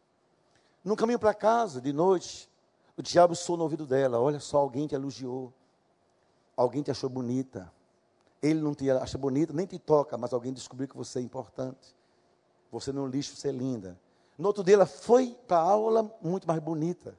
No 0.85 0.95
caminho 0.95 1.19
para 1.19 1.35
casa, 1.35 1.81
de 1.81 1.93
noite, 1.93 2.49
o 2.97 3.03
diabo 3.03 3.35
soou 3.35 3.57
no 3.57 3.65
ouvido 3.65 3.85
dela: 3.85 4.21
Olha 4.21 4.39
só, 4.39 4.59
alguém 4.59 4.87
te 4.87 4.95
elogiou. 4.95 5.53
Alguém 6.57 6.81
te 6.81 6.93
achou 6.93 7.11
bonita. 7.11 7.73
Ele 8.41 8.61
não 8.61 8.73
te 8.73 8.89
acha 8.89 9.19
bonita, 9.19 9.53
nem 9.53 9.67
te 9.67 9.81
toca, 9.81 10.17
mas 10.17 10.33
alguém 10.33 10.53
descobriu 10.53 10.89
que 10.89 10.97
você 10.97 11.19
é 11.19 11.23
importante. 11.23 11.97
Você 12.71 12.93
não 12.93 13.09
lixo, 13.09 13.35
você 13.35 13.49
é 13.49 13.53
linda. 13.53 13.99
No 14.43 14.49
outro 14.49 14.65
dia, 14.65 14.75
ela 14.75 14.87
foi 14.87 15.37
para 15.47 15.59
a 15.59 15.61
aula 15.61 16.13
muito 16.21 16.49
mais 16.49 16.59
bonita. 16.59 17.17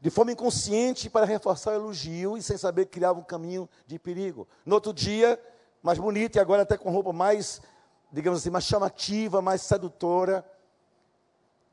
De 0.00 0.08
forma 0.08 0.32
inconsciente, 0.32 1.10
para 1.10 1.26
reforçar 1.26 1.72
o 1.72 1.74
elogio 1.74 2.38
e 2.38 2.42
sem 2.42 2.56
saber 2.56 2.86
que 2.86 2.92
criava 2.92 3.20
um 3.20 3.22
caminho 3.22 3.68
de 3.86 3.98
perigo. 3.98 4.48
No 4.64 4.76
outro 4.76 4.94
dia, 4.94 5.38
mais 5.82 5.98
bonita 5.98 6.38
e 6.38 6.40
agora 6.40 6.62
até 6.62 6.78
com 6.78 6.90
roupa 6.90 7.12
mais, 7.12 7.60
digamos 8.10 8.40
assim, 8.40 8.48
mais 8.48 8.64
chamativa, 8.64 9.42
mais 9.42 9.60
sedutora. 9.60 10.42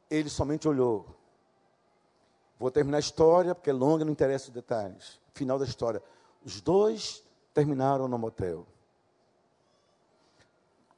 Ele 0.09 0.29
somente 0.29 0.67
olhou. 0.67 1.05
Vou 2.59 2.69
terminar 2.69 2.97
a 2.97 2.99
história, 2.99 3.55
porque 3.55 3.69
é 3.69 3.73
longa, 3.73 4.03
não 4.03 4.11
interessa 4.11 4.49
os 4.49 4.53
detalhes. 4.53 5.21
Final 5.33 5.57
da 5.57 5.63
história. 5.63 6.03
Os 6.43 6.59
dois 6.59 7.23
terminaram 7.53 8.09
no 8.09 8.17
motel. 8.17 8.67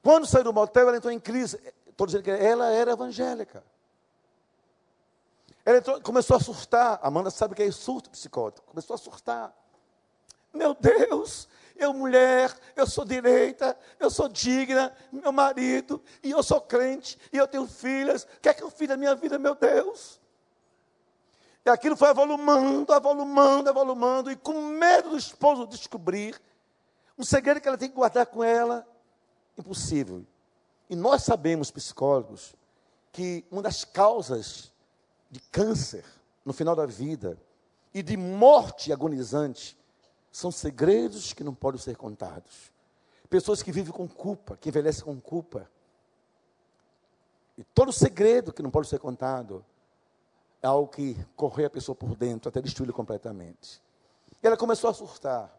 Quando 0.02 0.26
saiu 0.26 0.46
do 0.46 0.54
motel, 0.54 0.88
ela 0.88 0.98
entrou 0.98 1.14
em 1.14 1.20
crise. 1.20 1.60
Estou 1.96 2.06
dizendo 2.06 2.24
que 2.24 2.32
ela 2.32 2.70
era 2.72 2.92
evangélica. 2.92 3.64
Ela 5.64 5.78
entrou, 5.78 6.02
começou 6.02 6.36
a 6.36 6.42
surtar. 6.42 7.00
Amanda 7.02 7.32
sabe 7.32 7.56
que 7.56 7.64
é 7.64 7.72
surto 7.72 8.10
psicótico. 8.10 8.68
Começou 8.68 8.96
a 8.96 8.98
surtar. 8.98 9.56
Meu 10.54 10.74
Deus, 10.74 11.48
eu 11.78 11.94
mulher, 11.94 12.54
eu 12.76 12.86
sou 12.86 13.06
direita, 13.06 13.78
eu 13.98 14.10
sou 14.10 14.28
digna, 14.28 14.94
meu 15.10 15.32
marido, 15.32 16.04
e 16.22 16.32
eu 16.32 16.44
sou 16.44 16.60
crente, 16.60 17.18
e 17.32 17.38
eu 17.38 17.48
tenho 17.48 17.66
filhas. 17.66 18.24
O 18.24 18.42
que 18.42 18.50
é 18.50 18.54
que 18.54 18.62
eu 18.62 18.70
fiz 18.70 18.90
da 18.90 18.98
minha 18.98 19.16
vida, 19.16 19.40
meu 19.40 19.56
Deus? 19.56 20.20
E 21.66 21.70
aquilo 21.70 21.96
foi 21.96 22.10
avolumando, 22.10 22.92
avolumando, 22.92 23.70
avolumando, 23.70 24.30
e 24.30 24.36
com 24.36 24.62
medo 24.62 25.12
do 25.12 25.18
esposo 25.18 25.66
descobrir 25.66 26.40
um 27.18 27.24
segredo 27.24 27.62
que 27.62 27.70
ela 27.70 27.78
tem 27.78 27.88
que 27.88 27.96
guardar 27.96 28.26
com 28.26 28.44
ela, 28.44 28.86
impossível. 29.58 30.26
E 30.90 30.96
nós 30.96 31.24
sabemos, 31.24 31.72
psicólogos, 31.72 32.56
que 33.12 33.46
uma 33.50 33.62
das 33.62 33.84
causas 33.84 34.72
de 35.32 35.40
câncer 35.40 36.06
no 36.44 36.54
final 36.54 36.76
da 36.76 36.86
vida 36.86 37.38
e 37.94 38.04
de 38.04 38.16
morte 38.16 38.92
agonizante 38.92 39.78
são 40.32 40.52
segredos 40.52 41.34
que 41.34 41.44
não 41.44 41.56
podem 41.56 41.80
ser 41.80 41.96
contados. 41.96 42.72
Pessoas 43.30 43.64
que 43.64 43.72
vivem 43.72 43.92
com 43.92 44.08
culpa, 44.08 44.58
que 44.58 44.70
envelhecem 44.70 45.04
com 45.04 45.20
culpa. 45.20 45.70
E 47.58 47.64
todo 47.64 47.92
segredo 47.92 48.54
que 48.54 48.62
não 48.62 48.70
pode 48.70 48.88
ser 48.88 49.00
contado 49.00 49.66
é 50.62 50.68
algo 50.68 50.92
que 50.92 51.18
corre 51.36 51.66
a 51.66 51.70
pessoa 51.70 51.96
por 51.96 52.16
dentro 52.16 52.50
até 52.50 52.62
destruí-la 52.62 52.94
completamente. 52.94 53.82
E 54.44 54.46
ela 54.46 54.58
começou 54.58 54.90
a 54.90 54.94
surtar. 54.94 55.52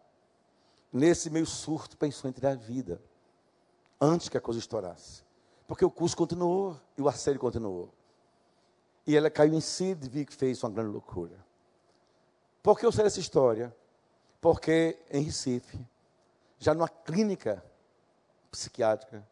Nesse 0.93 1.31
meio 1.31 1.47
surto, 1.47 1.97
pensou 1.97 2.31
em 2.31 2.33
tirar 2.33 2.53
a 2.53 2.55
vida 2.55 3.01
antes 4.01 4.28
que 4.28 4.36
a 4.36 4.40
coisa 4.40 4.61
estourasse. 4.61 5.22
Porque 5.66 5.84
o 5.84 5.90
curso 5.90 6.16
continuou 6.16 6.78
e 6.97 7.03
o 7.03 7.09
assédio 7.09 7.40
continuou. 7.40 7.92
E 9.07 9.16
ela 9.16 9.30
caiu 9.30 9.55
em 9.55 9.61
si 9.61 9.97
e 10.03 10.09
viu 10.09 10.26
que 10.26 10.34
fez 10.34 10.62
uma 10.62 10.70
grande 10.70 10.90
loucura. 10.90 11.36
Por 12.62 12.78
que 12.78 12.86
eu 12.86 12.92
sei 12.92 13.07
essa 13.07 13.20
história? 13.20 13.74
Porque 14.40 14.99
em 15.11 15.22
Recife, 15.22 15.78
já 16.59 16.74
numa 16.74 16.88
clínica 16.88 17.64
psiquiátrica, 18.51 19.26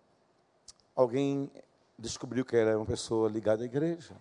alguém 0.95 1.51
descobriu 1.99 2.45
que 2.45 2.57
era 2.57 2.77
uma 2.77 2.87
pessoa 2.87 3.29
ligada 3.29 3.63
à 3.63 3.67
igreja. 3.67 4.17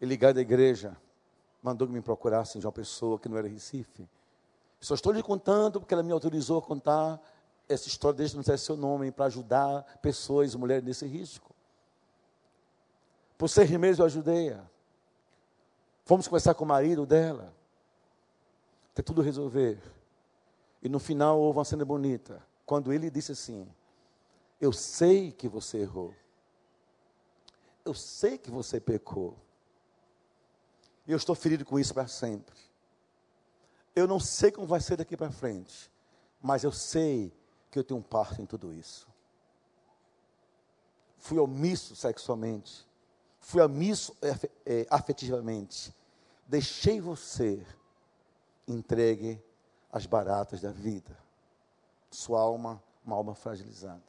E 0.00 0.06
ligado 0.06 0.38
à 0.38 0.40
igreja, 0.40 0.96
mandou 1.62 1.86
que 1.86 1.94
me 1.94 2.00
procurassem 2.00 2.60
de 2.60 2.66
uma 2.66 2.72
pessoa 2.72 3.18
que 3.18 3.28
não 3.28 3.38
era 3.38 3.48
Recife. 3.48 4.08
Só 4.80 4.94
estou 4.94 5.12
lhe 5.12 5.22
contando 5.22 5.80
porque 5.80 5.94
ela 5.94 6.02
me 6.02 6.12
autorizou 6.12 6.58
a 6.58 6.62
contar 6.62 7.20
essa 7.68 7.88
história 7.88 8.26
não 8.34 8.42
ser 8.42 8.58
seu 8.58 8.76
nome, 8.76 9.10
para 9.10 9.26
ajudar 9.26 9.82
pessoas, 10.02 10.54
mulheres 10.54 10.84
nesse 10.84 11.06
risco. 11.06 11.54
Por 13.36 13.48
seis 13.48 13.70
meses 13.70 13.98
eu 13.98 14.04
ajudei-a. 14.04 14.64
Fomos 16.04 16.28
conversar 16.28 16.54
com 16.54 16.64
o 16.64 16.68
marido 16.68 17.06
dela. 17.06 17.52
Até 18.92 19.02
tudo 19.02 19.22
resolver. 19.22 19.80
E 20.82 20.88
no 20.88 20.98
final 20.98 21.40
houve 21.40 21.58
uma 21.58 21.64
cena 21.64 21.84
bonita. 21.84 22.42
Quando 22.66 22.92
ele 22.92 23.10
disse 23.10 23.32
assim: 23.32 23.66
Eu 24.60 24.72
sei 24.72 25.32
que 25.32 25.48
você 25.48 25.78
errou. 25.78 26.14
Eu 27.84 27.94
sei 27.94 28.38
que 28.38 28.50
você 28.50 28.78
pecou. 28.78 29.36
E 31.06 31.12
eu 31.12 31.16
estou 31.16 31.34
ferido 31.34 31.64
com 31.64 31.78
isso 31.78 31.92
para 31.92 32.06
sempre. 32.06 32.54
Eu 33.96 34.06
não 34.06 34.20
sei 34.20 34.50
como 34.50 34.66
vai 34.66 34.80
ser 34.80 34.96
daqui 34.96 35.16
para 35.16 35.30
frente. 35.30 35.90
Mas 36.40 36.64
eu 36.64 36.72
sei 36.72 37.32
que 37.74 37.78
eu 37.80 37.82
tenho 37.82 37.98
um 37.98 38.02
parto 38.04 38.40
em 38.40 38.46
tudo 38.46 38.72
isso. 38.72 39.08
Fui 41.18 41.40
omisso 41.40 41.96
sexualmente. 41.96 42.86
Fui 43.40 43.60
omisso 43.60 44.16
é, 44.64 44.86
afetivamente. 44.88 45.92
Deixei 46.46 47.00
você 47.00 47.66
entregue 48.68 49.42
às 49.90 50.06
baratas 50.06 50.60
da 50.60 50.70
vida. 50.70 51.18
Sua 52.12 52.40
alma, 52.40 52.80
uma 53.04 53.16
alma 53.16 53.34
fragilizada. 53.34 54.04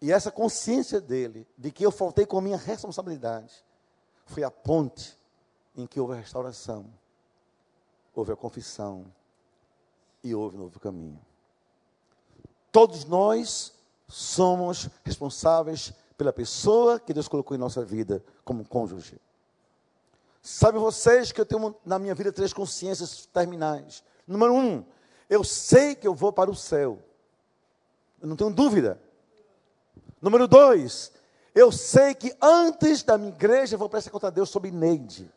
E 0.00 0.12
essa 0.12 0.30
consciência 0.30 1.00
dele, 1.00 1.44
de 1.58 1.72
que 1.72 1.84
eu 1.84 1.90
faltei 1.90 2.24
com 2.24 2.38
a 2.38 2.42
minha 2.42 2.56
responsabilidade, 2.56 3.64
foi 4.26 4.44
a 4.44 4.50
ponte 4.50 5.18
em 5.74 5.88
que 5.88 5.98
houve 5.98 6.12
a 6.12 6.18
restauração, 6.18 6.86
houve 8.14 8.30
a 8.30 8.36
confissão 8.36 9.12
e 10.22 10.32
houve 10.36 10.56
um 10.56 10.60
novo 10.60 10.78
caminho. 10.78 11.20
Todos 12.74 13.04
nós 13.04 13.72
somos 14.08 14.88
responsáveis 15.04 15.92
pela 16.18 16.32
pessoa 16.32 16.98
que 16.98 17.14
Deus 17.14 17.28
colocou 17.28 17.56
em 17.56 17.60
nossa 17.60 17.84
vida 17.84 18.20
como 18.44 18.64
cônjuge. 18.64 19.16
Sabe 20.42 20.76
vocês 20.76 21.30
que 21.30 21.40
eu 21.40 21.46
tenho 21.46 21.76
na 21.86 22.00
minha 22.00 22.16
vida 22.16 22.32
três 22.32 22.52
consciências 22.52 23.26
terminais. 23.26 24.02
Número 24.26 24.52
um, 24.52 24.84
eu 25.30 25.44
sei 25.44 25.94
que 25.94 26.04
eu 26.04 26.16
vou 26.16 26.32
para 26.32 26.50
o 26.50 26.54
céu. 26.56 26.98
Eu 28.20 28.26
não 28.26 28.34
tenho 28.34 28.50
dúvida. 28.50 29.00
Número 30.20 30.48
dois, 30.48 31.12
eu 31.54 31.70
sei 31.70 32.12
que 32.12 32.36
antes 32.42 33.04
da 33.04 33.16
minha 33.16 33.30
igreja 33.30 33.76
eu 33.76 33.78
vou 33.78 33.88
prestar 33.88 34.10
conta 34.10 34.26
a 34.26 34.30
Deus 34.30 34.50
sobre 34.50 34.72
Neide. 34.72 35.32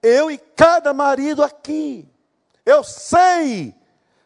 Eu 0.00 0.30
e 0.30 0.38
cada 0.38 0.94
marido 0.94 1.42
aqui. 1.42 2.08
Eu 2.64 2.84
sei 2.84 3.74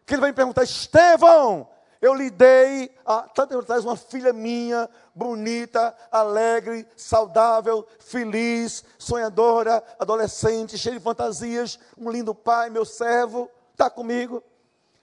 que 0.04 0.12
ele 0.12 0.20
vai 0.20 0.32
me 0.32 0.36
perguntar, 0.36 0.64
Estevão, 0.64 1.66
eu 2.00 2.14
lhe 2.14 2.30
dei 2.30 2.94
há 3.04 3.22
tanto 3.22 3.58
atrás 3.58 3.84
uma 3.84 3.96
filha 3.96 4.32
minha, 4.32 4.88
bonita, 5.14 5.94
alegre, 6.10 6.86
saudável, 6.96 7.86
feliz, 7.98 8.84
sonhadora, 8.98 9.82
adolescente, 9.98 10.78
cheia 10.78 10.96
de 10.96 11.02
fantasias, 11.02 11.78
um 11.96 12.10
lindo 12.10 12.34
pai, 12.34 12.70
meu 12.70 12.84
servo, 12.84 13.50
está 13.72 13.90
comigo. 13.90 14.42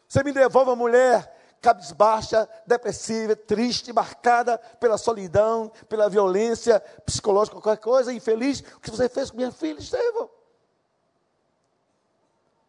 Você 0.07 0.23
me 0.23 0.31
devolve 0.31 0.71
a 0.71 0.75
mulher 0.75 1.35
cabisbaixa, 1.61 2.47
depressiva, 2.67 3.35
triste, 3.35 3.91
marcada 3.91 4.57
pela 4.79 4.99
solidão, 4.99 5.71
pela 5.89 6.07
violência 6.07 6.79
psicológica, 7.03 7.59
qualquer 7.59 7.81
coisa, 7.81 8.13
infeliz. 8.13 8.59
O 8.59 8.79
que 8.79 8.91
você 8.91 9.09
fez 9.09 9.31
com 9.31 9.37
minha 9.37 9.51
filha, 9.51 9.79
Estevão? 9.79 10.29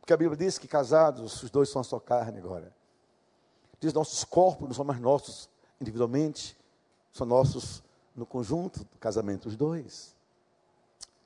Porque 0.01 0.15
a 0.15 0.17
Bíblia 0.17 0.39
diz 0.39 0.57
que 0.57 0.67
casados, 0.67 1.43
os 1.43 1.51
dois 1.51 1.69
são 1.69 1.81
a 1.81 1.85
sua 1.85 2.01
carne 2.01 2.39
agora. 2.39 2.73
Diz 3.81 3.93
nossos 3.93 4.25
corpos 4.25 4.69
não 4.69 4.75
são 4.75 4.85
mais 4.85 5.01
nossos 5.01 5.49
individualmente, 5.81 6.57
são 7.13 7.27
nossos 7.27 7.83
no 8.15 8.25
conjunto 8.25 8.85
do 8.85 8.99
casamento, 8.99 9.49
os 9.49 9.57
dois. 9.57 10.15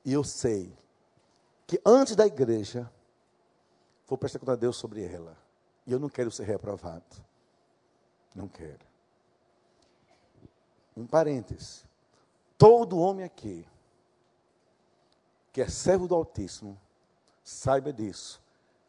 E 0.05 0.13
eu 0.13 0.25
sei 0.25 0.73
que 1.67 1.81
antes 1.85 2.17
da 2.17 2.27
igreja, 2.27 2.91
vou 4.09 4.19
prestar 4.19 4.41
conta 4.41 4.53
a 4.53 4.57
Deus 4.57 4.77
sobre 4.77 5.05
ela. 5.05 5.37
E 5.87 5.93
eu 5.93 6.01
não 6.01 6.09
quero 6.09 6.31
ser 6.31 6.45
reprovado. 6.45 7.05
Não 8.35 8.49
quero. 8.49 8.85
Um 10.97 11.07
parêntese. 11.07 11.85
Todo 12.59 12.99
homem 12.99 13.25
aqui 13.25 13.67
que 15.53 15.61
é 15.61 15.69
servo 15.69 16.07
do 16.07 16.15
Altíssimo, 16.15 16.79
saiba 17.43 17.93
disso. 17.93 18.41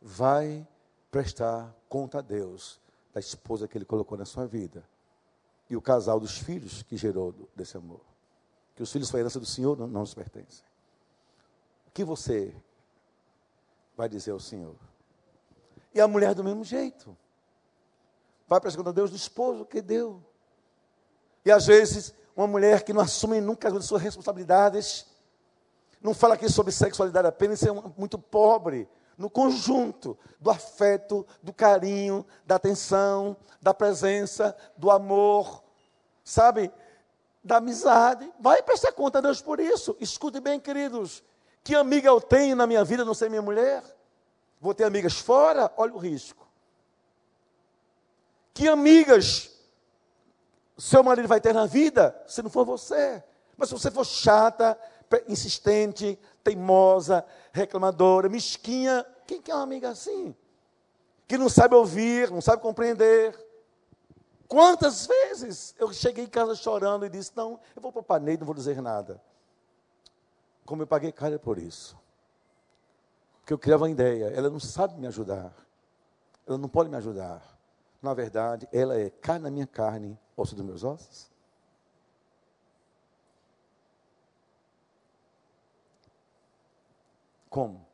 Vai 0.01 0.67
prestar 1.09 1.75
conta 1.89 2.19
a 2.19 2.21
Deus 2.21 2.79
da 3.13 3.19
esposa 3.19 3.67
que 3.67 3.77
ele 3.77 3.85
colocou 3.85 4.17
na 4.17 4.25
sua 4.25 4.45
vida. 4.45 4.83
E 5.69 5.75
o 5.75 5.81
casal 5.81 6.19
dos 6.19 6.37
filhos 6.37 6.83
que 6.83 6.97
gerou 6.97 7.33
desse 7.55 7.77
amor. 7.77 8.01
Que 8.75 8.83
os 8.83 8.91
filhos 8.91 9.07
são 9.07 9.19
herança 9.19 9.39
do 9.39 9.45
Senhor, 9.45 9.77
não, 9.77 9.87
não 9.87 10.01
nos 10.01 10.13
pertencem. 10.13 10.65
O 11.87 11.91
que 11.91 12.03
você 12.03 12.55
vai 13.95 14.07
dizer 14.07 14.31
ao 14.31 14.39
Senhor? 14.39 14.75
E 15.93 15.99
a 15.99 16.07
mulher 16.07 16.33
do 16.33 16.43
mesmo 16.43 16.63
jeito. 16.63 17.15
Vai 18.47 18.59
para 18.59 18.69
a 18.69 18.91
Deus 18.91 19.09
do 19.09 19.15
esposo 19.15 19.65
que 19.65 19.81
deu. 19.81 20.23
E 21.45 21.51
às 21.51 21.65
vezes, 21.65 22.13
uma 22.35 22.47
mulher 22.47 22.83
que 22.83 22.93
não 22.93 23.01
assume 23.01 23.41
nunca 23.41 23.69
as 23.69 23.85
suas 23.85 24.01
responsabilidades, 24.01 25.05
não 26.01 26.13
fala 26.13 26.33
aqui 26.33 26.49
sobre 26.49 26.71
sexualidade 26.71 27.27
apenas, 27.27 27.63
é 27.63 27.71
muito 27.97 28.17
pobre 28.17 28.89
no 29.21 29.29
conjunto 29.29 30.17
do 30.39 30.49
afeto, 30.49 31.25
do 31.41 31.53
carinho, 31.53 32.25
da 32.45 32.55
atenção, 32.55 33.37
da 33.61 33.73
presença, 33.73 34.55
do 34.75 34.89
amor, 34.89 35.63
sabe? 36.23 36.71
Da 37.43 37.57
amizade. 37.57 38.29
Vai 38.39 38.63
prestar 38.63 38.91
conta 38.93 39.19
a 39.19 39.21
Deus 39.21 39.41
por 39.41 39.59
isso. 39.59 39.95
Escute 39.99 40.39
bem, 40.39 40.59
queridos. 40.59 41.23
Que 41.63 41.75
amiga 41.75 42.07
eu 42.09 42.19
tenho 42.19 42.55
na 42.55 42.65
minha 42.65 42.83
vida, 42.83 43.05
não 43.05 43.13
sei 43.13 43.29
minha 43.29 43.41
mulher? 43.41 43.83
Vou 44.59 44.73
ter 44.73 44.85
amigas 44.85 45.13
fora? 45.13 45.71
Olha 45.77 45.93
o 45.93 45.99
risco. 45.99 46.47
Que 48.53 48.67
amigas 48.67 49.51
seu 50.77 51.03
marido 51.03 51.27
vai 51.27 51.39
ter 51.39 51.53
na 51.53 51.67
vida 51.67 52.19
se 52.27 52.41
não 52.41 52.49
for 52.49 52.65
você? 52.65 53.23
Mas 53.55 53.69
se 53.69 53.75
você 53.75 53.91
for 53.91 54.03
chata, 54.03 54.77
insistente, 55.27 56.17
teimosa, 56.43 57.23
reclamadora, 57.51 58.29
mesquinha, 58.29 59.05
quem 59.25 59.41
quer 59.41 59.53
uma 59.53 59.63
amiga 59.63 59.89
assim? 59.89 60.35
Que 61.27 61.37
não 61.37 61.49
sabe 61.49 61.75
ouvir, 61.75 62.29
não 62.29 62.41
sabe 62.41 62.61
compreender. 62.61 63.37
Quantas 64.47 65.07
vezes 65.07 65.73
eu 65.79 65.93
cheguei 65.93 66.25
em 66.25 66.29
casa 66.29 66.55
chorando 66.55 67.05
e 67.05 67.09
disse: 67.09 67.31
Não, 67.35 67.59
eu 67.75 67.81
vou 67.81 67.91
para 67.91 68.01
o 68.01 68.03
paneiro, 68.03 68.41
não 68.41 68.45
vou 68.45 68.55
dizer 68.55 68.81
nada. 68.81 69.21
Como 70.65 70.81
eu 70.81 70.87
paguei 70.87 71.11
caro 71.11 71.39
por 71.39 71.57
isso. 71.57 71.97
Porque 73.39 73.53
eu 73.53 73.57
criava 73.59 73.83
uma 73.83 73.89
ideia, 73.89 74.25
ela 74.25 74.49
não 74.49 74.59
sabe 74.59 74.99
me 74.99 75.07
ajudar. 75.07 75.53
Ela 76.45 76.57
não 76.57 76.69
pode 76.69 76.89
me 76.89 76.97
ajudar. 76.97 77.41
Na 78.01 78.13
verdade, 78.13 78.67
ela 78.71 78.99
é 78.99 79.09
carne 79.09 79.43
da 79.43 79.51
minha 79.51 79.67
carne, 79.67 80.19
osso 80.35 80.55
dos 80.55 80.65
meus 80.65 80.83
ossos. 80.83 81.31
Como 87.49 87.85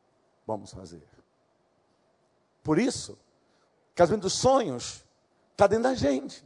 vamos 0.46 0.72
fazer? 0.72 1.07
Por 2.68 2.78
isso, 2.78 3.18
casamento 3.94 4.24
dos 4.24 4.34
sonhos 4.34 5.02
está 5.52 5.66
dentro 5.66 5.84
da 5.84 5.94
gente. 5.94 6.44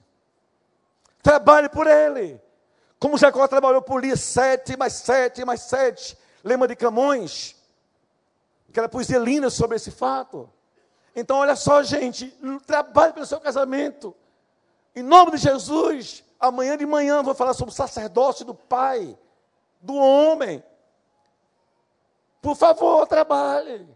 Trabalhe 1.21 1.69
por 1.69 1.89
ele. 1.89 2.41
Como 2.97 3.19
Jacó 3.19 3.49
trabalhou 3.49 3.83
por 3.83 4.01
Lia, 4.01 4.17
sete 4.17 4.77
mais 4.77 4.93
sete 4.93 5.45
mais 5.45 5.63
sete. 5.63 6.17
Lema 6.45 6.69
de 6.69 6.77
Camões. 6.77 7.57
Aquela 8.69 8.89
poesia 8.89 9.19
linda 9.19 9.51
sobre 9.51 9.75
esse 9.75 9.91
fato. 9.91 10.49
Então, 11.17 11.39
olha 11.39 11.57
só, 11.57 11.83
gente. 11.83 12.29
Trabalhe 12.69 13.15
pelo 13.15 13.27
seu 13.27 13.41
casamento. 13.41 14.15
Em 14.95 15.03
nome 15.03 15.33
de 15.33 15.39
Jesus. 15.39 16.23
Amanhã 16.39 16.77
de 16.77 16.87
manhã 16.87 17.21
vou 17.21 17.35
falar 17.35 17.53
sobre 17.53 17.73
o 17.73 17.77
sacerdócio 17.77 18.45
do 18.45 18.55
pai, 18.55 19.19
do 19.81 19.97
homem. 19.97 20.63
Por 22.41 22.55
favor, 22.55 23.09
trabalhe. 23.09 23.89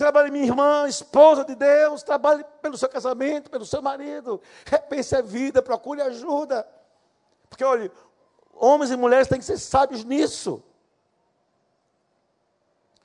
Trabalhe, 0.00 0.30
minha 0.30 0.46
irmã, 0.46 0.88
esposa 0.88 1.44
de 1.44 1.54
Deus, 1.54 2.02
trabalhe 2.02 2.42
pelo 2.62 2.78
seu 2.78 2.88
casamento, 2.88 3.50
pelo 3.50 3.66
seu 3.66 3.82
marido. 3.82 4.40
Repense 4.64 5.14
a 5.14 5.20
vida, 5.20 5.60
procure 5.60 6.00
ajuda. 6.00 6.66
Porque, 7.50 7.62
olha, 7.62 7.92
homens 8.54 8.90
e 8.90 8.96
mulheres 8.96 9.28
têm 9.28 9.38
que 9.38 9.44
ser 9.44 9.58
sábios 9.58 10.02
nisso. 10.02 10.62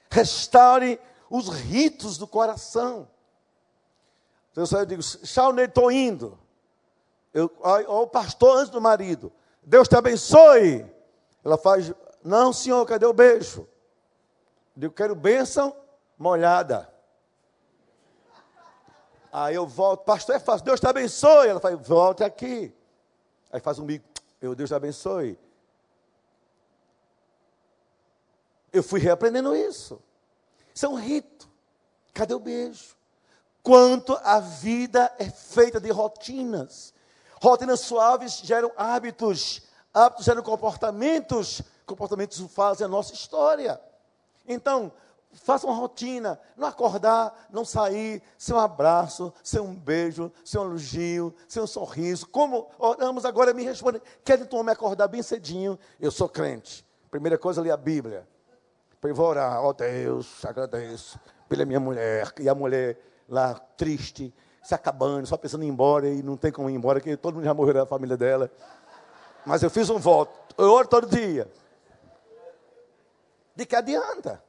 Restaure 0.10 0.98
os 1.30 1.50
ritos 1.50 2.18
do 2.18 2.26
coração. 2.26 3.10
Então, 4.54 4.64
eu 4.80 4.86
digo, 4.86 5.04
Shawnee, 5.04 5.66
estou 5.66 5.91
indo. 5.91 6.39
Eu, 7.34 7.52
o 7.89 8.08
pastor 8.08 8.60
antes 8.60 8.70
do 8.70 8.80
marido. 8.80 9.34
Deus 9.62 9.89
te 9.89 9.98
abençoe. 9.98 10.89
Ela 11.43 11.58
faz, 11.58 11.93
não, 12.24 12.54
senhor, 12.54 12.86
cadê 12.86 13.06
o 13.06 13.12
beijo? 13.12 13.68
Eu 14.80 14.89
quero 14.89 15.14
bênção 15.14 15.76
molhada. 16.18 16.91
Aí 19.32 19.55
eu 19.55 19.68
volto, 19.68 20.05
pastor, 20.05 20.36
é 20.36 20.39
fácil, 20.39 20.66
Deus 20.66 20.80
te 20.80 20.88
abençoe. 20.88 21.49
Ela 21.49 21.59
fala, 21.59 21.76
volte 21.76 22.24
aqui. 22.24 22.74
Aí 23.51 23.59
faz 23.59 23.80
um 23.80 23.86
bico, 23.86 24.05
eu, 24.41 24.55
Deus 24.55 24.70
te 24.70 24.76
abençoe. 24.76 25.38
Eu 28.72 28.84
fui 28.84 28.99
reaprendendo 28.99 29.55
isso. 29.55 30.01
Isso 30.74 30.86
é 30.86 30.89
um 30.89 30.95
rito. 30.95 31.49
Cadê 32.13 32.34
o 32.34 32.39
beijo? 32.39 32.95
Quanto 33.63 34.13
a 34.24 34.39
vida 34.39 35.13
é 35.18 35.30
feita 35.30 35.80
de 35.80 35.89
rotinas. 35.91 36.93
Rotinas 37.41 37.80
suaves 37.80 38.39
geram 38.43 38.72
hábitos. 38.76 39.61
Hábitos 39.93 40.26
geram 40.26 40.43
comportamentos. 40.43 41.61
Comportamentos 41.86 42.39
fazem 42.53 42.86
a 42.86 42.88
nossa 42.88 43.13
história. 43.13 43.82
Então, 44.47 44.91
faça 45.36 45.67
uma 45.67 45.75
rotina, 45.75 46.39
não 46.55 46.67
acordar, 46.67 47.47
não 47.51 47.65
sair, 47.65 48.21
sem 48.38 48.55
um 48.55 48.59
abraço, 48.59 49.33
sem 49.43 49.59
um 49.59 49.75
beijo, 49.75 50.31
sem 50.43 50.59
um 50.59 50.65
elogio, 50.65 51.36
sem 51.47 51.61
um 51.61 51.67
sorriso. 51.67 52.27
Como 52.27 52.67
oramos 52.79 53.25
agora, 53.25 53.53
me 53.53 53.63
responde, 53.63 54.01
quer 54.23 54.45
tu 54.45 54.63
me 54.63 54.71
acordar 54.71 55.07
bem 55.07 55.21
cedinho? 55.21 55.77
Eu 55.99 56.11
sou 56.11 56.29
crente. 56.29 56.86
Primeira 57.11 57.38
coisa, 57.38 57.61
ler 57.61 57.71
a 57.71 57.77
Bíblia. 57.77 58.27
Eu 59.03 59.13
vou 59.13 59.27
orar, 59.27 59.63
ó 59.63 59.69
oh, 59.69 59.73
Deus, 59.73 60.43
agradeço 60.43 61.19
pela 61.47 61.63
minha 61.63 61.79
mulher. 61.79 62.33
E 62.39 62.49
a 62.49 62.55
mulher 62.55 62.97
lá, 63.29 63.53
triste, 63.53 64.33
se 64.63 64.73
acabando, 64.73 65.27
só 65.27 65.38
pensando 65.38 65.63
em 65.63 65.67
ir 65.67 65.69
embora, 65.69 66.07
e 66.07 66.23
não 66.23 66.36
tem 66.36 66.51
como 66.51 66.69
ir 66.69 66.73
embora, 66.73 66.99
porque 66.99 67.15
todo 67.15 67.36
mundo 67.36 67.43
já 67.43 67.53
morreu 67.53 67.75
da 67.75 67.86
família 67.86 68.17
dela. 68.17 68.49
Mas 69.45 69.61
eu 69.61 69.69
fiz 69.69 69.91
um 69.91 69.99
voto, 69.99 70.55
eu 70.57 70.71
oro 70.71 70.88
todo 70.88 71.07
dia. 71.07 71.47
De 73.55 73.65
que 73.65 73.75
adianta? 73.75 74.43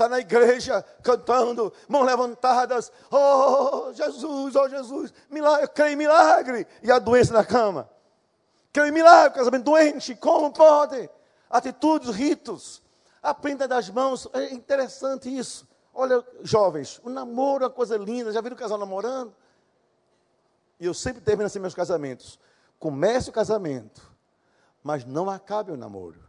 Está 0.00 0.08
na 0.08 0.18
igreja 0.18 0.82
cantando, 1.02 1.70
mãos 1.86 2.06
levantadas, 2.06 2.90
oh 3.10 3.92
Jesus, 3.92 4.56
oh 4.56 4.66
Jesus, 4.66 5.12
milagre, 5.28 5.68
creio 5.68 5.92
em 5.92 5.96
milagre, 5.96 6.66
e 6.82 6.90
a 6.90 6.98
doença 6.98 7.34
na 7.34 7.44
cama. 7.44 7.86
Creio 8.72 8.88
em 8.88 8.92
milagre, 8.92 9.36
casamento 9.36 9.64
doente, 9.64 10.14
como 10.14 10.50
pode? 10.54 11.10
Atitudes, 11.50 12.08
ritos, 12.16 12.82
aprenda 13.22 13.68
das 13.68 13.90
mãos, 13.90 14.26
é 14.32 14.54
interessante 14.54 15.28
isso. 15.28 15.68
Olha, 15.92 16.24
jovens, 16.40 16.98
o 17.04 17.10
namoro 17.10 17.64
é 17.64 17.66
uma 17.66 17.70
coisa 17.70 17.98
linda, 17.98 18.32
já 18.32 18.40
viram 18.40 18.56
o 18.56 18.58
casal 18.58 18.78
namorando? 18.78 19.34
E 20.80 20.86
eu 20.86 20.94
sempre 20.94 21.20
termino 21.20 21.46
assim 21.46 21.58
meus 21.58 21.74
casamentos. 21.74 22.40
Comece 22.78 23.28
o 23.28 23.34
casamento, 23.34 24.00
mas 24.82 25.04
não 25.04 25.28
acabe 25.28 25.70
o 25.70 25.76
namoro. 25.76 26.22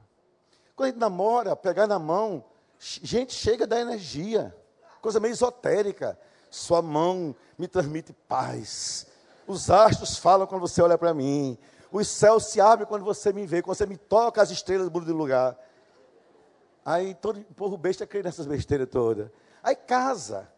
Quando 0.76 0.88
a 0.88 0.92
gente 0.92 1.00
namora, 1.00 1.56
pegar 1.56 1.88
na 1.88 1.98
mão, 1.98 2.51
gente 2.82 3.34
chega 3.34 3.68
da 3.68 3.80
energia, 3.80 4.56
coisa 5.02 5.20
meio 5.20 5.32
esotérica. 5.32 6.18
Sua 6.50 6.82
mão 6.82 7.36
me 7.58 7.68
transmite 7.68 8.12
paz. 8.28 9.08
Os 9.48 9.70
astros 9.70 10.18
falam 10.18 10.48
quando 10.48 10.62
você 10.62 10.82
olha 10.82 10.98
para 10.98 11.14
mim. 11.14 11.58
Os 11.92 12.08
céus 12.08 12.48
se 12.48 12.60
abrem 12.60 12.88
quando 12.88 13.06
você 13.06 13.32
me 13.32 13.46
vê, 13.46 13.62
quando 13.62 13.78
você 13.78 13.86
me 13.86 13.98
toca 13.98 14.42
as 14.42 14.50
estrelas 14.50 14.90
do 14.90 15.00
do 15.00 15.16
lugar. 15.16 15.58
Aí 16.84 17.14
todo 17.14 17.40
povo 17.56 17.78
besta 17.78 18.08
crê 18.08 18.24
nessas 18.24 18.48
besteiras 18.48 18.90
todas. 18.90 19.30
Aí 19.64 19.76
casa. 19.76 20.50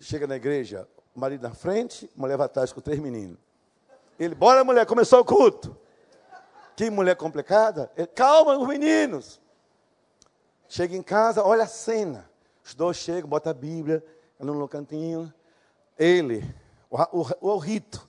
Chega 0.00 0.26
na 0.26 0.36
igreja, 0.36 0.88
o 1.14 1.20
marido 1.20 1.42
na 1.42 1.54
frente, 1.54 2.10
mulher 2.14 2.36
vai 2.36 2.46
atrás 2.46 2.72
com 2.72 2.80
três 2.80 3.00
meninos. 3.00 3.38
Ele, 4.18 4.34
bora 4.34 4.64
mulher, 4.64 4.84
começou 4.86 5.20
o 5.20 5.24
culto. 5.24 5.76
Que 6.76 6.90
mulher 6.90 7.16
complicada. 7.16 7.90
Ele, 7.96 8.06
Calma, 8.08 8.58
os 8.58 8.66
meninos. 8.66 9.40
Chega 10.68 10.94
em 10.94 11.02
casa, 11.02 11.42
olha 11.42 11.64
a 11.64 11.68
cena. 11.68 12.28
Os 12.62 12.74
dois 12.74 12.98
chegam, 12.98 13.28
bota 13.28 13.50
a 13.50 13.54
Bíblia 13.54 14.04
no 14.38 14.68
cantinho. 14.68 15.32
Ele, 15.98 16.44
o, 16.90 17.00
o, 17.20 17.54
o 17.54 17.58
rito, 17.58 18.06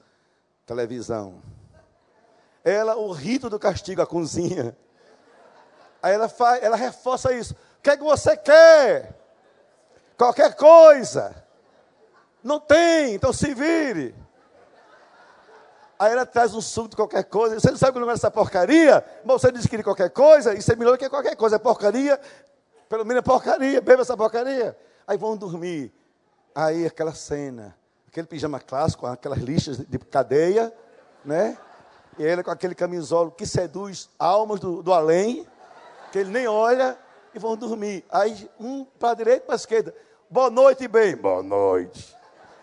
televisão. 0.66 1.42
Ela, 2.64 2.98
o 2.98 3.12
rito 3.12 3.50
do 3.50 3.58
castigo, 3.58 4.02
a 4.02 4.06
cozinha. 4.06 4.78
Aí 6.04 6.14
ela, 6.14 6.28
faz, 6.28 6.62
ela 6.62 6.76
reforça 6.76 7.34
isso. 7.34 7.54
O 7.54 7.82
que 7.82 7.90
é 7.90 7.98
que 7.98 8.04
você 8.04 8.36
quer? 8.36 9.18
Qualquer 10.18 10.54
coisa. 10.56 11.44
Não 12.44 12.60
tem, 12.60 13.16
então 13.16 13.32
se 13.32 13.54
vire. 13.54 14.14
Aí 16.00 16.14
ela 16.14 16.26
traz 16.26 16.56
um 16.56 16.62
suco 16.62 16.88
de 16.88 16.96
qualquer 16.96 17.26
coisa. 17.26 17.60
Você 17.60 17.70
não 17.70 17.78
sabe 17.78 17.98
o 17.98 18.00
nome 18.00 18.14
dessa 18.14 18.32
porcaria? 18.32 19.04
Mas 19.26 19.42
você 19.42 19.52
diz 19.52 19.68
que 19.68 19.84
qualquer 19.84 20.10
coisa, 20.10 20.54
isso 20.54 20.72
é 20.72 20.76
melhor 20.78 20.98
que 20.98 21.10
qualquer 21.10 21.36
coisa. 21.36 21.58
É 21.58 21.60
porcaria, 21.60 22.18
pelo 22.88 23.06
menos 23.06 23.20
é 23.20 23.22
porcaria. 23.22 23.82
Beba 23.82 24.02
essa 24.02 24.16
porcaria. 24.16 24.78
Aí 25.06 25.18
vão 25.18 25.36
dormir. 25.36 25.92
Aí 26.56 26.86
aquela 26.86 27.14
cena, 27.14 27.76
aquele 28.08 28.28
pijama 28.28 28.62
clássico, 28.62 29.06
aquelas 29.08 29.40
lixas 29.40 29.78
de 29.78 30.00
cadeia, 30.00 30.74
né? 31.26 31.58
E 32.18 32.24
ele 32.24 32.44
com 32.44 32.52
aquele 32.52 32.76
camisolo 32.76 33.32
que 33.32 33.46
seduz 33.46 34.10
almas 34.18 34.62
do, 34.62 34.82
do 34.82 34.94
além, 34.94 35.46
que 36.14 36.20
ele 36.20 36.30
nem 36.30 36.48
olha, 36.48 36.98
e 37.34 37.40
vão 37.40 37.58
dormir. 37.58 38.06
Aí 38.10 38.50
um 38.58 38.86
para 38.86 39.12
a 39.12 39.14
direita 39.16 39.44
e 39.44 39.46
para 39.46 39.56
a 39.56 39.58
esquerda. 39.58 39.94
boa 40.30 40.50
noite, 40.50 40.88
bem, 40.88 41.16
boa 41.16 41.44
noite. 41.44 42.16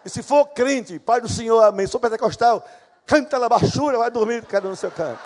E 0.04 0.08
se 0.08 0.22
for 0.22 0.46
crente, 0.48 0.98
Pai 0.98 1.20
do 1.20 1.28
Senhor, 1.28 1.62
amém, 1.62 1.86
sou 1.86 2.00
pentecostal, 2.00 2.64
canta 3.06 3.38
na 3.38 3.48
baixura, 3.48 3.96
vai 3.98 4.10
dormir 4.10 4.44
cada 4.44 4.66
um 4.66 4.70
no 4.70 4.76
seu 4.76 4.90
canto. 4.90 5.20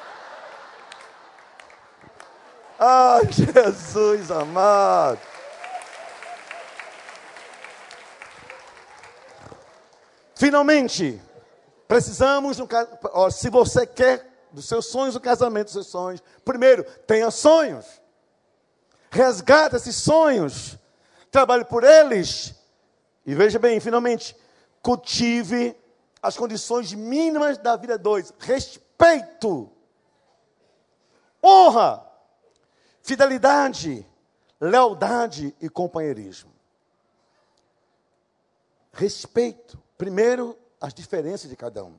Ai, 2.79 3.23
Jesus 3.33 4.31
amado. 4.31 5.19
Finalmente, 10.35 11.21
precisamos, 11.87 12.59
se 13.33 13.51
você 13.51 13.87
quer 13.87 14.27
dos 14.53 14.67
seus 14.67 14.87
sonhos, 14.87 15.15
o 15.15 15.21
casamento 15.21 15.67
dos 15.67 15.73
seus 15.75 15.87
sonhos, 15.89 16.23
primeiro, 16.45 16.85
tenha 17.07 17.31
sonhos. 17.31 18.01
Resgata 19.11 19.77
esses 19.77 19.97
sonhos. 19.97 20.79
Trabalhe 21.31 21.65
por 21.65 21.85
eles. 21.85 22.55
E 23.27 23.35
veja 23.35 23.59
bem, 23.59 23.79
finalmente, 23.81 24.35
cultive 24.81 25.77
as 26.23 26.37
condições 26.37 26.93
mínimas 26.93 27.59
da 27.59 27.77
vida 27.77 27.97
dois: 27.97 28.33
respeito, 28.39 29.71
honra, 31.43 32.07
fidelidade, 33.03 34.07
lealdade 34.61 35.55
e 35.61 35.69
companheirismo. 35.69 36.51
Respeito. 38.93 39.81
Primeiro, 39.97 40.59
as 40.81 40.93
diferenças 40.93 41.49
de 41.49 41.57
cada 41.57 41.85
um. 41.85 41.97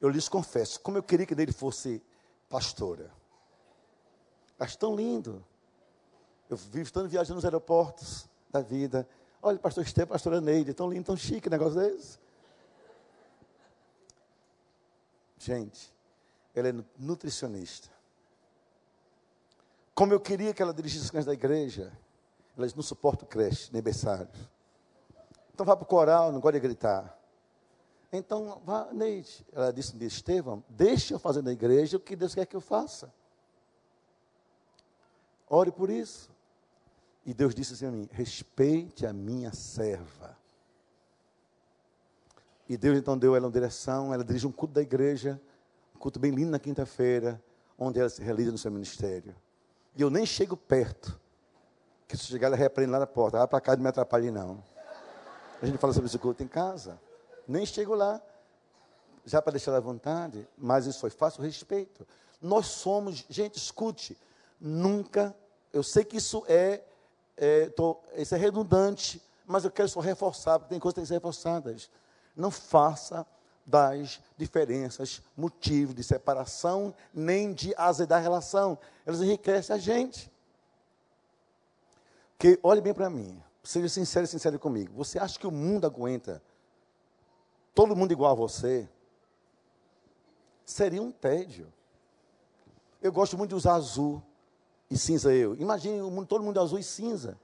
Eu 0.00 0.08
lhes 0.08 0.28
confesso, 0.28 0.80
como 0.80 0.98
eu 0.98 1.02
queria 1.02 1.26
que 1.26 1.34
dele 1.34 1.52
fosse 1.52 2.02
pastora. 2.48 3.10
Acho 4.58 4.78
tão 4.78 4.94
lindo. 4.94 5.44
Eu 6.48 6.56
vivo 6.56 6.92
tanto 6.92 7.08
viajando 7.08 7.36
nos 7.36 7.44
aeroportos 7.44 8.28
da 8.50 8.60
vida. 8.60 9.06
Olha, 9.42 9.58
pastor 9.58 9.84
Estevam, 9.84 10.12
pastora 10.12 10.40
Neide, 10.40 10.72
tão 10.72 10.88
lindo, 10.88 11.04
tão 11.04 11.16
chique 11.16 11.50
negócio 11.50 11.78
desse. 11.78 12.18
Gente, 15.38 15.94
ela 16.54 16.68
é 16.68 16.74
nutricionista. 16.98 17.88
Como 19.94 20.12
eu 20.12 20.20
queria 20.20 20.52
que 20.52 20.62
ela 20.62 20.74
dirigisse 20.74 21.04
as 21.04 21.10
crianças 21.10 21.26
da 21.26 21.34
igreja, 21.34 21.92
elas 22.56 22.74
não 22.74 22.82
suportam 22.82 23.26
creche, 23.26 23.70
nem 23.72 23.82
berçários. 23.82 24.48
Então 25.54 25.64
vá 25.64 25.76
para 25.76 25.84
o 25.84 25.86
coral, 25.86 26.32
não 26.32 26.40
gosta 26.40 26.58
de 26.58 26.66
gritar. 26.66 27.16
Então, 28.12 28.60
vá, 28.64 28.88
Neide. 28.92 29.46
Ela 29.52 29.72
disse 29.72 29.94
um 29.94 29.98
dia, 29.98 30.08
Estevão, 30.08 30.62
deixe 30.68 31.12
eu 31.12 31.18
fazer 31.18 31.42
na 31.42 31.52
igreja 31.52 31.96
o 31.96 32.00
que 32.00 32.14
Deus 32.14 32.34
quer 32.34 32.46
que 32.46 32.56
eu 32.56 32.60
faça. 32.60 33.12
Ore 35.48 35.70
por 35.70 35.90
isso. 35.90 36.30
E 37.24 37.34
Deus 37.34 37.54
disse 37.54 37.74
assim 37.74 37.86
a 37.86 37.90
mim: 37.90 38.08
respeite 38.12 39.06
a 39.06 39.12
minha 39.12 39.52
serva. 39.52 40.36
E 42.68 42.76
Deus 42.76 42.98
então 42.98 43.16
deu 43.16 43.36
ela 43.36 43.46
uma 43.46 43.52
direção, 43.52 44.12
ela 44.12 44.24
dirige 44.24 44.46
um 44.46 44.52
culto 44.52 44.74
da 44.74 44.82
igreja, 44.82 45.40
um 45.94 45.98
culto 45.98 46.18
bem 46.18 46.32
lindo 46.32 46.50
na 46.50 46.58
quinta-feira, 46.58 47.40
onde 47.78 48.00
ela 48.00 48.08
se 48.08 48.22
realiza 48.22 48.50
no 48.50 48.58
seu 48.58 48.70
ministério. 48.70 49.34
E 49.94 50.02
eu 50.02 50.10
nem 50.10 50.26
chego 50.26 50.56
perto, 50.56 51.18
que 52.08 52.16
se 52.16 52.24
chegar 52.24 52.48
ela 52.48 52.56
repreende 52.56 52.92
lá 52.92 52.98
na 52.98 53.06
porta, 53.06 53.38
vai 53.38 53.46
para 53.46 53.60
cá, 53.60 53.76
não 53.76 53.82
me 53.82 53.88
atrapalhe 53.88 54.30
não. 54.30 54.62
A 55.62 55.66
gente 55.66 55.78
fala 55.78 55.92
sobre 55.92 56.08
esse 56.08 56.18
culto 56.18 56.42
em 56.42 56.48
casa. 56.48 57.00
Nem 57.46 57.64
chego 57.64 57.94
lá, 57.94 58.20
já 59.24 59.40
para 59.40 59.52
deixar 59.52 59.74
à 59.74 59.80
vontade, 59.80 60.46
mas 60.56 60.86
isso 60.86 61.00
foi 61.00 61.10
fácil, 61.10 61.42
respeito. 61.42 62.06
Nós 62.40 62.66
somos, 62.66 63.24
gente, 63.28 63.56
escute, 63.56 64.16
nunca, 64.60 65.34
eu 65.72 65.82
sei 65.82 66.04
que 66.04 66.16
isso 66.16 66.44
é, 66.48 66.82
é, 67.36 67.68
tô, 67.70 67.98
isso 68.16 68.34
é 68.34 68.38
redundante, 68.38 69.22
mas 69.46 69.64
eu 69.64 69.70
quero 69.70 69.88
só 69.88 70.00
reforçar, 70.00 70.58
porque 70.58 70.70
tem 70.70 70.80
coisas 70.80 70.94
que 70.94 70.96
têm 70.96 71.04
que 71.04 71.08
ser 71.08 71.14
reforçadas. 71.14 71.90
Não 72.36 72.50
faça 72.50 73.26
das 73.64 74.20
diferenças 74.36 75.20
motivo 75.36 75.92
de 75.92 76.04
separação, 76.04 76.94
nem 77.12 77.52
de 77.52 77.74
azedar 77.76 78.18
a 78.20 78.22
relação. 78.22 78.78
Elas 79.04 79.20
enriquecem 79.20 79.74
a 79.74 79.78
gente. 79.78 80.30
Porque, 82.32 82.60
olhe 82.62 82.80
bem 82.80 82.94
para 82.94 83.10
mim, 83.10 83.42
seja 83.64 83.88
sincero 83.88 84.24
e 84.24 84.28
sincero 84.28 84.58
comigo. 84.58 84.92
Você 84.94 85.18
acha 85.18 85.38
que 85.38 85.46
o 85.46 85.50
mundo 85.50 85.86
aguenta 85.86 86.42
todo 87.74 87.96
mundo 87.96 88.12
igual 88.12 88.32
a 88.32 88.34
você? 88.34 88.88
Seria 90.64 91.02
um 91.02 91.10
tédio. 91.10 91.72
Eu 93.02 93.12
gosto 93.12 93.36
muito 93.36 93.50
de 93.50 93.56
usar 93.56 93.74
azul 93.74 94.22
e 94.90 94.98
cinza 94.98 95.32
eu. 95.32 95.54
Imagine 95.56 96.02
o 96.02 96.10
mundo, 96.10 96.26
todo 96.26 96.44
mundo 96.44 96.60
azul 96.60 96.78
e 96.78 96.82
cinza. 96.82 97.38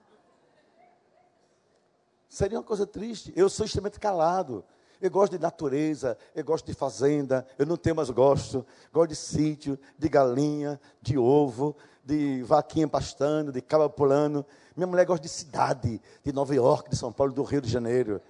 Seria 2.28 2.59
uma 2.59 2.64
coisa 2.64 2.86
triste. 2.86 3.32
Eu 3.36 3.49
sou 3.49 3.66
extremamente 3.66 4.01
calado. 4.01 4.64
Eu 5.03 5.11
gosto 5.11 5.32
de 5.32 5.38
natureza, 5.42 6.16
eu 6.32 6.44
gosto 6.44 6.64
de 6.64 6.74
fazenda, 6.74 7.44
eu 7.59 7.66
não 7.66 7.76
tenho, 7.76 7.96
mas 7.96 8.09
gosto. 8.09 8.64
Gosto 8.92 9.09
de 9.09 9.16
sítio, 9.16 9.76
de 9.98 10.09
galinha, 10.09 10.80
de 11.00 11.18
ovo, 11.18 11.74
de 12.05 12.44
vaquinha 12.44 12.86
pastando, 12.86 13.50
de 13.50 13.61
cabra 13.61 13.88
pulando. 13.88 14.46
Minha 14.76 14.86
mulher 14.86 15.05
gosta 15.05 15.24
de 15.24 15.28
cidade, 15.28 16.00
de 16.22 16.32
Nova 16.32 16.55
York, 16.55 16.88
de 16.88 16.96
São 16.96 17.12
Paulo, 17.12 17.32
do 17.32 17.42
Rio 17.42 17.61
de 17.61 17.68
Janeiro. 17.68 18.22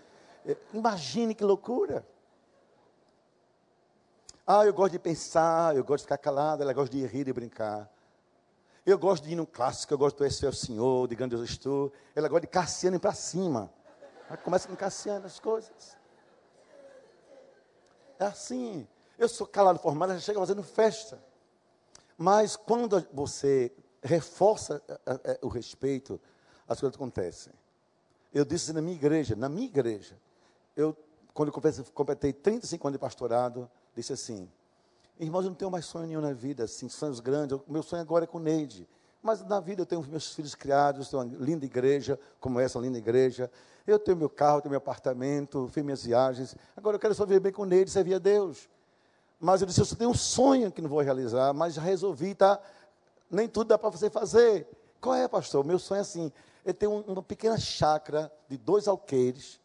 É, 0.46 0.56
imagine 0.72 1.34
que 1.34 1.44
loucura. 1.44 2.06
Ah, 4.46 4.64
eu 4.64 4.72
gosto 4.72 4.92
de 4.92 4.98
pensar, 4.98 5.76
eu 5.76 5.84
gosto 5.84 5.98
de 5.98 6.04
ficar 6.04 6.16
calado, 6.16 6.62
ela 6.62 6.72
gosta 6.72 6.96
de 6.96 7.04
rir 7.06 7.28
e 7.28 7.34
brincar. 7.34 7.86
Eu 8.86 8.98
gosto 8.98 9.24
de 9.24 9.32
ir 9.32 9.36
no 9.36 9.46
clássico, 9.46 9.92
eu 9.92 9.98
gosto 9.98 10.16
do 10.16 10.24
Esse 10.24 10.46
é 10.46 10.48
o 10.48 10.54
Senhor, 10.54 11.06
de 11.06 11.14
Grande 11.14 11.34
Eu 11.34 11.44
Estou. 11.44 11.92
Ela 12.16 12.28
gosta 12.28 12.46
de 12.46 12.46
Cassiano 12.46 12.98
para 12.98 13.12
cima. 13.12 13.70
Ela 14.26 14.38
começa 14.38 14.66
com 14.66 14.74
Cassiano 14.74 15.26
as 15.26 15.38
coisas. 15.38 16.00
É 18.22 18.26
assim. 18.26 18.86
Eu 19.18 19.28
sou 19.28 19.46
calado 19.46 19.80
formado, 19.80 20.12
ela 20.12 20.20
chega 20.20 20.38
fazendo 20.38 20.62
festa. 20.62 21.20
Mas 22.16 22.54
quando 22.54 23.04
você 23.12 23.72
reforça 24.00 24.80
eh, 24.88 25.00
eh, 25.06 25.20
eh, 25.24 25.38
o 25.42 25.48
respeito, 25.48 26.20
as 26.68 26.78
coisas 26.78 26.94
acontecem. 26.94 27.52
Eu 28.32 28.44
disse 28.44 28.72
na 28.72 28.80
minha 28.80 28.94
igreja, 28.94 29.34
na 29.34 29.48
minha 29.48 29.66
igreja, 29.66 30.16
eu, 30.76 30.96
quando 31.34 31.48
eu 31.48 31.84
completei 31.92 32.32
35 32.32 32.86
anos 32.86 32.94
de 32.94 33.00
pastorado, 33.00 33.68
disse 33.94 34.12
assim, 34.12 34.48
irmãos, 35.18 35.42
eu 35.42 35.50
não 35.50 35.56
tenho 35.56 35.70
mais 35.70 35.84
sonho 35.84 36.06
nenhum 36.06 36.20
na 36.20 36.32
vida, 36.32 36.64
assim, 36.64 36.88
sonhos 36.88 37.18
grandes, 37.18 37.58
o 37.58 37.72
meu 37.72 37.82
sonho 37.82 38.02
agora 38.02 38.24
é 38.24 38.26
com 38.26 38.38
Neide. 38.38 38.88
Mas 39.22 39.44
na 39.44 39.60
vida 39.60 39.82
eu 39.82 39.86
tenho 39.86 40.04
meus 40.08 40.34
filhos 40.34 40.54
criados, 40.54 41.08
tenho 41.08 41.22
uma 41.22 41.36
linda 41.38 41.64
igreja, 41.64 42.18
como 42.40 42.58
essa 42.58 42.78
linda 42.78 42.98
igreja. 42.98 43.50
Eu 43.86 43.98
tenho 43.98 44.16
meu 44.16 44.28
carro, 44.28 44.60
tenho 44.60 44.70
meu 44.70 44.78
apartamento, 44.78 45.68
fiz 45.72 45.84
minhas 45.84 46.04
viagens. 46.04 46.56
Agora 46.76 46.96
eu 46.96 47.00
quero 47.00 47.14
só 47.14 47.24
viver 47.24 47.40
bem 47.40 47.52
com 47.52 47.64
Neide, 47.64 47.90
servir 47.90 48.14
a 48.14 48.18
Deus. 48.18 48.68
Mas 49.38 49.60
eu 49.60 49.66
disse, 49.66 49.80
eu 49.80 49.84
só 49.84 49.94
tenho 49.94 50.10
um 50.10 50.14
sonho 50.14 50.72
que 50.72 50.82
não 50.82 50.88
vou 50.88 51.00
realizar, 51.00 51.52
mas 51.52 51.74
já 51.74 51.82
resolvi, 51.82 52.34
tá? 52.34 52.60
Nem 53.30 53.48
tudo 53.48 53.68
dá 53.68 53.78
para 53.78 53.90
você 53.90 54.10
fazer. 54.10 54.66
Qual 55.00 55.14
é, 55.14 55.26
pastor? 55.26 55.64
Meu 55.64 55.78
sonho 55.78 55.98
é 55.98 56.02
assim, 56.02 56.32
eu 56.64 56.74
tenho 56.74 56.92
uma 57.06 57.22
pequena 57.22 57.56
chácara 57.58 58.32
de 58.48 58.56
dois 58.56 58.86
alqueires, 58.86 59.60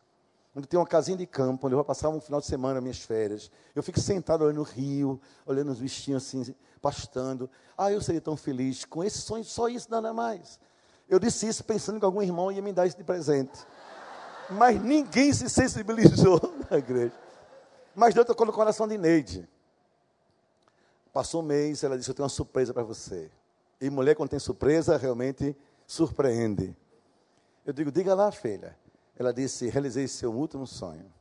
onde 0.58 0.68
tem 0.68 0.80
uma 0.80 0.88
casinha 0.88 1.16
de 1.16 1.28
campo, 1.28 1.68
onde 1.68 1.76
eu 1.76 1.78
vou 1.78 1.86
passar 1.86 2.10
um 2.10 2.20
final 2.20 2.40
de 2.40 2.48
semana, 2.48 2.82
minhas 2.82 2.98
férias. 3.00 3.52
Eu 3.76 3.84
fico 3.84 4.00
sentado 4.00 4.44
olhando 4.44 4.62
o 4.62 4.64
rio, 4.64 5.22
olhando 5.46 5.72
os 5.72 5.80
bichinhos 5.80 6.26
assim, 6.26 6.56
pastando. 6.82 7.48
Ah, 7.78 7.92
eu 7.92 8.02
seria 8.02 8.20
tão 8.20 8.36
feliz 8.36 8.84
com 8.84 9.04
esse 9.04 9.20
sonho, 9.20 9.44
só 9.44 9.70
isso, 9.70 9.88
nada 9.92 10.12
mais. 10.12 10.60
Eu 11.08 11.20
disse 11.20 11.48
isso 11.48 11.64
pensando 11.64 12.00
que 12.00 12.06
algum 12.06 12.24
irmão 12.24 12.52
ia 12.52 12.60
me 12.60 12.74
dar 12.74 12.88
isso 12.88 12.98
de 12.98 13.04
presente. 13.04 13.68
Mas 14.50 14.82
ninguém 14.82 15.32
se 15.32 15.48
sensibilizou 15.48 16.42
na 16.72 16.80
igreja. 16.80 17.14
Mas 17.94 18.16
Deus 18.16 18.26
tocou 18.26 18.48
no 18.48 18.52
coração 18.52 18.88
de 18.88 18.98
Neide. 18.98 19.48
Passou 21.14 21.44
um 21.44 21.46
mês, 21.46 21.84
ela 21.84 21.96
disse: 21.96 22.10
Eu 22.10 22.16
tenho 22.16 22.24
uma 22.24 22.30
surpresa 22.30 22.74
para 22.74 22.82
você. 22.82 23.30
E 23.80 23.92
mulher, 23.92 24.16
quando 24.16 24.32
tem 24.32 24.40
surpresa, 24.40 24.98
realmente 24.98 25.56
surpreende. 25.86 26.76
Eu 27.64 27.74
digo: 27.74 27.92
Diga 27.92 28.16
lá, 28.16 28.32
filha. 28.32 28.76
Ela 29.18 29.34
disse: 29.34 29.68
realizei 29.70 30.08
seu 30.08 30.32
último 30.34 30.68
sonho. 30.68 31.12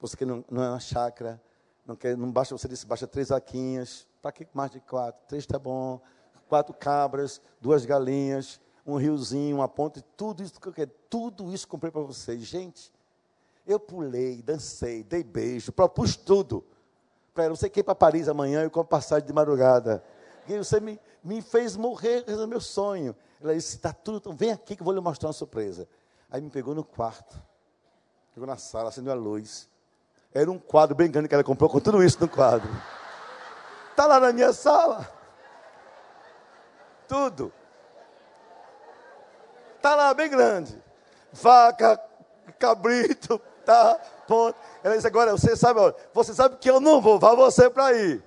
Você 0.00 0.16
que 0.16 0.24
não, 0.24 0.44
não 0.50 0.62
é 0.62 0.70
uma 0.70 0.80
chácara, 0.80 1.40
não, 1.84 1.96
quer, 1.96 2.16
não 2.16 2.30
basta, 2.30 2.56
você 2.56 2.68
disse, 2.68 2.86
basta 2.86 3.06
três 3.06 3.30
vaquinhas. 3.30 4.06
Para 4.22 4.30
que 4.32 4.46
mais 4.52 4.70
de 4.70 4.80
quatro? 4.80 5.20
Três 5.26 5.42
está 5.42 5.58
bom. 5.58 6.00
Quatro 6.48 6.74
cabras, 6.74 7.40
duas 7.60 7.84
galinhas, 7.84 8.60
um 8.86 8.96
riozinho, 8.96 9.56
uma 9.56 9.68
ponte, 9.68 10.02
tudo 10.16 10.42
isso 10.42 10.60
que 10.60 10.68
eu 10.68 10.72
quero. 10.72 10.90
Tudo 11.10 11.52
isso 11.52 11.66
comprei 11.66 11.90
para 11.90 12.00
vocês. 12.02 12.42
Gente, 12.42 12.92
eu 13.66 13.78
pulei, 13.78 14.40
dancei, 14.40 15.02
dei 15.02 15.22
beijo, 15.22 15.72
propus 15.72 16.16
tudo. 16.16 16.64
Para 17.34 17.44
ela, 17.44 17.56
você 17.56 17.68
quer 17.68 17.80
ir 17.80 17.84
para 17.84 17.94
Paris 17.94 18.28
amanhã, 18.28 18.62
eu 18.62 18.70
compro 18.70 18.88
passagem 18.88 19.26
de 19.26 19.32
madrugada. 19.32 20.02
E 20.48 20.56
você 20.56 20.80
me, 20.80 20.98
me 21.22 21.42
fez 21.42 21.76
morrer, 21.76 22.24
esse 22.26 22.42
é 22.42 22.46
meu 22.46 22.60
sonho. 22.60 23.14
Ela 23.40 23.54
disse, 23.54 23.76
está 23.76 23.92
tudo, 23.92 24.18
então 24.18 24.32
vem 24.32 24.50
aqui 24.50 24.74
que 24.74 24.82
eu 24.82 24.84
vou 24.84 24.94
lhe 24.94 25.00
mostrar 25.00 25.28
uma 25.28 25.32
surpresa. 25.34 25.86
Aí 26.30 26.40
me 26.40 26.50
pegou 26.50 26.74
no 26.74 26.84
quarto. 26.84 27.40
Pegou 28.34 28.46
na 28.46 28.56
sala, 28.56 28.90
acendeu 28.90 29.12
a 29.12 29.16
luz. 29.16 29.68
Era 30.32 30.50
um 30.50 30.58
quadro 30.58 30.94
bem 30.94 31.10
grande 31.10 31.28
que 31.28 31.34
ela 31.34 31.44
comprou 31.44 31.70
com 31.70 31.80
tudo 31.80 32.02
isso 32.02 32.20
no 32.20 32.28
quadro. 32.28 32.68
Está 33.90 34.06
lá 34.06 34.20
na 34.20 34.32
minha 34.32 34.52
sala. 34.52 35.08
Tudo. 37.08 37.52
Está 39.76 39.94
lá 39.94 40.12
bem 40.12 40.28
grande. 40.28 40.80
vaca, 41.32 42.00
cabrito, 42.58 43.40
tá, 43.64 43.98
ponto. 44.26 44.56
Ela 44.82 44.94
disse, 44.94 45.06
agora 45.06 45.32
você 45.32 45.56
sabe, 45.56 45.80
você 46.12 46.34
sabe 46.34 46.56
que 46.56 46.70
eu 46.70 46.80
não 46.80 47.00
vou, 47.00 47.18
vá 47.18 47.34
você 47.34 47.70
para 47.70 47.92
ir. 47.94 48.22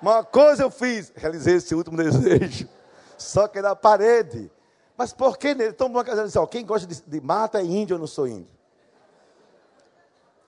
Uma 0.00 0.22
coisa 0.22 0.62
eu 0.62 0.70
fiz, 0.70 1.12
realizei 1.16 1.56
esse 1.56 1.74
último 1.74 1.96
desejo. 2.02 2.68
Só 3.18 3.48
que 3.48 3.60
na 3.60 3.74
parede. 3.74 4.50
Mas 4.96 5.12
por 5.12 5.36
que 5.36 5.54
nele? 5.54 5.70
Então, 5.70 5.88
uma 5.88 6.04
casa 6.04 6.24
disse, 6.24 6.46
quem 6.46 6.64
gosta 6.64 6.86
de, 6.86 7.00
de 7.02 7.20
mata 7.20 7.60
é 7.60 7.64
índio, 7.64 7.94
eu 7.94 7.98
não 7.98 8.06
sou 8.06 8.26
índio. 8.26 8.56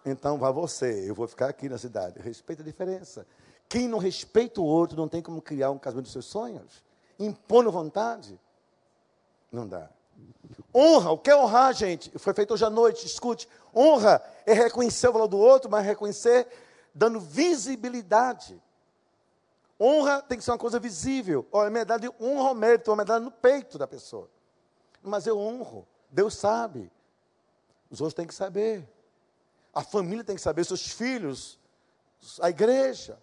Então 0.05 0.39
vá 0.39 0.51
você, 0.51 1.09
eu 1.09 1.15
vou 1.15 1.29
ficar 1.29 1.49
aqui 1.49 1.69
na 1.69 1.79
cidade. 1.79 2.19
Respeita 2.21 2.63
a 2.63 2.65
diferença. 2.65 3.27
Quem 3.69 3.87
não 3.87 3.99
respeita 3.99 4.61
o 4.61 4.65
outro 4.65 4.97
não 4.97 5.09
tem 5.09 5.21
como 5.21 5.43
criar 5.43 5.71
um 5.71 5.79
casamento 5.79 6.05
dos 6.05 6.13
seus 6.13 6.25
sonhos. 6.25 6.83
Impondo 7.19 7.71
vontade. 7.71 8.41
Não 9.53 9.67
dá. 9.67 9.91
Honra, 10.75 11.11
o 11.11 11.19
que 11.19 11.31
é 11.31 11.37
honrar, 11.37 11.75
gente? 11.75 12.17
Foi 12.19 12.33
feito 12.33 12.55
hoje 12.55 12.65
à 12.65 12.71
noite, 12.71 13.07
escute. 13.07 13.49
Honra 13.75 14.23
é 14.47 14.53
reconhecer 14.53 15.09
o 15.09 15.13
valor 15.13 15.29
do 15.29 15.39
outro, 15.39 15.71
mas 15.71 15.85
reconhecer 15.85 16.47
dando 16.95 17.21
visibilidade. 17.21 18.61
Honra 19.81 20.23
tem 20.23 20.39
que 20.39 20.45
ser 20.45 20.51
uma 20.51 20.59
coisa 20.59 20.81
visível. 20.81 21.47
Olha, 21.53 21.71
medalha 21.71 22.01
de 22.01 22.11
honra 22.21 22.49
ao 22.49 22.55
mérito, 22.55 22.91
uma 22.91 22.97
medalha 22.97 23.21
no 23.21 23.31
peito 23.31 23.79
da 23.79 23.87
pessoa. 23.87 24.29
Mas 25.03 25.27
eu 25.27 25.39
honro. 25.39 25.87
Deus 26.11 26.35
sabe. 26.35 26.91
Os 27.91 28.01
outros 28.01 28.15
têm 28.15 28.27
que 28.27 28.35
saber. 28.35 28.89
A 29.75 29.83
família 29.83 30.25
tem 30.25 30.37
que 30.37 30.43
saber, 30.43 30.65
seus 30.65 30.89
filhos, 30.89 31.59
a 32.41 32.51
igreja. 32.51 33.19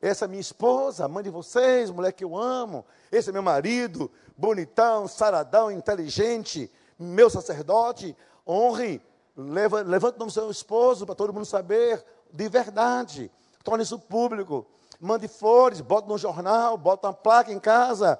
Essa 0.00 0.24
é 0.24 0.28
minha 0.28 0.40
esposa, 0.40 1.06
mãe 1.06 1.22
de 1.22 1.30
vocês, 1.30 1.90
mulher 1.90 2.12
que 2.12 2.24
eu 2.24 2.36
amo. 2.36 2.84
Esse 3.10 3.30
é 3.30 3.32
meu 3.32 3.42
marido, 3.42 4.10
bonitão, 4.36 5.06
saradão, 5.06 5.70
inteligente, 5.70 6.70
meu 6.98 7.30
sacerdote. 7.30 8.16
Honre, 8.46 9.00
leva, 9.36 9.82
levante 9.82 10.16
o 10.16 10.18
nome 10.18 10.30
do 10.30 10.34
seu 10.34 10.50
esposo 10.50 11.06
para 11.06 11.14
todo 11.14 11.32
mundo 11.32 11.46
saber 11.46 12.04
de 12.32 12.48
verdade. 12.48 13.30
Torne 13.62 13.84
isso 13.84 13.98
público. 13.98 14.66
Mande 15.00 15.28
flores, 15.28 15.80
bote 15.80 16.08
no 16.08 16.18
jornal, 16.18 16.76
bota 16.76 17.06
uma 17.06 17.14
placa 17.14 17.52
em 17.52 17.60
casa. 17.60 18.18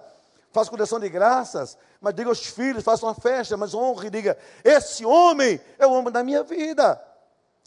Faça 0.53 0.71
coleção 0.71 1.01
de 1.01 1.09
graças, 1.09 1.79
mas 1.99 2.15
diga 2.15 2.29
aos 2.29 2.47
filhos, 2.47 2.85
faça 2.85 3.07
uma 3.07 3.15
festa, 3.15 3.57
mas 3.57 3.75
honre 3.75 4.11
diga: 4.11 4.37
esse 4.63 5.05
homem 5.05 5.59
é 5.79 5.87
o 5.87 5.93
homem 5.93 6.13
da 6.13 6.23
minha 6.23 6.43
vida. 6.43 7.03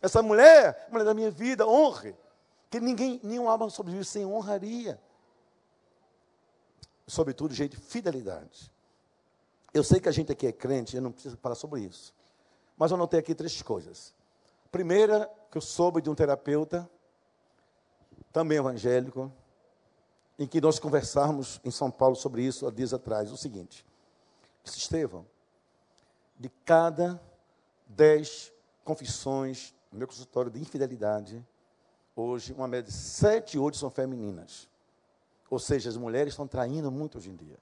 Essa 0.01 0.21
mulher, 0.21 0.87
mulher 0.91 1.03
da 1.03 1.13
minha 1.13 1.31
vida, 1.31 1.67
honre. 1.67 2.15
Que 2.69 2.79
ninguém, 2.79 3.19
nenhum 3.23 3.49
alma 3.49 3.69
sobrevive 3.69 4.05
sem 4.05 4.25
honraria. 4.25 4.99
Sobretudo, 7.07 7.53
gente, 7.53 7.75
fidelidade. 7.75 8.71
Eu 9.73 9.83
sei 9.83 9.99
que 9.99 10.07
a 10.07 10.11
gente 10.11 10.31
aqui 10.31 10.45
é 10.45 10.51
crente, 10.51 10.95
eu 10.95 11.01
não 11.01 11.11
preciso 11.11 11.37
falar 11.37 11.55
sobre 11.55 11.81
isso. 11.81 12.13
Mas 12.77 12.91
eu 12.91 12.97
notei 12.97 13.19
aqui 13.19 13.33
três 13.33 13.61
coisas. 13.61 14.13
Primeira, 14.71 15.29
que 15.49 15.57
eu 15.57 15.61
soube 15.61 16.01
de 16.01 16.09
um 16.09 16.15
terapeuta, 16.15 16.89
também 18.31 18.57
evangélico, 18.57 19.31
em 20.37 20.47
que 20.47 20.59
nós 20.59 20.79
conversarmos 20.79 21.59
em 21.63 21.71
São 21.71 21.89
Paulo 21.89 22.15
sobre 22.15 22.43
isso 22.43 22.67
há 22.67 22.71
dias 22.71 22.93
atrás, 22.93 23.31
o 23.31 23.37
seguinte. 23.37 23.85
Disse, 24.63 24.79
Estevão, 24.79 25.25
de 26.37 26.49
cada 26.65 27.21
dez 27.87 28.51
confissões 28.83 29.73
no 29.91 29.99
meu 29.99 30.07
consultório 30.07 30.51
de 30.51 30.59
infidelidade, 30.59 31.45
hoje, 32.15 32.53
uma 32.53 32.67
média 32.67 32.91
de 32.91 32.97
sete, 32.97 33.57
oito 33.57 33.77
são 33.77 33.89
femininas. 33.89 34.67
Ou 35.49 35.59
seja, 35.59 35.89
as 35.89 35.97
mulheres 35.97 36.33
estão 36.33 36.47
traindo 36.47 36.91
muito 36.91 37.17
hoje 37.17 37.29
em 37.29 37.35
dia. 37.35 37.57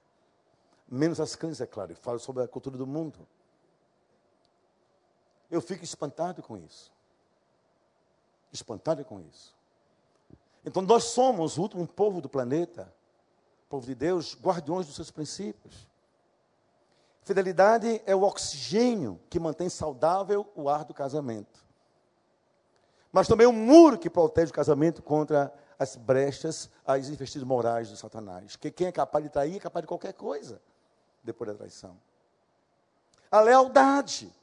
Menos 0.87 1.19
as 1.19 1.35
cães, 1.35 1.61
é 1.61 1.65
claro. 1.65 1.91
Eu 1.91 1.95
falo 1.95 2.19
sobre 2.19 2.43
a 2.43 2.47
cultura 2.47 2.77
do 2.77 2.87
mundo. 2.87 3.27
Eu 5.49 5.61
fico 5.61 5.83
espantado 5.83 6.41
com 6.41 6.57
isso. 6.57 6.91
Espantado 8.51 9.03
com 9.05 9.19
isso. 9.19 9.55
Então, 10.65 10.81
nós 10.81 11.05
somos 11.05 11.57
o 11.57 11.61
último 11.61 11.87
povo 11.87 12.21
do 12.21 12.29
planeta, 12.29 12.93
povo 13.69 13.85
de 13.85 13.95
Deus, 13.95 14.37
guardiões 14.39 14.85
dos 14.85 14.95
seus 14.95 15.11
princípios. 15.11 15.87
Fidelidade 17.21 18.01
é 18.05 18.15
o 18.15 18.23
oxigênio 18.23 19.19
que 19.29 19.39
mantém 19.39 19.69
saudável 19.69 20.45
o 20.55 20.69
ar 20.69 20.83
do 20.83 20.93
casamento 20.93 21.63
mas 23.13 23.27
também 23.27 23.45
um 23.45 23.53
muro 23.53 23.95
que 23.95 24.09
protege 24.09 24.49
o 24.49 24.55
casamento 24.55 25.03
contra 25.03 25.53
as 25.77 25.95
brechas, 25.95 26.67
as 26.83 27.09
investidas 27.09 27.47
morais 27.47 27.91
do 27.91 27.95
Satanás. 27.95 28.55
Que 28.55 28.71
quem 28.71 28.87
é 28.87 28.91
capaz 28.91 29.23
de 29.23 29.29
trair 29.29 29.55
é 29.55 29.59
capaz 29.59 29.83
de 29.83 29.87
qualquer 29.87 30.13
coisa 30.13 30.59
depois 31.23 31.51
da 31.51 31.55
traição. 31.55 31.95
A 33.29 33.39
lealdade, 33.39 34.33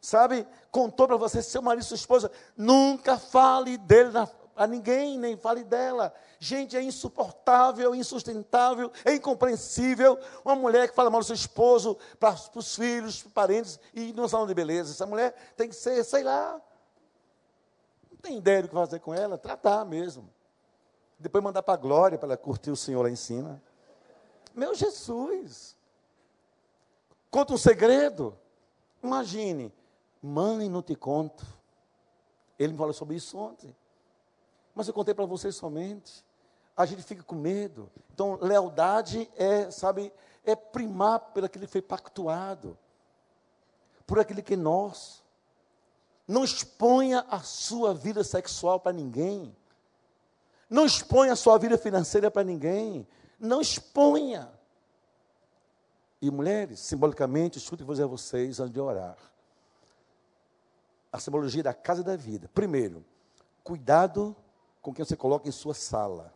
sabe? 0.00 0.44
Contou 0.72 1.06
para 1.06 1.16
você, 1.16 1.40
seu 1.40 1.62
marido, 1.62 1.84
sua 1.84 1.94
esposa, 1.94 2.28
nunca 2.56 3.16
fale 3.16 3.78
dele 3.78 4.10
na, 4.10 4.28
a 4.56 4.66
ninguém, 4.66 5.18
nem 5.18 5.36
fale 5.36 5.62
dela. 5.62 6.14
Gente, 6.38 6.76
é 6.76 6.82
insuportável, 6.82 7.94
insustentável, 7.94 8.90
é 9.04 9.14
incompreensível. 9.14 10.18
Uma 10.44 10.56
mulher 10.56 10.88
que 10.88 10.94
fala 10.94 11.10
mal 11.10 11.20
do 11.20 11.26
seu 11.26 11.34
esposo 11.34 11.96
para 12.18 12.34
os 12.54 12.74
filhos, 12.74 13.22
para 13.22 13.28
os 13.28 13.32
parentes, 13.32 13.80
e 13.94 14.12
não 14.12 14.26
salão 14.26 14.46
de 14.46 14.54
beleza. 14.54 14.92
Essa 14.92 15.06
mulher 15.06 15.34
tem 15.56 15.68
que 15.68 15.74
ser, 15.74 16.02
sei 16.04 16.22
lá, 16.22 16.60
tem 18.26 18.38
ideia 18.38 18.62
do 18.62 18.68
que 18.68 18.74
fazer 18.74 18.98
com 18.98 19.14
ela? 19.14 19.38
Tratar 19.38 19.84
mesmo. 19.84 20.28
Depois 21.18 21.42
mandar 21.44 21.62
para 21.62 21.74
a 21.74 21.76
glória 21.76 22.18
para 22.18 22.28
ela 22.28 22.36
curtir 22.36 22.70
o 22.70 22.76
Senhor 22.76 23.02
lá 23.02 23.08
em 23.08 23.16
cima. 23.16 23.62
Meu 24.54 24.74
Jesus. 24.74 25.76
Conta 27.30 27.52
um 27.54 27.58
segredo. 27.58 28.36
Imagine. 29.02 29.72
Mãe, 30.20 30.68
não 30.68 30.82
te 30.82 30.96
conto. 30.96 31.46
Ele 32.58 32.72
me 32.72 32.78
falou 32.78 32.92
sobre 32.92 33.14
isso 33.14 33.38
ontem. 33.38 33.74
Mas 34.76 34.86
eu 34.86 34.92
contei 34.92 35.14
para 35.14 35.24
vocês 35.24 35.56
somente. 35.56 36.22
A 36.76 36.84
gente 36.84 37.02
fica 37.02 37.22
com 37.22 37.34
medo. 37.34 37.90
Então, 38.12 38.38
lealdade 38.42 39.28
é, 39.34 39.70
sabe, 39.70 40.12
é 40.44 40.54
primar 40.54 41.32
aquilo 41.42 41.66
que 41.66 41.72
foi 41.72 41.80
pactuado. 41.80 42.76
Por 44.06 44.20
aquilo 44.20 44.42
que 44.42 44.52
é 44.52 44.56
nosso. 44.56 45.24
Não 46.28 46.44
exponha 46.44 47.24
a 47.30 47.40
sua 47.40 47.94
vida 47.94 48.22
sexual 48.22 48.78
para 48.78 48.92
ninguém. 48.92 49.56
Não 50.68 50.84
exponha 50.84 51.32
a 51.32 51.36
sua 51.36 51.56
vida 51.58 51.78
financeira 51.78 52.30
para 52.30 52.44
ninguém. 52.44 53.08
Não 53.40 53.62
exponha. 53.62 54.52
E 56.20 56.30
mulheres, 56.30 56.80
simbolicamente, 56.80 57.56
escute 57.56 57.82
vou 57.82 57.94
dizer 57.94 58.04
a 58.04 58.08
vocês 58.08 58.60
antes 58.60 58.74
de 58.74 58.80
orar. 58.80 59.16
A 61.10 61.18
simbologia 61.18 61.62
da 61.62 61.72
casa 61.72 62.02
da 62.02 62.14
vida. 62.14 62.50
Primeiro, 62.52 63.02
cuidado 63.64 64.36
com 64.86 64.94
quem 64.94 65.04
você 65.04 65.16
coloca 65.16 65.48
em 65.48 65.50
sua 65.50 65.74
sala. 65.74 66.32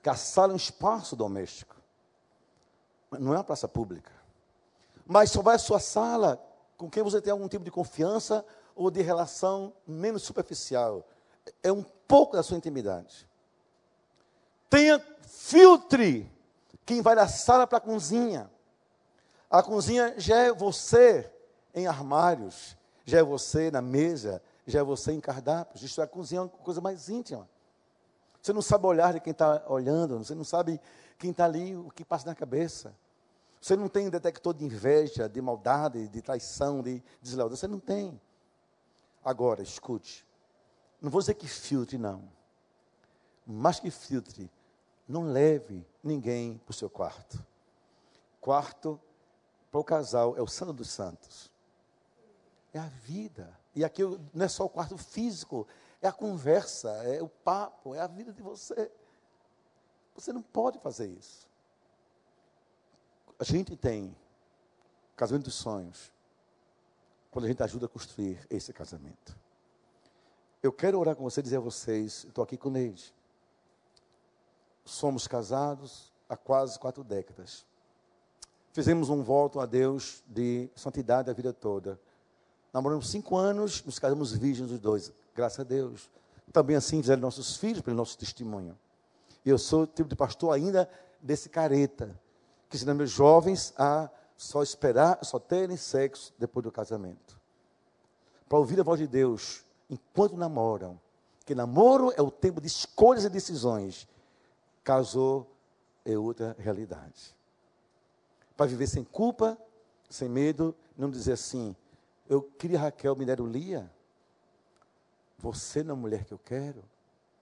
Que 0.00 0.08
a 0.08 0.14
sala 0.14 0.52
é 0.52 0.54
um 0.54 0.56
espaço 0.56 1.16
doméstico. 1.16 1.74
Não 3.10 3.34
é 3.34 3.38
uma 3.38 3.42
praça 3.42 3.66
pública. 3.66 4.12
Mas 5.04 5.32
só 5.32 5.42
vai 5.42 5.56
à 5.56 5.58
sua 5.58 5.80
sala 5.80 6.40
com 6.76 6.88
quem 6.88 7.02
você 7.02 7.20
tem 7.20 7.32
algum 7.32 7.48
tipo 7.48 7.64
de 7.64 7.72
confiança 7.72 8.46
ou 8.76 8.88
de 8.88 9.02
relação 9.02 9.72
menos 9.84 10.22
superficial. 10.22 11.04
É 11.60 11.72
um 11.72 11.82
pouco 11.82 12.36
da 12.36 12.42
sua 12.44 12.56
intimidade. 12.56 13.28
Tenha 14.68 15.04
filtre 15.22 16.30
quem 16.86 17.02
vai 17.02 17.16
da 17.16 17.26
sala 17.26 17.66
para 17.66 17.78
a 17.78 17.80
cozinha. 17.80 18.48
A 19.50 19.60
cozinha 19.60 20.14
já 20.18 20.36
é 20.36 20.52
você 20.52 21.28
em 21.74 21.88
armários, 21.88 22.76
já 23.04 23.18
é 23.18 23.24
você 23.24 23.72
na 23.72 23.82
mesa, 23.82 24.40
já 24.70 24.80
é 24.80 24.82
você 24.82 25.12
em 25.12 25.20
cardápios. 25.20 25.82
Isso 25.82 26.00
é 26.00 26.04
a 26.04 26.06
cozinha 26.06 26.40
é 26.40 26.42
uma 26.42 26.48
coisa 26.48 26.80
mais 26.80 27.08
íntima. 27.08 27.48
Você 28.40 28.52
não 28.52 28.62
sabe 28.62 28.86
olhar 28.86 29.12
de 29.12 29.20
quem 29.20 29.32
está 29.32 29.62
olhando, 29.68 30.18
você 30.18 30.34
não 30.34 30.44
sabe 30.44 30.80
quem 31.18 31.30
está 31.30 31.44
ali, 31.44 31.76
o 31.76 31.90
que 31.90 32.04
passa 32.04 32.26
na 32.26 32.34
cabeça. 32.34 32.94
Você 33.60 33.76
não 33.76 33.88
tem 33.88 34.08
detector 34.08 34.54
de 34.54 34.64
inveja, 34.64 35.28
de 35.28 35.40
maldade, 35.42 36.08
de 36.08 36.22
traição, 36.22 36.82
de 36.82 37.02
deslealdade. 37.20 37.60
Você 37.60 37.68
não 37.68 37.78
tem. 37.78 38.18
Agora, 39.22 39.62
escute. 39.62 40.26
Não 41.00 41.10
vou 41.10 41.20
dizer 41.20 41.34
que 41.34 41.46
filtre, 41.46 41.98
não. 41.98 42.22
Mas 43.46 43.78
que 43.78 43.90
filtre. 43.90 44.50
Não 45.06 45.24
leve 45.24 45.86
ninguém 46.02 46.56
para 46.64 46.70
o 46.70 46.74
seu 46.74 46.88
quarto. 46.88 47.44
Quarto, 48.40 48.98
para 49.70 49.80
o 49.80 49.84
casal, 49.84 50.36
é 50.38 50.40
o 50.40 50.46
santo 50.46 50.72
dos 50.72 50.88
santos. 50.88 51.50
É 52.72 52.78
a 52.78 52.86
vida. 52.86 53.59
E 53.74 53.84
aqui 53.84 54.02
não 54.34 54.44
é 54.44 54.48
só 54.48 54.64
o 54.64 54.68
quarto 54.68 54.96
físico, 54.96 55.66
é 56.02 56.08
a 56.08 56.12
conversa, 56.12 56.90
é 57.04 57.22
o 57.22 57.28
papo, 57.28 57.94
é 57.94 58.00
a 58.00 58.06
vida 58.06 58.32
de 58.32 58.42
você. 58.42 58.90
Você 60.14 60.32
não 60.32 60.42
pode 60.42 60.78
fazer 60.78 61.06
isso. 61.06 61.48
A 63.38 63.44
gente 63.44 63.76
tem 63.76 64.14
casamento 65.16 65.44
dos 65.44 65.54
sonhos 65.54 66.12
quando 67.30 67.44
a 67.44 67.48
gente 67.48 67.62
ajuda 67.62 67.86
a 67.86 67.88
construir 67.88 68.44
esse 68.50 68.72
casamento. 68.72 69.38
Eu 70.62 70.72
quero 70.72 70.98
orar 70.98 71.16
com 71.16 71.22
você 71.22 71.40
e 71.40 71.42
dizer 71.42 71.56
a 71.56 71.60
vocês, 71.60 72.24
estou 72.24 72.44
aqui 72.44 72.56
com 72.56 72.68
Neide. 72.68 73.14
Somos 74.84 75.26
casados 75.26 76.12
há 76.28 76.36
quase 76.36 76.78
quatro 76.78 77.02
décadas. 77.02 77.64
fizemos 78.72 79.08
um 79.08 79.22
voto 79.22 79.58
a 79.58 79.66
Deus 79.66 80.22
de 80.26 80.70
santidade 80.76 81.30
a 81.30 81.32
vida 81.32 81.52
toda. 81.52 82.00
Namoramos 82.72 83.10
cinco 83.10 83.36
anos, 83.36 83.84
nos 83.84 83.98
casamos 83.98 84.32
virgens 84.32 84.70
os 84.70 84.78
dois, 84.78 85.12
graças 85.34 85.60
a 85.60 85.64
Deus. 85.64 86.08
Também 86.52 86.76
assim 86.76 87.00
fizeram 87.00 87.20
nossos 87.20 87.56
filhos 87.56 87.80
pelo 87.80 87.96
nosso 87.96 88.16
testemunho. 88.16 88.78
E 89.44 89.50
eu 89.50 89.58
sou 89.58 89.86
tipo 89.86 90.08
de 90.08 90.16
pastor 90.16 90.54
ainda 90.54 90.88
desse 91.20 91.48
careta, 91.48 92.18
que 92.68 92.76
ensina 92.76 92.94
meus 92.94 93.10
jovens 93.10 93.72
a 93.76 94.08
só 94.36 94.62
esperar, 94.62 95.18
só 95.22 95.38
terem 95.38 95.76
sexo 95.76 96.32
depois 96.38 96.64
do 96.64 96.72
casamento. 96.72 97.38
Para 98.48 98.58
ouvir 98.58 98.80
a 98.80 98.82
voz 98.82 98.98
de 98.98 99.06
Deus 99.06 99.64
enquanto 99.88 100.36
namoram. 100.36 101.00
Que 101.44 101.54
namoro 101.54 102.12
é 102.16 102.22
o 102.22 102.30
tempo 102.30 102.60
de 102.60 102.66
escolhas 102.66 103.24
e 103.24 103.28
decisões. 103.28 104.08
Casou 104.84 105.50
é 106.04 106.16
outra 106.16 106.56
realidade. 106.58 107.34
Para 108.56 108.66
viver 108.66 108.86
sem 108.86 109.04
culpa, 109.04 109.58
sem 110.08 110.28
medo, 110.28 110.74
não 110.96 111.10
dizer 111.10 111.32
assim, 111.32 111.74
eu 112.30 112.40
queria 112.40 112.78
Raquel, 112.78 113.16
me 113.16 113.26
deram 113.26 113.44
Lia. 113.44 113.92
Você 115.36 115.82
não 115.82 115.96
é 115.96 115.98
a 115.98 116.00
mulher 116.00 116.24
que 116.24 116.32
eu 116.32 116.38
quero. 116.38 116.84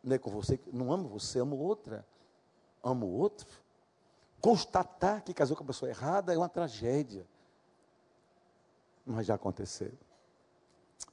Não 0.03 0.17
é 0.17 0.19
com 0.19 0.31
você, 0.31 0.59
não 0.73 0.91
amo 0.91 1.07
você, 1.11 1.39
amo 1.39 1.59
outra. 1.59 2.07
Amo 2.83 3.07
outro. 3.07 3.47
Constatar 4.41 5.23
que 5.23 5.35
casou 5.35 5.55
com 5.55 5.63
a 5.63 5.67
pessoa 5.67 5.91
errada 5.91 6.33
é 6.33 6.39
uma 6.39 6.49
tragédia. 6.49 7.27
Mas 9.05 9.27
já 9.27 9.35
aconteceu. 9.35 9.93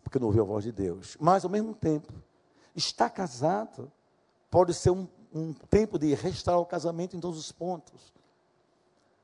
Porque 0.02 0.20
não 0.20 0.28
ouviu 0.28 0.44
a 0.44 0.48
voz 0.48 0.64
de 0.64 0.72
Deus. 0.72 1.18
Mas, 1.20 1.44
ao 1.44 1.52
mesmo 1.52 1.76
tempo, 1.76 2.14
estar 2.74 3.10
casado 3.10 3.92
pode 4.50 4.74
ser 4.74 4.92
um, 4.92 5.06
um 5.34 5.52
tempo 5.52 6.00
de 6.00 6.14
restaurar 6.14 6.62
o 6.62 6.66
casamento 6.66 7.18
em 7.18 7.20
todos 7.20 7.38
os 7.38 7.52
pontos. 7.52 8.14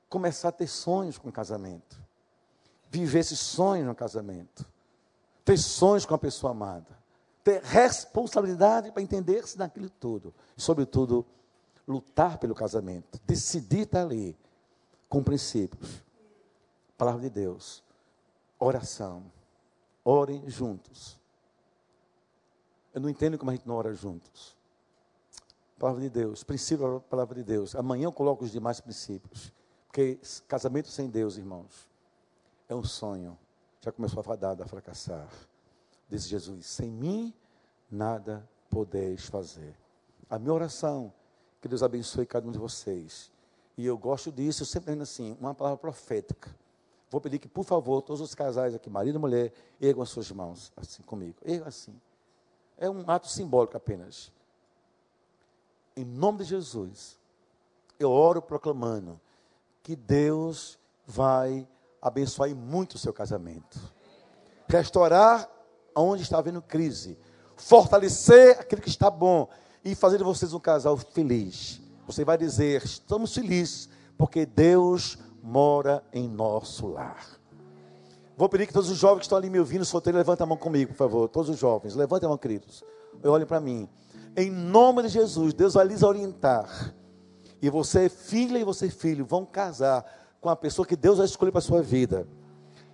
Começar 0.10 0.50
a 0.50 0.52
ter 0.52 0.68
sonhos 0.68 1.18
com 1.18 1.30
o 1.30 1.32
casamento. 1.32 2.11
Viver 2.92 3.20
esses 3.20 3.40
sonhos 3.40 3.88
no 3.88 3.96
casamento. 3.96 4.66
Ter 5.46 5.58
sonhos 5.58 6.06
com 6.06 6.14
a 6.14 6.20
pessoa 6.20 6.52
amada. 6.52 7.00
Ter 7.44 7.64
responsabilidade 7.64 8.92
para 8.92 9.02
entender-se 9.02 9.58
naquilo 9.58 9.90
tudo. 9.90 10.34
E, 10.56 10.62
sobretudo, 10.62 11.26
lutar 11.88 12.38
pelo 12.38 12.54
casamento, 12.54 13.20
decidir 13.26 13.82
estar 13.82 14.02
ali 14.04 14.38
com 15.10 15.24
princípios. 15.24 16.04
Palavra 16.98 17.22
de 17.22 17.30
Deus, 17.30 17.84
oração. 18.60 19.24
Orem 20.04 20.50
juntos. 20.50 21.20
Eu 22.94 23.02
não 23.02 23.10
entendo 23.10 23.38
como 23.38 23.52
a 23.52 23.56
gente 23.56 23.68
não 23.68 23.76
ora 23.76 23.94
juntos. 23.94 24.58
Palavra 25.78 26.02
de 26.02 26.10
Deus, 26.10 26.44
princípio 26.44 26.96
da 26.96 27.00
palavra 27.00 27.36
de 27.36 27.44
Deus. 27.44 27.76
Amanhã 27.76 28.06
eu 28.06 28.12
coloco 28.12 28.44
os 28.44 28.52
demais 28.52 28.80
princípios. 28.80 29.52
Porque 29.88 30.20
casamento 30.48 30.90
sem 30.90 31.10
Deus, 31.10 31.38
irmãos, 31.38 31.88
é 32.72 32.76
um 32.76 32.84
sonho. 32.84 33.38
Já 33.82 33.92
começou 33.92 34.22
a 34.22 34.24
fadar, 34.24 34.60
a 34.62 34.66
fracassar. 34.66 35.28
Diz 36.08 36.28
Jesus: 36.28 36.66
sem 36.66 36.90
mim 36.90 37.34
nada 37.90 38.48
podeis 38.70 39.26
fazer. 39.26 39.76
A 40.30 40.40
minha 40.40 40.54
oração 40.54 41.14
que 41.62 41.68
Deus 41.68 41.84
abençoe 41.84 42.26
cada 42.26 42.48
um 42.48 42.52
de 42.52 42.58
vocês. 42.58 43.30
E 43.78 43.86
eu 43.86 43.98
gosto 43.98 44.32
disso, 44.32 44.64
eu 44.64 44.68
sempre 44.68 44.92
ainda 44.92 45.04
assim, 45.04 45.36
uma 45.40 45.54
palavra 45.54 45.78
profética. 45.78 46.50
Vou 47.10 47.20
pedir 47.20 47.40
que, 47.40 47.48
por 47.48 47.66
favor, 47.66 48.02
todos 48.02 48.22
os 48.22 48.34
casais 48.34 48.74
aqui, 48.74 48.90
marido 48.90 49.16
e 49.16 49.20
mulher, 49.20 49.54
ergam 49.80 50.02
as 50.02 50.10
suas 50.10 50.32
mãos, 50.32 50.72
assim 50.78 51.04
comigo. 51.04 51.38
Ergam 51.44 51.68
assim. 51.68 52.00
É 52.78 52.90
um 52.90 53.04
ato 53.10 53.28
simbólico 53.28 53.76
apenas. 53.76 54.32
Em 55.96 56.06
nome 56.06 56.40
de 56.40 56.46
Jesus, 56.46 57.20
eu 58.00 58.10
oro 58.10 58.42
proclamando 58.42 59.20
que 59.84 59.96
Deus 59.96 60.80
vai 61.06 61.68
abençoar 62.02 62.54
muito 62.56 62.96
o 62.96 62.98
seu 62.98 63.14
casamento. 63.14 63.80
Restaurar 64.68 65.50
onde 65.96 66.24
está 66.24 66.40
havendo 66.40 66.62
crise. 66.62 67.18
Fortalecer 67.56 68.60
aquilo 68.60 68.82
que 68.82 68.90
está 68.90 69.12
bom 69.12 69.48
e 69.84 69.94
fazer 69.94 70.18
de 70.18 70.24
vocês 70.24 70.54
um 70.54 70.60
casal 70.60 70.98
feliz. 70.98 71.82
Você 72.08 72.26
vai 72.26 72.38
dizer: 72.38 72.84
estamos 72.84 73.34
felizes 73.34 73.90
porque 74.18 74.46
Deus 74.46 75.18
mora 75.44 76.04
em 76.12 76.28
nosso 76.28 76.88
lar. 76.88 77.40
Vou 78.38 78.50
pedir 78.50 78.66
que 78.66 78.74
todos 78.74 78.90
os 78.90 78.98
jovens 78.98 79.20
que 79.20 79.26
estão 79.26 79.38
ali 79.38 79.50
me 79.50 79.60
ouvindo, 79.60 79.86
solteiros, 79.86 80.18
levantem 80.18 80.44
a 80.44 80.48
mão 80.48 80.58
comigo, 80.58 80.94
por 80.94 80.98
favor. 80.98 81.28
Todos 81.30 81.50
os 81.50 81.60
jovens, 81.60 81.96
levantem 81.96 82.26
a 82.26 82.30
mão, 82.30 82.38
queridos. 82.38 82.84
Olhem 83.24 83.46
para 83.46 83.60
mim. 83.60 83.88
Em 84.36 84.50
nome 84.50 85.04
de 85.04 85.10
Jesus, 85.10 85.54
Deus 85.54 85.74
vai 85.76 85.86
lhes 85.86 86.02
orientar. 86.02 86.96
E 87.62 87.70
você, 87.70 88.10
filha 88.10 88.58
e 88.58 88.64
você, 88.64 88.90
filho, 88.90 89.26
vão 89.26 89.46
casar 89.46 90.04
com 90.42 90.50
a 90.50 90.56
pessoa 90.56 90.86
que 90.86 90.96
Deus 90.96 91.20
vai 91.20 91.28
escolher 91.28 91.52
para 91.52 91.60
a 91.60 91.62
sua 91.62 91.84
vida. 91.84 92.28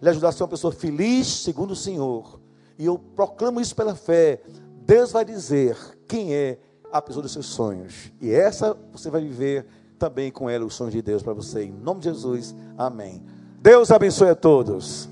Lhe 0.02 0.10
ajudar 0.10 0.30
a 0.30 0.32
ser 0.34 0.44
uma 0.44 0.50
pessoa 0.50 0.74
feliz, 0.74 1.28
segundo 1.28 1.72
o 1.72 1.76
Senhor. 1.76 2.40
E 2.78 2.86
eu 2.86 3.00
proclamo 3.00 3.62
isso 3.62 3.74
pela 3.74 3.96
fé. 3.96 4.42
Deus 4.86 5.14
vai 5.14 5.24
dizer 5.24 5.78
quem 6.08 6.36
é 6.36 6.60
a 6.92 7.02
pessoa 7.02 7.24
dos 7.24 7.32
seus 7.32 7.46
sonhos. 7.48 8.12
E 8.22 8.30
essa 8.30 8.78
você 8.92 9.10
vai 9.10 9.22
viver 9.22 9.66
também 9.98 10.30
com 10.30 10.50
ela 10.50 10.66
os 10.66 10.76
sonhos 10.76 10.94
de 10.94 11.02
Deus 11.02 11.24
para 11.24 11.34
você. 11.34 11.64
Em 11.64 11.72
nome 11.72 12.02
de 12.02 12.10
Jesus, 12.10 12.54
amém. 12.78 13.24
Deus 13.62 13.90
abençoe 13.92 14.30
a 14.30 14.36
todos. 14.36 15.10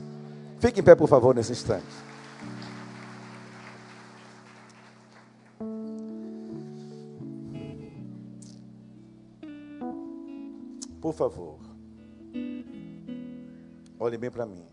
Fique 0.59 0.81
em 0.81 0.83
pé, 0.83 0.93
por 0.93 1.07
favor, 1.07 1.33
nesse 1.33 1.53
instante. 1.53 1.85
Por 11.01 11.13
favor, 11.13 11.64
olhe 13.99 14.17
bem 14.17 14.31
para 14.31 14.45
mim. 14.45 14.65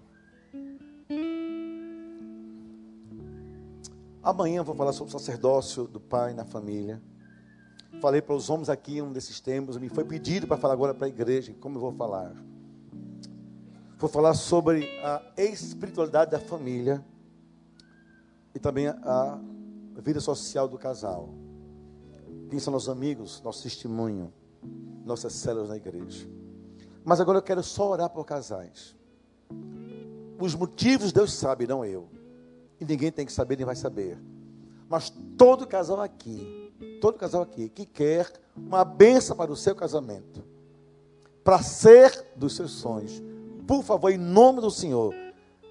Amanhã 4.22 4.62
vou 4.62 4.74
falar 4.74 4.92
sobre 4.92 5.14
o 5.14 5.18
sacerdócio 5.18 5.86
do 5.88 5.98
pai 5.98 6.32
na 6.32 6.44
família. 6.44 7.02
Falei 8.00 8.22
para 8.22 8.34
os 8.34 8.48
homens 8.48 8.68
aqui 8.68 9.02
um 9.02 9.12
desses 9.12 9.40
temas, 9.40 9.76
me 9.76 9.88
foi 9.88 10.04
pedido 10.04 10.46
para 10.46 10.56
falar 10.56 10.74
agora 10.74 10.94
para 10.94 11.06
a 11.06 11.08
igreja, 11.08 11.54
como 11.60 11.76
eu 11.76 11.80
vou 11.80 11.92
falar? 11.92 12.32
Vou 13.98 14.08
falar 14.08 14.34
sobre 14.34 14.88
a 15.02 15.22
espiritualidade 15.36 16.30
da 16.30 16.38
família 16.40 17.04
e 18.54 18.58
também 18.58 18.88
a 18.88 19.38
vida 19.98 20.20
social 20.20 20.66
do 20.66 20.78
casal. 20.78 21.28
Quem 22.48 22.58
são 22.58 22.72
nossos 22.72 22.88
amigos, 22.88 23.40
nosso 23.42 23.62
testemunho, 23.62 24.32
nossas 25.04 25.32
células 25.32 25.68
na 25.68 25.76
igreja. 25.76 26.28
Mas 27.04 27.20
agora 27.20 27.38
eu 27.38 27.42
quero 27.42 27.62
só 27.62 27.90
orar 27.90 28.10
por 28.10 28.24
casais. 28.24 28.96
Os 30.42 30.54
motivos 30.56 31.12
Deus 31.12 31.32
sabe, 31.32 31.66
não 31.66 31.84
eu 31.84 32.08
e 32.82 32.84
ninguém 32.84 33.12
tem 33.12 33.24
que 33.24 33.32
saber 33.32 33.56
nem 33.56 33.64
vai 33.64 33.76
saber. 33.76 34.18
Mas 34.88 35.08
todo 35.38 35.66
casal 35.68 36.00
aqui, 36.00 36.72
todo 37.00 37.16
casal 37.16 37.42
aqui 37.42 37.68
que 37.68 37.86
quer 37.86 38.28
uma 38.56 38.84
benção 38.84 39.36
para 39.36 39.52
o 39.52 39.56
seu 39.56 39.74
casamento, 39.74 40.44
para 41.44 41.62
ser 41.62 42.26
dos 42.34 42.56
seus 42.56 42.72
sonhos, 42.72 43.22
por 43.68 43.84
favor, 43.84 44.10
em 44.10 44.18
nome 44.18 44.60
do 44.60 44.70
Senhor, 44.70 45.14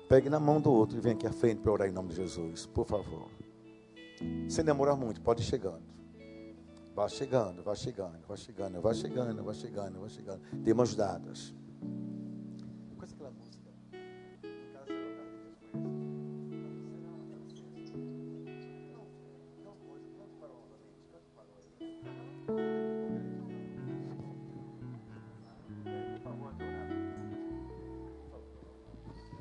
pegue 0.08 0.30
na 0.30 0.40
mão 0.40 0.62
do 0.62 0.72
outro 0.72 0.98
e 0.98 1.02
venha 1.02 1.16
aqui 1.16 1.28
à 1.28 1.34
frente 1.34 1.60
para 1.60 1.72
orar 1.74 1.90
em 1.90 1.92
nome 1.92 2.10
de 2.10 2.16
Jesus, 2.16 2.66
por 2.66 2.86
favor. 2.86 3.28
Sem 4.48 4.64
demorar 4.64 4.96
muito, 4.96 5.20
pode 5.20 5.42
ir 5.42 5.46
chegando. 5.46 5.92
Vá 6.96 7.10
chegando, 7.10 7.62
vá 7.62 7.76
chegando, 7.76 8.20
vá 8.26 8.38
chegando, 8.38 8.82
vá 8.82 8.94
chegando, 8.94 9.44
vá 9.44 9.54
chegando, 9.54 10.00
vá 10.00 10.10
chegando. 10.10 10.42
Dê 10.54 10.74
mãos 10.74 10.96
dadas. 10.96 11.54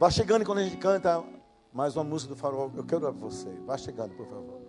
Vá 0.00 0.10
chegando 0.10 0.46
quando 0.46 0.60
a 0.60 0.62
gente 0.62 0.78
canta 0.78 1.22
mais 1.74 1.94
uma 1.94 2.02
música 2.02 2.34
do 2.34 2.40
farol. 2.40 2.72
Eu 2.74 2.82
quero 2.84 3.12
você. 3.12 3.50
Vá 3.66 3.76
chegando, 3.76 4.16
por 4.16 4.26
favor. 4.26 4.59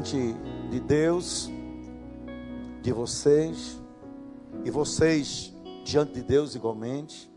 Diante 0.00 0.34
de 0.70 0.80
Deus, 0.80 1.50
de 2.80 2.90
vocês, 2.90 3.78
e 4.64 4.70
vocês 4.70 5.52
diante 5.84 6.14
de 6.14 6.22
Deus 6.22 6.54
igualmente, 6.54 7.30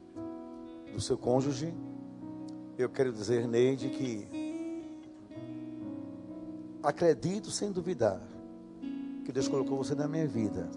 do 0.94 1.02
seu 1.02 1.18
cônjuge, 1.18 1.74
eu 2.78 2.88
quero 2.90 3.12
dizer, 3.12 3.48
Neide, 3.48 3.90
que 3.90 4.28
acredito 6.82 7.52
sem 7.52 7.70
duvidar 7.70 8.22
que 9.26 9.32
Deus 9.34 9.48
colocou 9.50 9.78
você 9.78 9.94
na 9.94 10.08
minha 10.08 10.28
vida. 10.28 10.70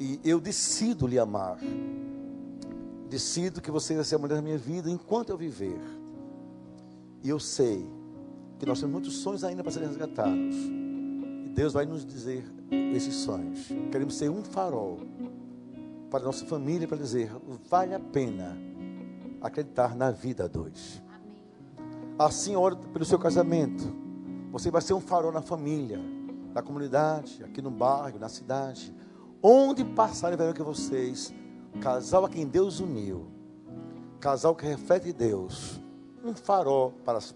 E 0.00 0.18
eu 0.24 0.40
decido 0.40 1.06
lhe 1.06 1.18
amar. 1.18 1.58
Decido 3.08 3.60
que 3.60 3.70
você 3.70 3.94
vai 3.94 4.04
ser 4.04 4.14
a 4.14 4.18
mulher 4.18 4.36
da 4.36 4.42
minha 4.42 4.58
vida 4.58 4.90
enquanto 4.90 5.28
eu 5.30 5.36
viver. 5.36 5.80
E 7.22 7.28
eu 7.28 7.38
sei 7.38 7.86
que 8.58 8.64
nós 8.66 8.78
temos 8.78 8.92
muitos 8.92 9.16
sonhos 9.16 9.44
ainda 9.44 9.62
para 9.62 9.72
serem 9.72 9.88
resgatados. 9.88 10.85
Deus 11.56 11.72
vai 11.72 11.86
nos 11.86 12.04
dizer 12.04 12.44
esses 12.94 13.14
sonhos. 13.14 13.68
Queremos 13.90 14.14
ser 14.14 14.28
um 14.28 14.44
farol 14.44 14.98
para 16.10 16.20
a 16.20 16.26
nossa 16.26 16.44
família 16.44 16.86
para 16.86 16.98
dizer: 16.98 17.32
vale 17.70 17.94
a 17.94 17.98
pena 17.98 18.54
acreditar 19.40 19.96
na 19.96 20.10
vida 20.10 20.44
a 20.44 20.48
dois. 20.48 21.02
Assim, 22.18 22.54
ora 22.54 22.76
pelo 22.76 23.06
seu 23.06 23.18
casamento. 23.18 23.90
Você 24.52 24.70
vai 24.70 24.82
ser 24.82 24.92
um 24.92 25.00
farol 25.00 25.32
na 25.32 25.40
família, 25.40 25.98
na 26.52 26.60
comunidade, 26.60 27.42
aqui 27.42 27.62
no 27.62 27.70
bairro, 27.70 28.18
na 28.18 28.28
cidade. 28.28 28.94
Onde 29.42 29.82
passarem, 29.82 30.36
verão 30.36 30.52
que 30.52 30.62
vocês, 30.62 31.32
casal 31.80 32.26
a 32.26 32.28
quem 32.28 32.46
Deus 32.46 32.80
uniu, 32.80 33.28
casal 34.20 34.54
que 34.54 34.66
reflete 34.66 35.10
Deus, 35.10 35.80
um 36.22 36.34
farol 36.34 36.92
para 37.02 37.16
as 37.16 37.34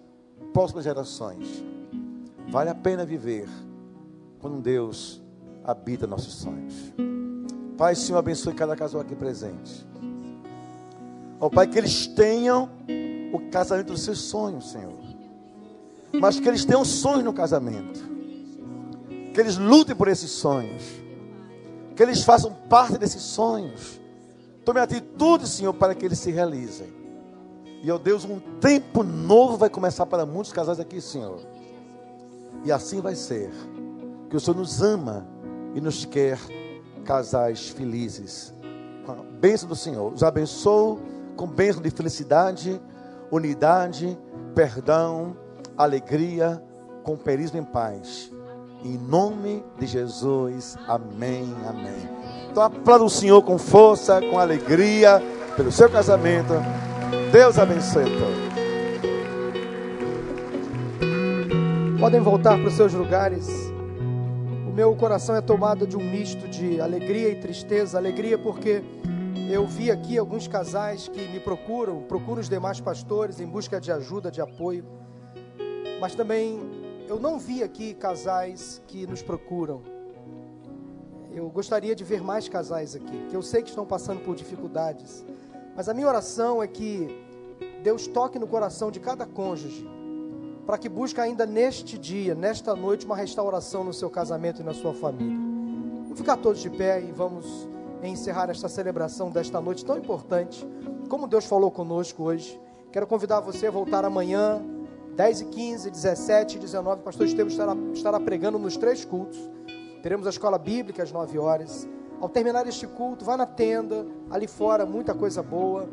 próximas 0.52 0.84
gerações. 0.84 1.64
Vale 2.50 2.68
a 2.68 2.74
pena 2.74 3.06
viver 3.06 3.48
quando 4.40 4.60
Deus 4.60 5.20
habita 5.64 6.06
nossos 6.06 6.34
sonhos. 6.34 6.92
Pai, 7.76 7.94
Senhor, 7.94 8.18
abençoe 8.18 8.54
cada 8.54 8.74
casal 8.76 9.00
aqui 9.00 9.14
presente. 9.14 9.86
Ó 11.38 11.48
Pai, 11.48 11.66
que 11.66 11.78
eles 11.78 12.06
tenham 12.06 12.68
o 13.32 13.50
casamento 13.50 13.88
dos 13.88 14.02
seus 14.02 14.20
sonhos, 14.20 14.70
Senhor. 14.70 14.98
Mas 16.12 16.40
que 16.40 16.48
eles 16.48 16.64
tenham 16.64 16.84
sonhos 16.84 17.24
no 17.24 17.32
casamento. 17.32 18.00
Que 19.32 19.40
eles 19.40 19.56
lutem 19.56 19.94
por 19.94 20.08
esses 20.08 20.30
sonhos. 20.30 20.82
Que 21.94 22.02
eles 22.02 22.22
façam 22.22 22.52
parte 22.68 22.98
desses 22.98 23.22
sonhos. 23.22 24.00
Tome 24.64 24.80
atitude, 24.80 25.48
Senhor, 25.48 25.72
para 25.72 25.94
que 25.94 26.04
eles 26.04 26.18
se 26.18 26.30
realizem. 26.30 26.88
E, 27.82 27.90
ó 27.90 27.96
Deus, 27.96 28.24
um 28.24 28.38
tempo 28.60 29.02
novo 29.02 29.56
vai 29.56 29.70
começar 29.70 30.04
para 30.04 30.26
muitos 30.26 30.52
casais 30.52 30.78
aqui, 30.78 31.00
Senhor. 31.00 31.40
E 32.64 32.70
assim 32.70 33.00
vai 33.00 33.14
ser. 33.14 33.50
Que 34.30 34.36
o 34.36 34.40
Senhor 34.40 34.56
nos 34.56 34.80
ama 34.80 35.26
e 35.74 35.80
nos 35.80 36.04
quer 36.04 36.38
casais 37.04 37.68
felizes. 37.68 38.54
Com 39.04 39.12
a 39.12 39.16
bênção 39.40 39.68
do 39.68 39.74
Senhor. 39.74 40.12
Os 40.12 40.22
abençoo 40.22 41.00
com 41.36 41.48
bênção 41.48 41.82
de 41.82 41.90
felicidade, 41.90 42.80
unidade, 43.30 44.16
perdão, 44.54 45.36
alegria, 45.76 46.62
companheirismo 47.02 47.58
em 47.58 47.64
paz. 47.64 48.30
Em 48.84 48.96
nome 48.96 49.64
de 49.78 49.86
Jesus. 49.86 50.76
Amém. 50.86 51.52
Amém. 51.68 52.08
Então 52.50 52.62
aplauda 52.62 53.04
o 53.04 53.10
Senhor 53.10 53.42
com 53.42 53.58
força, 53.58 54.20
com 54.20 54.38
alegria, 54.38 55.20
pelo 55.56 55.72
seu 55.72 55.90
casamento. 55.90 56.54
Deus 57.32 57.58
abençoe 57.58 58.04
a 58.04 58.06
todos. 58.06 58.50
Podem 62.00 62.20
voltar 62.20 62.56
para 62.58 62.68
os 62.68 62.74
seus 62.74 62.94
lugares. 62.94 63.69
O 64.70 64.72
meu 64.72 64.94
coração 64.94 65.34
é 65.34 65.40
tomado 65.40 65.84
de 65.84 65.96
um 65.96 66.00
misto 66.00 66.46
de 66.46 66.80
alegria 66.80 67.28
e 67.28 67.34
tristeza. 67.34 67.98
Alegria 67.98 68.38
porque 68.38 68.84
eu 69.50 69.66
vi 69.66 69.90
aqui 69.90 70.16
alguns 70.16 70.46
casais 70.46 71.08
que 71.08 71.26
me 71.26 71.40
procuram, 71.40 72.02
procuram 72.02 72.40
os 72.40 72.48
demais 72.48 72.80
pastores 72.80 73.40
em 73.40 73.46
busca 73.48 73.80
de 73.80 73.90
ajuda, 73.90 74.30
de 74.30 74.40
apoio. 74.40 74.84
Mas 76.00 76.14
também 76.14 76.60
eu 77.08 77.18
não 77.18 77.36
vi 77.36 77.64
aqui 77.64 77.94
casais 77.94 78.80
que 78.86 79.08
nos 79.08 79.22
procuram. 79.22 79.82
Eu 81.32 81.50
gostaria 81.50 81.96
de 81.96 82.04
ver 82.04 82.22
mais 82.22 82.48
casais 82.48 82.94
aqui, 82.94 83.26
que 83.28 83.34
eu 83.34 83.42
sei 83.42 83.62
que 83.64 83.70
estão 83.70 83.84
passando 83.84 84.20
por 84.20 84.36
dificuldades. 84.36 85.26
Mas 85.74 85.88
a 85.88 85.94
minha 85.94 86.06
oração 86.06 86.62
é 86.62 86.68
que 86.68 87.08
Deus 87.82 88.06
toque 88.06 88.38
no 88.38 88.46
coração 88.46 88.88
de 88.88 89.00
cada 89.00 89.26
cônjuge, 89.26 89.84
para 90.66 90.78
que 90.78 90.88
busque 90.88 91.20
ainda 91.20 91.46
neste 91.46 91.98
dia, 91.98 92.34
nesta 92.34 92.74
noite, 92.74 93.06
uma 93.06 93.16
restauração 93.16 93.84
no 93.84 93.92
seu 93.92 94.10
casamento 94.10 94.60
e 94.60 94.64
na 94.64 94.74
sua 94.74 94.94
família. 94.94 95.36
Vamos 96.02 96.18
ficar 96.18 96.36
todos 96.36 96.60
de 96.60 96.70
pé 96.70 97.00
e 97.00 97.12
vamos 97.12 97.68
encerrar 98.02 98.50
esta 98.50 98.68
celebração 98.68 99.30
desta 99.30 99.60
noite 99.60 99.84
tão 99.84 99.96
importante. 99.96 100.66
Como 101.08 101.26
Deus 101.26 101.44
falou 101.44 101.70
conosco 101.70 102.24
hoje, 102.24 102.60
quero 102.92 103.06
convidar 103.06 103.40
você 103.40 103.66
a 103.66 103.70
voltar 103.70 104.04
amanhã, 104.04 104.62
10 105.14 105.40
e 105.42 105.44
15, 105.46 105.90
17 105.90 106.56
e 106.56 106.60
19. 106.60 107.00
O 107.00 107.04
pastor 107.04 107.26
Estevam 107.26 107.48
estará, 107.48 107.76
estará 107.92 108.20
pregando 108.20 108.58
nos 108.58 108.76
três 108.76 109.04
cultos. 109.04 109.38
Teremos 110.02 110.26
a 110.26 110.30
escola 110.30 110.58
bíblica 110.58 111.02
às 111.02 111.12
9 111.12 111.38
horas. 111.38 111.88
Ao 112.20 112.28
terminar 112.28 112.66
este 112.66 112.86
culto, 112.86 113.24
vá 113.24 113.36
na 113.36 113.46
tenda, 113.46 114.06
ali 114.30 114.46
fora, 114.46 114.86
muita 114.86 115.14
coisa 115.14 115.42
boa. 115.42 115.88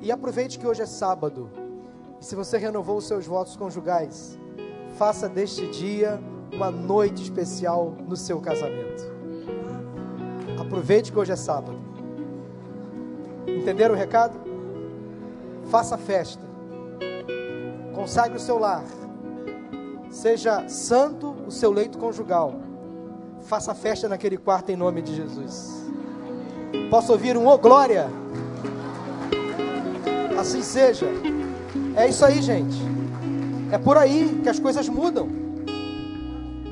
E 0.00 0.10
aproveite 0.10 0.58
que 0.58 0.66
hoje 0.66 0.82
é 0.82 0.86
sábado. 0.86 1.63
Se 2.24 2.34
você 2.34 2.56
renovou 2.56 2.96
os 2.96 3.06
seus 3.06 3.26
votos 3.26 3.54
conjugais, 3.54 4.38
faça 4.96 5.28
deste 5.28 5.66
dia 5.66 6.18
uma 6.54 6.70
noite 6.70 7.22
especial 7.22 7.94
no 8.08 8.16
seu 8.16 8.40
casamento. 8.40 9.04
Aproveite 10.58 11.12
que 11.12 11.18
hoje 11.18 11.32
é 11.32 11.36
sábado. 11.36 11.78
Entenderam 13.46 13.94
o 13.94 13.98
recado? 13.98 14.40
Faça 15.66 15.98
festa. 15.98 16.42
Consagre 17.94 18.38
o 18.38 18.40
seu 18.40 18.58
lar. 18.58 18.84
Seja 20.08 20.66
santo 20.66 21.36
o 21.46 21.50
seu 21.50 21.70
leito 21.70 21.98
conjugal. 21.98 22.54
Faça 23.42 23.74
festa 23.74 24.08
naquele 24.08 24.38
quarto 24.38 24.70
em 24.70 24.76
nome 24.76 25.02
de 25.02 25.14
Jesus. 25.14 25.84
Posso 26.88 27.12
ouvir 27.12 27.36
um 27.36 27.46
ô 27.46 27.52
oh, 27.52 27.58
glória? 27.58 28.08
Assim 30.38 30.62
seja. 30.62 31.06
É 31.96 32.08
isso 32.08 32.24
aí, 32.24 32.42
gente. 32.42 32.76
É 33.72 33.78
por 33.78 33.96
aí 33.96 34.40
que 34.42 34.48
as 34.48 34.58
coisas 34.58 34.88
mudam. 34.88 35.28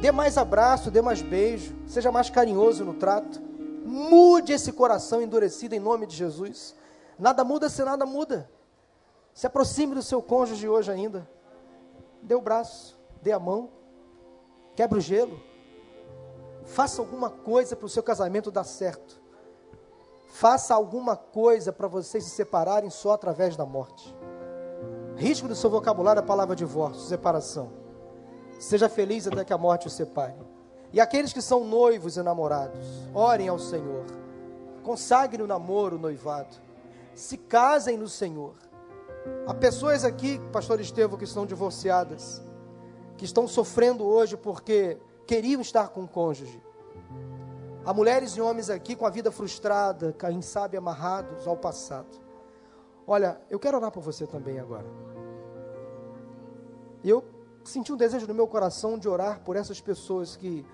Dê 0.00 0.10
mais 0.10 0.36
abraço, 0.36 0.90
dê 0.90 1.00
mais 1.00 1.22
beijo, 1.22 1.76
seja 1.86 2.10
mais 2.10 2.28
carinhoso 2.28 2.84
no 2.84 2.94
trato. 2.94 3.40
Mude 3.84 4.52
esse 4.52 4.72
coração 4.72 5.22
endurecido 5.22 5.76
em 5.76 5.80
nome 5.80 6.06
de 6.06 6.16
Jesus. 6.16 6.74
Nada 7.16 7.44
muda 7.44 7.68
se 7.68 7.84
nada 7.84 8.04
muda. 8.04 8.50
Se 9.32 9.46
aproxime 9.46 9.94
do 9.94 10.02
seu 10.02 10.20
cônjuge 10.20 10.68
hoje 10.68 10.90
ainda. 10.90 11.28
Dê 12.20 12.34
o 12.34 12.40
braço, 12.40 12.98
dê 13.22 13.30
a 13.30 13.38
mão, 13.38 13.70
quebre 14.74 14.98
o 14.98 15.00
gelo. 15.00 15.40
Faça 16.64 17.00
alguma 17.00 17.30
coisa 17.30 17.76
para 17.76 17.86
o 17.86 17.88
seu 17.88 18.02
casamento 18.02 18.50
dar 18.50 18.64
certo. 18.64 19.20
Faça 20.32 20.74
alguma 20.74 21.16
coisa 21.16 21.72
para 21.72 21.86
vocês 21.86 22.24
se 22.24 22.30
separarem 22.30 22.90
só 22.90 23.12
através 23.12 23.56
da 23.56 23.64
morte. 23.64 24.12
Risco 25.16 25.48
do 25.48 25.54
seu 25.54 25.70
vocabulário 25.70 26.20
a 26.20 26.24
palavra 26.24 26.56
divórcio, 26.56 27.02
separação. 27.02 27.70
Seja 28.58 28.88
feliz 28.88 29.26
até 29.26 29.44
que 29.44 29.52
a 29.52 29.58
morte 29.58 29.86
o 29.86 29.90
separe. 29.90 30.34
E 30.92 31.00
aqueles 31.00 31.32
que 31.32 31.40
são 31.40 31.64
noivos 31.64 32.16
e 32.16 32.22
namorados, 32.22 32.86
orem 33.14 33.48
ao 33.48 33.58
Senhor. 33.58 34.04
Consagrem 34.82 35.42
o 35.42 35.46
namoro, 35.46 35.96
o 35.96 35.98
noivado. 35.98 36.54
Se 37.14 37.36
casem 37.36 37.96
no 37.96 38.08
Senhor. 38.08 38.54
Há 39.46 39.54
pessoas 39.54 40.04
aqui, 40.04 40.40
pastor 40.52 40.80
Estevão, 40.80 41.16
que 41.16 41.24
estão 41.24 41.46
divorciadas, 41.46 42.42
que 43.16 43.24
estão 43.24 43.46
sofrendo 43.46 44.04
hoje 44.04 44.36
porque 44.36 44.98
queriam 45.26 45.60
estar 45.60 45.88
com 45.88 46.02
o 46.02 46.08
cônjuge. 46.08 46.60
Há 47.84 47.92
mulheres 47.92 48.32
e 48.32 48.40
homens 48.40 48.70
aqui 48.70 48.94
com 48.94 49.06
a 49.06 49.10
vida 49.10 49.32
frustrada, 49.32 50.12
quem 50.12 50.40
sabe 50.40 50.76
amarrados 50.76 51.46
ao 51.48 51.56
passado. 51.56 52.21
Olha, 53.12 53.38
eu 53.50 53.58
quero 53.58 53.76
orar 53.76 53.90
por 53.90 54.02
você 54.02 54.26
também 54.26 54.58
agora. 54.58 54.86
Eu 57.04 57.22
senti 57.62 57.92
um 57.92 57.96
desejo 57.98 58.26
no 58.26 58.32
meu 58.32 58.48
coração 58.48 58.98
de 58.98 59.06
orar 59.06 59.40
por 59.44 59.54
essas 59.54 59.82
pessoas 59.82 60.34
que 60.34 60.64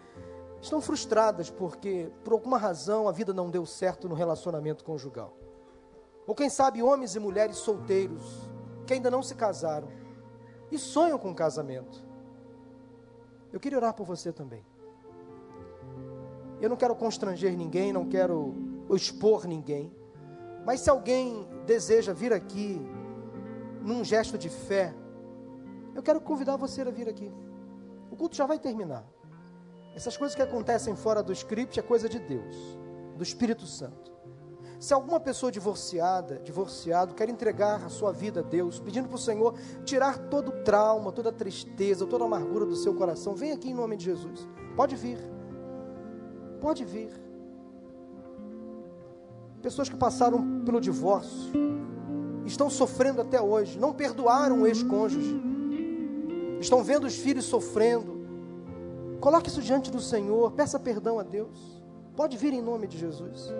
estão 0.62 0.80
frustradas 0.80 1.50
porque, 1.50 2.12
por 2.22 2.34
alguma 2.34 2.56
razão, 2.56 3.08
a 3.08 3.10
vida 3.10 3.34
não 3.34 3.50
deu 3.50 3.66
certo 3.66 4.08
no 4.08 4.14
relacionamento 4.14 4.84
conjugal. 4.84 5.36
Ou 6.28 6.32
quem 6.32 6.48
sabe 6.48 6.80
homens 6.80 7.16
e 7.16 7.18
mulheres 7.18 7.56
solteiros 7.56 8.48
que 8.86 8.94
ainda 8.94 9.10
não 9.10 9.20
se 9.20 9.34
casaram 9.34 9.88
e 10.70 10.78
sonham 10.78 11.18
com 11.18 11.30
um 11.30 11.34
casamento. 11.34 12.06
Eu 13.52 13.58
queria 13.58 13.78
orar 13.78 13.94
por 13.94 14.06
você 14.06 14.32
também. 14.32 14.64
Eu 16.60 16.68
não 16.68 16.76
quero 16.76 16.94
constranger 16.94 17.56
ninguém, 17.56 17.92
não 17.92 18.08
quero 18.08 18.54
expor 18.90 19.44
ninguém. 19.44 19.92
Mas 20.68 20.80
se 20.80 20.90
alguém 20.90 21.48
deseja 21.64 22.12
vir 22.12 22.30
aqui 22.30 22.78
num 23.80 24.04
gesto 24.04 24.36
de 24.36 24.50
fé, 24.50 24.94
eu 25.94 26.02
quero 26.02 26.20
convidar 26.20 26.56
você 26.56 26.82
a 26.82 26.90
vir 26.90 27.08
aqui. 27.08 27.32
O 28.10 28.16
culto 28.16 28.36
já 28.36 28.44
vai 28.44 28.58
terminar. 28.58 29.02
Essas 29.96 30.14
coisas 30.14 30.34
que 30.36 30.42
acontecem 30.42 30.94
fora 30.94 31.22
do 31.22 31.32
script 31.32 31.80
é 31.80 31.82
coisa 31.82 32.06
de 32.06 32.18
Deus, 32.18 32.54
do 33.16 33.22
Espírito 33.22 33.64
Santo. 33.64 34.12
Se 34.78 34.92
alguma 34.92 35.18
pessoa 35.18 35.50
divorciada, 35.50 36.38
divorciado, 36.40 37.14
quer 37.14 37.30
entregar 37.30 37.82
a 37.82 37.88
sua 37.88 38.12
vida 38.12 38.40
a 38.40 38.42
Deus, 38.42 38.78
pedindo 38.78 39.08
para 39.08 39.16
o 39.16 39.18
Senhor 39.18 39.58
tirar 39.86 40.18
todo 40.28 40.48
o 40.50 40.64
trauma, 40.64 41.10
toda 41.12 41.30
a 41.30 41.32
tristeza, 41.32 42.06
toda 42.06 42.24
a 42.24 42.26
amargura 42.26 42.66
do 42.66 42.76
seu 42.76 42.94
coração, 42.94 43.34
vem 43.34 43.52
aqui 43.52 43.70
em 43.70 43.74
nome 43.74 43.96
de 43.96 44.04
Jesus. 44.04 44.46
Pode 44.76 44.94
vir. 44.96 45.18
Pode 46.60 46.84
vir. 46.84 47.27
Pessoas 49.62 49.88
que 49.88 49.96
passaram 49.96 50.62
pelo 50.64 50.80
divórcio, 50.80 51.52
estão 52.46 52.70
sofrendo 52.70 53.20
até 53.20 53.40
hoje, 53.40 53.78
não 53.78 53.92
perdoaram 53.92 54.62
o 54.62 54.66
ex-cônjuge, 54.66 55.40
estão 56.60 56.82
vendo 56.82 57.06
os 57.06 57.16
filhos 57.16 57.44
sofrendo. 57.44 58.18
Coloque 59.20 59.48
isso 59.48 59.60
diante 59.60 59.90
do 59.90 60.00
Senhor, 60.00 60.52
peça 60.52 60.78
perdão 60.78 61.18
a 61.18 61.22
Deus. 61.22 61.82
Pode 62.16 62.36
vir 62.36 62.52
em 62.52 62.62
nome 62.62 62.86
de 62.86 62.98
Jesus. 62.98 63.52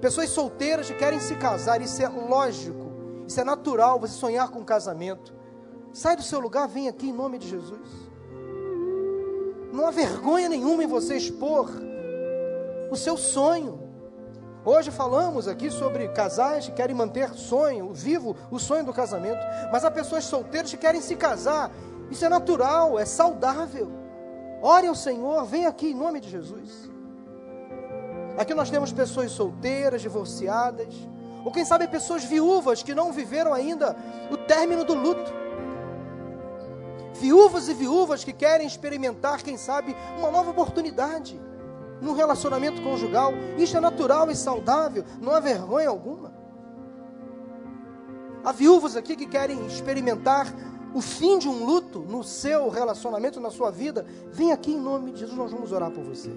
Pessoas 0.00 0.30
solteiras 0.30 0.88
que 0.88 0.94
querem 0.94 1.20
se 1.20 1.34
casar, 1.36 1.80
isso 1.80 2.02
é 2.02 2.08
lógico, 2.08 2.92
isso 3.26 3.40
é 3.40 3.44
natural, 3.44 4.00
você 4.00 4.14
sonhar 4.14 4.50
com 4.50 4.60
um 4.60 4.64
casamento. 4.64 5.34
Sai 5.92 6.16
do 6.16 6.22
seu 6.22 6.40
lugar, 6.40 6.66
vem 6.66 6.88
aqui 6.88 7.08
em 7.08 7.12
nome 7.12 7.38
de 7.38 7.48
Jesus. 7.48 8.10
Não 9.72 9.86
há 9.86 9.90
vergonha 9.90 10.48
nenhuma 10.48 10.84
em 10.84 10.86
você 10.86 11.16
expor 11.16 11.70
o 12.90 12.96
seu 12.96 13.16
sonho. 13.16 13.81
Hoje 14.64 14.92
falamos 14.92 15.48
aqui 15.48 15.72
sobre 15.72 16.06
casais 16.08 16.66
que 16.66 16.72
querem 16.72 16.94
manter 16.94 17.34
sonho, 17.34 17.92
vivo 17.92 18.36
o 18.48 18.60
sonho 18.60 18.84
do 18.84 18.92
casamento, 18.92 19.40
mas 19.72 19.84
há 19.84 19.90
pessoas 19.90 20.24
solteiras 20.24 20.70
que 20.70 20.76
querem 20.76 21.00
se 21.00 21.16
casar. 21.16 21.68
Isso 22.08 22.24
é 22.24 22.28
natural, 22.28 22.96
é 22.96 23.04
saudável. 23.04 23.90
Ore 24.62 24.86
ao 24.86 24.94
Senhor, 24.94 25.44
vem 25.46 25.66
aqui 25.66 25.88
em 25.88 25.94
nome 25.94 26.20
de 26.20 26.30
Jesus. 26.30 26.88
Aqui 28.38 28.54
nós 28.54 28.70
temos 28.70 28.92
pessoas 28.92 29.32
solteiras, 29.32 30.00
divorciadas, 30.00 30.94
ou 31.44 31.50
quem 31.50 31.64
sabe 31.64 31.88
pessoas 31.88 32.22
viúvas 32.22 32.84
que 32.84 32.94
não 32.94 33.12
viveram 33.12 33.52
ainda 33.52 33.96
o 34.30 34.36
término 34.36 34.84
do 34.84 34.94
luto. 34.94 35.32
Viúvas 37.14 37.68
e 37.68 37.74
viúvas 37.74 38.22
que 38.22 38.32
querem 38.32 38.66
experimentar, 38.66 39.42
quem 39.42 39.56
sabe, 39.56 39.96
uma 40.16 40.30
nova 40.30 40.52
oportunidade 40.52 41.40
no 42.02 42.12
relacionamento 42.12 42.82
conjugal. 42.82 43.32
Isso 43.56 43.76
é 43.76 43.80
natural 43.80 44.30
e 44.30 44.36
saudável, 44.36 45.04
não 45.20 45.32
há 45.32 45.40
vergonha 45.40 45.88
alguma. 45.88 46.32
Há 48.44 48.50
viúvas 48.50 48.96
aqui 48.96 49.14
que 49.14 49.26
querem 49.26 49.64
experimentar 49.66 50.52
o 50.92 51.00
fim 51.00 51.38
de 51.38 51.48
um 51.48 51.64
luto 51.64 52.00
no 52.00 52.22
seu 52.24 52.68
relacionamento, 52.68 53.40
na 53.40 53.50
sua 53.50 53.70
vida. 53.70 54.04
Vem 54.30 54.52
aqui 54.52 54.72
em 54.72 54.80
nome 54.80 55.12
de 55.12 55.20
Jesus, 55.20 55.38
nós 55.38 55.52
vamos 55.52 55.72
orar 55.72 55.90
por 55.90 56.02
você. 56.02 56.30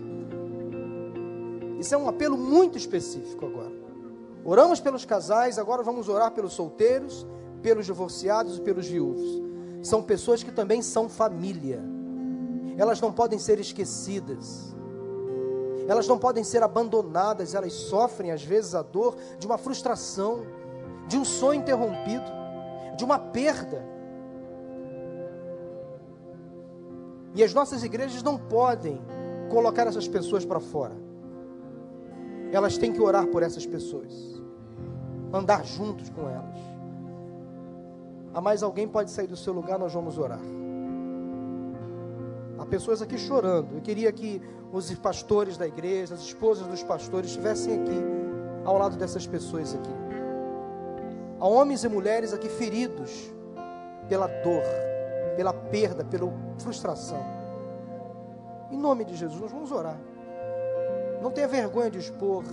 Isso 1.80 1.94
é 1.94 1.98
um 1.98 2.08
apelo 2.08 2.38
muito 2.38 2.78
específico 2.78 3.46
agora. 3.46 3.74
Oramos 4.46 4.80
pelos 4.80 5.04
casais, 5.04 5.58
agora 5.58 5.82
vamos 5.82 6.08
orar 6.08 6.32
pelos 6.32 6.54
solteiros, 6.54 7.26
pelos 7.64 7.88
divorciados 7.88 8.58
e 8.58 8.62
pelos 8.62 8.86
viúvos. 8.88 9.42
São 9.82 10.04
pessoas 10.04 10.44
que 10.44 10.52
também 10.52 10.84
são 10.84 11.10
família. 11.10 11.84
Elas 12.78 13.02
não 13.02 13.12
podem 13.12 13.40
ser 13.40 13.60
esquecidas. 13.60 14.76
Elas 15.88 16.08
não 16.08 16.18
podem 16.18 16.44
ser 16.44 16.64
abandonadas, 16.64 17.54
elas 17.54 17.74
sofrem 17.74 18.32
às 18.32 18.44
vezes 18.44 18.74
a 18.74 18.82
dor 18.82 19.16
de 19.38 19.46
uma 19.46 19.58
frustração, 19.58 20.46
de 21.08 21.18
um 21.18 21.26
sonho 21.26 21.60
interrompido, 21.60 22.26
de 22.98 23.04
uma 23.04 23.20
perda. 23.20 23.86
E 27.36 27.44
as 27.44 27.54
nossas 27.54 27.84
igrejas 27.84 28.24
não 28.24 28.38
podem 28.38 29.00
colocar 29.50 29.86
essas 29.86 30.08
pessoas 30.08 30.44
para 30.44 30.60
fora 30.60 31.06
elas 32.56 32.78
têm 32.78 32.94
que 32.94 33.02
orar 33.02 33.28
por 33.28 33.44
essas 33.44 33.66
pessoas, 33.66 34.42
andar 35.34 35.66
juntos 35.66 36.10
com 36.10 36.30
elas. 36.30 36.58
Há 38.34 38.42
mais 38.42 38.64
alguém 38.64 38.88
pode 38.88 39.12
sair 39.12 39.28
do 39.28 39.36
seu 39.36 39.54
lugar, 39.54 39.78
nós 39.78 39.94
vamos 39.94 40.18
orar. 40.18 40.40
Há 42.66 42.68
pessoas 42.68 43.00
aqui 43.00 43.16
chorando. 43.16 43.76
Eu 43.76 43.82
queria 43.82 44.12
que 44.12 44.42
os 44.72 44.92
pastores 44.96 45.56
da 45.56 45.68
igreja, 45.68 46.16
as 46.16 46.22
esposas 46.22 46.66
dos 46.66 46.84
pastores 46.84 47.30
estivessem 47.30 47.80
aqui, 47.80 48.04
ao 48.66 48.80
lado 48.80 48.98
dessas 48.98 49.28
pessoas 49.28 49.76
aqui. 49.76 49.92
Há 51.40 51.48
homens 51.48 51.84
e 51.84 51.88
mulheres 51.88 52.34
aqui 52.34 52.50
feridos 52.50 53.32
pela 54.10 54.26
dor, 54.26 54.64
pela 55.36 55.54
perda, 55.54 56.04
pela 56.04 56.34
frustração. 56.58 57.24
Em 58.72 58.78
nome 58.78 59.06
de 59.06 59.16
Jesus, 59.16 59.40
nós 59.40 59.52
vamos 59.52 59.72
orar. 59.72 60.00
Não 61.22 61.30
tenha 61.30 61.48
vergonha 61.48 61.92
de 61.92 62.00
expor 62.00 62.44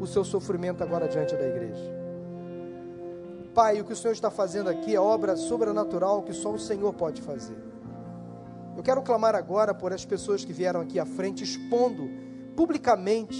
o 0.00 0.06
seu 0.06 0.24
sofrimento 0.24 0.84
agora 0.84 1.08
diante 1.08 1.34
da 1.34 1.44
igreja. 1.44 1.98
Pai, 3.52 3.80
o 3.80 3.84
que 3.84 3.92
o 3.92 3.96
Senhor 3.96 4.12
está 4.12 4.30
fazendo 4.30 4.70
aqui 4.70 4.94
é 4.94 5.00
obra 5.00 5.36
sobrenatural 5.36 6.22
que 6.22 6.32
só 6.32 6.52
o 6.52 6.58
Senhor 6.60 6.94
pode 6.94 7.20
fazer. 7.20 7.67
Eu 8.78 8.84
quero 8.84 9.02
clamar 9.02 9.34
agora 9.34 9.74
por 9.74 9.92
as 9.92 10.04
pessoas 10.04 10.44
que 10.44 10.52
vieram 10.52 10.80
aqui 10.80 11.00
à 11.00 11.04
frente, 11.04 11.42
expondo 11.42 12.08
publicamente 12.54 13.36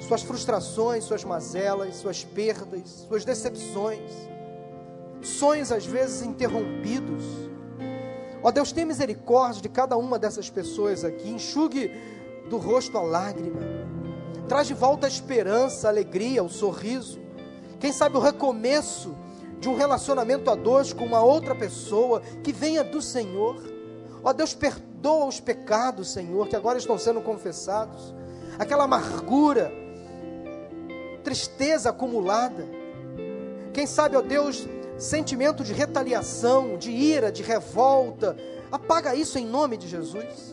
suas 0.00 0.22
frustrações, 0.22 1.04
suas 1.04 1.22
mazelas, 1.22 1.94
suas 1.94 2.24
perdas, 2.24 3.06
suas 3.06 3.24
decepções, 3.24 4.10
sonhos 5.22 5.70
às 5.70 5.86
vezes 5.86 6.22
interrompidos. 6.22 7.22
Ó 8.42 8.50
Deus, 8.50 8.72
tenha 8.72 8.84
misericórdia 8.84 9.62
de 9.62 9.68
cada 9.68 9.96
uma 9.96 10.18
dessas 10.18 10.50
pessoas 10.50 11.04
aqui, 11.04 11.30
enxugue 11.30 11.92
do 12.50 12.56
rosto 12.56 12.98
a 12.98 13.00
lágrima. 13.00 13.60
Traz 14.48 14.66
de 14.66 14.74
volta 14.74 15.06
a 15.06 15.08
esperança, 15.08 15.86
a 15.86 15.90
alegria, 15.92 16.42
o 16.42 16.48
sorriso. 16.48 17.20
Quem 17.78 17.92
sabe 17.92 18.16
o 18.16 18.20
recomeço 18.20 19.14
de 19.60 19.68
um 19.68 19.76
relacionamento 19.76 20.50
a 20.50 20.56
dois 20.56 20.92
com 20.92 21.04
uma 21.04 21.22
outra 21.22 21.54
pessoa 21.54 22.20
que 22.42 22.52
venha 22.52 22.82
do 22.82 23.00
Senhor. 23.00 23.71
Ó 24.22 24.32
Deus, 24.32 24.54
perdoa 24.54 25.26
os 25.26 25.40
pecados, 25.40 26.12
Senhor, 26.12 26.48
que 26.48 26.56
agora 26.56 26.78
estão 26.78 26.96
sendo 26.96 27.20
confessados. 27.20 28.14
Aquela 28.58 28.84
amargura, 28.84 29.72
tristeza 31.24 31.90
acumulada. 31.90 32.66
Quem 33.72 33.86
sabe, 33.86 34.16
ó 34.16 34.22
Deus, 34.22 34.68
sentimento 34.98 35.64
de 35.64 35.72
retaliação, 35.72 36.76
de 36.76 36.90
ira, 36.90 37.32
de 37.32 37.42
revolta. 37.42 38.36
Apaga 38.70 39.14
isso 39.14 39.38
em 39.38 39.46
nome 39.46 39.76
de 39.76 39.88
Jesus 39.88 40.52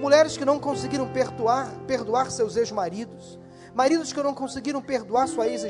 mulheres 0.00 0.36
que 0.36 0.44
não 0.44 0.58
conseguiram 0.58 1.08
perdoar, 1.08 1.68
perdoar 1.86 2.30
seus 2.30 2.56
ex-maridos, 2.56 3.38
maridos 3.74 4.12
que 4.12 4.22
não 4.22 4.34
conseguiram 4.34 4.80
perdoar 4.80 5.26
suas 5.28 5.64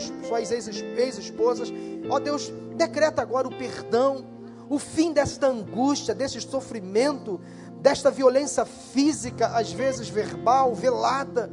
ex-esposas. 0.53 1.73
Ó 2.09 2.19
Deus, 2.19 2.53
decreta 2.77 3.23
agora 3.23 3.49
o 3.49 3.57
perdão, 3.57 4.25
o 4.69 4.79
fim 4.79 5.13
desta 5.13 5.47
angústia, 5.47 6.15
desse 6.15 6.41
sofrimento, 6.41 7.41
desta 7.81 8.11
violência 8.11 8.65
física, 8.65 9.49
às 9.49 9.73
vezes 9.73 10.09
verbal, 10.09 10.75
velada, 10.75 11.51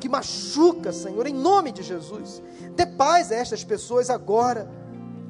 que 0.00 0.08
machuca, 0.08 0.92
Senhor, 0.92 1.26
em 1.26 1.34
nome 1.34 1.72
de 1.72 1.82
Jesus. 1.82 2.42
Dê 2.74 2.86
paz 2.86 3.32
a 3.32 3.36
estas 3.36 3.64
pessoas 3.64 4.10
agora 4.10 4.68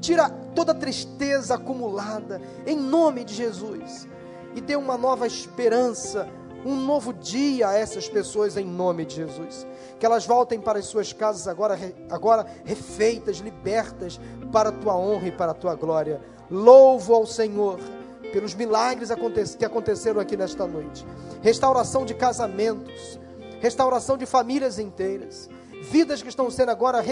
Tira 0.04 0.28
toda 0.54 0.74
tristeza 0.74 1.54
acumulada, 1.54 2.38
em 2.66 2.76
nome 2.76 3.24
de 3.24 3.32
Jesus. 3.32 4.06
E 4.54 4.60
dê 4.60 4.76
uma 4.76 4.98
nova 4.98 5.26
esperança, 5.26 6.28
um 6.62 6.76
novo 6.76 7.10
dia 7.10 7.70
a 7.70 7.74
essas 7.74 8.06
pessoas, 8.06 8.58
em 8.58 8.66
nome 8.66 9.06
de 9.06 9.14
Jesus. 9.14 9.66
Que 9.98 10.04
elas 10.04 10.26
voltem 10.26 10.60
para 10.60 10.78
as 10.78 10.84
suas 10.84 11.14
casas 11.14 11.48
agora, 11.48 11.78
agora 12.10 12.44
refeitas, 12.66 13.38
libertas, 13.38 14.20
para 14.52 14.68
a 14.68 14.72
tua 14.72 14.94
honra 14.94 15.28
e 15.28 15.32
para 15.32 15.52
a 15.52 15.54
tua 15.54 15.74
glória. 15.74 16.20
Louvo 16.50 17.14
ao 17.14 17.26
Senhor 17.26 17.78
pelos 18.32 18.54
milagres 18.54 19.10
que 19.56 19.64
aconteceram 19.64 20.20
aqui 20.20 20.36
nesta 20.36 20.66
noite. 20.66 21.06
Restauração 21.40 22.04
de 22.04 22.14
casamentos, 22.14 23.18
restauração 23.60 24.16
de 24.16 24.26
famílias 24.26 24.78
inteiras, 24.78 25.48
vidas 25.82 26.22
que 26.22 26.28
estão 26.28 26.50
sendo 26.50 26.70
agora 26.70 27.02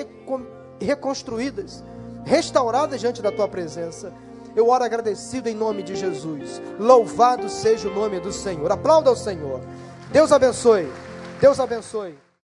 reconstruídas, 0.81 1.85
restauradas 2.25 3.01
diante 3.01 3.23
da 3.23 3.31
tua 3.31 3.47
presença. 3.47 4.13
Eu 4.55 4.69
oro 4.69 4.85
agradecido 4.85 5.49
em 5.49 5.55
nome 5.55 5.83
de 5.83 5.97
Jesus. 5.97 6.61
Louvado 6.79 7.49
seja 7.49 7.89
o 7.89 7.95
nome 7.95 8.21
do 8.21 8.33
Senhor. 8.33 8.71
Aplauda 8.71 9.09
ao 9.09 9.17
Senhor. 9.17 9.61
Deus 10.13 10.31
abençoe. 10.31 10.91
Deus 11.41 11.59
abençoe. 11.59 12.22